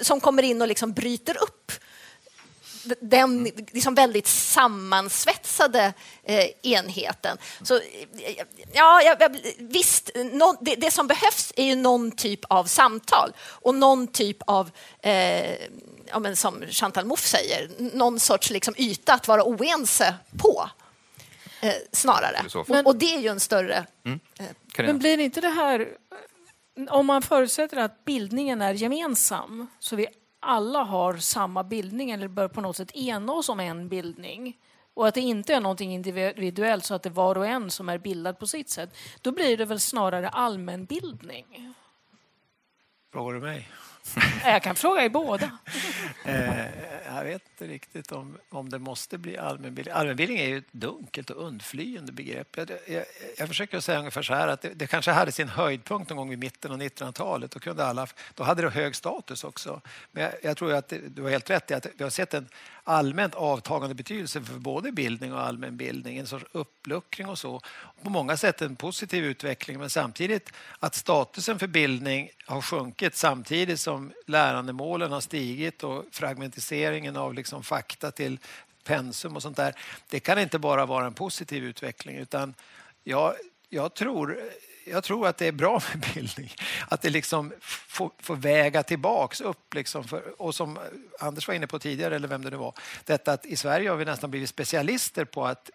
som 0.01 0.21
kommer 0.21 0.43
in 0.43 0.61
och 0.61 0.67
liksom 0.67 0.93
bryter 0.93 1.43
upp 1.43 1.71
den 3.01 3.43
liksom 3.71 3.95
väldigt 3.95 4.27
sammansvetsade 4.27 5.93
eh, 6.23 6.45
enheten. 6.63 7.37
Så, 7.61 7.75
eh, 7.75 7.81
ja, 8.73 9.01
ja, 9.01 9.15
ja, 9.19 9.29
visst, 9.57 10.09
nå- 10.15 10.57
det, 10.61 10.75
det 10.75 10.91
som 10.91 11.07
behövs 11.07 11.53
är 11.55 11.65
ju 11.65 11.75
någon 11.75 12.11
typ 12.11 12.39
av 12.49 12.63
samtal 12.65 13.33
och 13.41 13.75
någon 13.75 14.07
typ 14.07 14.37
av, 14.47 14.71
eh, 14.99 15.51
ja, 16.05 16.19
men 16.19 16.35
som 16.35 16.63
Chantal 16.69 17.05
Mouffe 17.05 17.27
säger, 17.27 17.69
någon 17.77 18.19
sorts 18.19 18.49
liksom 18.49 18.73
yta 18.77 19.13
att 19.13 19.27
vara 19.27 19.43
oense 19.43 20.15
på. 20.37 20.69
Eh, 21.61 21.73
snarare. 21.91 22.37
Filosofer. 22.37 22.87
Och, 22.87 22.95
det 22.95 23.15
är 23.15 23.19
ju 23.19 23.27
en 23.27 23.39
större... 23.39 23.85
Carina? 24.73 24.93
Men 24.93 24.99
blir 24.99 25.19
inte 25.19 25.41
det 25.41 25.49
här... 25.49 25.87
Om 26.89 27.05
man 27.05 27.21
förutsätter 27.21 27.77
att 27.77 28.05
bildningen 28.05 28.61
är 28.61 28.73
gemensam, 28.73 29.67
så 29.79 29.95
vi 29.95 30.07
alla 30.43 30.83
har 30.83 31.17
samma 31.17 31.63
bildning 31.63 32.11
eller 32.11 32.27
bör 32.27 32.47
på 32.47 32.61
något 32.61 32.77
sätt 32.77 32.95
ena 32.95 33.33
oss 33.33 33.49
om 33.49 33.59
en 33.59 33.89
bildning, 33.89 34.57
och 34.93 35.07
att 35.07 35.13
det 35.13 35.21
inte 35.21 35.53
är 35.53 35.59
någonting 35.59 35.93
individuellt 35.93 36.85
så 36.85 36.93
att 36.93 37.03
det 37.03 37.09
är 37.09 37.13
var 37.13 37.37
och 37.37 37.47
en 37.47 37.71
som 37.71 37.89
är 37.89 37.97
bildad 37.97 38.39
på 38.39 38.47
sitt 38.47 38.69
sätt, 38.69 38.95
då 39.21 39.31
blir 39.31 39.57
det 39.57 39.65
väl 39.65 39.79
snarare 39.79 40.29
allmänbildning. 40.29 41.73
Frågar 43.11 43.33
du 43.33 43.39
mig? 43.39 43.69
Jag 44.45 44.63
kan 44.63 44.75
fråga 44.75 45.05
er 45.05 45.09
båda. 45.09 45.51
Eh, 46.25 46.65
jag 47.05 47.23
vet 47.23 47.41
inte 47.49 47.73
riktigt 47.73 48.11
om, 48.11 48.37
om 48.49 48.69
det 48.69 48.79
måste 48.79 49.17
bli 49.17 49.37
allmänbildning. 49.37 49.95
Allmänbildning 49.95 50.39
är 50.39 50.47
ju 50.47 50.57
ett 50.57 50.71
dunkelt 50.73 51.29
och 51.29 51.47
undflyende 51.47 52.11
begrepp. 52.11 52.57
Jag, 52.57 52.69
jag, 52.87 53.05
jag 53.37 53.47
försöker 53.47 53.79
säga 53.79 53.99
ungefär 53.99 54.21
så 54.21 54.33
här 54.33 54.47
att 54.47 54.61
det, 54.61 54.69
det, 54.69 54.87
kanske 54.87 55.11
hade 55.11 55.31
sin 55.31 55.47
höjdpunkt 55.47 56.09
någon 56.09 56.17
gång 56.17 56.29
vid 56.29 56.39
mitten 56.39 56.71
av 56.71 56.81
1900-talet. 56.81 57.51
Då, 57.51 57.59
kunde 57.59 57.85
alla, 57.85 58.07
då 58.33 58.43
hade 58.43 58.61
det 58.61 58.69
hög 58.69 58.95
status 58.95 59.43
också. 59.43 59.81
Men 60.11 60.23
jag, 60.23 60.33
jag 60.43 60.57
tror 60.57 60.73
att 60.73 60.87
det, 60.87 60.97
du 60.97 61.21
har 61.21 61.29
helt 61.29 61.49
rätt 61.49 61.71
i 61.71 61.73
att 61.73 61.87
vi 61.97 62.03
har 62.03 62.11
sett 62.11 62.33
en 62.33 62.49
allmänt 62.83 63.35
avtagande 63.35 63.95
betydelse 63.95 64.41
för 64.41 64.59
både 64.59 64.91
bildning 64.91 65.33
och 65.33 65.41
allmänbildning, 65.41 66.17
en 66.17 66.27
sorts 66.27 66.45
uppluckring 66.51 67.27
och 67.27 67.39
så. 67.39 67.61
På 68.03 68.09
många 68.09 68.37
sätt 68.37 68.61
en 68.61 68.75
positiv 68.75 69.25
utveckling 69.25 69.79
men 69.79 69.89
samtidigt 69.89 70.53
att 70.79 70.95
statusen 70.95 71.59
för 71.59 71.67
bildning 71.67 72.29
har 72.45 72.61
sjunkit 72.61 73.15
samtidigt 73.15 73.79
som 73.79 74.11
lärandemålen 74.27 75.11
har 75.11 75.21
stigit 75.21 75.83
och 75.83 76.05
fragmentiseringen 76.11 77.17
av 77.17 77.33
liksom 77.33 77.63
fakta 77.63 78.11
till 78.11 78.39
pensum 78.83 79.35
och 79.35 79.41
sånt 79.41 79.57
där. 79.57 79.73
Det 80.09 80.19
kan 80.19 80.39
inte 80.39 80.59
bara 80.59 80.85
vara 80.85 81.05
en 81.05 81.13
positiv 81.13 81.63
utveckling 81.63 82.17
utan 82.17 82.53
jag, 83.03 83.33
jag 83.69 83.93
tror 83.93 84.39
jag 84.85 85.03
tror 85.03 85.27
att 85.27 85.37
det 85.37 85.47
är 85.47 85.51
bra 85.51 85.81
med 85.93 86.05
bildning. 86.13 86.51
Att 86.87 87.01
det 87.01 87.09
liksom 87.09 87.53
får, 87.61 88.11
får 88.19 88.35
väga 88.35 88.83
tillbaks 88.83 89.41
upp. 89.41 89.73
Liksom 89.73 90.03
för, 90.03 90.41
och 90.41 90.55
som 90.55 90.79
Anders 91.19 91.47
var 91.47 91.55
inne 91.55 91.67
på 91.67 91.79
tidigare, 91.79 92.15
eller 92.15 92.27
vem 92.27 92.43
det 92.43 92.49
nu 92.49 92.57
var, 92.57 92.73
detta 93.05 93.33
att 93.33 93.45
i 93.45 93.55
Sverige 93.55 93.89
har 93.89 93.97
vi 93.97 94.05
nästan 94.05 94.31
blivit 94.31 94.49
specialister 94.49 95.25
på 95.25 95.45
att 95.45 95.69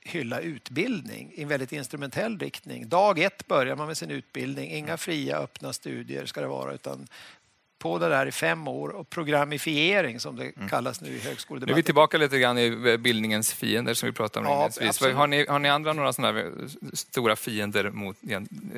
hylla 0.00 0.40
utbildning 0.40 1.32
i 1.34 1.42
en 1.42 1.48
väldigt 1.48 1.72
instrumentell 1.72 2.38
riktning. 2.38 2.88
Dag 2.88 3.18
ett 3.18 3.46
börjar 3.46 3.76
man 3.76 3.86
med 3.86 3.96
sin 3.96 4.10
utbildning. 4.10 4.70
Inga 4.70 4.96
fria, 4.96 5.38
öppna 5.38 5.72
studier 5.72 6.26
ska 6.26 6.40
det 6.40 6.46
vara, 6.46 6.72
utan 6.72 7.06
på 7.84 7.98
det 7.98 8.08
där 8.08 8.26
i 8.26 8.32
fem 8.32 8.68
år 8.68 8.88
och 8.88 9.10
programifiering 9.10 10.20
som 10.20 10.36
det 10.36 10.56
mm. 10.56 10.68
kallas 10.68 11.00
nu 11.00 11.08
i 11.08 11.18
högskoledebatten. 11.18 11.66
Nu 11.66 11.72
är 11.72 11.76
vi 11.76 11.82
tillbaka 11.82 12.18
lite 12.18 12.38
grann 12.38 12.58
i 12.58 12.98
bildningens 12.98 13.52
fiender 13.52 13.94
som 13.94 14.06
vi 14.06 14.12
pratade 14.12 14.48
om 14.48 14.70
ja, 14.80 15.10
Har 15.14 15.26
ni, 15.26 15.46
har 15.46 15.58
ni 15.58 15.68
andra 15.68 15.92
några 15.92 16.12
sådana 16.12 16.42
stora 16.92 17.36
fiender 17.36 17.90
mot, 17.90 18.16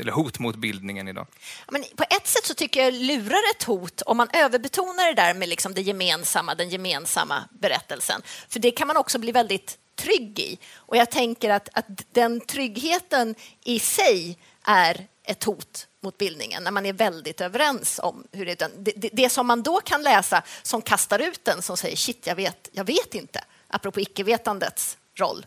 eller 0.01 0.13
hot 0.13 0.39
mot 0.39 0.57
bildningen 0.57 1.09
idag? 1.09 1.27
Men 1.71 1.85
på 1.97 2.05
ett 2.11 2.27
sätt 2.27 2.45
så 2.45 2.55
tycker 2.55 2.83
jag 2.83 2.95
lurar 2.95 3.51
ett 3.55 3.63
hot 3.63 4.03
om 4.03 4.17
man 4.17 4.29
överbetonar 4.33 5.07
det 5.07 5.23
där 5.23 5.35
med 5.35 5.49
liksom 5.49 5.75
det 5.75 5.83
gemensamma, 5.83 6.55
den 6.55 6.69
gemensamma 6.69 7.45
berättelsen. 7.61 8.23
För 8.49 8.61
det 8.61 8.71
kan 8.71 8.87
man 8.87 8.97
också 8.97 9.19
bli 9.19 9.33
väldigt 9.33 9.79
trygg 9.97 10.39
i. 10.39 10.59
Och 10.77 10.97
jag 10.97 11.11
tänker 11.11 11.51
att, 11.51 11.69
att 11.73 11.87
den 12.13 12.41
tryggheten 12.41 13.35
i 13.65 13.79
sig 13.79 14.39
är 14.65 15.07
ett 15.25 15.45
hot 15.45 15.87
mot 16.07 16.19
bildningen 16.19 16.63
när 16.63 16.71
man 16.71 16.87
är 16.87 16.93
väldigt 16.93 17.41
överens 17.41 18.01
om 18.03 18.25
hur 18.33 18.47
det 18.47 18.63
är. 18.63 18.71
Det, 18.77 18.93
det, 18.97 19.11
det 19.13 19.29
som 19.29 19.47
man 19.47 19.63
då 19.63 19.81
kan 19.81 20.03
läsa 20.03 20.43
som 20.63 20.83
kastar 20.83 21.19
ut 21.19 21.45
den 21.45 21.63
som 21.63 21.77
säger 21.77 21.97
shit, 21.97 22.27
jag 22.27 22.35
vet, 22.35 22.69
jag 22.73 22.85
vet 22.85 23.15
inte, 23.15 23.45
apropå 23.69 24.01
icke-vetandets 24.01 24.99
roll. 25.15 25.47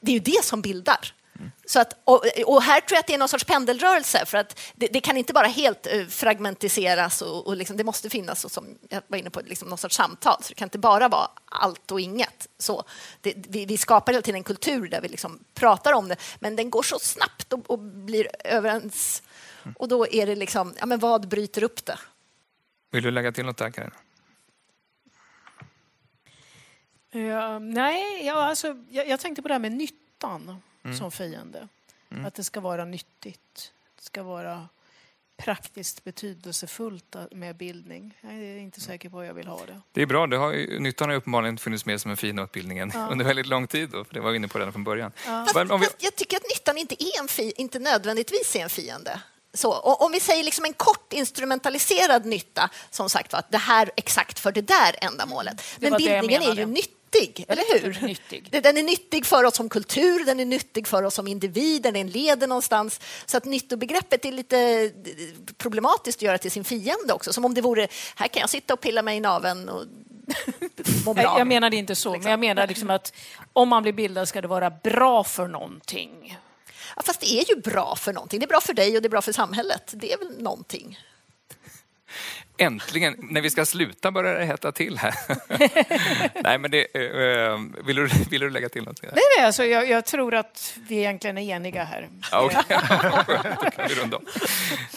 Det 0.00 0.10
är 0.10 0.14
ju 0.14 0.20
det 0.20 0.44
som 0.44 0.60
bildar. 0.60 1.12
Så 1.66 1.80
att, 1.80 1.96
och, 2.04 2.24
och, 2.46 2.62
här 2.62 2.80
tror 2.80 2.96
jag 2.96 3.00
att 3.00 3.06
det 3.06 3.14
är 3.14 3.18
någon 3.18 3.28
sorts 3.28 3.44
pendelrörelse 3.44 4.26
för 4.26 4.38
att 4.38 4.60
det, 4.74 4.86
det 4.86 5.00
kan 5.00 5.16
inte 5.16 5.32
bara 5.32 5.46
helt 5.46 5.86
uh, 5.94 6.06
fragmentiseras 6.06 7.22
och, 7.22 7.46
och 7.46 7.56
liksom, 7.56 7.76
det 7.76 7.84
måste 7.84 8.10
finnas, 8.10 8.44
och 8.44 8.50
som 8.50 8.78
jag 8.88 9.02
var 9.06 9.18
inne 9.18 9.30
på, 9.30 9.40
liksom 9.40 9.68
någon 9.68 9.78
sorts 9.78 9.96
samtal. 9.96 10.42
Så 10.42 10.48
det 10.48 10.54
kan 10.54 10.66
inte 10.66 10.78
bara 10.78 11.08
vara 11.08 11.28
allt 11.44 11.90
och 11.90 12.00
inget. 12.00 12.48
Så 12.58 12.84
det, 13.20 13.34
vi, 13.36 13.66
vi, 13.66 13.76
skapar 13.76 14.12
hela 14.12 14.22
tiden 14.22 14.38
en 14.38 14.44
kultur 14.44 14.88
där 14.88 15.00
vi 15.00 15.08
liksom 15.08 15.38
pratar 15.54 15.92
om 15.92 16.08
det, 16.08 16.16
men 16.38 16.56
den 16.56 16.70
går 16.70 16.82
så 16.82 16.98
snabbt 16.98 17.52
och, 17.52 17.70
och 17.70 17.78
blir 17.78 18.28
överens. 18.44 19.22
Och 19.76 19.88
då 19.88 20.06
är 20.06 20.26
det 20.26 20.34
liksom, 20.34 20.74
ja 20.78 20.86
men 20.86 20.98
vad 20.98 21.28
bryter 21.28 21.62
upp 21.62 21.84
det? 21.84 21.98
Vill 22.90 23.02
du 23.02 23.10
lägga 23.10 23.32
till 23.32 23.44
något 23.44 23.56
där, 23.56 23.70
Karin? 23.70 23.90
Uh, 27.14 27.60
nej, 27.60 28.26
ja, 28.26 28.34
alltså, 28.34 28.84
jag, 28.90 29.08
jag 29.08 29.20
tänkte 29.20 29.42
på 29.42 29.48
det 29.48 29.54
här 29.54 29.58
med 29.58 29.72
nyttan 29.72 30.62
mm. 30.82 30.96
som 30.96 31.10
fiende. 31.10 31.68
Mm. 32.10 32.24
Att 32.24 32.34
det 32.34 32.44
ska 32.44 32.60
vara 32.60 32.84
nyttigt. 32.84 33.72
Det 33.96 34.02
ska 34.02 34.22
vara 34.22 34.68
praktiskt 35.36 36.04
betydelsefullt 36.04 37.16
med 37.30 37.56
bildning. 37.56 38.18
Jag 38.20 38.32
är 38.32 38.56
inte 38.56 38.80
säker 38.80 39.08
på 39.08 39.18
hur 39.18 39.26
jag 39.26 39.34
vill 39.34 39.46
ha 39.46 39.66
det. 39.66 39.80
Det 39.92 40.02
är 40.02 40.06
bra. 40.06 40.26
Det 40.26 40.36
har 40.36 40.52
ju, 40.52 40.80
nyttan 40.80 41.08
har 41.08 41.16
uppenbarligen 41.16 41.58
funnits 41.58 41.86
med 41.86 42.00
som 42.00 42.10
en 42.10 42.16
fin 42.16 42.38
utbildningen 42.38 42.90
ja. 42.94 43.08
under 43.12 43.24
väldigt 43.24 43.46
lång 43.46 43.66
tid. 43.66 43.90
Då, 43.90 44.04
för 44.04 44.14
det 44.14 44.20
var 44.20 44.30
vi 44.30 44.36
inne 44.36 44.48
på 44.48 44.58
redan 44.58 44.72
från 44.72 44.84
början. 44.84 45.12
Ja. 45.26 45.46
Fast, 45.54 45.64
vi... 45.64 45.68
fast 45.68 46.02
jag 46.02 46.16
tycker 46.16 46.36
att 46.36 46.42
nyttan 46.42 46.78
inte, 46.78 47.04
är 47.04 47.20
en 47.20 47.28
fi, 47.28 47.52
inte 47.56 47.78
nödvändigtvis 47.78 48.56
är 48.56 48.60
en 48.60 48.70
fiende. 48.70 49.20
Så, 49.58 49.72
om 49.78 50.12
vi 50.12 50.20
säger 50.20 50.44
liksom 50.44 50.64
en 50.64 50.72
kort 50.72 51.12
instrumentaliserad 51.12 52.26
nytta, 52.26 52.70
som 52.90 53.10
sagt 53.10 53.32
var, 53.32 53.38
att 53.38 53.50
det 53.50 53.58
här 53.58 53.90
exakt 53.96 54.38
för 54.38 54.52
det 54.52 54.60
där 54.60 54.96
ändamålet. 55.00 55.62
Men 55.78 55.92
bildningen 55.92 56.42
är 56.42 56.54
ju 56.54 56.66
nyttig 56.66 56.94
nyttig, 57.14 57.44
eller 57.48 57.80
hur? 57.80 58.06
Nyttig. 58.06 58.48
Den 58.62 58.76
är 58.76 58.82
nyttig 58.82 59.26
för 59.26 59.44
oss 59.44 59.54
som 59.54 59.68
kultur, 59.68 60.24
den 60.24 60.40
är 60.40 60.44
nyttig 60.44 60.86
för 60.86 61.02
oss 61.02 61.14
som 61.14 61.26
individer, 61.26 61.92
den 61.92 62.10
leder 62.10 62.46
någonstans. 62.46 63.00
Så 63.26 63.36
att 63.36 63.44
nyttobegreppet 63.44 64.24
är 64.24 64.32
lite 64.32 64.90
problematiskt 65.56 66.18
att 66.18 66.22
göra 66.22 66.38
till 66.38 66.50
sin 66.50 66.64
fiende 66.64 67.12
också. 67.12 67.32
Som 67.32 67.44
om 67.44 67.54
det 67.54 67.60
vore, 67.60 67.88
här 68.16 68.28
kan 68.28 68.40
jag 68.40 68.50
sitta 68.50 68.74
och 68.74 68.80
pilla 68.80 69.02
mig 69.02 69.16
i 69.16 69.20
naveln 69.20 69.68
och 69.68 69.84
må 71.04 71.14
bra. 71.14 71.38
Jag 71.38 71.46
menade 71.46 71.76
inte 71.76 71.94
så, 71.94 72.12
liksom. 72.12 72.22
men 72.22 72.30
jag 72.30 72.40
menar 72.40 72.66
liksom 72.66 72.90
att 72.90 73.12
om 73.52 73.68
man 73.68 73.82
blir 73.82 73.92
bildad 73.92 74.28
ska 74.28 74.40
det 74.40 74.48
vara 74.48 74.70
bra 74.70 75.24
för 75.24 75.48
någonting. 75.48 76.38
Ja, 76.98 77.02
fast 77.04 77.20
det 77.20 77.40
är 77.40 77.48
ju 77.48 77.60
bra 77.60 77.96
för 77.96 78.12
någonting. 78.12 78.40
Det 78.40 78.46
är 78.46 78.48
bra 78.48 78.60
för 78.60 78.74
dig 78.74 78.96
och 78.96 79.02
det 79.02 79.06
är 79.08 79.10
bra 79.10 79.22
för 79.22 79.32
samhället. 79.32 79.92
Det 79.96 80.12
är 80.12 80.18
väl 80.18 80.42
någonting. 80.42 80.98
Äntligen, 82.60 83.16
när 83.18 83.40
vi 83.40 83.50
ska 83.50 83.66
sluta 83.66 84.10
börjar 84.10 84.38
det 84.38 84.44
hetta 84.44 84.72
till 84.72 84.98
här. 84.98 85.14
nej, 86.42 86.58
men 86.58 86.70
det, 86.70 86.86
uh, 86.94 87.84
vill, 87.86 87.96
du, 87.96 88.08
vill 88.30 88.40
du 88.40 88.50
lägga 88.50 88.68
till 88.68 88.84
något? 88.84 89.02
Nej, 89.02 89.12
nej 89.36 89.46
alltså, 89.46 89.64
jag, 89.64 89.88
jag, 89.88 90.04
tror 90.04 90.34
att 90.34 90.78
vi 90.88 90.96
egentligen 90.96 91.38
är 91.38 91.56
eniga 91.56 91.84
här. 91.84 92.08
okay. 92.44 92.62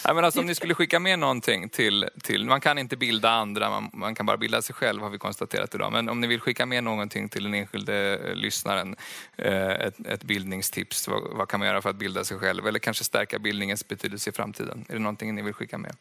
nej, 0.05 0.15
men 0.15 0.25
alltså, 0.25 0.39
om 0.39 0.45
ni 0.45 0.55
skulle 0.55 0.73
skicka 0.73 0.99
med 0.99 1.19
någonting 1.19 1.69
till, 1.69 2.09
till... 2.23 2.45
Man 2.45 2.61
kan 2.61 2.77
inte 2.77 2.97
bilda 2.97 3.29
andra, 3.29 3.69
man, 3.69 3.89
man, 3.93 4.15
kan 4.15 4.25
bara 4.25 4.37
bilda 4.37 4.61
sig 4.61 4.75
själv 4.75 5.01
har 5.01 5.09
vi 5.09 5.17
konstaterat 5.17 5.75
idag. 5.75 5.91
Men 5.91 6.09
om 6.09 6.21
ni 6.21 6.27
vill 6.27 6.39
skicka 6.39 6.65
med 6.65 6.83
någonting 6.83 7.29
till 7.29 7.43
den 7.43 7.53
enskilde 7.53 8.19
lyssnaren, 8.35 8.95
ett, 9.37 9.95
ett 10.07 10.23
bildningstips, 10.23 11.07
vad, 11.07 11.21
vad 11.21 11.47
kan 11.47 11.59
man 11.59 11.69
göra 11.69 11.81
för 11.81 11.89
att 11.89 11.95
bilda 11.95 12.23
sig 12.23 12.39
själv? 12.39 12.67
Eller 12.67 12.79
kanske 12.79 13.03
stärka 13.03 13.39
bildningens 13.39 13.87
betydelse 13.87 14.29
i 14.29 14.33
framtiden? 14.33 14.85
Är 14.89 14.93
det 14.93 14.99
någonting 14.99 15.35
ni 15.35 15.41
vill 15.41 15.53
skicka 15.53 15.77
med? 15.77 15.95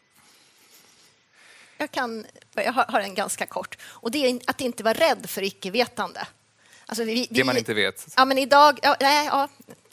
Jag, 1.80 1.90
kan, 1.90 2.26
jag 2.54 2.72
har 2.72 3.00
en 3.00 3.14
ganska 3.14 3.46
kort. 3.46 3.78
Och 3.82 4.10
det 4.10 4.26
är 4.26 4.40
att 4.46 4.60
inte 4.60 4.82
vara 4.82 4.94
rädd 4.94 5.30
för 5.30 5.42
icke-vetande. 5.42 6.26
Alltså 6.86 7.04
vi, 7.04 7.14
vi, 7.14 7.28
det 7.30 7.44
man 7.44 7.56
inte 7.56 7.74
vet? 7.74 8.06
Ja, 8.16 8.24
men 8.24 8.38
idag... 8.38 8.78
Ja, 8.82 8.96
nej, 9.00 9.26
ja, 9.26 9.48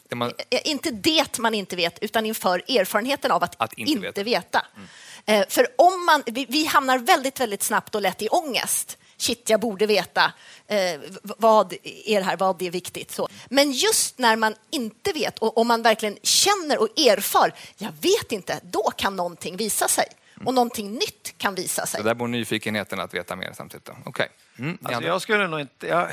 det 0.08 0.16
man... 0.16 0.34
Eh, 0.50 0.62
inte 0.64 0.92
det 0.92 1.38
man 1.38 1.54
inte 1.54 1.76
vet, 1.76 2.00
utan 2.00 2.26
inför 2.26 2.64
erfarenheten 2.68 3.32
av 3.32 3.44
att, 3.44 3.56
att 3.58 3.74
inte, 3.74 4.08
inte 4.08 4.24
veta. 4.24 4.66
Mm. 4.76 5.42
Eh, 5.42 5.48
för 5.50 5.68
om 5.76 6.06
man, 6.06 6.24
vi, 6.26 6.46
vi, 6.50 6.66
hamnar 6.66 6.98
väldigt, 6.98 7.40
väldigt 7.40 7.64
snabbt 7.64 7.96
och 7.96 8.02
lätt 8.02 8.22
i 8.22 8.28
ångest. 8.30 8.98
Shit, 9.18 9.50
jag 9.50 9.60
borde 9.60 9.86
veta 9.86 10.34
eh, 10.68 11.00
vad 11.22 11.74
är 11.84 12.20
det 12.20 12.26
här, 12.26 12.38
vad 12.38 12.62
är 12.62 12.72
viktigt. 12.72 13.12
Så. 13.12 13.30
Men 13.50 13.72
just 13.72 14.18
när 14.18 14.36
man 14.36 14.56
inte 14.70 15.14
vet 15.14 15.40
och, 15.40 15.58
och 15.58 15.66
man 15.66 15.82
verkligen 15.82 16.18
känner 16.24 16.82
och 16.82 17.00
erfar, 17.00 17.54
jag 17.78 17.92
vet 18.02 18.32
inte, 18.32 18.60
då 18.64 18.92
kan 18.96 19.16
någonting 19.16 19.58
visa 19.58 19.88
sig 19.88 20.06
och 20.46 20.54
någonting 20.54 20.92
nytt 20.92 21.34
kan 21.38 21.56
visa 21.56 21.86
sig. 21.86 22.02
Så 22.02 22.08
där 22.08 22.14
bor 22.14 22.28
nyfikenheten 22.28 23.00
att 23.00 23.14
veta 23.14 23.36
mer 23.36 23.52
samtidigt? 23.54 23.90
Okay. 24.06 24.28
Mm, 24.60 24.78
alltså 24.84 25.04
jag 25.04 25.22
skulle 25.22 25.48
nog 25.48 25.60
inte, 25.60 25.88
jag, 25.88 26.10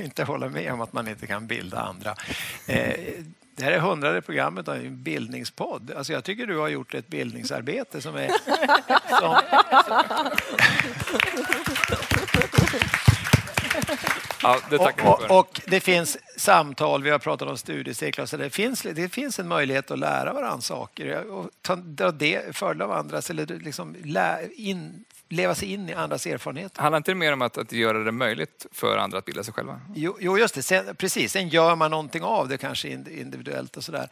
inte 0.00 0.24
hålla 0.24 0.48
med 0.48 0.72
om 0.72 0.80
att 0.80 0.92
man 0.92 1.08
inte 1.08 1.26
kan 1.26 1.46
bilda 1.46 1.80
andra. 1.80 2.14
Eh, 2.66 2.94
det 3.56 3.64
här 3.64 3.72
är 3.72 3.78
hundrade 3.78 4.22
programmet 4.22 4.68
av 4.68 4.74
en 4.76 5.02
bildningspodd. 5.02 5.92
Alltså 5.96 6.12
jag 6.12 6.24
tycker 6.24 6.46
du 6.46 6.58
har 6.58 6.68
gjort 6.68 6.94
ett 6.94 7.08
bildningsarbete 7.08 8.02
som 8.02 8.16
är... 8.16 8.30
Som, 9.20 9.40
Ja, 14.42 14.58
det 14.70 14.76
och, 14.76 15.02
och, 15.04 15.38
och, 15.38 15.60
det 15.66 15.80
finns 15.80 16.18
samtal, 16.36 17.02
vi 17.02 17.10
har 17.10 17.18
pratat 17.18 17.48
om 17.48 17.58
studiecirklar, 17.58 18.26
så 18.26 18.36
det 18.36 18.50
finns, 18.50 18.82
det 18.82 19.08
finns 19.08 19.38
en 19.38 19.48
möjlighet 19.48 19.90
att 19.90 19.98
lära 19.98 20.32
varandra 20.32 20.60
saker. 20.60 21.30
Och 21.30 21.50
ta, 21.62 21.76
dra 21.76 22.10
det, 22.10 22.56
fördel 22.56 22.82
av 22.82 22.92
andras 22.92 23.30
eller 23.30 23.46
liksom 23.46 23.96
lä, 24.04 24.48
in, 24.54 25.04
leva 25.28 25.54
sig 25.54 25.72
in 25.72 25.88
i 25.88 25.94
andras 25.94 26.26
erfarenheter. 26.26 26.82
Handlar 26.82 26.96
inte 26.96 27.10
det 27.10 27.14
mer 27.14 27.32
om 27.32 27.42
att, 27.42 27.58
att 27.58 27.72
göra 27.72 27.98
det 27.98 28.12
möjligt 28.12 28.66
för 28.72 28.96
andra 28.96 29.18
att 29.18 29.24
bilda 29.24 29.44
sig 29.44 29.54
själva? 29.54 29.80
Jo, 29.94 30.16
jo 30.20 30.38
just 30.38 30.54
det. 30.54 30.62
Sen, 30.62 30.96
precis. 30.96 31.32
Sen 31.32 31.48
gör 31.48 31.76
man 31.76 31.90
någonting 31.90 32.22
av 32.22 32.48
det 32.48 32.58
kanske 32.58 32.88
individuellt 32.88 33.76
och 33.76 33.84
sådär. 33.84 34.08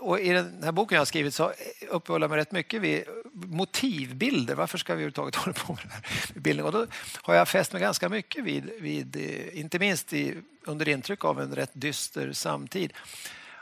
Och 0.00 0.20
I 0.20 0.28
den 0.28 0.62
här 0.62 0.72
boken 0.72 0.96
jag 0.96 1.00
har 1.00 1.06
skrivit 1.06 1.34
så 1.34 1.52
uppehåller 1.90 2.24
jag 2.24 2.30
mig 2.30 2.38
rätt 2.38 2.52
mycket 2.52 2.82
vid 2.82 3.04
motivbilder. 3.32 4.54
Varför 4.54 4.78
ska 4.78 4.92
vi 4.92 4.94
överhuvudtaget 4.94 5.36
hålla 5.44 5.52
på 5.52 5.72
med 5.72 5.82
det 5.84 5.92
här? 5.92 6.40
Bildning? 6.40 6.66
Och 6.66 6.72
då 6.72 6.86
har 7.22 7.34
jag 7.34 7.48
fäst 7.48 7.72
mig 7.72 7.82
ganska 7.82 8.08
mycket 8.08 8.44
vid, 8.44 8.70
vid 8.80 9.16
inte 9.52 9.78
minst 9.78 10.12
i 10.12 10.34
under 10.66 10.88
intryck 10.88 11.24
av 11.24 11.40
en 11.40 11.54
rätt 11.54 11.70
dyster 11.72 12.32
samtid 12.32 12.92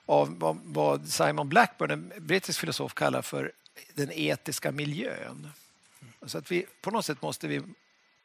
av 0.06 0.38
vad, 0.38 0.58
vad 0.64 1.08
Simon 1.08 1.48
Blackburn, 1.48 1.90
en 1.90 2.12
brittisk 2.18 2.60
filosof, 2.60 2.94
kallar 2.94 3.22
för 3.22 3.52
den 3.94 4.12
etiska 4.12 4.72
miljön. 4.72 5.48
Så 6.26 6.38
att 6.38 6.50
vi, 6.50 6.66
på 6.80 6.90
något 6.90 7.04
sätt 7.04 7.22
måste 7.22 7.48
vi 7.48 7.62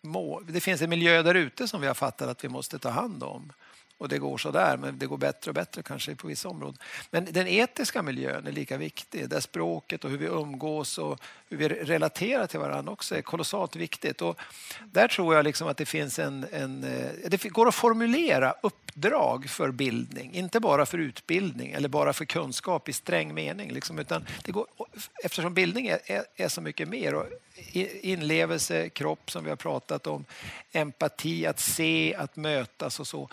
må, 0.02 0.40
det 0.40 0.62
finns 0.62 0.82
en 0.82 0.90
miljö 0.90 1.24
där 1.24 1.36
ute 1.36 1.68
som 1.68 1.82
vi 1.82 1.88
har 1.88 1.94
fattat 1.94 2.30
att 2.30 2.44
vi 2.44 2.50
måste 2.50 2.80
ta 2.80 2.90
hand 2.90 3.24
om. 3.24 3.52
Och 4.00 4.10
det 4.10 4.18
går 4.18 4.38
så 4.38 4.52
där, 4.52 4.78
men 4.78 5.00
det 5.00 5.06
går 5.06 5.18
bättre 5.18 5.52
och 5.52 5.56
bättre 5.56 5.84
kanske 5.84 6.16
på 6.16 6.28
vissa 6.28 6.50
områden. 6.50 6.78
Men 7.12 7.28
den 7.32 7.48
etiska 7.48 8.02
miljön 8.02 8.48
är 8.48 8.52
lika 8.52 8.78
viktig, 8.78 9.30
där 9.30 9.40
språket 9.40 10.06
och 10.06 10.12
hur 10.12 10.18
vi 10.18 10.26
umgås 10.26 10.98
och 10.98 11.20
hur 11.50 11.58
vi 11.58 11.68
relaterar 11.68 12.48
till 12.48 12.60
varandra 12.60 12.92
också 12.92 13.16
är 13.16 13.22
kolossalt 13.22 13.76
viktigt. 13.76 14.22
Och 14.22 14.40
där 14.86 15.08
tror 15.08 15.36
jag 15.36 15.44
liksom 15.44 15.68
att 15.68 15.78
det 15.78 15.86
finns 15.86 16.20
en, 16.20 16.46
en... 16.52 16.84
Eh, 16.84 17.30
det 17.30 17.44
går 17.44 17.68
att 17.68 17.76
formulera 17.76 18.56
uppdrag 18.64 19.50
för 19.50 19.72
bildning, 19.72 20.34
inte 20.34 20.60
bara 20.60 20.86
för 20.86 20.98
utbildning 20.98 21.72
eller 21.72 21.90
bara 21.90 22.14
för 22.14 22.26
kunskap 22.26 22.90
i 22.90 22.94
sträng 22.94 23.34
mening. 23.34 23.72
Liksom, 23.72 24.00
utan 24.00 24.26
det 24.44 24.52
går, 24.52 24.68
eftersom 25.24 25.54
bildning 25.54 25.88
är, 25.88 26.00
är, 26.06 26.24
är 26.36 26.48
så 26.48 26.62
mycket 26.62 26.88
mer. 26.88 27.16
Och 27.16 27.26
inlevelse, 28.02 28.90
kropp 28.90 29.32
som 29.32 29.44
vi 29.44 29.50
har 29.50 29.58
pratat 29.58 30.08
om, 30.08 30.26
empati, 30.72 31.46
att 31.46 31.60
se, 31.60 32.16
att 32.16 32.36
mötas 32.36 33.00
och 33.00 33.08
så. 33.08 33.30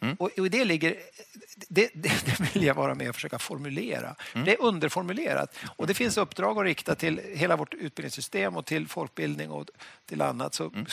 Mm. 0.00 0.16
Och, 0.18 0.38
och 0.38 0.50
det 0.50 0.64
ligger, 0.64 0.96
det, 1.68 1.90
det, 1.94 2.26
det, 2.26 2.54
vill 2.54 2.64
jag 2.64 2.74
vara 2.74 2.94
med 2.94 3.08
och 3.08 3.14
försöka 3.14 3.38
formulera. 3.38 4.14
Mm. 4.34 4.44
Det 4.44 4.52
är 4.52 4.62
underformulerat 4.62 5.56
och 5.76 5.86
det 5.86 5.94
finns 5.94 6.16
uppdrag 6.16 6.58
att 6.58 6.64
rikta 6.64 6.94
till 6.94 7.20
hela 7.34 7.56
vårt 7.56 7.74
utbildningssystem 7.74 8.56
och 8.56 8.66
till 8.66 8.88
folkbildning 8.88 9.50
och 9.50 9.70
till 10.06 10.22
annat. 10.22 10.54
Så 10.54 10.64
mm. 10.64 10.86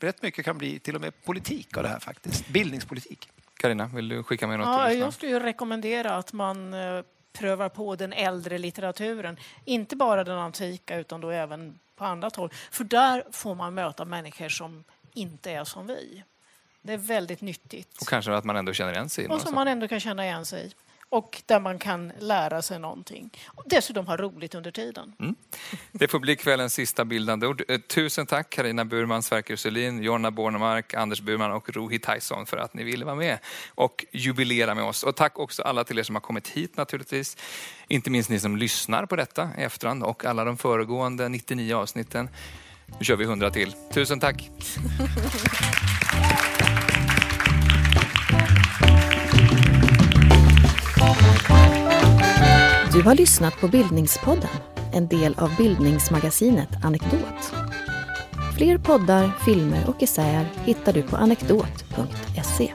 rätt 0.00 0.22
mycket 0.22 0.44
kan 0.44 0.58
bli 0.58 0.78
till 0.78 0.94
och 0.94 1.00
med 1.00 1.24
politik 1.24 1.76
av 1.76 1.82
det 1.82 1.88
här 1.88 2.00
faktiskt. 2.00 2.48
Bildningspolitik. 2.48 3.28
Karina, 3.56 3.86
vill 3.86 4.08
du 4.08 4.22
skicka 4.22 4.46
med 4.46 4.58
något? 4.58 4.66
Ja, 4.66 4.92
jag 4.92 5.12
skulle 5.12 5.40
rekommendera 5.40 6.16
att 6.16 6.32
man 6.32 6.74
eh, 6.74 7.02
prövar 7.32 7.68
på 7.68 7.96
den 7.96 8.12
äldre 8.12 8.58
litteraturen. 8.58 9.36
Inte 9.64 9.96
bara 9.96 10.24
den 10.24 10.38
antika 10.38 10.96
utan 10.96 11.20
då 11.20 11.30
även 11.30 11.78
på 11.96 12.04
annat 12.04 12.36
håll. 12.36 12.50
För 12.70 12.84
där 12.84 13.24
får 13.30 13.54
man 13.54 13.74
möta 13.74 14.04
människor 14.04 14.48
som 14.48 14.84
inte 15.14 15.50
är 15.50 15.64
som 15.64 15.86
vi. 15.86 16.22
Det 16.82 16.92
är 16.92 16.98
väldigt 16.98 17.40
nyttigt. 17.40 18.00
Och 18.00 18.08
kanske 18.08 18.34
att 18.34 18.44
man 18.44 18.56
ändå 18.56 18.72
känner 18.72 18.92
igen 18.92 19.08
sig 19.08 19.24
i 19.24 19.28
Och 19.28 19.40
som 19.40 19.54
man 19.54 19.68
ändå 19.68 19.88
kan 19.88 20.00
känna 20.00 20.24
igen 20.24 20.46
sig 20.46 20.66
i. 20.66 20.74
Och 21.10 21.42
där 21.46 21.60
man 21.60 21.78
kan 21.78 22.12
lära 22.18 22.62
sig 22.62 22.78
någonting. 22.78 23.30
Och 23.46 23.62
dessutom 23.66 24.06
ha 24.06 24.16
roligt 24.16 24.54
under 24.54 24.70
tiden. 24.70 25.12
Mm. 25.20 25.34
Det 25.92 26.08
får 26.08 26.18
bli 26.18 26.36
kvällens 26.36 26.74
sista 26.74 27.04
bildande 27.04 27.46
ord. 27.46 27.62
Eh, 27.68 27.80
tusen 27.80 28.26
tack 28.26 28.50
Karina 28.50 28.84
Burman, 28.84 29.22
Sverker 29.22 29.56
Selin, 29.56 30.02
Jonna 30.02 30.30
Bornemark, 30.30 30.94
Anders 30.94 31.20
Burman 31.20 31.52
och 31.52 31.70
Rohi 31.70 31.98
Tyson 31.98 32.46
för 32.46 32.56
att 32.56 32.74
ni 32.74 32.84
ville 32.84 33.04
vara 33.04 33.14
med 33.14 33.38
och 33.68 34.04
jubilera 34.12 34.74
med 34.74 34.84
oss. 34.84 35.02
Och 35.02 35.16
tack 35.16 35.38
också 35.38 35.62
alla 35.62 35.84
till 35.84 35.98
er 35.98 36.02
som 36.02 36.14
har 36.14 36.20
kommit 36.20 36.48
hit 36.48 36.76
naturligtvis. 36.76 37.36
Inte 37.88 38.10
minst 38.10 38.30
ni 38.30 38.40
som 38.40 38.56
lyssnar 38.56 39.06
på 39.06 39.16
detta 39.16 39.50
i 39.58 39.62
efterhand 39.62 40.02
och 40.02 40.24
alla 40.24 40.44
de 40.44 40.56
föregående 40.56 41.28
99 41.28 41.74
avsnitten. 41.74 42.28
Nu 42.98 43.04
kör 43.04 43.16
vi 43.16 43.24
100 43.24 43.50
till. 43.50 43.74
Tusen 43.92 44.20
tack! 44.20 44.50
Du 52.92 53.02
har 53.02 53.14
lyssnat 53.14 53.60
på 53.60 53.68
Bildningspodden, 53.68 54.50
en 54.92 55.08
del 55.08 55.34
av 55.38 55.56
bildningsmagasinet 55.56 56.68
Anekdot. 56.84 57.54
Fler 58.56 58.78
poddar, 58.78 59.30
filmer 59.44 59.88
och 59.88 60.02
essäer 60.02 60.46
hittar 60.64 60.92
du 60.92 61.02
på 61.02 61.16
anekdot.se. 61.16 62.72